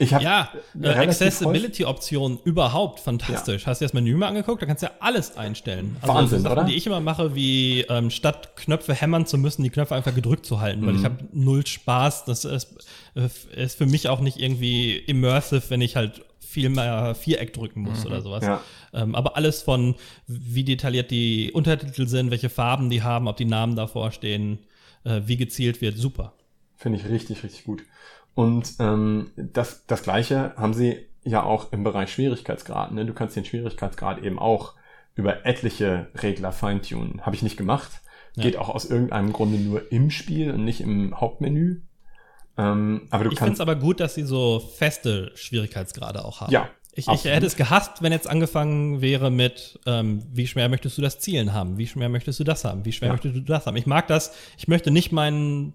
Ich 0.01 0.14
habe 0.14 0.24
ja, 0.24 0.49
äh, 0.80 0.89
Accessibility-Option 0.89 2.39
überhaupt 2.45 3.01
fantastisch. 3.01 3.62
Ja. 3.62 3.68
Hast 3.68 3.80
du 3.80 3.84
das 3.84 3.93
Menü 3.93 4.16
mal 4.16 4.28
angeguckt? 4.28 4.62
Da 4.62 4.66
kannst 4.66 4.82
du 4.82 4.86
ja 4.86 4.93
alles 5.01 5.36
einstellen. 5.36 5.97
Also 6.01 6.14
Wahnsinn, 6.14 6.43
Sachen, 6.43 6.53
oder? 6.53 6.64
die 6.64 6.74
ich 6.74 6.86
immer 6.86 7.01
mache, 7.01 7.34
wie 7.34 7.80
ähm, 7.82 8.11
statt 8.11 8.57
Knöpfe 8.57 8.95
hämmern 8.95 9.26
zu 9.26 9.39
müssen, 9.39 9.64
die 9.64 9.70
Knöpfe 9.70 9.95
einfach 9.95 10.14
gedrückt 10.14 10.47
zu 10.47 10.61
halten, 10.61 10.82
mhm. 10.82 10.86
weil 10.86 10.95
ich 10.95 11.01
mhm. 11.01 11.05
habe 11.07 11.24
null 11.32 11.66
Spaß. 11.66 12.24
Das 12.26 12.45
ist, 12.45 12.86
äh, 13.14 13.28
ist 13.57 13.78
für 13.78 13.86
mich 13.86 14.09
auch 14.09 14.20
nicht 14.20 14.39
irgendwie 14.39 14.97
immersive, 14.97 15.62
wenn 15.68 15.80
ich 15.80 15.97
halt 15.97 16.24
viel 16.39 16.70
mehr 16.70 17.14
Viereck 17.14 17.53
drücken 17.53 17.82
muss 17.82 18.01
mhm. 18.01 18.07
oder 18.07 18.22
sowas. 18.22 18.45
Ja. 18.45 18.61
Ähm, 18.95 19.14
aber 19.14 19.36
alles 19.36 19.62
von, 19.62 19.97
wie 20.26 20.64
detailliert 20.64 21.11
die 21.11 21.51
Untertitel 21.53 22.07
sind, 22.07 22.30
welche 22.30 22.49
Farben 22.49 22.89
die 22.89 23.03
haben, 23.03 23.28
ob 23.28 23.36
die 23.36 23.45
Namen 23.45 23.76
davor 23.76 24.12
stehen, 24.12 24.61
äh, 25.05 25.23
wie 25.25 25.37
gezielt 25.37 25.81
wird, 25.81 25.97
super. 25.97 26.35
Finde 26.77 26.99
ich 26.99 27.09
richtig, 27.09 27.43
richtig 27.43 27.65
gut. 27.65 27.83
Und 28.35 28.75
ähm, 28.79 29.33
das, 29.37 29.85
das 29.87 30.03
gleiche 30.03 30.55
haben 30.57 30.75
sie 30.75 31.07
ja 31.25 31.43
auch 31.43 31.73
im 31.73 31.83
Bereich 31.85 32.13
Schwierigkeitsgrad. 32.13 32.93
Ne? 32.93 33.05
Du 33.05 33.13
kannst 33.13 33.37
den 33.37 33.45
Schwierigkeitsgrad 33.45 34.23
eben 34.23 34.39
auch 34.39 34.75
über 35.15 35.45
etliche 35.45 36.09
Regler 36.15 36.53
feintunen. 36.53 37.27
Habe 37.27 37.35
ich 37.35 37.43
nicht 37.43 37.57
gemacht. 37.57 37.91
Ja. 38.37 38.45
Geht 38.45 38.57
auch 38.57 38.69
aus 38.69 38.85
irgendeinem 38.85 39.33
Grunde 39.33 39.59
nur 39.59 39.91
im 39.91 40.11
Spiel 40.11 40.53
und 40.53 40.65
nicht 40.65 40.81
im 40.81 41.21
Hauptmenü. 41.21 41.83
Ähm, 42.57 43.09
aber 43.11 43.25
du 43.25 43.31
ich 43.31 43.39
finde 43.39 43.55
es 43.55 43.61
aber 43.61 43.77
gut, 43.77 44.01
dass 44.01 44.15
sie 44.15 44.23
so 44.23 44.61
feste 44.61 45.33
Schwierigkeitsgrade 45.35 46.25
auch 46.25 46.41
haben. 46.41 46.53
Ja. 46.53 46.69
Ich, 46.99 47.07
ich 47.07 47.25
hätte 47.25 47.47
es 47.47 47.55
gehasst, 47.55 48.03
wenn 48.03 48.11
jetzt 48.11 48.29
angefangen 48.29 49.01
wäre 49.01 49.31
mit, 49.31 49.79
ähm, 49.87 50.25
wie 50.33 50.49
schwer 50.49 50.69
möchtest 50.69 50.99
du 50.99 51.03
das 51.03 51.21
Zielen 51.21 51.53
haben? 51.53 51.79
Wie 51.79 51.87
schwer 51.87 52.09
möchtest 52.09 52.41
du 52.41 52.45
das 52.45 52.65
haben? 52.65 52.85
Wie 52.85 52.93
schwer 52.93 53.07
ja. 53.07 53.13
möchtest 53.13 53.37
du 53.37 53.41
das 53.41 53.67
haben? 53.67 53.77
Ich 53.77 53.87
mag 53.87 54.09
das. 54.09 54.35
Ich 54.57 54.67
möchte 54.67 54.91
nicht 54.91 55.13
meinen 55.13 55.75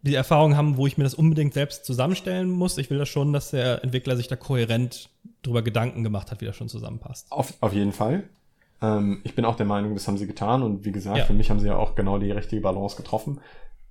die 0.00 0.14
Erfahrung 0.14 0.56
haben, 0.56 0.78
wo 0.78 0.86
ich 0.86 0.96
mir 0.96 1.04
das 1.04 1.14
unbedingt 1.14 1.52
selbst 1.52 1.84
zusammenstellen 1.84 2.50
muss. 2.50 2.78
Ich 2.78 2.88
will 2.88 2.98
das 2.98 3.10
schon, 3.10 3.34
dass 3.34 3.50
der 3.50 3.84
Entwickler 3.84 4.16
sich 4.16 4.28
da 4.28 4.36
kohärent 4.36 5.10
drüber 5.42 5.60
Gedanken 5.60 6.02
gemacht 6.02 6.30
hat, 6.30 6.40
wie 6.40 6.46
das 6.46 6.56
schon 6.56 6.70
zusammenpasst. 6.70 7.30
Auf, 7.30 7.52
auf 7.60 7.74
jeden 7.74 7.92
Fall. 7.92 8.24
Ähm, 8.80 9.20
ich 9.24 9.34
bin 9.34 9.44
auch 9.44 9.56
der 9.56 9.66
Meinung, 9.66 9.94
das 9.94 10.08
haben 10.08 10.16
sie 10.16 10.26
getan 10.26 10.62
und 10.62 10.86
wie 10.86 10.92
gesagt, 10.92 11.18
ja. 11.18 11.24
für 11.24 11.34
mich 11.34 11.50
haben 11.50 11.60
sie 11.60 11.68
ja 11.68 11.76
auch 11.76 11.94
genau 11.94 12.18
die 12.18 12.30
richtige 12.30 12.62
Balance 12.62 12.96
getroffen. 12.96 13.40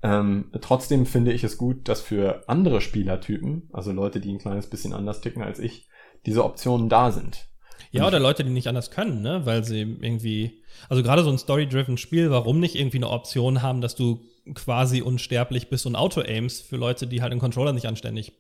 Ähm, 0.04 0.50
trotzdem 0.62 1.06
finde 1.06 1.32
ich 1.32 1.44
es 1.44 1.58
gut, 1.58 1.88
dass 1.88 2.02
für 2.02 2.44
andere 2.48 2.82
Spielertypen, 2.82 3.70
also 3.72 3.92
Leute, 3.92 4.20
die 4.20 4.34
ein 4.34 4.40
kleines 4.40 4.68
bisschen 4.68 4.94
anders 4.94 5.22
ticken 5.22 5.44
als 5.44 5.60
ich, 5.60 5.88
diese 6.26 6.44
Optionen 6.44 6.90
da 6.90 7.12
sind. 7.12 7.48
Ja, 7.92 8.08
oder 8.08 8.20
Leute, 8.20 8.44
die 8.44 8.52
nicht 8.52 8.68
anders 8.68 8.90
können, 8.90 9.22
ne? 9.22 9.46
Weil 9.46 9.66
sie 9.66 9.82
irgendwie, 9.82 10.64
also 10.88 11.04
gerade 11.04 11.24
so 11.24 11.30
ein 11.30 11.38
Story-driven 11.38 11.98
Spiel, 11.98 12.32
warum 12.32 12.60
nicht 12.60 12.76
irgendwie 12.76 12.98
eine 12.98 13.10
Option 13.10 13.62
haben, 13.62 13.82
dass 13.82 13.96
du 13.96 14.24
quasi 14.56 15.02
unsterblich 15.02 15.70
bist 15.70 15.86
und 15.86 15.98
Auto-Aims 15.98 16.62
für 16.62 16.78
Leute, 16.78 17.06
die 17.06 17.22
halt 17.22 17.34
den 17.34 17.40
Controller 17.40 17.74
nicht 17.74 17.88
anständig 17.88 18.34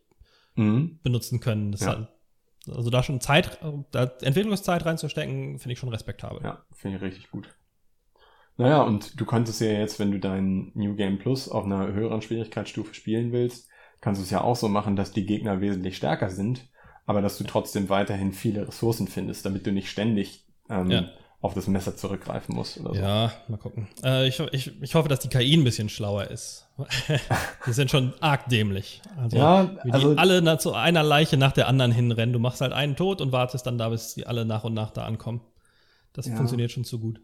mhm. 0.56 1.00
benutzen 1.04 1.42
können. 1.42 1.74
Ja. 1.74 1.88
Halt, 1.88 2.08
also 2.70 2.90
da 2.90 3.04
schon 3.04 3.20
Zeit, 3.20 3.60
da 3.92 4.04
Entwicklungszeit 4.22 4.86
reinzustecken, 4.86 5.60
finde 5.60 5.74
ich 5.74 5.80
schon 5.80 5.90
respektabel. 5.90 6.42
Ja, 6.44 6.64
finde 6.74 6.98
ich 6.98 7.04
richtig 7.04 7.32
gut. 7.32 7.50
Naja, 8.58 8.84
und 8.84 9.20
du 9.20 9.26
könntest 9.26 9.60
ja 9.60 9.72
jetzt, 9.72 10.00
wenn 10.00 10.12
du 10.12 10.20
dein 10.20 10.72
New 10.76 10.96
Game 10.96 11.18
Plus 11.18 11.50
auf 11.50 11.66
einer 11.66 11.92
höheren 11.92 12.22
Schwierigkeitsstufe 12.22 12.94
spielen 12.94 13.32
willst, 13.32 13.68
kannst 14.02 14.22
du 14.22 14.24
es 14.24 14.30
ja 14.30 14.42
auch 14.42 14.56
so 14.56 14.68
machen, 14.68 14.96
dass 14.96 15.12
die 15.12 15.26
Gegner 15.26 15.62
wesentlich 15.62 15.98
stärker 15.98 16.30
sind, 16.30 16.70
aber 17.06 17.22
dass 17.22 17.38
du 17.38 17.44
trotzdem 17.44 17.90
weiterhin 17.90 18.34
viele 18.34 18.68
Ressourcen 18.68 19.08
findest, 19.08 19.46
damit 19.46 19.66
du 19.66 19.72
nicht 19.72 19.90
ständig 19.90 20.46
ähm, 20.70 20.92
ja 20.92 21.10
auf 21.42 21.56
das 21.56 21.68
Messer 21.68 21.98
zurückgreifen 21.98 22.56
muss 22.56 22.80
oder 22.80 22.94
so. 22.94 23.02
Ja, 23.02 23.32
mal 23.48 23.58
gucken. 23.58 23.88
Äh, 24.04 24.28
ich, 24.28 24.40
ich, 24.52 24.80
ich 24.82 24.96
hoffe, 24.96 25.10
dass 25.10 25.20
die 25.20 25.28
KI 25.28 25.56
ein 25.56 25.64
bisschen 25.64 25.90
schlauer 25.90 26.26
ist. 26.26 26.70
die 27.66 27.74
sind 27.74 27.90
schon 27.90 28.14
arg 28.20 28.48
dämlich. 28.50 29.02
Also, 29.18 29.38
ja, 29.38 29.72
wie 29.84 29.92
also, 29.92 30.14
die 30.14 30.20
alle 30.20 30.42
na, 30.44 30.60
zu 30.60 30.74
einer 30.74 31.02
Leiche 31.02 31.38
nach 31.38 31.52
der 31.52 31.68
anderen 31.68 31.92
hinrennen. 31.92 32.32
Du 32.32 32.40
machst 32.40 32.62
halt 32.62 32.74
einen 32.74 32.96
tot 32.96 33.22
und 33.22 33.32
wartest 33.32 33.66
dann 33.66 33.80
da, 33.80 33.90
bis 33.90 34.14
die 34.14 34.28
alle 34.28 34.46
nach 34.46 34.64
und 34.64 34.76
nach 34.76 34.92
da 34.92 35.06
ankommen. 35.06 35.42
Das 36.14 36.28
ja. 36.28 36.36
funktioniert 36.36 36.72
schon 36.72 36.84
zu 36.84 37.00
gut. 37.00 37.20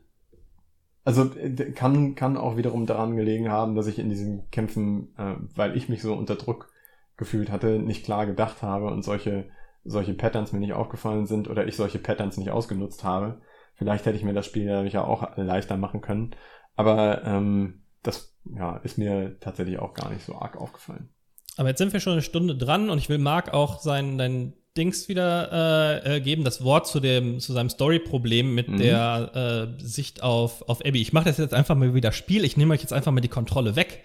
Also 1.05 1.31
kann, 1.75 2.15
kann 2.15 2.37
auch 2.37 2.57
wiederum 2.57 2.85
daran 2.87 3.15
gelegen 3.15 3.49
haben, 3.49 3.75
dass 3.75 3.87
ich 3.87 3.99
in 3.99 4.09
diesen 4.09 4.49
Kämpfen, 4.49 5.15
äh, 5.17 5.35
weil 5.55 5.77
ich 5.77 5.89
mich 5.89 6.01
so 6.01 6.13
unter 6.15 6.35
Druck 6.35 6.69
gefühlt 7.17 7.51
hatte, 7.51 7.79
nicht 7.79 8.03
klar 8.03 8.25
gedacht 8.25 8.63
habe 8.63 8.87
und 8.87 9.03
solche, 9.03 9.45
solche 9.87 10.13
Patterns 10.13 10.51
mir 10.51 10.59
nicht 10.59 10.73
aufgefallen 10.73 11.25
sind 11.25 11.49
oder 11.49 11.67
ich 11.67 11.75
solche 11.75 11.99
Patterns 11.99 12.37
nicht 12.37 12.51
ausgenutzt 12.51 13.03
habe. 13.03 13.41
Vielleicht 13.75 14.05
hätte 14.05 14.17
ich 14.17 14.23
mir 14.23 14.33
das 14.33 14.45
Spiel 14.45 14.65
ja 14.91 15.03
auch 15.03 15.37
leichter 15.37 15.77
machen 15.77 16.01
können. 16.01 16.31
Aber 16.75 17.23
ähm, 17.25 17.83
das 18.03 18.35
ja, 18.55 18.77
ist 18.77 18.97
mir 18.97 19.39
tatsächlich 19.39 19.79
auch 19.79 19.93
gar 19.93 20.11
nicht 20.11 20.25
so 20.25 20.35
arg 20.35 20.57
aufgefallen. 20.57 21.09
Aber 21.57 21.69
jetzt 21.69 21.79
sind 21.79 21.93
wir 21.93 21.99
schon 21.99 22.13
eine 22.13 22.21
Stunde 22.21 22.55
dran 22.55 22.89
und 22.89 22.97
ich 22.99 23.09
will 23.09 23.17
Marc 23.17 23.53
auch 23.53 23.79
sein, 23.79 24.17
dein 24.17 24.53
Dings 24.77 25.09
wieder 25.09 26.03
äh, 26.05 26.17
äh 26.17 26.21
geben, 26.21 26.43
das 26.43 26.63
Wort 26.63 26.85
zu 26.87 26.99
dem 26.99 27.39
zu 27.39 27.51
seinem 27.51 27.69
Story-Problem 27.69 28.53
mit 28.53 28.69
mhm. 28.69 28.77
der 28.77 29.75
äh, 29.79 29.83
Sicht 29.83 30.21
auf 30.21 30.67
auf 30.69 30.85
Abby. 30.85 31.01
Ich 31.01 31.13
mache 31.13 31.25
das 31.25 31.39
jetzt 31.39 31.55
einfach 31.55 31.75
mal 31.75 31.95
wieder 31.95 32.11
Spiel. 32.11 32.45
Ich 32.45 32.57
nehme 32.57 32.75
euch 32.75 32.81
jetzt 32.81 32.93
einfach 32.93 33.11
mal 33.11 33.21
die 33.21 33.27
Kontrolle 33.27 33.75
weg 33.75 34.03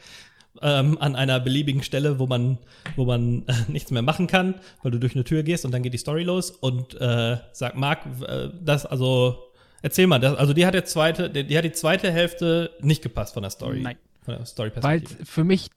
ähm, 0.63 0.99
an 0.99 1.17
einer 1.17 1.41
beliebigen 1.41 1.83
Stelle, 1.83 2.19
wo 2.19 2.27
man 2.27 2.59
wo 2.97 3.05
man 3.05 3.45
äh, 3.47 3.53
nichts 3.69 3.91
mehr 3.91 4.03
machen 4.03 4.27
kann, 4.27 4.55
weil 4.83 4.91
du 4.91 4.99
durch 4.99 5.15
eine 5.15 5.25
Tür 5.25 5.43
gehst 5.43 5.65
und 5.65 5.73
dann 5.73 5.83
geht 5.83 5.95
die 5.95 5.99
Story 5.99 6.23
los 6.23 6.51
und 6.51 7.01
äh, 7.01 7.39
sag 7.53 7.77
Marc, 7.77 8.07
äh, 8.27 8.51
das 8.63 8.87
also 8.87 9.53
Erzähl 9.83 10.07
mal, 10.07 10.21
das, 10.21 10.37
also 10.39 10.53
die 10.53 10.65
hat, 10.65 10.75
der 10.75 10.85
zweite, 10.85 11.29
die 11.29 11.59
hat 11.59 11.65
die 11.65 11.73
zweite 11.73 12.13
Hälfte 12.13 12.71
nicht 12.81 13.03
gepasst 13.03 13.35
von 13.35 13.43
der 13.43 13.51
Story. 13.51 13.81
Nein. 13.81 13.97
Von 14.25 14.37
der 14.37 14.47
Story 14.47 14.71
Weil 14.77 15.03
für 15.25 15.43
mich 15.43 15.71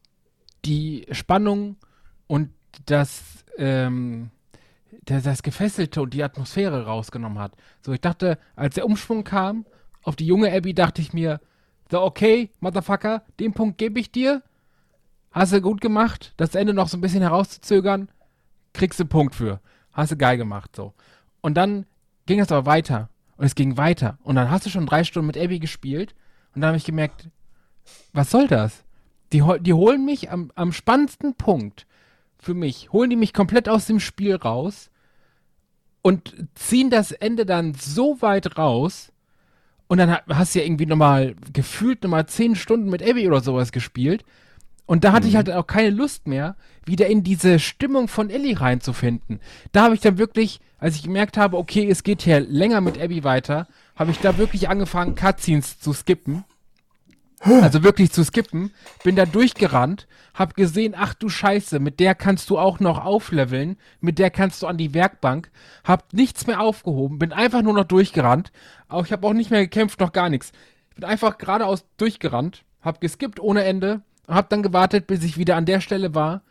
die 0.63 1.07
Spannung 1.11 1.77
und 2.27 2.51
das, 2.85 3.23
ähm, 3.57 4.29
das, 5.05 5.23
das 5.23 5.41
Gefesselte 5.41 6.03
und 6.03 6.13
die 6.13 6.23
Atmosphäre 6.23 6.85
rausgenommen 6.85 7.39
hat. 7.39 7.53
So, 7.83 7.93
ich 7.93 8.01
dachte, 8.01 8.37
als 8.55 8.75
der 8.75 8.85
Umschwung 8.85 9.23
kam 9.23 9.65
auf 10.03 10.15
die 10.15 10.27
junge 10.27 10.55
Abby, 10.55 10.75
dachte 10.75 11.01
ich 11.01 11.11
mir, 11.11 11.41
so, 11.89 12.01
okay, 12.01 12.51
Motherfucker, 12.59 13.23
den 13.39 13.53
Punkt 13.53 13.79
gebe 13.79 13.99
ich 13.99 14.11
dir. 14.11 14.43
Hast 15.35 15.51
du 15.51 15.59
gut 15.59 15.81
gemacht, 15.81 16.33
das 16.37 16.55
Ende 16.55 16.73
noch 16.73 16.87
so 16.87 16.95
ein 16.95 17.01
bisschen 17.01 17.21
herauszuzögern, 17.21 18.07
kriegst 18.71 18.99
du 18.99 19.03
einen 19.03 19.09
Punkt 19.09 19.35
für. 19.35 19.59
Hast 19.91 20.13
du 20.13 20.15
geil 20.15 20.37
gemacht, 20.37 20.73
so. 20.73 20.93
Und 21.41 21.55
dann 21.55 21.85
ging 22.25 22.39
es 22.39 22.53
aber 22.53 22.65
weiter. 22.65 23.09
Und 23.35 23.45
es 23.45 23.53
ging 23.53 23.75
weiter. 23.75 24.17
Und 24.23 24.35
dann 24.35 24.49
hast 24.49 24.65
du 24.65 24.69
schon 24.69 24.85
drei 24.85 25.03
Stunden 25.03 25.27
mit 25.27 25.37
Abby 25.37 25.59
gespielt. 25.59 26.15
Und 26.53 26.61
dann 26.61 26.69
habe 26.69 26.77
ich 26.77 26.85
gemerkt, 26.85 27.27
was 28.13 28.31
soll 28.31 28.47
das? 28.47 28.85
Die, 29.33 29.43
die 29.59 29.73
holen 29.73 30.05
mich 30.05 30.31
am, 30.31 30.53
am 30.55 30.71
spannendsten 30.71 31.35
Punkt 31.35 31.85
für 32.37 32.53
mich, 32.53 32.93
holen 32.93 33.09
die 33.09 33.17
mich 33.17 33.33
komplett 33.33 33.67
aus 33.67 33.87
dem 33.87 33.99
Spiel 33.99 34.37
raus 34.37 34.89
und 36.01 36.33
ziehen 36.55 36.89
das 36.89 37.11
Ende 37.11 37.45
dann 37.45 37.73
so 37.73 38.21
weit 38.21 38.57
raus. 38.57 39.11
Und 39.87 39.97
dann 39.97 40.17
hast 40.29 40.55
du 40.55 40.59
ja 40.59 40.65
irgendwie 40.65 40.85
nochmal 40.85 41.35
gefühlt 41.51 42.03
nochmal 42.03 42.25
zehn 42.25 42.55
Stunden 42.55 42.89
mit 42.89 43.03
Abby 43.03 43.27
oder 43.27 43.41
sowas 43.41 43.73
gespielt. 43.73 44.23
Und 44.85 45.03
da 45.03 45.11
hatte 45.11 45.25
mhm. 45.25 45.29
ich 45.29 45.35
halt 45.35 45.51
auch 45.51 45.67
keine 45.67 45.89
Lust 45.89 46.27
mehr, 46.27 46.55
wieder 46.85 47.07
in 47.07 47.23
diese 47.23 47.59
Stimmung 47.59 48.07
von 48.07 48.29
Ellie 48.29 48.59
reinzufinden. 48.59 49.39
Da 49.71 49.83
habe 49.83 49.95
ich 49.95 50.01
dann 50.01 50.17
wirklich, 50.17 50.59
als 50.77 50.95
ich 50.95 51.03
gemerkt 51.03 51.37
habe, 51.37 51.57
okay, 51.57 51.89
es 51.89 52.03
geht 52.03 52.21
hier 52.21 52.39
länger 52.39 52.81
mit 52.81 53.01
Abby 53.01 53.23
weiter, 53.23 53.67
habe 53.95 54.11
ich 54.11 54.19
da 54.19 54.37
wirklich 54.37 54.69
angefangen, 54.69 55.15
Cutscenes 55.15 55.79
zu 55.79 55.93
skippen. 55.93 56.43
Also 57.39 57.83
wirklich 57.83 58.11
zu 58.11 58.23
skippen. 58.23 58.71
Bin 59.03 59.15
da 59.15 59.25
durchgerannt, 59.25 60.07
hab 60.33 60.55
gesehen, 60.55 60.95
ach 60.97 61.13
du 61.13 61.29
Scheiße, 61.29 61.79
mit 61.79 61.99
der 61.99 62.15
kannst 62.15 62.49
du 62.49 62.57
auch 62.57 62.79
noch 62.79 63.03
aufleveln, 63.03 63.77
mit 64.01 64.17
der 64.19 64.31
kannst 64.31 64.63
du 64.63 64.67
an 64.67 64.77
die 64.77 64.93
Werkbank. 64.93 65.51
Hab 65.83 66.11
nichts 66.13 66.47
mehr 66.47 66.59
aufgehoben, 66.59 67.19
bin 67.19 67.33
einfach 67.33 67.61
nur 67.61 67.73
noch 67.73 67.83
durchgerannt. 67.83 68.51
Auch 68.87 69.05
ich 69.05 69.11
habe 69.11 69.27
auch 69.27 69.33
nicht 69.33 69.51
mehr 69.51 69.61
gekämpft, 69.61 69.99
noch 69.99 70.11
gar 70.11 70.29
nichts. 70.29 70.53
Bin 70.95 71.03
einfach 71.03 71.37
geradeaus 71.37 71.85
durchgerannt, 71.97 72.63
hab 72.81 73.01
geskippt 73.01 73.39
ohne 73.39 73.63
Ende 73.63 74.01
hab 74.27 74.49
dann 74.49 74.63
gewartet, 74.63 75.07
bis 75.07 75.23
ich 75.23 75.37
wieder 75.37 75.55
an 75.55 75.65
der 75.65 75.81
Stelle 75.81 76.15
war, 76.15 76.41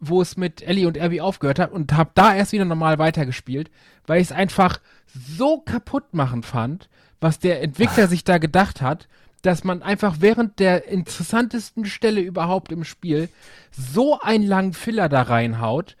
wo 0.00 0.22
es 0.22 0.36
mit 0.36 0.62
Ellie 0.62 0.86
und 0.86 0.98
Abby 0.98 1.20
aufgehört 1.20 1.58
hat 1.58 1.72
und 1.72 1.92
hab 1.92 2.14
da 2.14 2.34
erst 2.34 2.52
wieder 2.52 2.64
normal 2.64 2.98
weitergespielt, 2.98 3.70
weil 4.06 4.20
ich 4.20 4.28
es 4.28 4.32
einfach 4.32 4.80
so 5.06 5.58
kaputt 5.58 6.14
machen 6.14 6.42
fand, 6.42 6.88
was 7.20 7.38
der 7.38 7.62
Entwickler 7.62 8.08
sich 8.08 8.24
da 8.24 8.38
gedacht 8.38 8.80
hat, 8.80 9.08
dass 9.42 9.64
man 9.64 9.82
einfach 9.82 10.16
während 10.20 10.58
der 10.58 10.88
interessantesten 10.88 11.84
Stelle 11.84 12.20
überhaupt 12.20 12.72
im 12.72 12.84
Spiel 12.84 13.28
so 13.70 14.20
einen 14.20 14.44
langen 14.44 14.72
Filler 14.72 15.08
da 15.08 15.22
reinhaut. 15.22 15.96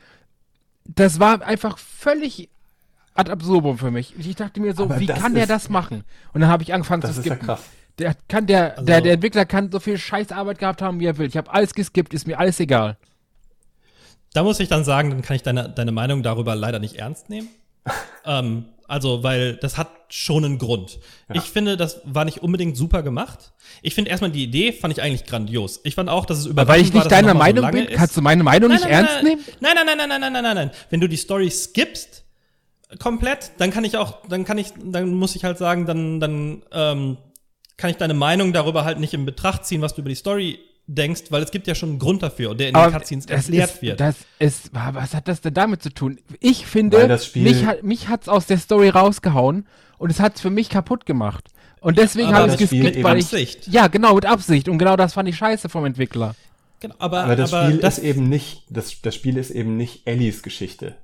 Das 0.84 1.20
war 1.20 1.42
einfach 1.42 1.78
völlig 1.78 2.48
ad 3.14 3.30
absurdum 3.30 3.78
für 3.78 3.90
mich. 3.90 4.14
Ich 4.18 4.36
dachte 4.36 4.60
mir 4.60 4.74
so, 4.74 4.84
Aber 4.84 5.00
wie 5.00 5.06
kann 5.06 5.34
der 5.34 5.46
das 5.46 5.68
machen? 5.68 6.04
Und 6.32 6.40
dann 6.40 6.50
habe 6.50 6.62
ich 6.62 6.74
angefangen 6.74 7.02
zu 7.02 7.12
skippen. 7.12 7.28
Ja 7.28 7.36
krass. 7.36 7.62
Der, 8.00 8.16
kann, 8.28 8.46
der, 8.46 8.72
also, 8.72 8.84
der, 8.84 9.00
der 9.02 9.12
Entwickler 9.12 9.44
kann 9.44 9.70
so 9.70 9.78
viel 9.78 9.98
Scheißarbeit 9.98 10.58
gehabt 10.58 10.82
haben, 10.82 10.98
wie 11.00 11.06
er 11.06 11.18
will. 11.18 11.28
Ich 11.28 11.36
habe 11.36 11.52
alles 11.52 11.74
geskippt, 11.74 12.14
ist 12.14 12.26
mir 12.26 12.38
alles 12.38 12.58
egal. 12.58 12.96
Da 14.32 14.42
muss 14.42 14.58
ich 14.60 14.68
dann 14.68 14.84
sagen, 14.84 15.10
dann 15.10 15.22
kann 15.22 15.36
ich 15.36 15.42
deine, 15.42 15.68
deine 15.68 15.92
Meinung 15.92 16.22
darüber 16.22 16.54
leider 16.54 16.78
nicht 16.78 16.96
ernst 16.96 17.28
nehmen. 17.28 17.48
ähm, 18.24 18.64
also, 18.88 19.22
weil 19.22 19.56
das 19.56 19.78
hat 19.78 19.88
schon 20.08 20.44
einen 20.44 20.58
Grund. 20.58 20.98
Ja. 21.28 21.36
Ich 21.36 21.42
finde, 21.42 21.76
das 21.76 22.00
war 22.04 22.24
nicht 22.24 22.42
unbedingt 22.42 22.76
super 22.76 23.02
gemacht. 23.02 23.52
Ich 23.82 23.94
finde 23.94 24.10
erstmal 24.10 24.30
die 24.30 24.42
Idee 24.42 24.72
fand 24.72 24.92
ich 24.92 25.02
eigentlich 25.02 25.26
grandios. 25.26 25.80
Ich 25.84 25.94
fand 25.94 26.08
auch, 26.08 26.26
dass 26.26 26.38
es 26.38 26.46
über 26.46 26.66
weil 26.66 26.80
ich 26.80 26.92
nicht 26.92 27.10
deiner 27.10 27.34
Meinung 27.34 27.66
so 27.66 27.70
bin, 27.70 27.84
ist. 27.84 27.96
kannst 27.96 28.16
du 28.16 28.22
meine 28.22 28.42
Meinung 28.42 28.68
nein, 28.68 28.78
nicht 28.78 28.84
nein, 28.84 28.92
ernst 28.92 29.12
nein, 29.16 29.24
nehmen? 29.24 29.44
Nein, 29.60 29.72
nein, 29.76 29.86
nein, 29.86 30.08
nein, 30.08 30.20
nein, 30.20 30.32
nein, 30.32 30.42
nein, 30.42 30.56
nein. 30.56 30.70
Wenn 30.90 31.00
du 31.00 31.08
die 31.08 31.16
Story 31.16 31.50
skippst 31.50 32.24
komplett, 32.98 33.52
dann 33.58 33.70
kann 33.70 33.84
ich 33.84 33.96
auch, 33.96 34.26
dann 34.28 34.44
kann 34.44 34.58
ich, 34.58 34.72
dann 34.82 35.14
muss 35.14 35.36
ich 35.36 35.44
halt 35.44 35.58
sagen, 35.58 35.86
dann 35.86 36.18
dann 36.18 36.62
ähm, 36.72 37.18
kann 37.80 37.90
ich 37.90 37.96
deine 37.96 38.14
Meinung 38.14 38.52
darüber 38.52 38.84
halt 38.84 39.00
nicht 39.00 39.14
in 39.14 39.24
Betracht 39.26 39.64
ziehen, 39.64 39.80
was 39.82 39.94
du 39.94 40.02
über 40.02 40.08
die 40.10 40.14
Story 40.14 40.58
denkst, 40.86 41.24
weil 41.30 41.42
es 41.42 41.50
gibt 41.50 41.66
ja 41.66 41.74
schon 41.74 41.90
einen 41.90 41.98
Grund 41.98 42.22
dafür, 42.22 42.54
der 42.54 42.68
in 42.68 42.74
den 42.74 42.92
Cutscenes 42.92 43.26
erklärt 43.26 43.70
ist, 43.74 43.82
wird. 43.82 44.00
Das 44.00 44.16
ist, 44.38 44.70
was 44.72 45.14
hat 45.14 45.28
das 45.28 45.40
denn 45.40 45.54
damit 45.54 45.82
zu 45.82 45.90
tun? 45.92 46.18
Ich 46.40 46.66
finde, 46.66 46.98
Weil 46.98 47.08
das 47.08 47.26
Spiel- 47.26 47.42
mich, 47.42 47.64
hat, 47.64 47.82
mich 47.82 48.08
hat's 48.08 48.28
aus 48.28 48.46
der 48.46 48.58
Story 48.58 48.88
rausgehauen 48.88 49.66
und 49.98 50.10
es 50.10 50.20
hat's 50.20 50.40
für 50.40 50.50
mich 50.50 50.68
kaputt 50.68 51.06
gemacht. 51.06 51.48
Und 51.80 51.96
deswegen 51.98 52.34
habe 52.34 52.48
ich 52.48 52.54
Spiel 52.54 52.82
geskippt, 52.82 53.02
weil 53.04 53.18
ich, 53.18 53.24
Absicht. 53.26 53.68
ja, 53.68 53.86
genau, 53.88 54.14
mit 54.14 54.26
Absicht. 54.26 54.68
Und 54.68 54.78
genau 54.78 54.96
das 54.96 55.14
fand 55.14 55.28
ich 55.28 55.36
scheiße 55.36 55.68
vom 55.70 55.84
Entwickler. 55.86 56.34
genau, 56.80 56.94
aber, 56.98 57.24
Aber 57.24 57.36
das 57.36 57.54
aber 57.54 57.68
Spiel 57.68 57.78
das 57.80 57.98
ist 57.98 58.04
eben 58.04 58.28
nicht, 58.28 58.64
das, 58.68 59.00
das 59.00 59.14
Spiel 59.14 59.36
ist 59.38 59.50
eben 59.50 59.76
nicht 59.76 60.06
Ellies 60.06 60.42
Geschichte. 60.42 60.96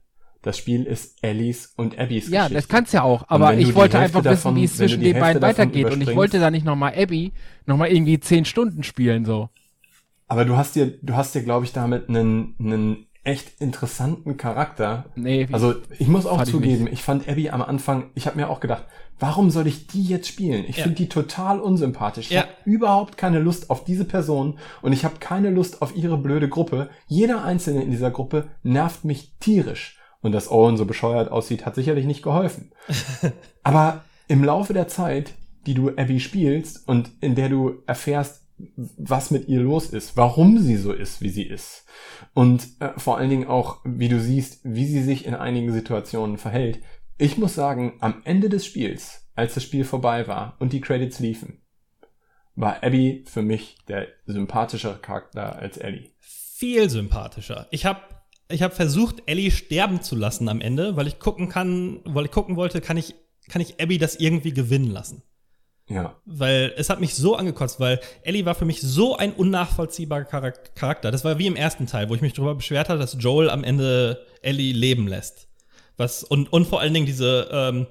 Das 0.47 0.57
Spiel 0.59 0.84
ist 0.84 1.18
Ellies 1.22 1.72
und 1.76 1.99
Abbys 1.99 2.28
Ja, 2.28 2.42
Geschichte. 2.42 2.55
das 2.55 2.68
kann's 2.68 2.92
ja 2.92 3.03
auch. 3.03 3.24
Aber 3.26 3.55
ich 3.55 3.74
wollte 3.74 3.99
einfach 3.99 4.22
davon- 4.22 4.55
wissen, 4.55 4.57
wie 4.61 4.64
es 4.64 4.76
zwischen 4.76 5.01
den 5.03 5.18
beiden 5.18 5.42
weitergeht. 5.42 5.90
Und 5.92 6.01
ich 6.01 6.14
wollte 6.14 6.38
da 6.38 6.53
nicht 6.53 6.64
nochmal 6.64 6.94
Abby 6.97 7.32
nochmal 7.66 7.88
irgendwie 7.88 8.20
zehn 8.20 8.44
Stunden 8.44 8.84
spielen, 8.84 9.24
so. 9.24 9.49
Aber 10.28 10.44
du 10.44 10.57
hast 10.57 10.76
dir, 10.76 10.86
du 11.03 11.14
hast 11.16 11.34
dir, 11.34 11.42
glaube 11.42 11.64
ich, 11.64 11.72
damit 11.72 12.09
einen, 12.09 12.55
einen 12.61 13.07
echt 13.24 13.61
interessanten 13.61 14.36
Charakter. 14.36 15.07
Nee, 15.16 15.49
Also 15.51 15.74
ich 15.99 16.07
muss 16.07 16.26
auch 16.26 16.36
Fand 16.36 16.47
ich 16.47 16.55
zugeben, 16.55 16.88
ich, 16.92 17.03
fand 17.03 17.28
Abby 17.28 17.51
am 17.51 17.61
Anfang, 17.62 18.11
ich 18.14 18.28
habe 18.28 18.36
mir 18.36 18.49
auch 18.49 18.61
gedacht, 18.61 18.84
warum 19.18 19.51
soll 19.51 19.66
ich 19.66 19.88
die 19.88 20.05
jetzt 20.05 20.28
spielen? 20.28 20.64
Ich 20.68 20.76
Ja. 20.76 20.84
finde 20.84 20.99
die 20.99 21.09
total 21.09 21.59
unsympathisch. 21.59 22.26
Ich 22.26 22.32
Ja. 22.36 22.42
habe 22.42 22.51
überhaupt 22.66 23.16
keine 23.18 23.40
Lust 23.40 23.68
auf 23.68 23.82
diese 23.82 24.05
Person 24.05 24.61
und 24.80 24.92
ich 24.92 25.05
habe 25.05 25.16
keine 25.18 25.51
Lust 25.51 25.82
auf 25.82 25.97
ihre 25.97 26.18
blöde 26.18 26.49
Gruppe. 26.49 26.88
Jeder 27.09 27.42
Einzelne 27.44 27.82
in 27.82 27.90
dieser 27.90 28.12
Gruppe 28.12 28.47
nervt 28.62 29.05
mich 29.05 29.32
tierisch. 29.40 29.94
Und 30.26 30.32
dass 30.32 30.50
Owen 30.50 30.76
so 30.76 30.86
bescheuert 30.86 31.30
aussieht, 31.30 31.64
hat 31.66 31.76
sicherlich 31.76 32.04
nicht 32.04 32.20
geholfen. 32.20 32.72
Aber 33.62 34.04
im 34.26 34.42
Laufe 34.42 34.72
der 34.72 34.88
Zeit, 34.88 35.34
die 35.66 35.74
du 35.74 35.90
Abby 35.90 36.18
spielst 36.18 36.88
und 36.88 37.12
in 37.20 37.36
der 37.36 37.48
du 37.48 37.84
erfährst, 37.86 38.42
was 38.96 39.30
mit 39.30 39.46
ihr 39.46 39.60
los 39.60 39.90
ist, 39.90 40.16
warum 40.16 40.58
sie 40.58 40.74
so 40.74 40.92
ist, 40.92 41.20
wie 41.20 41.28
sie 41.28 41.44
ist. 41.44 41.84
Und 42.34 42.66
äh, 42.80 42.90
vor 42.96 43.18
allen 43.18 43.30
Dingen 43.30 43.46
auch, 43.46 43.78
wie 43.84 44.08
du 44.08 44.18
siehst, 44.18 44.62
wie 44.64 44.86
sie 44.86 45.04
sich 45.04 45.26
in 45.26 45.36
einigen 45.36 45.72
Situationen 45.72 46.38
verhält. 46.38 46.80
Ich 47.18 47.38
muss 47.38 47.54
sagen, 47.54 47.92
am 48.00 48.22
Ende 48.24 48.48
des 48.48 48.66
Spiels, 48.66 49.28
als 49.36 49.54
das 49.54 49.62
Spiel 49.62 49.84
vorbei 49.84 50.26
war 50.26 50.56
und 50.58 50.72
die 50.72 50.80
Credits 50.80 51.20
liefen, 51.20 51.62
war 52.56 52.82
Abby 52.82 53.24
für 53.28 53.42
mich 53.42 53.76
der 53.86 54.08
sympathischere 54.24 54.98
Charakter 54.98 55.54
als 55.54 55.76
Ellie. 55.76 56.10
viel 56.18 56.90
sympathischer. 56.90 57.68
Ich 57.70 57.86
habe 57.86 58.00
ich 58.49 58.62
hab 58.62 58.74
versucht, 58.74 59.22
Ellie 59.26 59.51
sterben 59.51 60.03
zu 60.03 60.14
lassen 60.14 60.49
am 60.49 60.61
Ende, 60.61 60.97
weil 60.97 61.07
ich 61.07 61.18
gucken 61.18 61.49
kann, 61.49 62.01
weil 62.05 62.26
ich 62.26 62.30
gucken 62.30 62.57
wollte, 62.57 62.80
kann 62.80 62.97
ich, 62.97 63.14
kann 63.49 63.62
ich 63.62 63.80
Abby 63.80 63.99
das 63.99 64.16
irgendwie 64.16 64.53
gewinnen 64.53 64.90
lassen. 64.90 65.22
Ja. 65.88 66.16
Weil 66.24 66.72
es 66.76 66.90
hat 66.90 67.01
mich 67.01 67.14
so 67.14 67.36
angekotzt, 67.36 67.78
weil 67.78 68.01
Ellie 68.22 68.44
war 68.44 68.57
für 68.57 68.64
mich 68.64 68.80
so 68.80 69.16
ein 69.16 69.32
unnachvollziehbarer 69.32 70.24
Charak- 70.24 70.74
Charakter. 70.74 71.12
Das 71.12 71.24
war 71.24 71.38
wie 71.38 71.47
im 71.47 71.55
ersten 71.57 71.86
Teil, 71.86 72.09
wo 72.09 72.14
ich 72.14 72.22
mich 72.22 72.32
darüber 72.32 72.57
beschwert 72.57 72.88
hatte, 72.88 72.99
dass 72.99 73.16
Joel 73.20 73.51
am 73.51 73.62
Ende 73.62 74.24
Ellie 74.42 74.72
leben 74.72 75.07
lässt. 75.07 75.49
Was, 75.97 76.24
und, 76.24 76.53
und 76.53 76.66
vor 76.66 76.80
allen 76.80 76.92
Dingen 76.92 77.07
diese 77.07 77.49
ähm, 77.53 77.86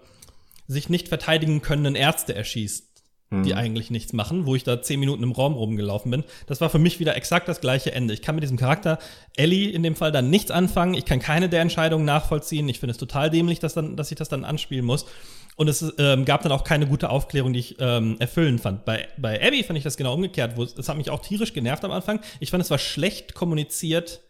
sich 0.68 0.90
nicht 0.90 1.08
verteidigen 1.08 1.62
können 1.62 1.96
Ärzte 1.96 2.36
erschießt, 2.36 2.85
die 3.32 3.54
Mhm. 3.54 3.58
eigentlich 3.58 3.90
nichts 3.90 4.14
machen, 4.14 4.46
wo 4.46 4.56
ich 4.56 4.64
da 4.64 4.82
zehn 4.82 5.00
Minuten 5.00 5.24
im 5.24 5.32
Raum 5.32 5.54
rumgelaufen 5.54 6.12
bin. 6.12 6.24
Das 6.46 6.62
war 6.62 6.70
für 6.70 6.78
mich 6.78 7.00
wieder 7.00 7.16
exakt 7.16 7.48
das 7.48 7.60
gleiche 7.60 7.92
Ende. 7.92 8.14
Ich 8.14 8.22
kann 8.22 8.36
mit 8.36 8.44
diesem 8.44 8.58
Charakter 8.58 9.00
Ellie 9.36 9.72
in 9.72 9.82
dem 9.82 9.96
Fall 9.96 10.12
dann 10.12 10.30
nichts 10.30 10.52
anfangen. 10.52 10.94
Ich 10.94 11.06
kann 11.06 11.20
keine 11.20 11.50
der 11.50 11.62
Entscheidungen 11.62 12.06
nachvollziehen. 12.06 12.70
Ich 12.70 12.80
finde 12.80 12.92
es 12.92 12.98
total 12.98 13.32
dämlich, 13.32 13.60
dass, 13.60 13.74
dann, 13.74 13.96
dass 13.96 14.12
ich 14.12 14.18
das 14.18 14.30
dann 14.30 14.46
anspielen 14.46 14.86
muss. 14.86 15.06
Und 15.56 15.70
es 15.70 15.94
ähm, 15.98 16.26
gab 16.26 16.44
dann 16.44 16.52
auch 16.52 16.64
keine 16.64 16.86
gute 16.86 17.10
Aufklärung, 17.10 17.54
die 17.54 17.60
ich 17.60 17.78
ähm, 17.80 18.18
erfüllend 18.20 18.62
fand. 18.62 18.86
Bei, 18.86 19.08
bei 19.18 19.42
Abby 19.42 19.64
fand 19.64 19.78
ich 19.78 19.84
das 19.84 19.98
genau 19.98 20.14
umgekehrt. 20.14 20.56
Wo 20.56 20.64
es, 20.64 20.78
es 20.78 20.88
hat 20.88 20.98
mich 20.98 21.10
auch 21.10 21.22
tierisch 21.22 21.54
genervt 21.54 21.84
am 21.84 21.92
Anfang. 21.92 22.20
Ich 22.40 22.52
fand, 22.52 22.62
es 22.62 22.70
war 22.70 22.78
schlecht 22.78 23.34
kommuniziert, 23.34 24.22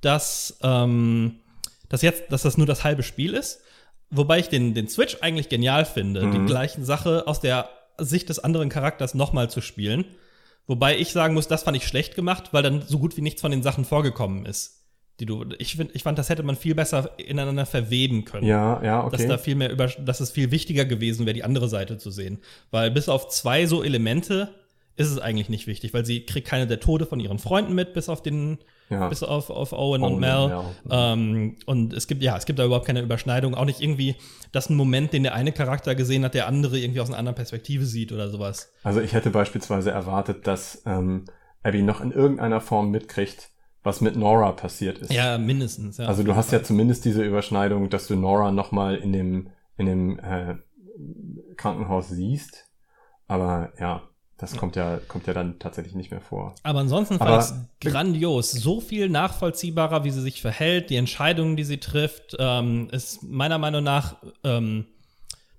dass, 0.00 0.58
ähm, 0.62 1.40
dass 1.88 2.02
jetzt, 2.02 2.30
dass 2.30 2.42
das 2.42 2.56
nur 2.56 2.66
das 2.66 2.84
halbe 2.84 3.02
Spiel 3.02 3.34
ist. 3.34 3.62
Wobei 4.10 4.38
ich 4.38 4.48
den, 4.48 4.74
den 4.74 4.88
Switch 4.88 5.16
eigentlich 5.22 5.48
genial 5.48 5.84
finde, 5.86 6.30
die 6.30 6.46
gleichen 6.46 6.84
Sache 6.84 7.26
aus 7.26 7.40
der 7.40 7.68
Sicht 7.98 8.28
des 8.28 8.38
anderen 8.38 8.68
Charakters 8.68 9.14
nochmal 9.14 9.50
zu 9.50 9.60
spielen. 9.60 10.04
Wobei 10.66 10.98
ich 10.98 11.12
sagen 11.12 11.34
muss, 11.34 11.48
das 11.48 11.62
fand 11.62 11.76
ich 11.76 11.86
schlecht 11.86 12.14
gemacht, 12.14 12.52
weil 12.52 12.62
dann 12.62 12.82
so 12.82 12.98
gut 12.98 13.16
wie 13.16 13.22
nichts 13.22 13.40
von 13.40 13.50
den 13.50 13.62
Sachen 13.62 13.84
vorgekommen 13.84 14.46
ist. 14.46 14.80
Die 15.20 15.26
du, 15.26 15.44
ich, 15.58 15.76
find, 15.76 15.94
ich 15.94 16.02
fand, 16.02 16.18
das 16.18 16.28
hätte 16.28 16.42
man 16.42 16.56
viel 16.56 16.74
besser 16.74 17.16
ineinander 17.18 17.66
verweben 17.66 18.24
können 18.24 18.46
Ja, 18.46 18.82
ja, 18.82 19.08
dass 19.08 19.20
okay. 19.20 19.28
da 19.28 19.38
viel 19.38 19.54
mehr 19.54 19.70
über, 19.70 19.86
dass 19.86 20.20
es 20.20 20.30
viel 20.30 20.50
wichtiger 20.50 20.84
gewesen 20.84 21.24
wäre, 21.24 21.34
die 21.34 21.44
andere 21.44 21.68
Seite 21.68 21.98
zu 21.98 22.10
sehen. 22.10 22.40
Weil 22.72 22.90
bis 22.90 23.08
auf 23.08 23.28
zwei 23.28 23.66
so 23.66 23.84
Elemente 23.84 24.54
ist 24.96 25.10
es 25.10 25.18
eigentlich 25.18 25.48
nicht 25.48 25.66
wichtig, 25.66 25.94
weil 25.94 26.04
sie 26.04 26.26
kriegt 26.26 26.48
keine 26.48 26.66
der 26.66 26.80
Tode 26.80 27.06
von 27.06 27.20
ihren 27.20 27.38
Freunden 27.38 27.74
mit, 27.74 27.94
bis 27.94 28.08
auf 28.08 28.22
den, 28.22 28.58
Ja. 28.90 29.08
bis 29.08 29.22
auf, 29.22 29.50
auf 29.50 29.72
Owen, 29.72 30.02
Owen 30.02 30.14
und 30.14 30.20
Mel. 30.20 30.36
und 30.36 30.50
Mel. 30.50 30.66
Ähm, 30.90 31.56
und 31.66 31.92
es 31.94 32.06
gibt, 32.06 32.22
ja, 32.22 32.36
es 32.36 32.44
gibt 32.44 32.58
da 32.58 32.64
überhaupt 32.64 32.86
keine 32.86 33.00
Überschneidung. 33.00 33.54
Auch 33.54 33.64
nicht 33.64 33.80
irgendwie, 33.80 34.16
dass 34.52 34.68
ein 34.68 34.76
Moment, 34.76 35.12
den 35.12 35.22
der 35.22 35.34
eine 35.34 35.52
Charakter 35.52 35.94
gesehen 35.94 36.24
hat, 36.24 36.34
der 36.34 36.46
andere 36.46 36.78
irgendwie 36.78 37.00
aus 37.00 37.08
einer 37.08 37.18
anderen 37.18 37.36
Perspektive 37.36 37.86
sieht 37.86 38.12
oder 38.12 38.28
sowas. 38.28 38.72
Also 38.82 39.00
ich 39.00 39.14
hätte 39.14 39.30
beispielsweise 39.30 39.90
erwartet, 39.90 40.46
dass 40.46 40.82
ähm, 40.86 41.24
Abby 41.62 41.82
noch 41.82 42.00
in 42.00 42.12
irgendeiner 42.12 42.60
Form 42.60 42.90
mitkriegt, 42.90 43.50
was 43.82 44.00
mit 44.00 44.16
Nora 44.16 44.52
passiert 44.52 44.98
ist. 44.98 45.12
Ja, 45.12 45.38
mindestens. 45.38 45.96
Ja, 45.96 46.06
also 46.06 46.22
du 46.22 46.36
hast 46.36 46.52
ja 46.52 46.62
zumindest 46.62 47.04
diese 47.04 47.22
Überschneidung, 47.22 47.90
dass 47.90 48.06
du 48.06 48.16
Nora 48.16 48.50
nochmal 48.52 48.96
in 48.96 49.12
dem, 49.12 49.50
in 49.76 49.86
dem 49.86 50.18
äh, 50.18 50.56
Krankenhaus 51.56 52.08
siehst. 52.08 52.70
Aber 53.26 53.72
ja, 53.78 54.02
das 54.36 54.56
kommt 54.56 54.74
ja, 54.74 54.98
kommt 55.08 55.26
ja 55.26 55.32
dann 55.32 55.58
tatsächlich 55.58 55.94
nicht 55.94 56.10
mehr 56.10 56.20
vor. 56.20 56.54
Aber 56.64 56.80
ansonsten 56.80 57.18
fand 57.18 57.44
ich 57.80 57.90
grandios. 57.90 58.50
So 58.50 58.80
viel 58.80 59.08
nachvollziehbarer, 59.08 60.04
wie 60.04 60.10
sie 60.10 60.22
sich 60.22 60.42
verhält, 60.42 60.90
die 60.90 60.96
Entscheidungen, 60.96 61.56
die 61.56 61.64
sie 61.64 61.78
trifft, 61.78 62.36
ähm, 62.38 62.88
ist 62.90 63.22
meiner 63.22 63.58
Meinung 63.58 63.84
nach 63.84 64.16
ähm, 64.42 64.86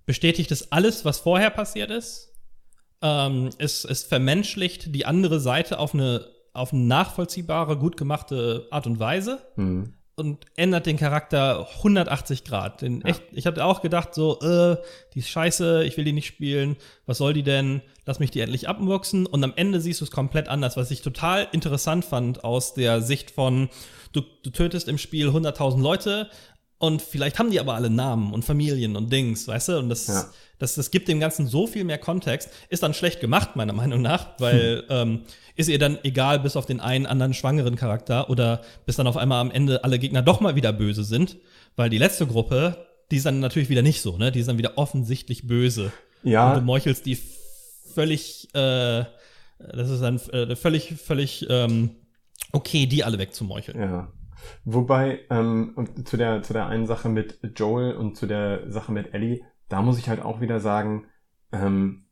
bestätigt 0.06 0.52
es 0.52 0.72
alles, 0.72 1.06
was 1.06 1.20
vorher 1.20 1.52
passiert 1.52 1.90
ist. 1.90 2.34
Ähm, 3.02 3.50
es, 3.58 3.86
es 3.86 4.04
vermenschlicht 4.04 4.94
die 4.94 5.06
andere 5.06 5.40
Seite 5.40 5.80
auf 5.80 5.94
eine, 5.94 6.28
auf 6.54 6.74
eine 6.74 6.84
nachvollziehbare, 6.84 7.78
gut 7.78 7.96
gemachte 7.96 8.68
Art 8.72 8.88
und 8.88 9.00
Weise 9.00 9.40
Hm. 9.56 9.94
Und 10.16 10.46
ändert 10.56 10.86
den 10.86 10.98
Charakter 10.98 11.68
180 11.78 12.44
Grad. 12.46 12.82
Den 12.82 13.04
echt, 13.04 13.22
ich 13.34 13.46
hatte 13.46 13.66
auch 13.66 13.82
gedacht, 13.82 14.14
so, 14.14 14.40
äh, 14.40 14.78
die 15.14 15.20
ist 15.20 15.30
scheiße, 15.30 15.84
ich 15.84 15.98
will 15.98 16.06
die 16.06 16.14
nicht 16.14 16.28
spielen, 16.28 16.78
was 17.06 17.18
soll 17.18 17.34
die 17.34 17.44
denn? 17.44 17.82
Lass 18.06 18.20
mich 18.20 18.32
die 18.32 18.40
endlich 18.40 18.70
abmurksen. 18.70 19.26
Und 19.26 19.44
am 19.44 19.54
Ende 19.56 19.82
siehst 19.82 20.00
du 20.02 20.06
es 20.06 20.12
komplett 20.12 20.48
anders, 20.48 20.78
was 20.78 20.92
ich 20.92 21.02
total 21.02 21.48
interessant 21.52 22.06
fand 22.06 22.44
aus 22.44 22.74
der 22.74 23.02
Sicht 23.02 23.32
von, 23.32 23.70
du, 24.14 24.22
du 24.44 24.52
tötest 24.52 24.88
im 24.88 24.98
Spiel 24.98 25.30
100.000 25.30 25.82
Leute 25.82 26.30
und 26.78 27.02
vielleicht 27.02 27.40
haben 27.40 27.52
die 27.52 27.60
aber 27.60 27.74
alle 27.74 27.90
Namen 27.90 28.34
und 28.34 28.44
Familien 28.44 28.96
und 28.96 29.12
Dings, 29.12 29.48
weißt 29.48 29.70
du? 29.70 29.80
Und 29.80 29.90
das, 29.90 30.08
Ja. 30.08 30.26
Das, 30.58 30.76
das 30.76 30.92
gibt 30.92 31.08
dem 31.08 31.20
Ganzen 31.20 31.48
so 31.48 31.68
viel 31.68 31.84
mehr 31.84 31.98
Kontext. 31.98 32.50
Ist 32.70 32.84
dann 32.84 32.94
schlecht 32.94 33.20
gemacht, 33.20 33.56
meiner 33.56 33.74
Meinung 33.74 34.02
nach, 34.02 34.40
weil 34.40 34.84
ähm, 34.90 35.24
ist 35.56 35.70
ihr 35.70 35.80
dann 35.80 35.98
egal, 36.04 36.40
bis 36.40 36.56
auf 36.56 36.66
den 36.66 36.80
einen 36.80 37.06
anderen 37.06 37.34
schwangeren 37.34 37.76
Charakter 37.76 38.30
oder 38.30 38.62
bis 38.86 38.96
dann 38.96 39.08
auf 39.08 39.18
einmal 39.18 39.42
am 39.42 39.52
Ende 39.52 39.84
alle 39.84 40.00
Gegner 40.00 40.22
doch 40.22 40.42
mal 40.42 40.56
wieder 40.56 40.74
böse 40.74 41.04
sind, 41.04 41.38
weil 41.76 41.90
die 41.90 41.98
letzte 41.98 42.28
Gruppe, 42.28 42.88
die 43.12 43.18
ist 43.18 43.26
dann 43.26 43.40
natürlich 43.40 43.70
wieder 43.70 43.82
nicht 43.82 44.02
so, 44.02 44.18
ne? 44.18 44.32
Die 44.32 44.40
ist 44.40 44.48
dann 44.48 44.58
wieder 44.58 44.78
offensichtlich 44.78 45.48
böse. 45.48 45.94
Und 46.40 46.54
du 46.54 46.62
Ja, 46.62 46.62
meuchelst 46.62 47.06
die 47.06 47.18
völlig, 47.94 48.50
äh, 48.54 49.06
das 49.60 49.90
ist 49.90 50.02
dann 50.02 50.20
äh, 50.32 50.56
völlig, 50.56 50.96
völlig 50.96 51.46
ähm, 51.50 51.96
okay, 52.52 52.86
die 52.88 53.04
alle 53.04 53.18
wegzumeucheln. 53.20 53.78
ja. 53.80 54.12
Wobei, 54.64 55.22
ähm, 55.32 55.74
zu 56.06 56.18
der, 56.18 56.44
zu 56.44 56.54
der 56.54 56.68
einen 56.68 56.86
Sache 56.86 57.10
mit 57.10 57.40
Joel 57.56 57.96
und 57.96 58.16
zu 58.16 58.28
der 58.28 58.70
Sache 58.72 58.92
mit 58.92 59.14
Ellie, 59.14 59.42
da 59.76 59.82
muss 59.82 60.00
ich 60.00 60.08
halt 60.08 60.22
auch 60.22 60.40
wieder 60.40 60.62
sagen, 60.62 61.08
ähm, 61.52 62.06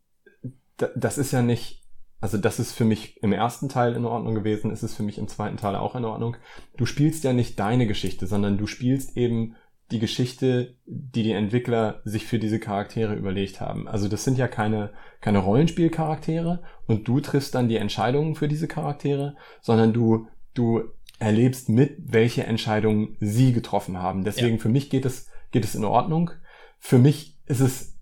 da, 0.76 0.90
das 0.98 1.18
ist 1.18 1.31
ja 1.31 1.41
nicht, 1.41 1.81
also 2.19 2.38
das 2.38 2.60
ist 2.60 2.73
für 2.73 2.84
mich 2.84 3.23
im 3.23 3.31
ersten 3.31 3.69
Teil 3.69 3.95
in 3.95 4.03
Ordnung 4.03 4.35
gewesen, 4.35 4.69
ist 4.69 4.84
es 4.84 4.94
für 4.94 5.03
mich 5.03 5.18
im 5.18 5.30
zweiten 5.30 5.56
Teil 5.56 5.77
auch 5.77 5.95
in 5.95 6.03
Ordnung. 6.03 6.35
Du 6.76 6.85
spielst 6.85 7.23
ja 7.23 7.31
nicht 7.31 7.57
deine 7.57 7.88
Geschichte, 7.88 8.27
sondern 8.27 8.57
du 8.57 8.68
spielst 8.68 9.15
eben 9.15 9.56
die 9.91 9.99
Geschichte, 9.99 10.76
die 10.85 11.23
die 11.23 11.31
Entwickler 11.31 12.02
sich 12.03 12.26
für 12.26 12.38
diese 12.38 12.60
Charaktere 12.60 13.15
überlegt 13.15 13.61
haben. 13.61 13.88
Also 13.88 14.10
das 14.10 14.26
sind 14.26 14.38
ja 14.38 14.49
keine, 14.49 14.91
keine 15.22 15.40
Rollenspielcharaktere 15.40 16.64
und 16.85 17.07
du 17.07 17.22
triffst 17.22 17.56
dann 17.56 17.69
die 17.69 17.77
Entscheidungen 17.77 18.35
für 18.35 18.49
diese 18.49 18.68
Charaktere, 18.68 19.38
sondern 19.61 19.94
du, 19.94 20.27
du 20.53 20.81
erlebst 21.18 21.69
mit, 21.69 21.95
welche 21.98 22.44
Entscheidungen 22.44 23.15
sie 23.22 23.53
getroffen 23.53 24.02
haben. 24.02 24.26
Deswegen 24.26 24.60
für 24.60 24.68
mich 24.68 24.90
geht 24.90 25.06
es, 25.06 25.30
geht 25.52 25.64
es 25.64 25.76
in 25.76 25.85
Ordnung. 25.85 26.31
Für 26.77 26.98
mich 26.98 27.33
ist 27.45 27.60
es, 27.60 27.98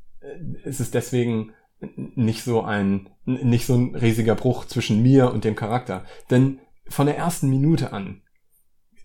ist 0.63 0.79
es 0.79 0.91
deswegen 0.91 1.53
nicht 1.95 2.43
so 2.43 2.61
ein, 2.61 3.09
nicht 3.25 3.65
so 3.65 3.75
ein 3.75 3.95
riesiger 3.95 4.35
Bruch 4.35 4.65
zwischen 4.65 5.01
mir 5.01 5.31
und 5.31 5.43
dem 5.43 5.55
Charakter. 5.55 6.05
Denn 6.29 6.59
von 6.87 7.07
der 7.07 7.17
ersten 7.17 7.49
Minute 7.49 7.93
an 7.93 8.21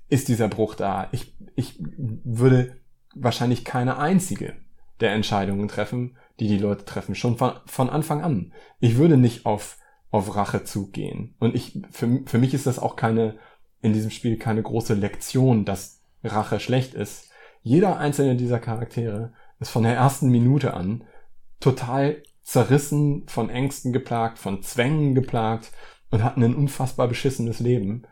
ist 0.08 0.28
dieser 0.28 0.48
Bruch 0.48 0.74
da. 0.74 1.08
Ich, 1.12 1.36
ich 1.54 1.78
würde 1.78 2.76
wahrscheinlich 3.14 3.64
keine 3.64 3.98
einzige 3.98 4.54
der 5.00 5.12
Entscheidungen 5.12 5.68
treffen, 5.68 6.16
die 6.38 6.48
die 6.48 6.58
Leute 6.58 6.84
treffen, 6.84 7.14
schon 7.14 7.36
von, 7.38 7.52
von 7.66 7.90
Anfang 7.90 8.22
an. 8.22 8.52
Ich 8.78 8.96
würde 8.96 9.16
nicht 9.16 9.46
auf, 9.46 9.78
auf 10.10 10.36
Rache 10.36 10.64
zugehen. 10.64 11.34
Und 11.38 11.54
ich, 11.54 11.80
für, 11.90 12.22
für 12.26 12.38
mich 12.38 12.54
ist 12.54 12.66
das 12.66 12.78
auch 12.78 12.96
keine, 12.96 13.38
in 13.80 13.92
diesem 13.92 14.10
Spiel 14.10 14.38
keine 14.38 14.62
große 14.62 14.94
Lektion, 14.94 15.64
dass 15.64 16.02
Rache 16.22 16.60
schlecht 16.60 16.94
ist. 16.94 17.30
Jeder 17.62 17.98
einzelne 17.98 18.36
dieser 18.36 18.58
Charaktere 18.58 19.32
ist 19.60 19.70
von 19.70 19.82
der 19.82 19.94
ersten 19.94 20.30
Minute 20.30 20.74
an 20.74 21.04
total 21.60 22.22
zerrissen, 22.42 23.26
von 23.28 23.50
Ängsten 23.50 23.92
geplagt, 23.92 24.38
von 24.38 24.62
Zwängen 24.62 25.14
geplagt 25.14 25.72
und 26.10 26.22
hat 26.22 26.36
ein 26.36 26.54
unfassbar 26.54 27.08
beschissenes 27.08 27.60
Leben. 27.60 28.06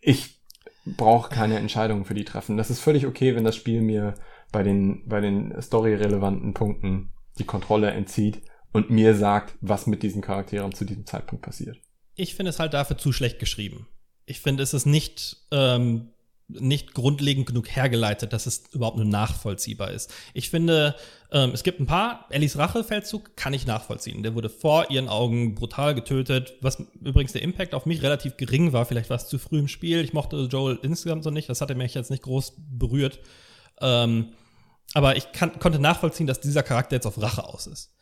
Ich 0.00 0.42
brauche 0.84 1.30
keine 1.30 1.58
Entscheidungen 1.58 2.04
für 2.04 2.14
die 2.14 2.24
treffen. 2.24 2.56
Das 2.56 2.70
ist 2.70 2.80
völlig 2.80 3.06
okay, 3.06 3.34
wenn 3.34 3.44
das 3.44 3.56
Spiel 3.56 3.80
mir 3.80 4.14
bei 4.52 4.62
den, 4.62 5.06
bei 5.08 5.20
den 5.20 5.54
storyrelevanten 5.60 6.54
Punkten 6.54 7.12
die 7.38 7.44
Kontrolle 7.44 7.90
entzieht 7.90 8.42
und 8.72 8.90
mir 8.90 9.14
sagt, 9.14 9.54
was 9.60 9.86
mit 9.86 10.02
diesen 10.02 10.22
Charakteren 10.22 10.72
zu 10.72 10.84
diesem 10.84 11.06
Zeitpunkt 11.06 11.44
passiert. 11.44 11.78
Ich 12.14 12.34
finde 12.34 12.50
es 12.50 12.58
halt 12.58 12.74
dafür 12.74 12.98
zu 12.98 13.12
schlecht 13.12 13.38
geschrieben. 13.38 13.88
Ich 14.26 14.40
finde, 14.40 14.62
es 14.62 14.74
ist 14.74 14.86
nicht 14.86 15.36
ähm, 15.50 16.12
nicht 16.48 16.94
grundlegend 16.94 17.46
genug 17.46 17.68
hergeleitet, 17.68 18.32
dass 18.32 18.46
es 18.46 18.64
überhaupt 18.72 18.96
nur 18.96 19.06
nachvollziehbar 19.06 19.90
ist. 19.90 20.12
Ich 20.32 20.50
finde, 20.50 20.94
ähm, 21.32 21.50
es 21.52 21.64
gibt 21.64 21.80
ein 21.80 21.86
paar, 21.86 22.26
Ellis 22.30 22.56
Rachefeldzug 22.56 23.36
kann 23.36 23.52
ich 23.52 23.66
nachvollziehen. 23.66 24.22
Der 24.22 24.34
wurde 24.34 24.48
vor 24.48 24.90
ihren 24.90 25.08
Augen 25.08 25.54
brutal 25.54 25.94
getötet, 25.94 26.54
was 26.60 26.78
übrigens 27.02 27.32
der 27.32 27.42
Impact 27.42 27.74
auf 27.74 27.86
mich 27.86 28.02
relativ 28.02 28.36
gering 28.36 28.72
war. 28.72 28.86
Vielleicht 28.86 29.10
war 29.10 29.16
es 29.16 29.28
zu 29.28 29.38
früh 29.38 29.58
im 29.58 29.68
Spiel. 29.68 30.00
Ich 30.04 30.12
mochte 30.12 30.36
Joel 30.50 30.78
insgesamt 30.82 31.24
so 31.24 31.30
nicht. 31.30 31.48
Das 31.48 31.60
hatte 31.60 31.74
mich 31.74 31.94
jetzt 31.94 32.10
nicht 32.10 32.22
groß 32.22 32.54
berührt. 32.56 33.18
Ähm, 33.80 34.28
aber 34.94 35.16
ich 35.16 35.32
kann, 35.32 35.58
konnte 35.58 35.80
nachvollziehen, 35.80 36.28
dass 36.28 36.40
dieser 36.40 36.62
Charakter 36.62 36.96
jetzt 36.96 37.06
auf 37.06 37.20
Rache 37.20 37.44
aus 37.44 37.66
ist. 37.66 37.92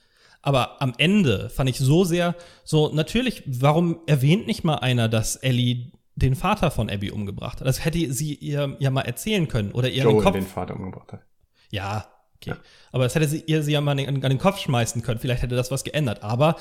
Aber 0.43 0.83
am 0.83 0.93
Ende 0.99 1.49
fand 1.49 1.71
ich 1.71 1.79
so 1.79 2.05
sehr, 2.05 2.37
so 2.65 2.93
natürlich, 2.93 3.43
warum 3.47 4.01
erwähnt 4.07 4.47
nicht 4.47 4.63
mal 4.63 4.75
einer, 4.75 5.09
dass 5.09 5.37
Ellie 5.37 5.91
den 6.17 6.35
Vater 6.35 6.71
von 6.71 6.91
Abby 6.91 7.11
umgebracht 7.11 7.61
hat. 7.61 7.67
Das 7.67 7.85
hätte 7.85 8.13
sie 8.13 8.35
ihr 8.35 8.77
ja 8.79 8.91
mal 8.91 9.03
erzählen 9.03 9.49
können 9.49 9.73
oder 9.73 9.89
ihr 9.89 10.05
Joel 10.05 10.17
den, 10.17 10.23
Kopf 10.23 10.35
den 10.35 10.47
Vater 10.47 10.77
umgebracht 10.77 11.13
hat. 11.13 11.21
Ja, 11.71 12.07
okay. 12.37 12.51
Ja. 12.51 12.57
Aber 12.93 13.05
das 13.05 13.15
hätte 13.15 13.29
sie 13.29 13.43
ihr 13.47 13.63
sie 13.63 13.73
ja 13.73 13.81
mal 13.81 13.93
an 13.93 13.97
den, 13.99 14.25
an 14.25 14.31
den 14.31 14.39
Kopf 14.39 14.59
schmeißen 14.59 15.03
können. 15.03 15.19
Vielleicht 15.19 15.43
hätte 15.43 15.57
das 15.57 15.71
was 15.71 15.83
geändert. 15.83 16.23
Aber 16.23 16.57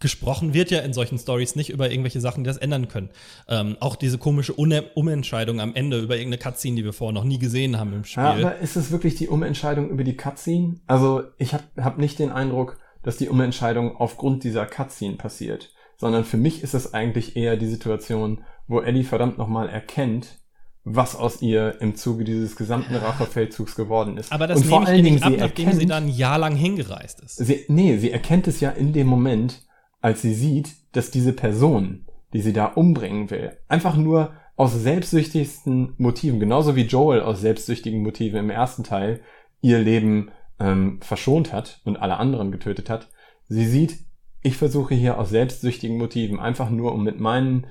gesprochen 0.00 0.54
wird 0.54 0.70
ja 0.70 0.80
in 0.80 0.92
solchen 0.92 1.18
Stories 1.18 1.56
nicht 1.56 1.70
über 1.70 1.90
irgendwelche 1.90 2.20
Sachen, 2.20 2.42
die 2.42 2.48
das 2.48 2.56
ändern 2.56 2.88
können. 2.88 3.10
Ähm, 3.48 3.76
auch 3.80 3.96
diese 3.96 4.18
komische 4.18 4.54
Umentscheidung 4.54 5.60
am 5.60 5.74
Ende 5.74 6.00
über 6.00 6.16
irgendeine 6.16 6.42
Cutscene, 6.42 6.76
die 6.76 6.84
wir 6.84 6.94
vorher 6.94 7.12
noch 7.12 7.24
nie 7.24 7.38
gesehen 7.38 7.78
haben 7.78 7.92
im 7.92 8.04
Spiel. 8.04 8.22
Ja, 8.22 8.30
aber 8.30 8.58
ist 8.58 8.76
es 8.76 8.90
wirklich 8.90 9.14
die 9.14 9.28
Umentscheidung 9.28 9.90
über 9.90 10.02
die 10.02 10.16
Cutscene? 10.16 10.80
Also 10.86 11.24
ich 11.36 11.52
habe 11.52 11.64
hab 11.76 11.98
nicht 11.98 12.18
den 12.18 12.30
Eindruck, 12.30 12.78
dass 13.02 13.18
die 13.18 13.28
Umentscheidung 13.28 13.96
aufgrund 13.96 14.42
dieser 14.42 14.66
Cutscene 14.66 15.16
passiert, 15.16 15.70
sondern 15.96 16.24
für 16.24 16.38
mich 16.38 16.62
ist 16.62 16.74
es 16.74 16.94
eigentlich 16.94 17.36
eher 17.36 17.56
die 17.56 17.68
Situation, 17.68 18.42
wo 18.70 18.80
Ellie 18.80 19.04
verdammt 19.04 19.36
nochmal 19.36 19.68
erkennt, 19.68 20.38
was 20.84 21.16
aus 21.16 21.42
ihr 21.42 21.80
im 21.80 21.96
Zuge 21.96 22.24
dieses 22.24 22.56
gesamten 22.56 22.94
Rachefeldzugs 22.94 23.74
geworden 23.74 24.16
ist. 24.16 24.32
Aber 24.32 24.46
das 24.46 24.62
und 24.62 24.66
vor 24.66 24.86
allen 24.86 25.04
Dingen 25.04 25.22
ab, 25.22 25.32
sie 25.32 25.36
nachdem 25.36 25.66
erkennt, 25.66 25.80
sie 25.80 25.86
dann 25.86 26.04
ein 26.04 26.08
Jahr 26.08 26.38
lang 26.38 26.54
hingereist 26.54 27.20
ist. 27.20 27.36
Sie, 27.36 27.64
nee, 27.68 27.98
sie 27.98 28.12
erkennt 28.12 28.46
es 28.46 28.60
ja 28.60 28.70
in 28.70 28.92
dem 28.92 29.08
Moment, 29.08 29.66
als 30.00 30.22
sie 30.22 30.32
sieht, 30.32 30.76
dass 30.92 31.10
diese 31.10 31.32
Person, 31.32 32.06
die 32.32 32.40
sie 32.40 32.52
da 32.52 32.66
umbringen 32.66 33.28
will, 33.30 33.58
einfach 33.68 33.96
nur 33.96 34.32
aus 34.56 34.72
selbstsüchtigsten 34.72 35.94
Motiven, 35.98 36.38
genauso 36.38 36.76
wie 36.76 36.82
Joel 36.82 37.22
aus 37.22 37.40
selbstsüchtigen 37.40 38.02
Motiven 38.02 38.38
im 38.38 38.50
ersten 38.50 38.84
Teil 38.84 39.20
ihr 39.60 39.80
Leben 39.80 40.30
ähm, 40.60 41.00
verschont 41.02 41.52
hat 41.52 41.80
und 41.84 41.96
alle 41.96 42.18
anderen 42.18 42.52
getötet 42.52 42.88
hat. 42.88 43.08
Sie 43.48 43.66
sieht, 43.66 43.98
ich 44.42 44.56
versuche 44.56 44.94
hier 44.94 45.18
aus 45.18 45.30
selbstsüchtigen 45.30 45.98
Motiven, 45.98 46.38
einfach 46.38 46.70
nur 46.70 46.92
um 46.92 47.02
mit 47.04 47.18
meinen 47.20 47.66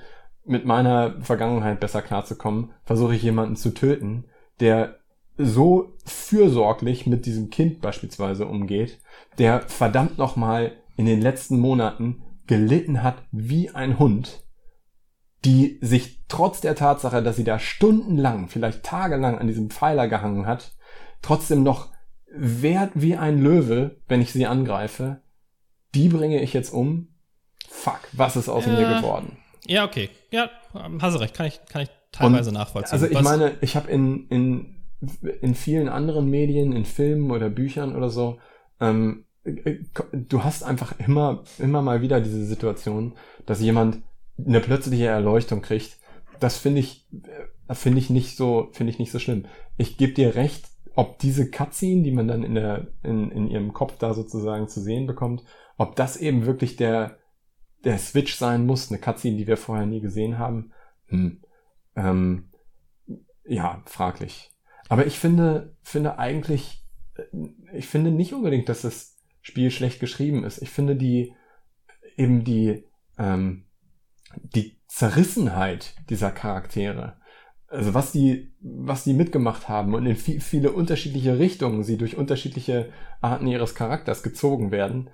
mit 0.50 0.66
meiner 0.66 1.22
Vergangenheit 1.22 1.80
besser 1.80 2.02
klarzukommen, 2.02 2.72
versuche 2.84 3.16
ich 3.16 3.24
jemanden 3.24 3.56
zu 3.56 3.74
töten, 3.74 4.26
der 4.60 4.98
so 5.38 5.96
fürsorglich 6.04 7.08
mit 7.08 7.26
diesem 7.26 7.50
Kind 7.50 7.82
beispielsweise 7.82 8.46
umgeht, 8.46 9.00
der 9.38 9.62
verdammt 9.62 10.18
nochmal 10.18 10.74
in 10.98 11.06
den 11.06 11.22
letzten 11.22 11.60
Monaten 11.60 12.24
gelitten 12.48 13.04
hat 13.04 13.24
wie 13.32 13.70
ein 13.70 14.00
Hund, 14.00 14.44
die 15.46 15.78
sich 15.82 16.26
trotz 16.28 16.60
der 16.60 16.76
Tatsache, 16.76 17.24
dass 17.24 17.38
sie 17.38 17.46
da 17.46 17.60
stundenlang, 17.60 18.50
vielleicht 18.50 18.84
tagelang 18.84 19.38
an 19.38 19.48
diesem 19.48 19.70
Pfeiler 19.70 20.08
gehangen 20.08 20.46
hat, 20.46 20.76
trotzdem 21.22 21.64
noch 21.64 21.90
wehrt 22.32 22.92
wie 22.96 23.16
ein 23.16 23.42
Löwe, 23.42 24.02
wenn 24.08 24.22
ich 24.22 24.34
sie 24.34 24.46
angreife, 24.46 25.22
die 25.96 26.10
bringe 26.10 26.42
ich 26.42 26.54
jetzt 26.54 26.74
um. 26.74 27.10
Fuck, 27.68 28.00
was 28.12 28.36
ist 28.36 28.50
aus 28.50 28.66
ja. 28.66 28.74
mir 28.74 28.98
geworden? 28.98 29.38
Ja, 29.70 29.86
okay. 29.86 30.10
Ja, 30.32 30.50
hast 31.00 31.16
du 31.16 31.20
recht. 31.20 31.36
Kann 31.36 31.46
ich, 31.46 31.62
kann 31.70 31.84
ich 31.84 31.90
teilweise 32.12 32.50
Und, 32.50 32.56
nachvollziehen. 32.56 32.94
Also 32.94 33.06
ich 33.06 33.14
Was? 33.16 33.24
meine, 33.24 33.52
ich 33.62 33.76
habe 33.76 33.90
in, 33.91 34.28
in, 34.28 34.76
in 35.41 35.54
vielen 35.54 35.90
anderen 35.90 36.28
Medien, 36.28 36.74
in 36.74 36.86
Filmen 36.86 37.30
oder 37.30 37.50
Büchern 37.50 37.96
oder 37.96 38.10
so, 38.10 38.40
ähm, 38.82 39.26
du 39.44 40.44
hast 40.44 40.64
einfach 40.64 40.96
immer, 41.00 41.44
immer 41.60 41.84
mal 41.84 42.02
wieder 42.02 42.20
diese 42.20 42.46
Situation, 42.46 43.14
dass 43.46 43.62
jemand 43.62 44.02
eine 44.44 44.60
plötzliche 44.60 45.06
Erleuchtung 45.06 45.62
kriegt. 45.62 45.98
Das 46.40 46.58
finde 46.58 46.80
ich, 46.80 47.08
äh, 47.68 47.76
finde 47.76 48.00
ich 48.00 48.10
nicht 48.10 48.36
so, 48.36 48.70
finde 48.72 48.91
ich 48.91 48.98
nicht 48.98 49.12
so 49.12 49.20
schlimm. 49.20 49.46
Ich 49.78 49.98
gebe 49.98 50.14
dir 50.14 50.34
recht, 50.34 50.66
ob 50.96 51.20
diese 51.20 51.50
Cutscene, 51.50 52.02
die 52.02 52.12
man 52.12 52.28
dann 52.28 52.44
in 52.44 52.56
der, 52.56 52.88
in, 53.04 53.32
in 53.32 53.48
ihrem 53.48 53.74
Kopf 53.74 53.98
da 54.00 54.16
sozusagen 54.16 54.68
zu 54.68 54.82
sehen 54.82 55.06
bekommt, 55.06 55.44
ob 55.78 55.96
das 55.96 56.18
eben 56.18 56.48
wirklich 56.48 56.76
der, 56.76 57.18
der 57.84 57.97
Switch 57.97 58.35
sein 58.35 58.65
muss, 58.65 58.89
eine 58.89 58.99
Cutscene, 58.99 59.38
die 59.38 59.47
wir 59.47 59.57
vorher 59.57 59.85
nie 59.85 60.01
gesehen 60.01 60.38
haben, 60.38 60.72
hm, 61.07 61.41
ähm, 61.95 62.49
ja, 63.45 63.81
fraglich. 63.85 64.51
Aber 64.89 65.06
ich 65.06 65.19
finde, 65.19 65.76
finde 65.81 66.19
eigentlich, 66.19 66.85
ich 67.73 67.88
finde 67.88 68.11
nicht 68.11 68.34
unbedingt, 68.34 68.69
dass 68.69 68.81
das 68.81 69.18
Spiel 69.41 69.72
schlecht 69.72 69.99
geschrieben 69.99 70.43
ist. 70.43 70.61
Ich 70.61 70.69
finde 70.69 70.95
die, 70.95 71.34
eben 72.18 72.43
die, 72.43 72.84
ähm, 73.18 73.65
die 74.35 74.77
Zerrissenheit 74.88 75.95
dieser 76.10 76.31
Charaktere, 76.31 77.18
also 77.68 77.93
was 77.93 78.11
die, 78.11 78.51
was 78.61 79.03
die 79.03 79.14
mitgemacht 79.14 79.69
haben 79.69 79.93
und 79.93 80.06
in 80.06 80.15
viel, 80.15 80.41
viele 80.41 80.72
unterschiedliche 80.72 81.38
Richtungen 81.38 81.84
sie 81.84 81.97
durch 81.97 82.18
unterschiedliche 82.18 82.91
Arten 83.22 83.47
ihres 83.47 83.76
Charakters 83.76 84.23
gezogen 84.23 84.72
werden, 84.72 85.10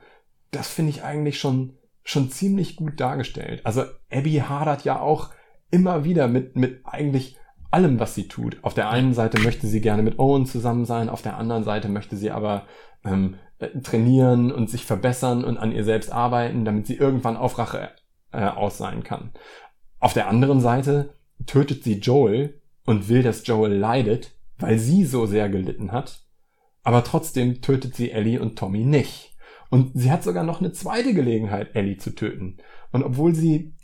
das 0.51 0.69
finde 0.69 0.91
ich 0.91 1.03
eigentlich 1.03 1.39
schon 1.39 1.77
schon 2.05 2.29
ziemlich 2.29 2.77
gut 2.77 2.99
dargestellt. 3.01 3.65
Also 3.65 3.83
Abby 4.09 4.35
hadert 4.35 4.85
ja 4.85 4.99
auch 5.01 5.31
immer 5.71 6.05
wieder 6.05 6.29
mit, 6.29 6.55
mit 6.55 6.81
eigentlich 6.85 7.35
allem, 7.71 7.99
was 7.99 8.15
sie 8.15 8.29
tut. 8.29 8.63
Auf 8.63 8.75
der 8.75 8.89
einen 8.89 9.13
Seite 9.13 9.41
möchte 9.41 9.67
sie 9.67 9.81
gerne 9.81 10.03
mit 10.03 10.19
Owen 10.19 10.45
zusammen 10.45 10.85
sein, 10.85 11.09
auf 11.09 11.23
der 11.23 11.35
anderen 11.35 11.63
Seite 11.63 11.89
möchte 11.89 12.15
sie 12.15 12.31
aber 12.31 12.63
ähm, 13.03 13.35
trainieren 13.83 14.51
und 14.51 14.69
sich 14.69 14.85
verbessern 14.85 15.43
und 15.43 15.57
an 15.57 15.71
ihr 15.71 15.83
selbst 15.83 16.11
arbeiten, 16.11 16.63
damit 16.63 16.85
sie 16.87 16.95
irgendwann 16.95 17.35
auf 17.35 17.57
Rache 17.57 17.89
äh, 18.31 18.45
aus 18.45 18.77
sein 18.77 19.03
kann. 19.03 19.31
Auf 19.99 20.13
der 20.13 20.27
anderen 20.27 20.61
Seite 20.61 21.15
tötet 21.47 21.83
sie 21.83 21.99
Joel 21.99 22.61
und 22.85 23.09
will, 23.09 23.23
dass 23.23 23.47
Joel 23.47 23.73
leidet, 23.73 24.35
weil 24.59 24.77
sie 24.77 25.05
so 25.05 25.25
sehr 25.25 25.49
gelitten 25.49 25.91
hat, 25.91 26.21
aber 26.83 27.03
trotzdem 27.03 27.61
tötet 27.61 27.95
sie 27.95 28.11
Ellie 28.11 28.39
und 28.39 28.57
Tommy 28.59 28.85
nicht. 28.85 29.34
Und 29.75 29.91
sie 29.93 30.09
hat 30.09 30.23
sogar 30.23 30.45
noch 30.45 30.61
eine 30.61 30.71
zweite 30.71 31.13
Gelegenheit, 31.13 31.75
Ellie 31.75 31.97
zu 31.97 32.15
töten. 32.15 32.59
Und 32.93 33.03
obwohl 33.03 33.35
sie 33.35 33.75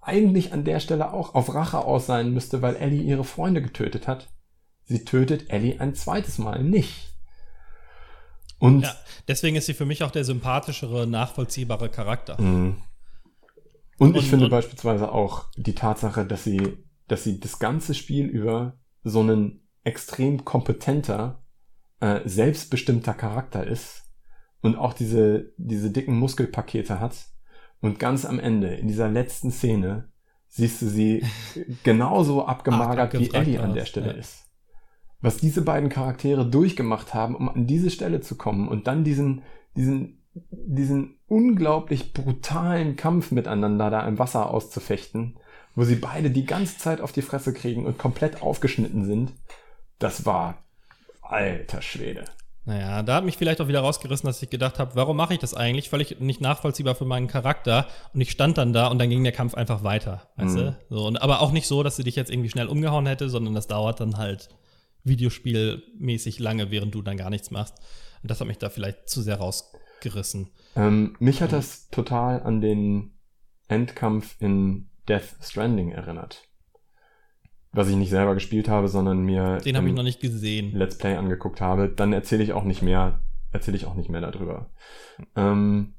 eigentlich 0.00 0.54
an 0.54 0.64
der 0.64 0.80
Stelle 0.80 1.12
auch 1.12 1.34
auf 1.34 1.52
Rache 1.52 1.76
aus 1.84 2.06
sein 2.06 2.32
müsste, 2.32 2.62
weil 2.62 2.74
Ellie 2.76 3.02
ihre 3.02 3.24
Freunde 3.24 3.60
getötet 3.60 4.08
hat, 4.08 4.32
sie 4.84 5.04
tötet 5.04 5.50
Ellie 5.50 5.78
ein 5.78 5.94
zweites 5.94 6.38
Mal 6.38 6.64
nicht. 6.64 7.12
Und 8.58 8.80
ja, 8.80 8.96
deswegen 9.28 9.56
ist 9.56 9.66
sie 9.66 9.74
für 9.74 9.84
mich 9.84 10.02
auch 10.04 10.10
der 10.10 10.24
sympathischere, 10.24 11.06
nachvollziehbare 11.06 11.90
Charakter. 11.90 12.40
Mhm. 12.40 12.78
Und, 13.98 14.12
und 14.12 14.16
ich 14.16 14.30
finde 14.30 14.46
und, 14.46 14.50
beispielsweise 14.50 15.12
auch 15.12 15.50
die 15.58 15.74
Tatsache, 15.74 16.24
dass 16.24 16.44
sie, 16.44 16.78
dass 17.08 17.24
sie 17.24 17.40
das 17.40 17.58
ganze 17.58 17.92
Spiel 17.92 18.24
über 18.24 18.78
so 19.04 19.22
ein 19.22 19.68
extrem 19.84 20.46
kompetenter, 20.46 21.44
äh, 22.00 22.20
selbstbestimmter 22.24 23.12
Charakter 23.12 23.66
ist, 23.66 24.06
und 24.62 24.76
auch 24.76 24.92
diese, 24.92 25.52
diese 25.56 25.90
dicken 25.90 26.18
Muskelpakete 26.18 27.00
hat. 27.00 27.16
Und 27.80 27.98
ganz 27.98 28.24
am 28.24 28.38
Ende, 28.38 28.74
in 28.74 28.88
dieser 28.88 29.08
letzten 29.08 29.50
Szene, 29.50 30.10
siehst 30.48 30.82
du 30.82 30.86
sie 30.86 31.24
genauso 31.82 32.44
abgemagert, 32.44 33.18
wie 33.18 33.32
Ellie 33.32 33.60
an 33.60 33.74
der 33.74 33.86
Stelle 33.86 34.08
ja. 34.08 34.12
ist. 34.14 34.46
was 35.20 35.38
diese 35.38 35.62
beiden 35.62 35.88
Charaktere 35.88 36.48
durchgemacht 36.48 37.14
haben, 37.14 37.34
um 37.34 37.48
an 37.48 37.66
diese 37.66 37.90
Stelle 37.90 38.20
zu 38.20 38.36
kommen 38.36 38.68
und 38.68 38.86
dann 38.86 39.04
diesen, 39.04 39.42
diesen, 39.76 40.22
diesen 40.50 41.18
unglaublich 41.26 42.12
brutalen 42.12 42.96
Kampf 42.96 43.30
miteinander 43.30 43.90
da 43.90 44.06
im 44.06 44.18
Wasser 44.18 44.50
auszufechten, 44.50 45.38
wo 45.74 45.84
sie 45.84 45.96
beide 45.96 46.30
die 46.30 46.44
ganze 46.44 46.78
Zeit 46.78 47.00
auf 47.00 47.12
die 47.12 47.22
Fresse 47.22 47.52
kriegen 47.52 47.86
und 47.86 47.98
komplett 47.98 48.42
aufgeschnitten 48.42 49.04
sind, 49.04 49.32
das 49.98 50.26
war 50.26 50.64
alter 51.22 51.80
Schwede. 51.80 52.24
Naja, 52.66 53.02
da 53.02 53.14
hat 53.16 53.24
mich 53.24 53.38
vielleicht 53.38 53.60
auch 53.60 53.68
wieder 53.68 53.80
rausgerissen, 53.80 54.26
dass 54.26 54.42
ich 54.42 54.50
gedacht 54.50 54.78
habe, 54.78 54.94
warum 54.94 55.16
mache 55.16 55.32
ich 55.32 55.40
das 55.40 55.54
eigentlich? 55.54 55.88
Völlig 55.88 56.20
nicht 56.20 56.40
nachvollziehbar 56.42 56.94
für 56.94 57.06
meinen 57.06 57.26
Charakter. 57.26 57.86
Und 58.12 58.20
ich 58.20 58.30
stand 58.30 58.58
dann 58.58 58.72
da 58.72 58.88
und 58.88 58.98
dann 58.98 59.08
ging 59.08 59.24
der 59.24 59.32
Kampf 59.32 59.54
einfach 59.54 59.82
weiter. 59.82 60.28
Weißt 60.36 60.54
Mhm. 60.56 60.58
du? 60.60 60.78
So, 60.90 61.06
und, 61.06 61.20
aber 61.22 61.40
auch 61.40 61.52
nicht 61.52 61.66
so, 61.66 61.82
dass 61.82 61.96
sie 61.96 62.04
dich 62.04 62.16
jetzt 62.16 62.30
irgendwie 62.30 62.50
schnell 62.50 62.66
umgehauen 62.68 63.06
hätte, 63.06 63.28
sondern 63.30 63.54
das 63.54 63.66
dauert 63.66 64.00
dann 64.00 64.18
halt 64.18 64.50
videospielmäßig 65.04 66.38
lange, 66.38 66.70
während 66.70 66.94
du 66.94 67.02
dann 67.02 67.16
gar 67.16 67.30
nichts 67.30 67.50
machst. 67.50 67.74
Und 68.22 68.30
das 68.30 68.40
hat 68.40 68.48
mich 68.48 68.58
da 68.58 68.68
vielleicht 68.68 69.08
zu 69.08 69.22
sehr 69.22 69.36
rausgerissen. 69.36 70.50
Ähm, 70.76 71.16
mich 71.18 71.42
hat 71.42 71.52
das 71.52 71.88
total 71.88 72.42
an 72.42 72.60
den 72.60 73.12
Endkampf 73.68 74.36
in 74.40 74.88
Death 75.08 75.36
Stranding 75.40 75.92
erinnert. 75.92 76.42
Was 77.72 77.88
ich 77.88 77.96
nicht 77.96 78.10
selber 78.10 78.34
gespielt 78.34 78.68
habe, 78.68 78.88
sondern 78.88 79.20
mir 79.20 79.58
Den 79.58 79.76
habe 79.76 79.88
ich 79.88 79.94
noch 79.94 80.02
nicht 80.02 80.20
gesehen. 80.20 80.72
Let's 80.72 80.98
Play 80.98 81.16
angeguckt 81.16 81.60
habe. 81.60 81.88
Dann 81.88 82.12
erzähle 82.12 82.42
ich 82.42 82.52
auch 82.52 82.64
nicht 82.64 82.82
mehr, 82.82 83.20
erzähle 83.52 83.76
ich 83.76 83.86
auch 83.86 83.94
nicht 83.94 84.10
mehr 84.10 84.20
darüber. 84.20 84.70
Ähm, 85.36 85.94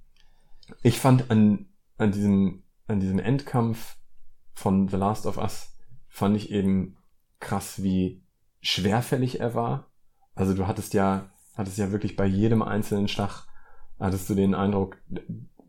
ich 0.83 0.99
fand 0.99 1.31
an, 1.31 1.67
an 1.97 2.11
diesem, 2.11 2.63
an 2.87 2.99
diesem 2.99 3.19
Endkampf 3.19 3.97
von 4.53 4.89
The 4.89 4.97
Last 4.97 5.25
of 5.25 5.37
Us 5.37 5.77
fand 6.09 6.35
ich 6.35 6.51
eben 6.51 6.97
krass, 7.39 7.81
wie 7.81 8.21
schwerfällig 8.61 9.39
er 9.39 9.53
war. 9.53 9.91
Also 10.35 10.53
du 10.53 10.67
hattest 10.67 10.93
ja, 10.93 11.31
hattest 11.55 11.77
ja 11.77 11.91
wirklich 11.91 12.15
bei 12.15 12.25
jedem 12.25 12.61
einzelnen 12.61 13.07
Schlag, 13.07 13.45
hattest 13.99 14.29
du 14.29 14.35
den 14.35 14.53
Eindruck, 14.53 14.97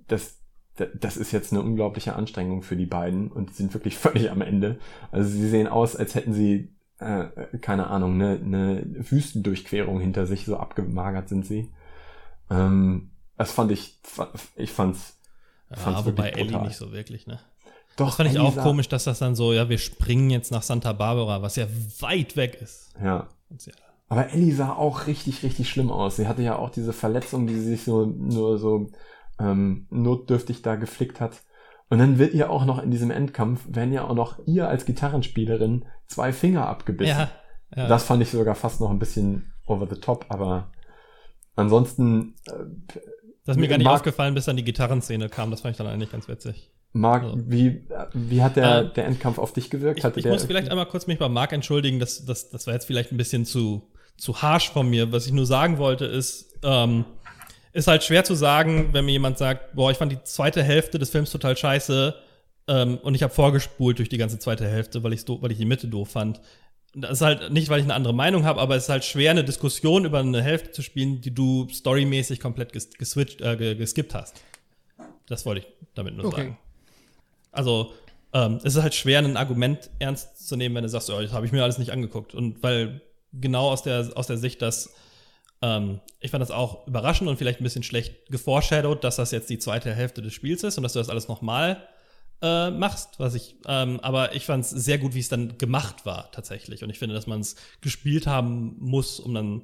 dass 0.09 0.42
das 0.77 1.17
ist 1.17 1.33
jetzt 1.33 1.53
eine 1.53 1.61
unglaubliche 1.63 2.15
Anstrengung 2.15 2.63
für 2.63 2.77
die 2.77 2.87
beiden 2.87 3.31
und 3.31 3.55
sind 3.55 3.75
wirklich 3.75 3.97
völlig 3.99 4.31
am 4.31 4.41
Ende. 4.43 4.79
Also 5.11 5.29
sie 5.31 5.49
sehen 5.49 5.67
aus, 5.69 5.97
als 5.97 6.15
hätten 6.15 6.33
sie, 6.33 6.73
äh, 6.99 7.27
keine 7.61 7.89
Ahnung, 7.89 8.15
eine, 8.15 8.31
eine 8.43 8.83
Wüstendurchquerung 9.11 10.01
hinter 10.01 10.27
sich, 10.27 10.45
so 10.45 10.57
abgemagert 10.57 11.29
sind 11.29 11.45
sie. 11.47 11.71
Ähm, 12.51 13.11
das 13.37 13.53
fand 13.53 13.73
ich, 13.73 13.99
ich 14.57 14.71
fand's, 14.71 15.19
Ja, 15.71 15.77
fand's 15.77 16.05
wobei 16.07 16.25
wirklich 16.35 16.39
Ellie 16.55 16.61
nicht 16.63 16.77
so 16.77 16.93
wirklich, 16.93 17.27
ne? 17.27 17.41
doch, 17.97 18.07
Das 18.07 18.17
fand 18.17 18.31
ich 18.31 18.37
Ellie 18.37 18.49
auch 18.49 18.55
sah- 18.55 18.63
komisch, 18.63 18.89
dass 18.89 19.05
das 19.05 19.19
dann 19.19 19.35
so, 19.35 19.53
ja, 19.53 19.69
wir 19.69 19.79
springen 19.79 20.31
jetzt 20.31 20.51
nach 20.53 20.63
Santa 20.63 20.93
Barbara, 20.93 21.43
was 21.43 21.57
ja 21.57 21.67
weit 22.01 22.37
weg 22.37 22.59
ist. 22.61 22.95
Ja. 23.03 23.29
Ja, 23.51 23.73
Aber 24.09 24.31
Ellie 24.33 24.55
sah 24.55 24.73
auch 24.75 25.07
richtig, 25.07 25.43
richtig 25.43 25.69
schlimm 25.69 25.91
aus. 25.91 26.17
Sie 26.17 26.27
hatte 26.27 26.43
ja 26.43 26.57
auch 26.57 26.71
diese 26.71 26.93
Verletzung, 26.95 27.47
die 27.47 27.55
sie 27.55 27.69
sich 27.71 27.85
so 27.85 28.07
nur 28.07 28.59
so 28.59 28.89
ähm, 29.43 29.87
notdürftig 29.91 30.63
da 30.63 30.77
geflickt 30.77 31.21
hat. 31.21 31.43
Und 31.91 31.99
dann 31.99 32.19
wird 32.19 32.33
ihr 32.35 32.51
auch 32.51 32.65
noch 32.65 32.83
in 32.83 32.91
diesem 32.91 33.11
Endkampf, 33.11 33.61
werden 33.69 33.93
ja 33.93 34.05
auch 34.05 34.15
noch 34.15 34.39
ihr 34.47 34.69
als 34.69 34.87
Gitarrenspielerin 34.87 35.85
zwei 36.07 36.33
Finger 36.33 36.67
abgebissen. 36.67 37.19
ja, 37.19 37.31
ja. 37.77 37.89
Das 37.89 38.05
fand 38.05 38.23
ich 38.23 38.31
sogar 38.31 38.55
fast 38.55 38.81
noch 38.81 38.91
ein 38.91 38.99
bisschen 38.99 39.53
over 39.67 39.87
the 39.93 40.01
top, 40.01 40.27
aber 40.29 40.71
ansonsten 41.57 42.35
äh, 42.47 42.53
das 43.45 43.57
ist 43.57 43.61
mir 43.61 43.69
gar 43.69 43.77
nicht 43.79 43.85
Mark- 43.87 43.97
aufgefallen, 43.97 44.35
bis 44.35 44.45
dann 44.45 44.57
die 44.57 44.65
Gitarrenszene 44.65 45.29
kam. 45.29 45.51
Das 45.51 45.63
fand 45.63 45.73
ich 45.73 45.79
dann 45.79 45.87
eigentlich 45.89 46.13
ganz 46.13 46.29
witzig. 46.29 46.71
Marc, 46.93 47.25
Ja. 47.25 47.33
wie, 47.37 47.89
wie 48.13 48.43
hat 48.43 48.57
der, 48.57 48.79
Äh, 48.83 48.93
der 48.93 49.07
Endkampf 49.07 49.39
auf 49.39 49.53
dich 49.53 49.69
gewirkt? 49.71 49.99
Ich, 49.99 50.05
Hatte 50.05 50.21
ich 50.21 50.23
der, 50.25 50.33
muss 50.33 50.45
vielleicht 50.45 50.69
einmal 50.71 50.87
kurz 50.87 51.07
mich 51.07 51.19
bei 51.19 51.29
Marc 51.29 51.53
entschuldigen, 51.53 51.99
das, 51.99 52.25
das, 52.25 52.51
das 52.51 52.67
war 52.67 52.75
jetzt 52.75 52.85
vielleicht 52.85 53.11
ein 53.13 53.17
bisschen 53.17 53.45
zu, 53.45 53.91
zu 54.17 54.41
harsh 54.43 54.71
von 54.71 54.89
mir. 54.89 55.11
Was 55.11 55.27
ich 55.27 55.33
nur 55.33 55.47
sagen 55.47 55.79
wollte, 55.79 56.05
ist, 56.05 56.59
ähm, 56.63 57.05
ist 57.73 57.87
halt 57.87 58.05
schwer 58.05 58.25
zu 58.25 58.35
sagen, 58.35 58.91
wenn 58.93 59.05
mir 59.05 59.13
jemand 59.13 59.39
sagt, 59.39 59.75
boah, 59.75 59.91
ich 59.91 59.97
fand 59.97 60.13
die 60.13 60.23
zweite 60.25 60.63
Hälfte 60.63 60.99
des 60.99 61.11
Films 61.11 61.31
total 61.31 61.57
scheiße 61.57 62.15
ähm, 62.69 62.99
und 62.99 63.15
ich 63.15 63.23
habe 63.23 63.33
vorgespult 63.33 63.99
durch 63.99 64.09
die 64.09 64.19
ganze 64.19 64.39
zweite 64.39 64.69
Hälfte, 64.69 65.03
weil, 65.03 65.13
weil 65.13 65.53
ich 65.53 65.59
die 65.59 65.65
Mitte 65.65 65.89
doof 65.89 66.11
fand. 66.11 66.41
Das 66.95 67.13
ist 67.13 67.21
halt 67.23 67.51
nicht, 67.51 67.71
weil 67.71 67.79
ich 67.79 67.85
eine 67.85 67.95
andere 67.95 68.13
Meinung 68.13 68.45
habe, 68.45 68.61
aber 68.61 68.77
es 68.77 68.85
ist 68.85 68.89
halt 68.91 69.05
schwer, 69.05 69.31
eine 69.31 69.45
Diskussion 69.45 70.05
über 70.05 70.19
eine 70.19 70.43
Hälfte 70.43 70.73
zu 70.73 70.83
spielen, 70.83 71.23
die 71.23 71.33
du 71.33 71.67
storymäßig 71.71 72.39
komplett 72.39 72.73
ges 72.75 72.91
geswitcht, 72.91 73.41
äh, 73.41 73.57
ge- 73.57 73.75
geskippt 73.75 74.15
hast. 74.15 74.43
Das 75.27 75.47
wollte 75.47 75.63
ich 75.63 75.67
damit 75.95 76.15
nur 76.17 76.27
Okay. 76.27 76.37
sagen. 76.37 76.59
Also, 77.51 77.95
ähm, 78.35 78.57
es 78.63 78.77
ist 78.77 78.83
halt 78.83 78.95
schwer, 78.95 79.21
ein 79.21 79.37
Argument 79.39 79.89
ernst 79.99 80.47
zu 80.47 80.57
nehmen, 80.57 80.75
wenn 80.75 80.83
du 80.83 80.89
sagst, 80.91 81.09
oh, 81.11 81.21
das 81.21 81.33
habe 81.33 81.47
ich 81.47 81.53
mir 81.53 81.63
alles 81.63 81.79
nicht 81.79 81.93
angeguckt. 81.93 82.35
Und 82.35 82.63
weil 82.63 83.01
genau 83.33 83.71
aus 83.71 83.83
der, 83.83 84.11
aus 84.15 84.27
der 84.27 84.37
Sicht, 84.37 84.61
dass 84.61 84.95
ähm, 85.63 86.01
ich 86.21 86.31
fand 86.31 86.43
das 86.43 86.51
auch 86.51 86.87
überraschend 86.87 87.31
und 87.31 87.37
vielleicht 87.37 87.61
ein 87.61 87.65
bisschen 87.65 87.85
schlecht 87.85 88.31
geforeshadowed, 88.31 89.03
dass 89.03 89.17
das 89.17 89.31
jetzt 89.31 89.49
die 89.49 89.59
zweite 89.59 89.95
Hälfte 89.95 90.21
des 90.21 90.35
Spiels 90.35 90.65
ist 90.65 90.77
und 90.77 90.83
dass 90.83 90.93
du 90.93 90.99
das 90.99 91.09
alles 91.09 91.29
nochmal 91.29 91.89
äh, 92.43 92.71
machst, 92.71 93.19
was 93.19 93.35
ich, 93.35 93.57
ähm, 93.67 94.01
aber 94.01 94.35
ich 94.35 94.47
fand 94.47 94.65
es 94.65 94.71
sehr 94.71 94.99
gut, 94.99 95.15
wie 95.15 95.21
es 95.21 95.29
dann 95.29 95.57
gemacht 95.59 96.05
war, 96.05 96.31
tatsächlich. 96.33 96.83
Und 96.83 96.91
ich 96.91 96.99
finde, 96.99 97.15
dass 97.15 97.29
man 97.29 97.41
es 97.41 97.57
gespielt 97.81 98.27
haben 98.27 98.77
muss, 98.81 99.21
um 99.21 99.35
dann 99.35 99.63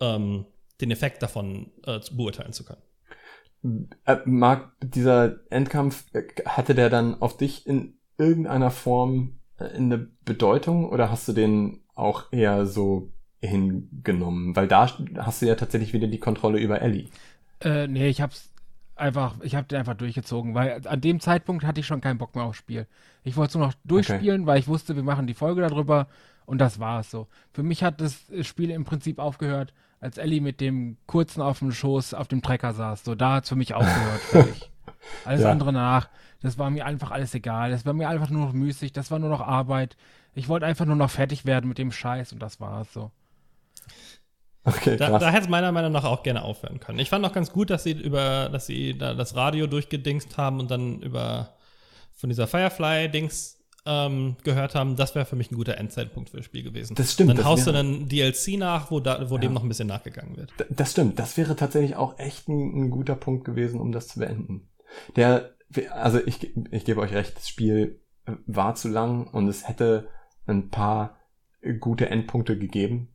ähm, 0.00 0.46
den 0.80 0.90
Effekt 0.90 1.22
davon 1.22 1.70
äh, 1.84 2.00
zu 2.00 2.16
beurteilen 2.16 2.54
zu 2.54 2.64
können. 2.64 3.90
Äh, 4.06 4.18
Marc, 4.24 4.72
dieser 4.80 5.40
Endkampf, 5.50 6.06
äh, 6.14 6.22
hatte 6.46 6.74
der 6.74 6.88
dann 6.88 7.20
auf 7.20 7.36
dich 7.36 7.66
in 7.66 7.98
irgendeiner 8.16 8.70
Form 8.70 9.40
äh, 9.58 9.64
eine 9.64 9.98
Bedeutung 10.24 10.88
oder 10.88 11.10
hast 11.10 11.28
du 11.28 11.32
den 11.32 11.84
auch 11.94 12.32
eher 12.32 12.64
so 12.66 13.12
hingenommen? 13.40 14.54
Weil 14.56 14.68
da 14.68 14.88
hast 15.18 15.42
du 15.42 15.46
ja 15.46 15.54
tatsächlich 15.54 15.92
wieder 15.92 16.06
die 16.08 16.18
Kontrolle 16.18 16.58
über 16.58 16.80
Ellie. 16.82 17.08
Äh, 17.60 17.86
nee, 17.88 18.08
ich 18.08 18.20
hab's 18.20 18.50
einfach, 18.96 19.36
ich 19.42 19.54
hab 19.54 19.68
den 19.68 19.78
einfach 19.78 19.94
durchgezogen, 19.94 20.54
weil 20.54 20.80
an 20.86 21.00
dem 21.00 21.20
Zeitpunkt 21.20 21.64
hatte 21.64 21.80
ich 21.80 21.86
schon 21.86 22.00
keinen 22.00 22.18
Bock 22.18 22.34
mehr 22.34 22.44
aufs 22.44 22.58
Spiel. 22.58 22.86
Ich 23.24 23.36
wollte 23.36 23.50
es 23.50 23.54
nur 23.56 23.66
noch 23.66 23.74
durchspielen, 23.84 24.46
weil 24.46 24.58
ich 24.58 24.68
wusste, 24.68 24.96
wir 24.96 25.02
machen 25.02 25.26
die 25.26 25.34
Folge 25.34 25.60
darüber 25.62 26.08
und 26.46 26.58
das 26.58 26.80
war 26.80 27.00
es 27.00 27.10
so. 27.10 27.28
Für 27.52 27.62
mich 27.62 27.82
hat 27.82 28.00
das 28.00 28.24
Spiel 28.42 28.70
im 28.70 28.84
Prinzip 28.84 29.18
aufgehört, 29.18 29.72
als 30.00 30.18
Ellie 30.18 30.40
mit 30.40 30.60
dem 30.60 30.96
kurzen 31.06 31.42
auf 31.42 31.58
dem 31.60 31.72
Schoß 31.72 32.14
auf 32.14 32.28
dem 32.28 32.42
Trecker 32.42 32.72
saß. 32.72 33.04
So, 33.04 33.14
da 33.14 33.34
hat's 33.34 33.48
für 33.48 33.56
mich 33.56 33.74
aufgehört, 33.74 34.20
fertig. 34.30 34.70
Alles 35.24 35.42
Ja. 35.42 35.50
andere 35.52 35.72
nach, 35.72 36.08
das 36.40 36.58
war 36.58 36.70
mir 36.70 36.86
einfach 36.86 37.10
alles 37.10 37.34
egal. 37.34 37.70
Das 37.70 37.84
war 37.86 37.92
mir 37.92 38.08
einfach 38.08 38.30
nur 38.30 38.46
noch 38.46 38.52
müßig, 38.52 38.92
das 38.92 39.10
war 39.10 39.18
nur 39.18 39.30
noch 39.30 39.40
Arbeit. 39.40 39.96
Ich 40.34 40.48
wollte 40.48 40.66
einfach 40.66 40.86
nur 40.86 40.96
noch 40.96 41.10
fertig 41.10 41.44
werden 41.46 41.68
mit 41.68 41.78
dem 41.78 41.90
Scheiß 41.92 42.32
und 42.32 42.40
das 42.40 42.60
war 42.60 42.82
es 42.82 42.92
so. 42.92 43.10
Okay, 44.64 44.96
Da, 44.96 45.08
krass. 45.08 45.20
da 45.20 45.30
hätte 45.30 45.44
es 45.44 45.48
meiner 45.48 45.72
Meinung 45.72 45.92
nach 45.92 46.04
auch 46.04 46.22
gerne 46.22 46.42
aufhören 46.42 46.80
können. 46.80 46.98
Ich 46.98 47.08
fand 47.08 47.24
auch 47.24 47.32
ganz 47.32 47.52
gut, 47.52 47.70
dass 47.70 47.84
sie 47.84 47.92
über, 47.92 48.48
dass 48.50 48.66
sie 48.66 48.96
da 48.98 49.14
das 49.14 49.34
Radio 49.34 49.66
durchgedingst 49.66 50.36
haben 50.36 50.60
und 50.60 50.70
dann 50.70 51.00
über 51.00 51.54
von 52.14 52.28
dieser 52.28 52.46
Firefly-Dings 52.46 53.56
ähm, 53.86 54.36
gehört 54.44 54.74
haben. 54.74 54.96
Das 54.96 55.14
wäre 55.14 55.24
für 55.24 55.36
mich 55.36 55.50
ein 55.50 55.54
guter 55.56 55.78
Endzeitpunkt 55.78 56.30
für 56.30 56.38
das 56.38 56.46
Spiel 56.46 56.62
gewesen. 56.62 56.94
Das 56.96 57.12
stimmt, 57.12 57.30
Dann 57.30 57.44
haust 57.44 57.66
du 57.66 57.70
einen 57.70 58.08
DLC 58.08 58.58
nach, 58.58 58.90
wo, 58.90 59.00
da, 59.00 59.30
wo 59.30 59.36
Ja. 59.36 59.40
dem 59.42 59.54
noch 59.54 59.62
ein 59.62 59.68
bisschen 59.68 59.88
nachgegangen 59.88 60.36
wird. 60.36 60.52
Das 60.68 60.90
stimmt. 60.92 61.18
Das 61.18 61.36
wäre 61.36 61.56
tatsächlich 61.56 61.96
auch 61.96 62.18
echt 62.18 62.48
ein, 62.48 62.86
ein 62.86 62.90
guter 62.90 63.14
Punkt 63.14 63.44
gewesen, 63.44 63.80
um 63.80 63.92
das 63.92 64.08
zu 64.08 64.18
beenden. 64.18 64.68
Der, 65.16 65.54
also 65.92 66.18
ich, 66.26 66.54
ich 66.72 66.84
gebe 66.84 67.00
euch 67.00 67.12
recht, 67.14 67.36
das 67.36 67.48
Spiel 67.48 68.02
äh, 68.26 68.32
war 68.46 68.74
zu 68.74 68.88
lang 68.88 69.28
und 69.28 69.48
es 69.48 69.68
hätte 69.68 70.08
ein 70.46 70.68
paar 70.70 71.16
äh, 71.60 71.74
gute 71.74 72.10
Endpunkte 72.10 72.58
gegeben. 72.58 73.14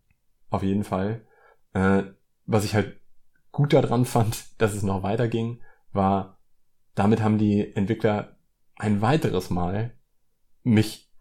Auf 0.50 0.64
jeden 0.64 0.84
Fall. 0.84 1.26
Äh, 1.74 2.04
was 2.46 2.66
ich 2.66 2.76
halt 2.76 3.00
gut 3.52 3.74
daran 3.74 4.06
fand, 4.06 4.46
dass 4.60 4.74
es 4.74 4.84
noch 4.84 5.04
weiterging, 5.04 5.62
war, 5.92 6.40
damit 6.96 7.22
haben 7.22 7.38
die 7.38 7.76
Entwickler 7.76 8.38
ein 8.76 9.02
weiteres 9.02 9.50
Mal 9.50 9.94
mich 10.64 11.12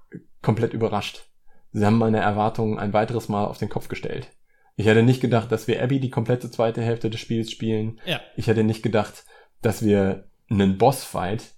komplett 0.41 0.73
überrascht. 0.73 1.29
Sie 1.73 1.85
haben 1.85 1.99
meine 1.99 2.21
Erwartungen 2.21 2.79
ein 2.79 2.93
weiteres 2.93 3.29
Mal 3.29 3.47
auf 3.47 3.59
den 3.59 3.69
Kopf 3.69 3.89
gestellt. 3.89 4.31
Ich 4.77 4.87
hätte 4.87 5.03
nicht 5.03 5.21
gedacht, 5.21 5.53
dass 5.53 5.69
wir 5.69 5.83
Abby 5.83 6.01
die 6.01 6.11
komplette 6.11 6.51
zweite 6.51 6.83
Hälfte 6.83 7.11
des 7.11 7.21
Spiels 7.21 7.51
spielen. 7.51 8.01
Ja. 8.07 8.21
Ich 8.37 8.47
hätte 8.47 8.65
nicht 8.65 8.83
gedacht, 8.83 9.25
dass 9.61 9.85
wir 9.85 10.29
einen 10.51 10.79
Bossfight 10.79 11.55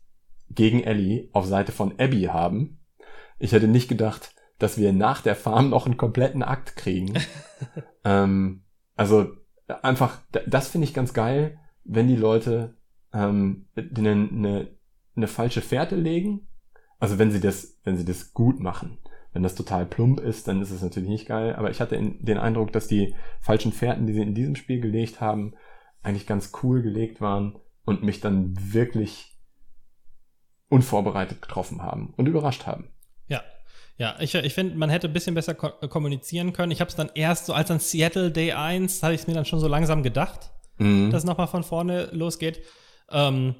gegen 0.50 0.82
Ellie 0.82 1.28
auf 1.32 1.46
Seite 1.46 1.72
von 1.72 1.98
Abby 1.98 2.24
haben. 2.24 2.80
Ich 3.38 3.52
hätte 3.52 3.68
nicht 3.68 3.88
gedacht, 3.88 4.34
dass 4.58 4.78
wir 4.78 4.92
nach 4.92 5.20
der 5.20 5.36
Farm 5.36 5.70
noch 5.70 5.86
einen 5.86 5.96
kompletten 5.96 6.42
Akt 6.42 6.76
kriegen. 6.76 7.14
ähm, 8.04 8.63
also 8.96 9.32
einfach, 9.82 10.18
das 10.46 10.68
finde 10.68 10.86
ich 10.86 10.94
ganz 10.94 11.14
geil, 11.14 11.58
wenn 11.84 12.08
die 12.08 12.16
Leute 12.16 12.76
ähm, 13.12 13.66
eine, 13.76 14.68
eine, 15.16 15.28
falsche 15.28 15.60
Fährte 15.60 15.96
legen. 15.96 16.48
Also 16.98 17.18
wenn 17.18 17.30
sie 17.30 17.40
das, 17.40 17.78
wenn 17.84 17.96
sie 17.96 18.04
das 18.04 18.32
gut 18.32 18.60
machen. 18.60 18.98
Wenn 19.32 19.42
das 19.42 19.56
total 19.56 19.84
plump 19.84 20.20
ist, 20.20 20.46
dann 20.46 20.62
ist 20.62 20.70
es 20.70 20.82
natürlich 20.82 21.08
nicht 21.08 21.26
geil. 21.26 21.56
Aber 21.56 21.70
ich 21.70 21.80
hatte 21.80 22.00
den 22.00 22.38
Eindruck, 22.38 22.72
dass 22.72 22.86
die 22.86 23.14
falschen 23.40 23.72
Fährten, 23.72 24.06
die 24.06 24.12
sie 24.12 24.22
in 24.22 24.34
diesem 24.34 24.54
Spiel 24.54 24.80
gelegt 24.80 25.20
haben, 25.20 25.54
eigentlich 26.02 26.26
ganz 26.26 26.52
cool 26.62 26.82
gelegt 26.82 27.20
waren 27.20 27.58
und 27.84 28.04
mich 28.04 28.20
dann 28.20 28.54
wirklich 28.72 29.36
unvorbereitet 30.68 31.42
getroffen 31.42 31.82
haben 31.82 32.14
und 32.16 32.26
überrascht 32.26 32.66
haben. 32.66 32.92
Ja. 33.26 33.42
Ja, 33.96 34.16
ich, 34.18 34.34
ich 34.34 34.54
finde, 34.54 34.76
man 34.76 34.90
hätte 34.90 35.06
ein 35.08 35.12
bisschen 35.12 35.34
besser 35.34 35.54
ko 35.54 35.70
kommunizieren 35.88 36.52
können. 36.52 36.72
Ich 36.72 36.80
habe 36.80 36.88
es 36.88 36.96
dann 36.96 37.10
erst 37.14 37.46
so, 37.46 37.52
als 37.52 37.68
dann 37.68 37.78
Seattle 37.78 38.30
Day 38.32 38.52
1, 38.52 39.02
habe 39.02 39.14
ich 39.14 39.20
es 39.20 39.26
mir 39.26 39.34
dann 39.34 39.44
schon 39.44 39.60
so 39.60 39.68
langsam 39.68 40.02
gedacht, 40.02 40.50
Mhm. 40.78 41.10
dass 41.12 41.22
es 41.22 41.24
nochmal 41.28 41.46
von 41.46 41.62
vorne 41.62 42.08
losgeht. 42.12 42.60
Ähm, 43.10 43.54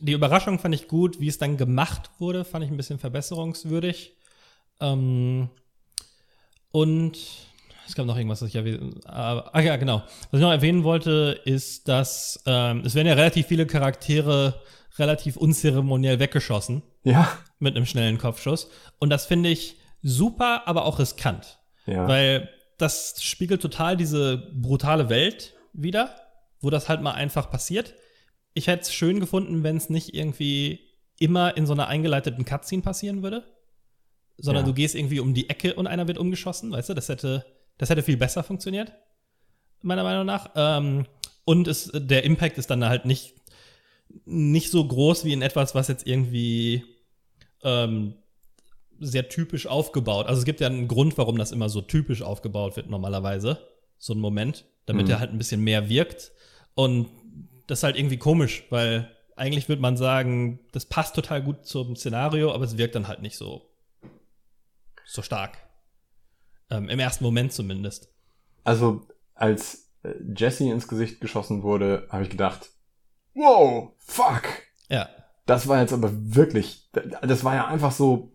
die 0.00 0.12
Überraschung 0.12 0.58
fand 0.58 0.74
ich 0.74 0.88
gut, 0.88 1.20
wie 1.20 1.28
es 1.28 1.38
dann 1.38 1.56
gemacht 1.56 2.10
wurde, 2.18 2.44
fand 2.44 2.64
ich 2.64 2.70
ein 2.70 2.76
bisschen 2.76 2.98
verbesserungswürdig. 2.98 4.16
Ähm, 4.80 5.48
und 6.70 7.16
es 7.86 7.94
gab 7.94 8.06
noch 8.06 8.16
irgendwas, 8.16 8.42
was 8.42 8.48
ich 8.48 8.56
erwähnen. 8.56 9.00
Ah 9.06 9.60
ja, 9.60 9.76
genau. 9.76 10.02
Was 10.30 10.40
ich 10.40 10.40
noch 10.40 10.50
erwähnen 10.50 10.84
wollte, 10.84 11.40
ist, 11.44 11.88
dass 11.88 12.42
ähm, 12.46 12.82
es 12.84 12.94
werden 12.94 13.06
ja 13.08 13.14
relativ 13.14 13.46
viele 13.46 13.66
Charaktere 13.66 14.60
relativ 14.98 15.36
unzeremoniell 15.36 16.18
weggeschossen 16.18 16.82
Ja. 17.04 17.28
mit 17.58 17.76
einem 17.76 17.86
schnellen 17.86 18.18
Kopfschuss. 18.18 18.70
Und 18.98 19.10
das 19.10 19.26
finde 19.26 19.48
ich 19.48 19.76
super, 20.02 20.62
aber 20.66 20.84
auch 20.84 20.98
riskant. 20.98 21.58
Ja. 21.86 22.06
Weil 22.08 22.48
das 22.78 23.22
spiegelt 23.22 23.60
total 23.62 23.96
diese 23.96 24.38
brutale 24.54 25.08
Welt 25.08 25.54
wieder, 25.72 26.14
wo 26.60 26.70
das 26.70 26.88
halt 26.88 27.02
mal 27.02 27.12
einfach 27.12 27.50
passiert. 27.50 27.94
Ich 28.54 28.66
hätte 28.66 28.82
es 28.82 28.92
schön 28.92 29.20
gefunden, 29.20 29.62
wenn 29.62 29.76
es 29.76 29.90
nicht 29.90 30.14
irgendwie 30.14 30.80
immer 31.18 31.56
in 31.56 31.66
so 31.66 31.72
einer 31.72 31.88
eingeleiteten 31.88 32.44
Cutscene 32.44 32.82
passieren 32.82 33.22
würde, 33.22 33.44
sondern 34.36 34.64
Ja. 34.64 34.68
du 34.68 34.74
gehst 34.74 34.94
irgendwie 34.94 35.20
um 35.20 35.34
die 35.34 35.50
Ecke 35.50 35.74
und 35.74 35.86
einer 35.88 36.06
wird 36.06 36.18
umgeschossen, 36.18 36.70
weißt 36.70 36.90
du? 36.90 36.94
Das 36.94 37.08
hätte, 37.08 37.44
das 37.78 37.90
hätte 37.90 38.02
viel 38.02 38.16
besser 38.16 38.44
funktioniert, 38.44 38.92
meiner 39.82 40.04
Meinung 40.04 40.26
nach. 40.26 40.50
Ähm, 40.54 41.06
und 41.44 41.66
es, 41.66 41.90
der 41.94 42.24
Impact 42.24 42.58
ist 42.58 42.70
dann 42.70 42.84
halt 42.84 43.04
nicht, 43.04 43.34
nicht 44.24 44.70
so 44.70 44.86
groß 44.86 45.24
wie 45.24 45.32
in 45.32 45.42
etwas, 45.42 45.74
was 45.74 45.88
jetzt 45.88 46.06
irgendwie 46.06 46.84
ähm, 47.62 48.14
sehr 49.00 49.28
typisch 49.28 49.66
aufgebaut. 49.66 50.26
Also 50.26 50.40
es 50.40 50.44
gibt 50.44 50.60
ja 50.60 50.66
einen 50.66 50.88
Grund, 50.88 51.18
warum 51.18 51.38
das 51.38 51.52
immer 51.52 51.68
so 51.68 51.80
typisch 51.80 52.22
aufgebaut 52.22 52.76
wird 52.76 52.90
normalerweise. 52.90 53.58
So 53.98 54.12
ein 54.14 54.20
Moment, 54.20 54.64
damit 54.86 55.06
Mhm. 55.06 55.12
er 55.12 55.20
halt 55.20 55.30
ein 55.32 55.38
bisschen 55.38 55.62
mehr 55.62 55.88
wirkt. 55.88 56.32
Und 56.74 57.08
das 57.66 57.80
ist 57.80 57.82
halt 57.84 57.96
irgendwie 57.96 58.18
komisch, 58.18 58.64
weil 58.70 59.10
eigentlich 59.36 59.68
würde 59.68 59.82
man 59.82 59.96
sagen, 59.96 60.60
das 60.72 60.86
passt 60.86 61.14
total 61.14 61.42
gut 61.42 61.64
zum 61.66 61.94
Szenario, 61.96 62.52
aber 62.52 62.64
es 62.64 62.76
wirkt 62.76 62.94
dann 62.94 63.08
halt 63.08 63.22
nicht 63.22 63.36
so, 63.36 63.62
so 65.04 65.22
stark. 65.22 65.58
Ähm, 66.70 66.88
Im 66.88 66.98
ersten 66.98 67.24
Moment 67.24 67.52
zumindest. 67.52 68.08
Also, 68.64 69.06
als 69.34 69.90
äh, 70.02 70.14
Jesse 70.36 70.64
ins 70.70 70.88
Gesicht 70.88 71.20
geschossen 71.20 71.62
wurde, 71.62 72.06
habe 72.10 72.24
ich 72.24 72.30
gedacht, 72.30 72.70
wow, 73.34 73.92
fuck. 73.98 74.44
Ja. 74.88 75.08
Das 75.46 75.66
war 75.68 75.80
jetzt 75.80 75.92
aber 75.92 76.10
wirklich, 76.12 76.90
das 76.92 77.44
war 77.44 77.54
ja 77.54 77.66
einfach 77.66 77.92
so, 77.92 78.32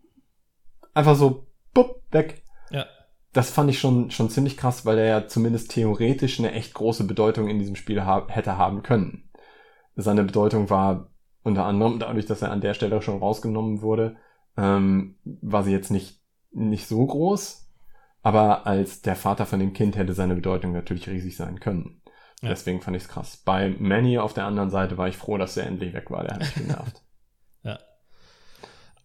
einfach 0.94 1.15
so, 1.15 1.48
bupp, 1.74 2.02
weg. 2.11 2.44
Ja. 2.72 2.86
Das 3.34 3.49
fand 3.49 3.70
ich 3.70 3.80
schon, 3.80 4.11
schon 4.11 4.30
ziemlich 4.30 4.57
krass, 4.57 4.86
weil 4.86 4.98
er 4.98 5.06
ja 5.06 5.28
zumindest 5.28 5.72
theoretisch 5.72 6.40
eine 6.40 6.52
echt 6.52 6.74
große 6.74 7.06
Bedeutung 7.06 7.48
in 7.48 7.60
diesem 7.60 7.76
Spiel 7.76 8.03
ha 8.03 8.28
hätte 8.30 8.57
haben 8.57 8.84
können. 8.84 9.30
Seine 9.95 10.24
Bedeutung 10.24 10.70
war 10.70 11.10
unter 11.44 11.65
anderem 11.65 11.99
dadurch, 11.99 12.26
dass 12.26 12.41
er 12.41 12.52
an 12.52 12.61
der 12.61 12.74
Stelle 12.74 13.02
schon 13.02 13.20
rausgenommen 13.20 13.82
wurde, 13.82 14.15
ähm, 14.57 15.15
war 15.24 15.64
sie 15.64 15.72
jetzt 15.72 15.91
nicht, 15.91 16.22
nicht 16.52 16.88
so 16.88 17.06
groß. 17.06 17.70
Aber 18.22 18.65
als 18.65 19.02
der 19.02 19.15
Vater 19.15 19.45
von 19.45 19.60
dem 19.60 19.74
Kind 19.74 19.98
hätte 19.98 20.14
seine 20.14 20.36
Bedeutung 20.36 20.72
natürlich 20.72 21.10
riesig 21.10 21.36
sein 21.36 21.60
können. 21.60 22.02
Ja. 22.44 22.49
Deswegen 22.49 22.82
fand 22.82 22.98
ich 22.98 23.03
es 23.03 23.10
krass. 23.10 23.38
Bei 23.38 23.70
Manny 23.80 24.18
auf 24.18 24.34
der 24.34 24.45
anderen 24.45 24.70
Seite 24.70 24.98
war 24.98 25.07
ich 25.07 25.15
froh, 25.15 25.38
dass 25.38 25.56
er 25.56 25.65
endlich 25.65 25.94
weg 25.94 26.11
war. 26.11 26.24
Der 26.24 26.34
hat 26.34 26.40
mich 26.41 26.53
genervt. 26.53 27.02
Ja. 27.65 27.80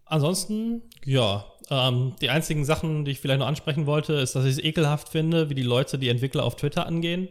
Ansonsten, 0.05 0.82
ja, 1.05 1.44
ähm, 1.70 2.16
die 2.20 2.28
einzigen 2.28 2.65
Sachen, 2.65 3.05
die 3.05 3.12
ich 3.12 3.20
vielleicht 3.20 3.39
noch 3.39 3.47
ansprechen 3.47 3.86
wollte, 3.86 4.15
ist, 4.15 4.35
dass 4.35 4.44
ich 4.44 4.55
es 4.55 4.59
ekelhaft 4.59 5.10
finde, 5.10 5.48
wie 5.48 5.55
die 5.55 5.62
Leute 5.62 5.97
die 5.97 6.09
Entwickler 6.09 6.43
auf 6.43 6.56
Twitter 6.56 6.85
angehen. 6.85 7.28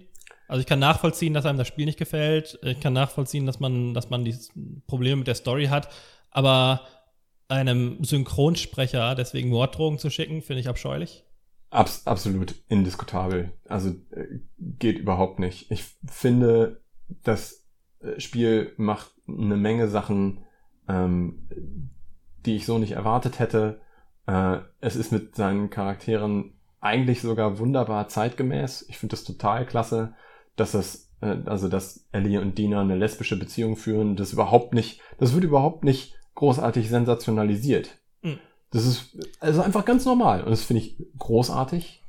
Also 0.47 0.61
ich 0.61 0.67
kann 0.67 0.79
nachvollziehen, 0.79 1.33
dass 1.33 1.45
einem 1.45 1.57
das 1.57 1.67
Spiel 1.67 1.85
nicht 1.85 1.99
gefällt. 1.99 2.57
Ich 2.63 2.79
kann 2.79 2.93
nachvollziehen, 2.93 3.45
dass 3.45 3.59
man, 3.59 3.93
dass 3.93 4.09
man 4.09 4.23
die 4.23 4.37
Probleme 4.87 5.17
mit 5.17 5.27
der 5.27 5.35
Story 5.35 5.65
hat. 5.65 5.89
Aber 6.31 6.87
einem 7.49 8.01
Synchronsprecher 8.05 9.15
deswegen 9.15 9.49
Morddrohungen 9.49 9.99
zu 9.99 10.09
schicken, 10.09 10.41
finde 10.41 10.61
ich 10.61 10.69
abscheulich. 10.69 11.25
Abs 11.69 12.07
absolut 12.07 12.55
indiskutabel. 12.69 13.51
Also 13.67 13.89
äh, 14.11 14.39
geht 14.57 14.99
überhaupt 14.99 15.39
nicht. 15.39 15.69
Ich 15.71 15.83
finde, 16.05 16.81
das 17.23 17.65
äh, 17.99 18.19
Spiel 18.19 18.73
macht 18.77 19.11
eine 19.27 19.57
Menge 19.57 19.87
Sachen, 19.87 20.45
ähm, 20.87 21.49
die 22.45 22.55
ich 22.55 22.65
so 22.65 22.77
nicht 22.77 22.93
erwartet 22.93 23.39
hätte. 23.39 23.81
Äh, 24.27 24.59
es 24.79 24.95
ist 24.95 25.11
mit 25.11 25.35
seinen 25.35 25.69
Charakteren 25.69 26.53
eigentlich 26.79 27.21
sogar 27.21 27.59
wunderbar 27.59 28.07
zeitgemäß. 28.07 28.85
Ich 28.87 28.97
finde 28.97 29.15
das 29.15 29.23
total 29.23 29.65
klasse, 29.65 30.13
dass 30.55 30.71
das, 30.71 31.11
äh, 31.21 31.37
also 31.45 31.67
dass 31.67 32.07
Ellie 32.11 32.41
und 32.41 32.57
Dina 32.57 32.81
eine 32.81 32.95
lesbische 32.95 33.37
Beziehung 33.37 33.75
führen. 33.75 34.15
Das 34.15 34.33
überhaupt 34.33 34.73
nicht, 34.73 35.01
das 35.17 35.33
wird 35.33 35.43
überhaupt 35.43 35.83
nicht 35.83 36.15
großartig 36.35 36.89
sensationalisiert. 36.89 37.97
Mhm. 38.21 38.39
Das 38.71 38.85
ist 38.85 39.15
also 39.39 39.61
einfach 39.61 39.85
ganz 39.85 40.05
normal 40.05 40.43
und 40.43 40.51
das 40.51 40.63
finde 40.63 40.83
ich 40.83 40.95
großartig. 41.17 42.01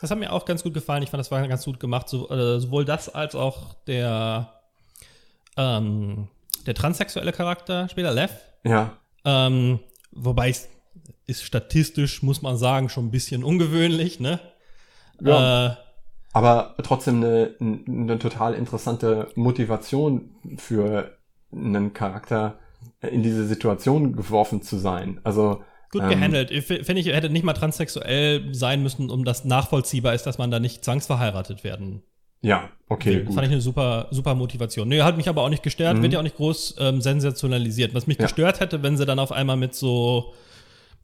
Das 0.00 0.10
hat 0.10 0.18
mir 0.18 0.32
auch 0.32 0.44
ganz 0.44 0.62
gut 0.62 0.74
gefallen. 0.74 1.02
Ich 1.02 1.10
fand, 1.10 1.20
das 1.20 1.30
war 1.30 1.46
ganz 1.46 1.64
gut 1.64 1.78
gemacht. 1.78 2.08
So, 2.08 2.28
äh, 2.28 2.58
sowohl 2.60 2.84
das 2.84 3.08
als 3.08 3.34
auch 3.36 3.74
der, 3.86 4.52
ähm, 5.56 6.28
der 6.66 6.74
transsexuelle 6.74 7.32
Charakter, 7.32 7.88
später 7.88 8.12
Lev. 8.12 8.32
Ja, 8.64 8.98
Ähm, 9.24 9.78
wobei 10.10 10.50
es 10.50 10.68
ist 11.26 11.44
statistisch, 11.44 12.22
muss 12.22 12.42
man 12.42 12.56
sagen, 12.56 12.88
schon 12.88 13.06
ein 13.06 13.10
bisschen 13.10 13.44
ungewöhnlich, 13.44 14.18
ne? 14.18 14.40
Ja. 15.20 15.66
Äh, 15.66 15.76
aber 16.32 16.74
trotzdem 16.82 17.16
eine, 17.16 17.54
eine 17.60 18.18
total 18.18 18.54
interessante 18.54 19.28
Motivation 19.34 20.34
für 20.56 21.16
einen 21.52 21.92
Charakter 21.92 22.58
in 23.02 23.22
diese 23.22 23.46
Situation 23.46 24.16
geworfen 24.16 24.62
zu 24.62 24.78
sein. 24.78 25.20
Also 25.24 25.62
gut 25.92 26.02
Ähm, 26.02 26.08
gehandelt. 26.10 26.50
Ich 26.50 26.64
fi- 26.64 26.82
Finde 26.82 27.00
ich, 27.02 27.06
hätte 27.06 27.30
nicht 27.30 27.44
mal 27.44 27.52
transsexuell 27.52 28.52
sein 28.52 28.82
müssen, 28.82 29.10
um 29.10 29.24
das 29.24 29.44
nachvollziehbar 29.44 30.14
ist, 30.14 30.24
dass 30.24 30.38
man 30.38 30.50
da 30.50 30.58
nicht 30.58 30.84
zwangsverheiratet 30.84 31.62
werden 31.62 32.02
ja, 32.44 32.70
okay, 32.88 33.22
gut. 33.22 33.34
Fand 33.36 33.46
ich 33.46 33.52
eine 33.52 33.60
super, 33.60 34.08
super 34.10 34.34
Motivation. 34.34 34.88
Nee, 34.88 35.00
hat 35.02 35.16
mich 35.16 35.28
aber 35.28 35.42
auch 35.44 35.48
nicht 35.48 35.62
gestört, 35.62 35.96
Mhm. 35.98 36.02
wird 36.02 36.12
ja 36.14 36.18
auch 36.18 36.24
nicht 36.24 36.34
groß 36.34 36.74
ähm, 36.80 37.00
sensationalisiert. 37.00 37.94
Was 37.94 38.08
mich 38.08 38.16
Ja. 38.18 38.24
gestört 38.24 38.58
hätte, 38.58 38.82
wenn 38.82 38.96
sie 38.96 39.06
dann 39.06 39.20
auf 39.20 39.30
einmal 39.30 39.56
mit 39.56 39.76
so 39.76 40.32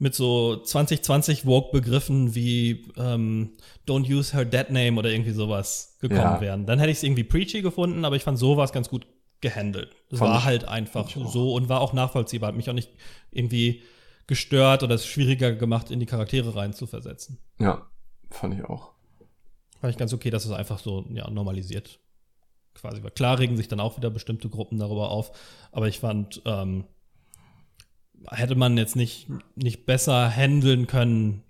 mit 0.00 0.16
so 0.16 0.56
2020 0.56 1.46
Woke-Begriffen 1.46 2.34
wie 2.34 2.86
ähm, 2.96 3.50
Don't 3.86 4.12
use 4.12 4.36
her 4.36 4.44
dead 4.44 4.70
name 4.70 4.98
oder 4.98 5.10
irgendwie 5.10 5.30
sowas 5.30 5.96
gekommen 6.00 6.20
Ja. 6.20 6.40
wären. 6.40 6.66
Dann 6.66 6.80
hätte 6.80 6.90
ich 6.90 6.96
es 6.98 7.02
irgendwie 7.04 7.22
preachy 7.24 7.62
gefunden, 7.62 8.04
aber 8.04 8.16
ich 8.16 8.24
fand 8.24 8.36
sowas 8.36 8.72
ganz 8.72 8.88
gut 8.88 9.06
gehandelt. 9.40 9.90
Fand 10.10 10.20
war 10.20 10.44
halt 10.44 10.66
einfach 10.66 11.08
so 11.08 11.52
und 11.54 11.68
war 11.68 11.80
auch 11.82 11.92
nachvollziehbar. 11.92 12.48
Hat 12.48 12.56
mich 12.56 12.68
auch 12.68 12.74
nicht 12.74 12.90
irgendwie 13.30 13.82
gestört 14.28 14.84
oder 14.84 14.94
es 14.94 15.06
schwieriger 15.06 15.52
gemacht, 15.52 15.90
in 15.90 15.98
die 15.98 16.06
Charaktere 16.06 16.54
reinzuversetzen. 16.54 17.38
Ja, 17.58 17.88
fand 18.30 18.54
ich 18.54 18.64
auch. 18.64 18.92
Fand 19.80 19.92
ich 19.92 19.98
ganz 19.98 20.12
okay, 20.12 20.30
dass 20.30 20.44
es 20.44 20.52
einfach 20.52 20.78
so 20.78 21.04
ja, 21.10 21.28
normalisiert 21.28 21.98
quasi 22.74 23.02
war. 23.02 23.10
Klar 23.10 23.40
regen 23.40 23.56
sich 23.56 23.66
dann 23.66 23.80
auch 23.80 23.96
wieder 23.96 24.10
bestimmte 24.10 24.48
Gruppen 24.48 24.78
darüber 24.78 25.10
auf, 25.10 25.32
aber 25.72 25.88
ich 25.88 25.98
fand, 25.98 26.42
ähm, 26.44 26.84
hätte 28.30 28.54
man 28.54 28.76
jetzt 28.76 28.94
nicht, 28.94 29.28
nicht 29.56 29.86
besser 29.86 30.30
handeln 30.30 30.86
können, 30.86 31.42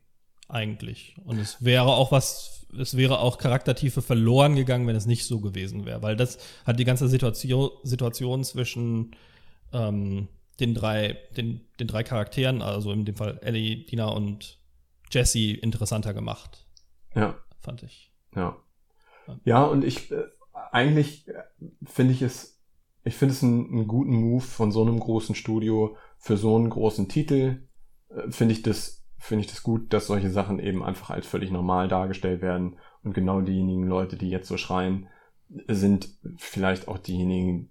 eigentlich. 0.48 1.16
Und 1.24 1.38
es 1.38 1.62
wäre 1.62 1.86
auch 1.86 2.10
was, 2.10 2.66
es 2.78 2.96
wäre 2.96 3.20
auch 3.20 3.38
Charaktertiefe 3.38 4.02
verloren 4.02 4.56
gegangen, 4.56 4.86
wenn 4.86 4.96
es 4.96 5.06
nicht 5.06 5.26
so 5.26 5.40
gewesen 5.40 5.84
wäre, 5.84 6.02
weil 6.02 6.16
das 6.16 6.38
hat 6.64 6.78
die 6.78 6.84
ganze 6.84 7.09
Situation, 7.09 7.70
Situation 7.82 8.44
zwischen 8.44 9.14
ähm, 9.72 10.28
den 10.60 10.74
drei, 10.74 11.18
den, 11.36 11.66
den 11.78 11.86
drei 11.86 12.02
Charakteren, 12.02 12.62
also 12.62 12.93
in 12.93 13.05
dem 13.05 13.16
Fall 13.16 13.39
Ellie, 13.43 13.85
Dina 13.86 14.09
und 14.09 14.59
Jesse, 15.10 15.52
interessanter 15.55 16.12
gemacht, 16.14 16.66
Ja, 17.14 17.36
fand 17.60 17.82
ich. 17.82 18.12
ja. 18.35 18.56
Ja, 19.44 19.64
und 19.64 19.85
ich 19.85 20.10
äh, 20.10 20.24
eigentlich 20.72 21.28
äh, 21.28 21.43
finde 21.85 22.14
ich 22.14 22.22
es, 22.22 22.62
ich 23.05 23.14
finde 23.14 23.35
es 23.35 23.43
einen, 23.43 23.66
einen 23.70 23.86
guten 23.86 24.14
Move 24.14 24.40
von 24.43 24.72
so 24.72 24.82
einem 24.82 24.98
großen 24.98 25.35
Studio 25.35 25.97
für 26.18 26.36
so 26.39 26.56
einen 26.56 26.70
großen 26.70 27.09
Titel. 27.09 27.68
Äh, 28.09 28.30
finde 28.30 28.55
ich 28.55 28.62
das, 28.62 29.05
finde 29.18 29.44
ich 29.44 29.51
das 29.51 29.62
gut, 29.62 29.93
dass 29.93 30.06
solche 30.06 30.30
Sachen 30.30 30.59
eben 30.59 30.82
einfach 30.82 31.10
als 31.10 31.26
völlig 31.26 31.51
normal 31.51 31.89
dargestellt 31.89 32.40
werden. 32.40 32.78
Und 33.02 33.12
genau 33.12 33.43
diejenigen 33.43 33.85
Leute, 33.85 34.16
die 34.16 34.30
jetzt 34.30 34.48
so 34.48 34.56
schreien, 34.56 35.09
sind 35.68 36.09
vielleicht 36.36 36.89
auch 36.89 36.98
diejenigen, 36.98 37.70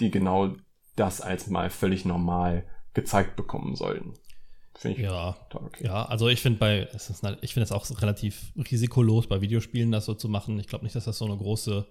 die 0.00 0.10
genau 0.10 0.54
das 0.96 1.20
als 1.20 1.46
mal 1.48 1.70
völlig 1.70 2.04
normal 2.04 2.64
gezeigt 2.94 3.36
bekommen 3.36 3.76
sollten. 3.76 4.14
Finde 4.74 4.98
ich 4.98 5.04
Ja, 5.04 5.36
okay. 5.54 5.86
Ja, 5.86 6.04
also 6.04 6.28
ich 6.28 6.40
finde 6.40 6.58
bei, 6.58 6.88
ich 7.40 7.54
finde 7.54 7.64
es 7.64 7.72
auch 7.72 7.88
relativ 8.02 8.52
risikolos 8.70 9.26
bei 9.26 9.40
Videospielen 9.40 9.92
das 9.92 10.06
so 10.06 10.14
zu 10.14 10.28
machen. 10.28 10.58
Ich 10.58 10.66
glaube 10.66 10.84
nicht, 10.84 10.96
dass 10.96 11.04
das 11.04 11.18
so 11.18 11.24
eine 11.24 11.36
große, 11.36 11.86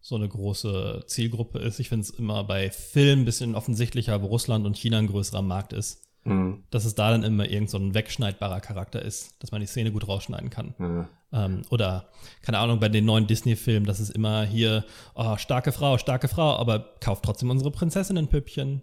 so 0.00 0.16
eine 0.16 0.28
große 0.28 1.04
Zielgruppe 1.06 1.58
ist. 1.58 1.78
Ich 1.78 1.88
finde 1.88 2.02
es 2.02 2.10
immer 2.10 2.44
bei 2.44 2.70
Filmen 2.70 3.22
ein 3.22 3.24
bisschen 3.24 3.54
offensichtlicher, 3.54 4.20
wo 4.22 4.26
Russland 4.26 4.66
und 4.66 4.76
China 4.76 4.98
ein 4.98 5.06
größerer 5.06 5.42
Markt 5.42 5.72
ist. 5.72 6.04
Mhm. 6.24 6.64
Dass 6.70 6.84
es 6.84 6.94
da 6.94 7.10
dann 7.10 7.22
immer 7.22 7.48
irgend 7.48 7.70
so 7.70 7.78
ein 7.78 7.94
wegschneidbarer 7.94 8.60
Charakter 8.60 9.00
ist, 9.00 9.40
dass 9.42 9.52
man 9.52 9.60
die 9.60 9.66
Szene 9.66 9.92
gut 9.92 10.08
rausschneiden 10.08 10.50
kann. 10.50 10.74
Mhm. 10.78 11.08
Ähm, 11.32 11.62
oder, 11.70 12.08
keine 12.42 12.58
Ahnung, 12.58 12.80
bei 12.80 12.88
den 12.88 13.04
neuen 13.04 13.26
Disney-Filmen, 13.26 13.86
dass 13.86 14.00
es 14.00 14.10
immer 14.10 14.44
hier, 14.44 14.84
oh, 15.14 15.36
starke 15.36 15.72
Frau, 15.72 15.98
starke 15.98 16.28
Frau, 16.28 16.56
aber 16.56 16.94
kauft 17.00 17.24
trotzdem 17.24 17.50
unsere 17.50 17.70
Prinzessinnen-Püppchen. 17.70 18.82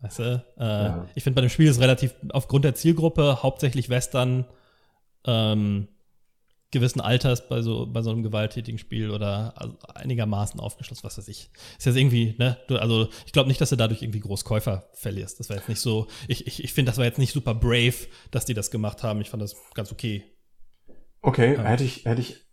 Weißt 0.00 0.18
du? 0.20 0.44
Äh, 0.58 0.64
ja. 0.64 1.08
Ich 1.14 1.24
finde, 1.24 1.36
bei 1.36 1.40
dem 1.40 1.50
Spiel 1.50 1.68
ist 1.68 1.80
relativ 1.80 2.14
aufgrund 2.30 2.64
der 2.64 2.74
Zielgruppe 2.74 3.42
hauptsächlich 3.42 3.88
Western 3.88 4.44
ähm, 5.24 5.88
gewissen 6.70 7.00
Alters 7.00 7.48
bei 7.48 7.62
so, 7.62 7.86
bei 7.86 8.02
so 8.02 8.10
einem 8.10 8.22
gewalttätigen 8.22 8.78
Spiel 8.78 9.10
oder 9.10 9.54
also 9.56 9.76
einigermaßen 9.94 10.60
aufgeschlossen, 10.60 11.04
was 11.04 11.16
weiß 11.16 11.28
ich. 11.28 11.50
Ist 11.78 11.86
jetzt 11.86 11.96
irgendwie, 11.96 12.34
ne, 12.38 12.58
du, 12.68 12.76
also 12.76 13.08
ich 13.24 13.32
glaube 13.32 13.48
nicht, 13.48 13.60
dass 13.60 13.70
du 13.70 13.76
dadurch 13.76 14.02
irgendwie 14.02 14.20
Großkäufer 14.20 14.88
verlierst. 14.94 15.40
Das 15.40 15.48
war 15.48 15.56
jetzt 15.56 15.68
nicht 15.68 15.80
so, 15.80 16.08
ich, 16.28 16.46
ich, 16.46 16.62
ich 16.62 16.72
finde, 16.72 16.90
das 16.90 16.98
war 16.98 17.04
jetzt 17.04 17.18
nicht 17.18 17.32
super 17.32 17.54
brave, 17.54 17.94
dass 18.30 18.44
die 18.44 18.54
das 18.54 18.70
gemacht 18.70 19.02
haben. 19.02 19.20
Ich 19.20 19.30
fand 19.30 19.42
das 19.42 19.56
ganz 19.74 19.90
okay. 19.92 20.24
Okay, 21.26 21.58
hätte 21.58 21.84
ich, 21.84 22.04
hätte 22.04 22.20
ich, 22.20 22.46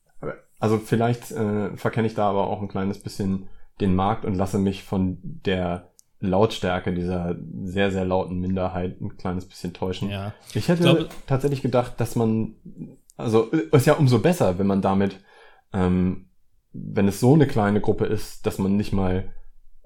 also 0.59 0.79
vielleicht 0.79 1.31
äh, 1.31 1.77
verkenne 1.77 2.07
ich 2.07 2.15
da 2.15 2.29
aber 2.29 2.47
auch 2.47 2.61
ein 2.61 2.67
kleines 2.67 2.99
bisschen 2.99 3.49
den 3.79 3.95
Markt 3.95 4.25
und 4.25 4.35
lasse 4.35 4.57
mich 4.57 4.83
von 4.83 5.19
der 5.21 5.91
Lautstärke 6.19 6.93
dieser 6.93 7.35
sehr, 7.63 7.91
sehr 7.91 8.05
lauten 8.05 8.39
Minderheit 8.39 8.99
ein 8.99 9.15
kleines 9.17 9.47
bisschen 9.47 9.73
täuschen. 9.73 10.09
Ja. 10.09 10.33
Ich 10.53 10.69
hätte 10.69 10.83
ich 10.83 10.89
glaube, 10.89 11.09
tatsächlich 11.27 11.61
gedacht, 11.61 11.93
dass 11.97 12.15
man 12.15 12.55
also 13.15 13.43
ist 13.51 13.85
ja 13.85 13.93
umso 13.93 14.19
besser, 14.19 14.57
wenn 14.57 14.67
man 14.67 14.81
damit, 14.81 15.19
ähm, 15.71 16.29
wenn 16.71 17.07
es 17.07 17.19
so 17.19 17.35
eine 17.35 17.45
kleine 17.45 17.79
Gruppe 17.79 18.05
ist, 18.05 18.45
dass 18.45 18.57
man 18.57 18.75
nicht 18.75 18.91
mal 18.91 19.31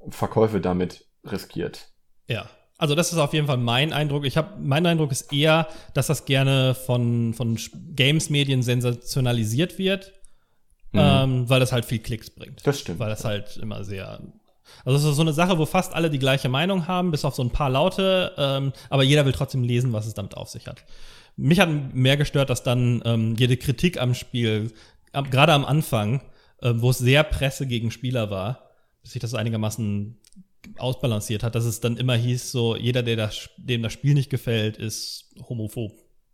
Verkäufe 0.09 0.61
damit 0.61 1.05
riskiert. 1.25 1.91
Ja. 2.27 2.49
Also 2.77 2.93
das 2.93 3.11
ist 3.11 3.17
auf 3.17 3.33
jeden 3.33 3.47
Fall 3.47 3.57
mein 3.57 3.91
Eindruck. 3.93 4.25
Ich 4.25 4.37
habe 4.37 4.59
mein 4.59 4.85
Eindruck 4.85 5.11
ist 5.11 5.33
eher, 5.33 5.67
dass 5.93 6.07
das 6.07 6.25
gerne 6.25 6.75
von 6.75 7.33
von 7.33 7.57
Games-Medien 7.95 8.61
sensationalisiert 8.61 9.79
wird, 9.79 10.13
mhm. 10.91 10.99
ähm, 11.01 11.49
weil 11.49 11.59
das 11.59 11.71
halt 11.71 11.85
viel 11.85 11.99
Klicks 11.99 12.29
bringt. 12.29 12.65
Das 12.65 12.79
stimmt. 12.79 12.99
Weil 12.99 13.09
das 13.09 13.25
halt 13.25 13.57
immer 13.57 13.83
sehr 13.83 14.19
also 14.85 14.97
es 14.97 15.03
ist 15.03 15.15
so 15.15 15.21
eine 15.21 15.33
Sache, 15.33 15.57
wo 15.57 15.65
fast 15.65 15.93
alle 15.93 16.09
die 16.09 16.19
gleiche 16.19 16.49
Meinung 16.49 16.87
haben, 16.87 17.11
bis 17.11 17.25
auf 17.25 17.35
so 17.35 17.43
ein 17.43 17.51
paar 17.51 17.69
Laute, 17.69 18.33
ähm, 18.37 18.73
aber 18.89 19.03
jeder 19.03 19.25
will 19.25 19.33
trotzdem 19.33 19.63
lesen, 19.63 19.93
was 19.93 20.07
es 20.07 20.13
damit 20.13 20.35
auf 20.35 20.49
sich 20.49 20.67
hat. 20.67 20.83
Mich 21.35 21.59
hat 21.59 21.69
mehr 21.93 22.17
gestört, 22.17 22.49
dass 22.49 22.63
dann 22.63 23.01
ähm, 23.05 23.35
jede 23.37 23.57
Kritik 23.57 23.99
am 24.01 24.13
Spiel, 24.13 24.71
ab, 25.13 25.29
gerade 25.31 25.53
am 25.53 25.65
Anfang, 25.65 26.21
äh, 26.61 26.73
wo 26.75 26.89
es 26.89 26.97
sehr 26.97 27.23
Presse 27.23 27.67
gegen 27.67 27.91
Spieler 27.91 28.29
war, 28.29 28.69
bis 29.01 29.11
sich 29.11 29.21
das 29.21 29.33
einigermaßen 29.33 30.19
ausbalanciert 30.77 31.43
hat, 31.43 31.55
dass 31.55 31.65
es 31.65 31.79
dann 31.79 31.97
immer 31.97 32.15
hieß, 32.15 32.51
so 32.51 32.75
jeder, 32.75 33.03
der 33.03 33.15
das, 33.15 33.49
dem 33.57 33.83
das 33.83 33.93
Spiel 33.93 34.13
nicht 34.13 34.29
gefällt, 34.29 34.77
ist 34.77 35.33
homophob, 35.47 35.91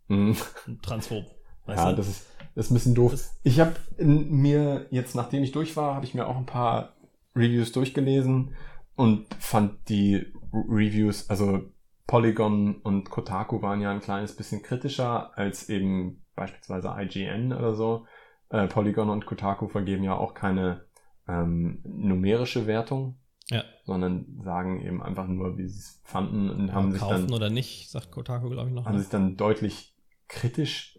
mhm. 0.08 0.36
transphob. 0.82 1.24
ja, 1.66 1.90
du? 1.90 1.96
das 1.96 2.08
ist, 2.08 2.26
das 2.54 2.66
ist 2.66 2.70
ein 2.70 2.74
bisschen 2.74 2.94
doof. 2.94 3.12
Das 3.12 3.38
ich 3.42 3.60
habe 3.60 3.74
mir 3.98 4.86
jetzt, 4.90 5.14
nachdem 5.14 5.42
ich 5.42 5.52
durch 5.52 5.76
war, 5.76 5.94
habe 5.94 6.04
ich 6.04 6.14
mir 6.14 6.26
auch 6.26 6.36
ein 6.36 6.46
paar 6.46 6.96
Reviews 7.36 7.72
durchgelesen 7.72 8.54
und 8.96 9.26
fand 9.38 9.88
die 9.88 10.32
Reviews, 10.52 11.28
also 11.28 11.62
Polygon 12.06 12.76
und 12.82 13.10
Kotaku 13.10 13.62
waren 13.62 13.80
ja 13.80 13.90
ein 13.90 14.00
kleines 14.00 14.36
bisschen 14.36 14.62
kritischer 14.62 15.36
als 15.36 15.68
eben 15.68 16.22
beispielsweise 16.34 16.94
IGN 16.96 17.52
oder 17.52 17.74
so. 17.74 18.06
Äh, 18.50 18.68
Polygon 18.68 19.08
und 19.08 19.26
Kotaku 19.26 19.68
vergeben 19.68 20.04
ja 20.04 20.16
auch 20.16 20.34
keine 20.34 20.84
ähm, 21.26 21.80
numerische 21.84 22.66
Wertung, 22.66 23.16
ja. 23.50 23.64
sondern 23.84 24.40
sagen 24.42 24.80
eben 24.80 25.02
einfach 25.02 25.26
nur, 25.26 25.58
wie 25.58 25.68
sie 25.68 25.78
es 25.78 26.00
fanden 26.04 26.50
und 26.50 26.68
ja, 26.68 26.74
haben 26.74 26.92
sich 26.92 27.00
dann 27.00 27.32
oder 27.32 27.50
nicht, 27.50 27.90
sagt 27.90 28.10
Kotaku 28.10 28.48
glaube 28.48 28.68
ich 28.68 28.74
noch. 28.74 28.86
Haben 28.86 28.94
ne? 28.94 29.00
sich 29.00 29.10
dann 29.10 29.36
deutlich 29.36 29.94
kritisch 30.28 30.98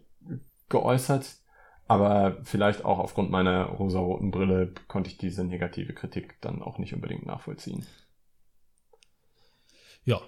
geäußert, 0.68 1.36
aber 1.88 2.38
vielleicht 2.44 2.84
auch 2.84 2.98
aufgrund 2.98 3.30
meiner 3.30 3.64
rosaroten 3.64 4.30
Brille 4.30 4.72
konnte 4.88 5.10
ich 5.10 5.18
diese 5.18 5.44
negative 5.44 5.92
Kritik 5.92 6.40
dann 6.40 6.62
auch 6.62 6.78
nicht 6.78 6.94
unbedingt 6.94 7.26
nachvollziehen. 7.26 7.86
Ja, 10.04 10.20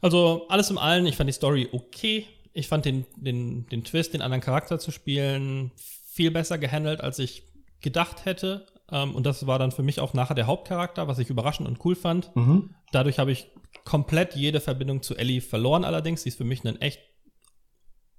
also 0.00 0.46
alles 0.48 0.70
im 0.70 0.78
Allen, 0.78 1.06
ich 1.06 1.16
fand 1.16 1.28
die 1.28 1.34
Story 1.34 1.68
okay. 1.72 2.26
Ich 2.52 2.68
fand 2.68 2.84
den, 2.84 3.04
den, 3.16 3.66
den 3.66 3.84
Twist, 3.84 4.14
den 4.14 4.22
anderen 4.22 4.40
Charakter 4.40 4.78
zu 4.78 4.90
spielen, 4.90 5.70
viel 5.76 6.30
besser 6.30 6.58
gehandelt, 6.58 7.00
als 7.00 7.18
ich 7.18 7.44
gedacht 7.80 8.24
hätte. 8.24 8.66
Ähm, 8.90 9.14
und 9.14 9.26
das 9.26 9.46
war 9.46 9.58
dann 9.58 9.72
für 9.72 9.82
mich 9.82 10.00
auch 10.00 10.14
nachher 10.14 10.34
der 10.34 10.46
Hauptcharakter, 10.46 11.08
was 11.08 11.18
ich 11.18 11.30
überraschend 11.30 11.68
und 11.68 11.84
cool 11.84 11.94
fand. 11.94 12.34
Mhm. 12.34 12.74
Dadurch 12.92 13.18
habe 13.18 13.32
ich 13.32 13.50
komplett 13.84 14.34
jede 14.34 14.60
Verbindung 14.60 15.02
zu 15.02 15.16
Ellie 15.16 15.40
verloren 15.40 15.84
allerdings. 15.84 16.22
Sie 16.22 16.30
ist 16.30 16.38
für 16.38 16.44
mich 16.44 16.64
ein 16.64 16.80
echt 16.80 17.00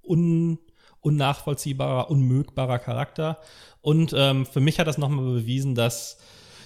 un, 0.04 0.60
unnachvollziehbarer, 1.02 2.10
unmögbarer 2.10 2.80
Charakter. 2.80 3.40
Und 3.82 4.14
ähm, 4.16 4.46
für 4.46 4.60
mich 4.60 4.80
hat 4.80 4.88
das 4.88 4.98
nochmal 4.98 5.26
bewiesen, 5.26 5.76
dass 5.76 6.18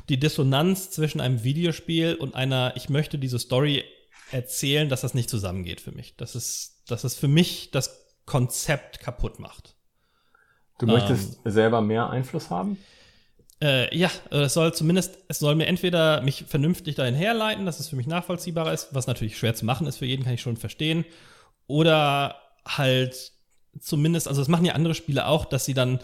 die 0.10 0.20
Dissonanz 0.20 0.92
zwischen 0.92 1.22
einem 1.22 1.44
Videospiel 1.44 2.16
und 2.16 2.36
einer, 2.36 2.74
ich 2.76 2.90
möchte 2.90 3.18
diese 3.18 3.40
Story 3.40 3.84
erzählen, 4.32 4.90
dass 4.90 5.02
das 5.02 5.14
nicht 5.14 5.30
zusammengeht 5.30 5.80
für 5.80 5.92
mich. 5.92 6.16
Dass 6.18 6.36
es, 6.36 6.84
dass 6.88 7.04
es 7.04 7.16
für 7.16 7.28
mich 7.28 7.72
das 7.72 8.06
Konzept 8.26 9.00
kaputt 9.00 9.40
macht. 9.40 9.76
Du 10.80 10.88
möchtest 10.88 11.40
ähm, 11.46 11.52
selber 11.52 11.82
mehr 11.82 12.10
Einfluss 12.10 12.50
haben? 12.50 12.78
Äh, 13.64 13.96
ja, 13.98 14.12
es 14.30 14.56
soll 14.56 14.74
zumindest, 14.74 15.20
es 15.30 15.40
soll 15.40 15.56
mir 15.56 15.68
entweder 15.68 16.22
mich 16.22 16.44
vernünftig 16.46 16.96
dahin 16.96 17.16
herleiten, 17.16 17.66
dass 17.66 17.80
es 17.80 17.88
für 17.88 17.96
mich 17.96 18.08
nachvollziehbarer 18.08 18.74
ist, 18.74 18.90
was 18.92 19.08
natürlich 19.08 19.38
schwer 19.38 19.56
zu 19.56 19.64
machen 19.64 19.88
ist 19.88 19.98
für 19.98 20.06
jeden, 20.06 20.26
kann 20.26 20.34
ich 20.34 20.42
schon 20.42 20.58
verstehen. 20.58 21.06
Oder 21.66 22.36
halt 22.68 23.32
zumindest, 23.80 24.28
also 24.28 24.42
das 24.42 24.50
machen 24.50 24.66
ja 24.66 24.74
andere 24.74 24.96
Spiele 24.96 25.28
auch, 25.28 25.46
dass 25.46 25.64
sie 25.64 25.74
dann 25.74 26.00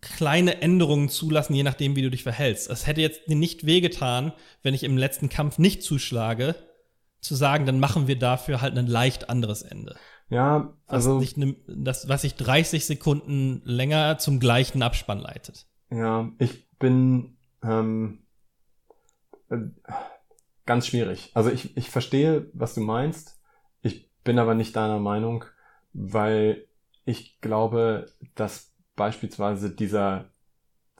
kleine 0.00 0.62
Änderungen 0.62 1.08
zulassen, 1.08 1.54
je 1.54 1.64
nachdem, 1.64 1.96
wie 1.96 2.02
du 2.02 2.10
dich 2.10 2.22
verhältst. 2.22 2.70
Es 2.70 2.86
hätte 2.86 3.00
jetzt 3.00 3.28
nicht 3.28 3.66
wehgetan, 3.66 4.32
wenn 4.62 4.74
ich 4.74 4.84
im 4.84 4.96
letzten 4.96 5.28
Kampf 5.28 5.58
nicht 5.58 5.82
zuschlage, 5.82 6.54
zu 7.20 7.34
sagen, 7.34 7.66
dann 7.66 7.80
machen 7.80 8.06
wir 8.06 8.18
dafür 8.18 8.60
halt 8.60 8.78
ein 8.78 8.86
leicht 8.86 9.30
anderes 9.30 9.62
Ende. 9.62 9.96
Ja, 10.28 10.74
also. 10.86 11.20
Was, 11.20 11.36
ne, 11.36 11.56
das, 11.66 12.08
was 12.08 12.22
sich 12.22 12.34
30 12.36 12.84
Sekunden 12.84 13.62
länger 13.64 14.18
zum 14.18 14.38
gleichen 14.38 14.82
Abspann 14.82 15.18
leitet. 15.18 15.66
Ja, 15.90 16.30
ich 16.38 16.63
bin 16.78 17.36
ähm, 17.62 18.20
äh, 19.50 19.58
ganz 20.66 20.86
schwierig. 20.86 21.30
Also 21.34 21.50
ich, 21.50 21.76
ich 21.76 21.90
verstehe, 21.90 22.50
was 22.52 22.74
du 22.74 22.80
meinst. 22.80 23.40
Ich 23.82 24.10
bin 24.24 24.38
aber 24.38 24.54
nicht 24.54 24.76
deiner 24.76 24.98
Meinung, 24.98 25.44
weil 25.92 26.66
ich 27.04 27.40
glaube, 27.40 28.06
dass 28.34 28.72
beispielsweise 28.96 29.70
dieser, 29.70 30.30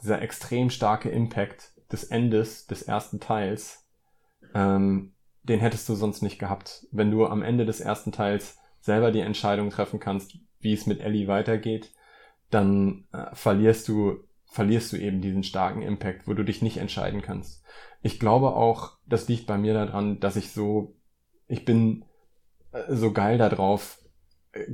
dieser 0.03 0.21
extrem 0.21 0.71
starke 0.71 1.09
Impact 1.09 1.73
des 1.91 2.05
Endes 2.05 2.67
des 2.67 2.83
ersten 2.83 3.21
Teils 3.21 3.85
ähm, 4.55 5.13
den 5.43 5.61
hättest 5.61 5.89
du 5.89 5.95
sonst 5.95 6.23
nicht 6.23 6.39
gehabt. 6.39 6.87
Wenn 6.91 7.11
du 7.11 7.27
am 7.27 7.43
Ende 7.43 7.67
des 7.67 7.81
ersten 7.81 8.13
Teils 8.13 8.59
selber 8.81 9.13
die 9.13 9.21
Entscheidung 9.21 9.71
treffen 9.71 10.01
kannst, 10.01 10.39
wie 10.61 10.73
es 10.73 10.87
mit 10.87 11.01
Ellie 11.01 11.29
weitergeht, 11.29 11.93
dann 12.51 13.07
äh, 13.13 13.35
verlierst 13.35 13.89
du 13.89 14.25
verlierst 14.55 14.93
du 14.93 14.97
eben 14.97 15.21
diesen 15.21 15.43
starken 15.43 15.83
Impact, 15.83 16.27
wo 16.27 16.35
du 16.35 16.45
dich 16.45 16.63
nicht 16.63 16.77
entscheiden 16.77 17.23
kannst. 17.23 17.65
Ich 18.03 18.21
glaube 18.21 18.55
auch, 18.55 18.99
das 19.07 19.29
liegt 19.29 19.47
bei 19.47 19.59
mir 19.59 19.75
daran, 19.75 20.21
dass 20.21 20.37
ich 20.37 20.51
so 20.51 20.95
ich 21.47 21.65
bin 21.65 22.05
äh, 22.73 22.95
so 22.95 23.13
geil 23.13 23.39
darauf, 23.39 24.03
äh, 24.53 24.67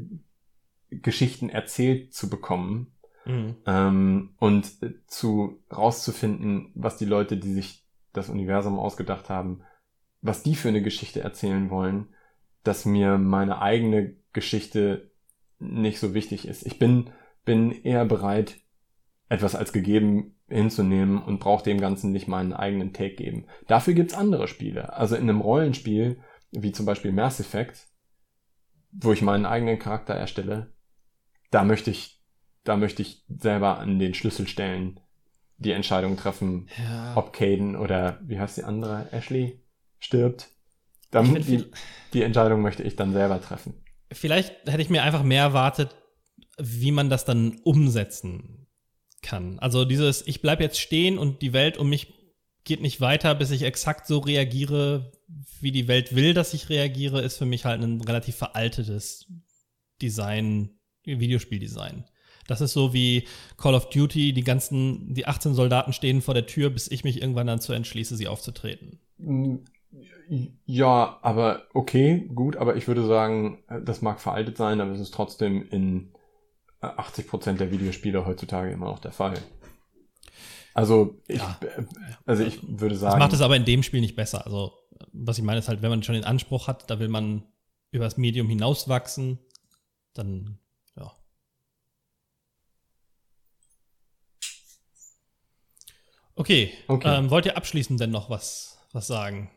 Geschichten 0.90 1.48
erzählt 1.48 2.12
zu 2.14 2.28
bekommen 2.28 2.92
mhm. 3.24 3.56
ähm, 3.66 4.34
und 4.38 4.82
äh, 4.82 4.94
zu 5.06 5.62
rauszufinden, 5.72 6.72
was 6.74 6.96
die 6.96 7.04
Leute, 7.04 7.36
die 7.36 7.52
sich 7.52 7.86
das 8.12 8.28
Universum 8.28 8.78
ausgedacht 8.78 9.28
haben, 9.28 9.62
was 10.20 10.42
die 10.42 10.56
für 10.56 10.68
eine 10.68 10.82
Geschichte 10.82 11.20
erzählen 11.20 11.70
wollen, 11.70 12.08
dass 12.64 12.84
mir 12.84 13.18
meine 13.18 13.62
eigene 13.62 14.16
Geschichte 14.32 15.10
nicht 15.58 15.98
so 15.98 16.14
wichtig 16.14 16.46
ist. 16.46 16.66
Ich 16.66 16.78
bin, 16.78 17.10
bin 17.44 17.70
eher 17.70 18.04
bereit, 18.04 18.59
etwas 19.30 19.54
als 19.54 19.72
gegeben 19.72 20.34
hinzunehmen 20.48 21.22
und 21.22 21.38
brauche 21.38 21.62
dem 21.62 21.80
Ganzen 21.80 22.10
nicht 22.10 22.26
meinen 22.26 22.52
eigenen 22.52 22.92
Take 22.92 23.14
geben. 23.14 23.46
Dafür 23.68 23.94
gibt's 23.94 24.12
andere 24.12 24.48
Spiele. 24.48 24.92
Also 24.92 25.14
in 25.14 25.22
einem 25.22 25.40
Rollenspiel, 25.40 26.20
wie 26.50 26.72
zum 26.72 26.84
Beispiel 26.84 27.12
Mass 27.12 27.38
Effect, 27.38 27.86
wo 28.90 29.12
ich 29.12 29.22
meinen 29.22 29.46
eigenen 29.46 29.78
Charakter 29.78 30.14
erstelle, 30.14 30.74
da 31.52 31.62
möchte 31.62 31.92
ich, 31.92 32.20
da 32.64 32.76
möchte 32.76 33.02
ich 33.02 33.24
selber 33.28 33.78
an 33.78 34.00
den 34.00 34.14
Schlüsselstellen 34.14 34.98
die 35.58 35.72
Entscheidung 35.72 36.16
treffen, 36.16 36.68
ja. 36.76 37.16
ob 37.16 37.32
Caden 37.32 37.76
oder 37.76 38.18
wie 38.22 38.40
heißt 38.40 38.56
die 38.56 38.64
andere, 38.64 39.12
Ashley? 39.12 39.62
stirbt. 40.00 40.48
Dann 41.10 41.34
die, 41.34 41.66
die 42.14 42.22
Entscheidung 42.22 42.62
möchte 42.62 42.82
ich 42.82 42.96
dann 42.96 43.12
selber 43.12 43.40
treffen. 43.40 43.84
Vielleicht 44.10 44.66
hätte 44.66 44.82
ich 44.82 44.90
mir 44.90 45.02
einfach 45.02 45.22
mehr 45.22 45.42
erwartet, 45.42 45.94
wie 46.58 46.90
man 46.90 47.10
das 47.10 47.24
dann 47.24 47.60
umsetzen 47.62 48.59
kann. 49.22 49.58
Also 49.58 49.84
dieses, 49.84 50.26
ich 50.26 50.42
bleib 50.42 50.60
jetzt 50.60 50.80
stehen 50.80 51.18
und 51.18 51.42
die 51.42 51.52
Welt 51.52 51.78
um 51.78 51.88
mich 51.88 52.14
geht 52.64 52.80
nicht 52.82 53.00
weiter, 53.00 53.34
bis 53.34 53.50
ich 53.50 53.62
exakt 53.62 54.06
so 54.06 54.18
reagiere, 54.18 55.12
wie 55.60 55.72
die 55.72 55.88
Welt 55.88 56.14
will, 56.14 56.34
dass 56.34 56.54
ich 56.54 56.68
reagiere, 56.68 57.20
ist 57.22 57.38
für 57.38 57.46
mich 57.46 57.64
halt 57.64 57.82
ein 57.82 58.00
relativ 58.00 58.36
veraltetes 58.36 59.26
Design, 60.02 60.70
Videospieldesign. 61.04 62.04
Das 62.46 62.60
ist 62.60 62.72
so 62.72 62.92
wie 62.92 63.26
Call 63.56 63.74
of 63.74 63.90
Duty, 63.90 64.32
die 64.32 64.44
ganzen, 64.44 65.14
die 65.14 65.26
18 65.26 65.54
Soldaten 65.54 65.92
stehen 65.92 66.20
vor 66.20 66.34
der 66.34 66.46
Tür, 66.46 66.70
bis 66.70 66.90
ich 66.90 67.04
mich 67.04 67.20
irgendwann 67.20 67.46
dazu 67.46 67.72
entschließe, 67.72 68.16
sie 68.16 68.28
aufzutreten. 68.28 69.00
Ja, 70.66 71.18
aber 71.22 71.64
okay, 71.74 72.28
gut, 72.34 72.56
aber 72.56 72.76
ich 72.76 72.88
würde 72.88 73.06
sagen, 73.06 73.62
das 73.84 74.02
mag 74.02 74.20
veraltet 74.20 74.56
sein, 74.56 74.80
aber 74.80 74.92
es 74.92 75.00
ist 75.00 75.14
trotzdem 75.14 75.66
in 75.70 76.12
80% 76.80 77.54
der 77.54 77.70
Videospiele 77.70 78.24
heutzutage 78.24 78.70
immer 78.70 78.86
noch 78.86 78.98
der 78.98 79.12
Fall. 79.12 79.38
Also 80.74 81.20
ich, 81.26 81.38
ja. 81.38 81.58
also 82.26 82.44
ich 82.44 82.60
würde 82.62 82.96
sagen. 82.96 83.12
Das 83.12 83.18
macht 83.18 83.32
es 83.32 83.42
aber 83.42 83.56
in 83.56 83.64
dem 83.64 83.82
Spiel 83.82 84.00
nicht 84.00 84.16
besser. 84.16 84.46
Also, 84.46 84.72
was 85.12 85.38
ich 85.38 85.44
meine, 85.44 85.58
ist 85.58 85.68
halt, 85.68 85.82
wenn 85.82 85.90
man 85.90 86.02
schon 86.02 86.14
den 86.14 86.24
Anspruch 86.24 86.68
hat, 86.68 86.88
da 86.88 86.98
will 86.98 87.08
man 87.08 87.44
über 87.90 88.04
das 88.04 88.16
Medium 88.16 88.48
hinauswachsen, 88.48 89.38
dann, 90.14 90.58
ja. 90.96 91.12
Okay. 96.36 96.72
okay. 96.86 97.18
Ähm, 97.18 97.30
wollt 97.30 97.46
ihr 97.46 97.56
abschließend 97.56 98.00
denn 98.00 98.10
noch 98.10 98.30
was, 98.30 98.78
was 98.92 99.06
sagen? 99.06 99.50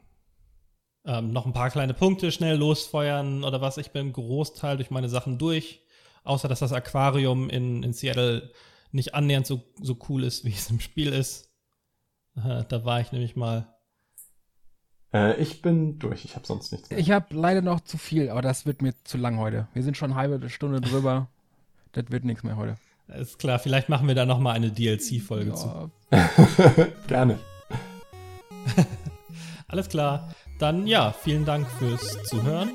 Ähm, 1.06 1.32
noch 1.32 1.45
ein 1.45 1.54
paar 1.54 1.70
kleine 1.70 1.94
Punkte 1.94 2.32
schnell 2.32 2.58
losfeuern 2.58 3.44
oder 3.44 3.62
was? 3.62 3.78
Ich 3.78 3.91
bin 3.91 4.08
im 4.08 4.14
Großteil 4.14 4.78
durch 4.78 4.90
meine 4.90 5.10
Sachen 5.10 5.38
durch. 5.38 5.83
Außer, 6.24 6.48
dass 6.48 6.60
das 6.60 6.74
Aquarium 6.74 7.50
in, 7.50 7.84
in 7.84 7.94
Seattle 7.94 8.52
nicht 8.91 9.16
annähernd 9.16 9.48
so, 9.48 9.64
so 9.82 9.98
cool 10.08 10.24
ist, 10.24 10.45
wie 10.45 10.52
es 10.52 10.70
im 10.70 10.80
Spiel 10.80 11.12
ist. 11.12 11.50
Da 12.36 12.86
war 12.86 13.00
ich 13.00 13.12
nämlich 13.12 13.36
mal. 13.36 13.68
Äh, 15.14 15.40
ich 15.41 15.62
bin 15.62 16.00
durch, 16.00 16.26
ich 16.26 16.36
habe 16.36 16.48
sonst 16.48 16.72
nichts 16.72 16.90
mehr. 16.90 17.00
Ich 17.00 17.12
habe 17.12 17.36
leider 17.36 17.62
noch 17.62 17.82
zu 17.82 17.98
viel, 17.98 18.30
aber 18.30 18.41
das 18.41 18.66
wird 18.66 18.82
mir 18.82 18.94
zu 19.04 19.18
lang 19.18 19.38
heute. 19.38 19.68
Wir 19.74 19.84
sind 19.84 19.98
schon 19.98 20.12
eine 20.12 20.20
halbe 20.20 20.50
Stunde 20.50 20.82
drüber. 20.82 21.28
das 21.91 22.06
wird 22.10 22.24
nichts 22.24 22.44
mehr 22.44 22.58
heute. 22.58 22.78
Ist 23.08 23.38
klar, 23.38 23.60
vielleicht 23.60 23.90
machen 23.90 24.08
wir 24.08 24.16
da 24.16 24.26
noch 24.26 24.40
mal 24.40 24.54
eine 24.54 24.72
DLC-Folge 24.72 25.52
ja. 25.52 25.56
zu. 25.56 25.91
Gerne. 27.08 27.38
Alles 29.68 29.90
klar. 29.90 30.34
Dann 30.60 30.88
ja, 30.88 31.14
vielen 31.24 31.46
Dank 31.46 31.68
fürs 31.80 32.24
Zuhören. 32.24 32.72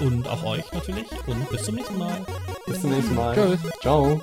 Und 0.00 0.28
auch 0.28 0.44
euch 0.44 0.70
natürlich. 0.72 1.06
Und 1.26 1.48
bis 1.50 1.64
zum 1.64 1.74
nächsten 1.76 1.98
Mal. 1.98 2.24
Bis 2.66 2.80
zum 2.80 2.90
nächsten 2.90 3.14
Mal. 3.14 3.34
Tschüss. 3.34 3.60
Ciao. 3.80 4.20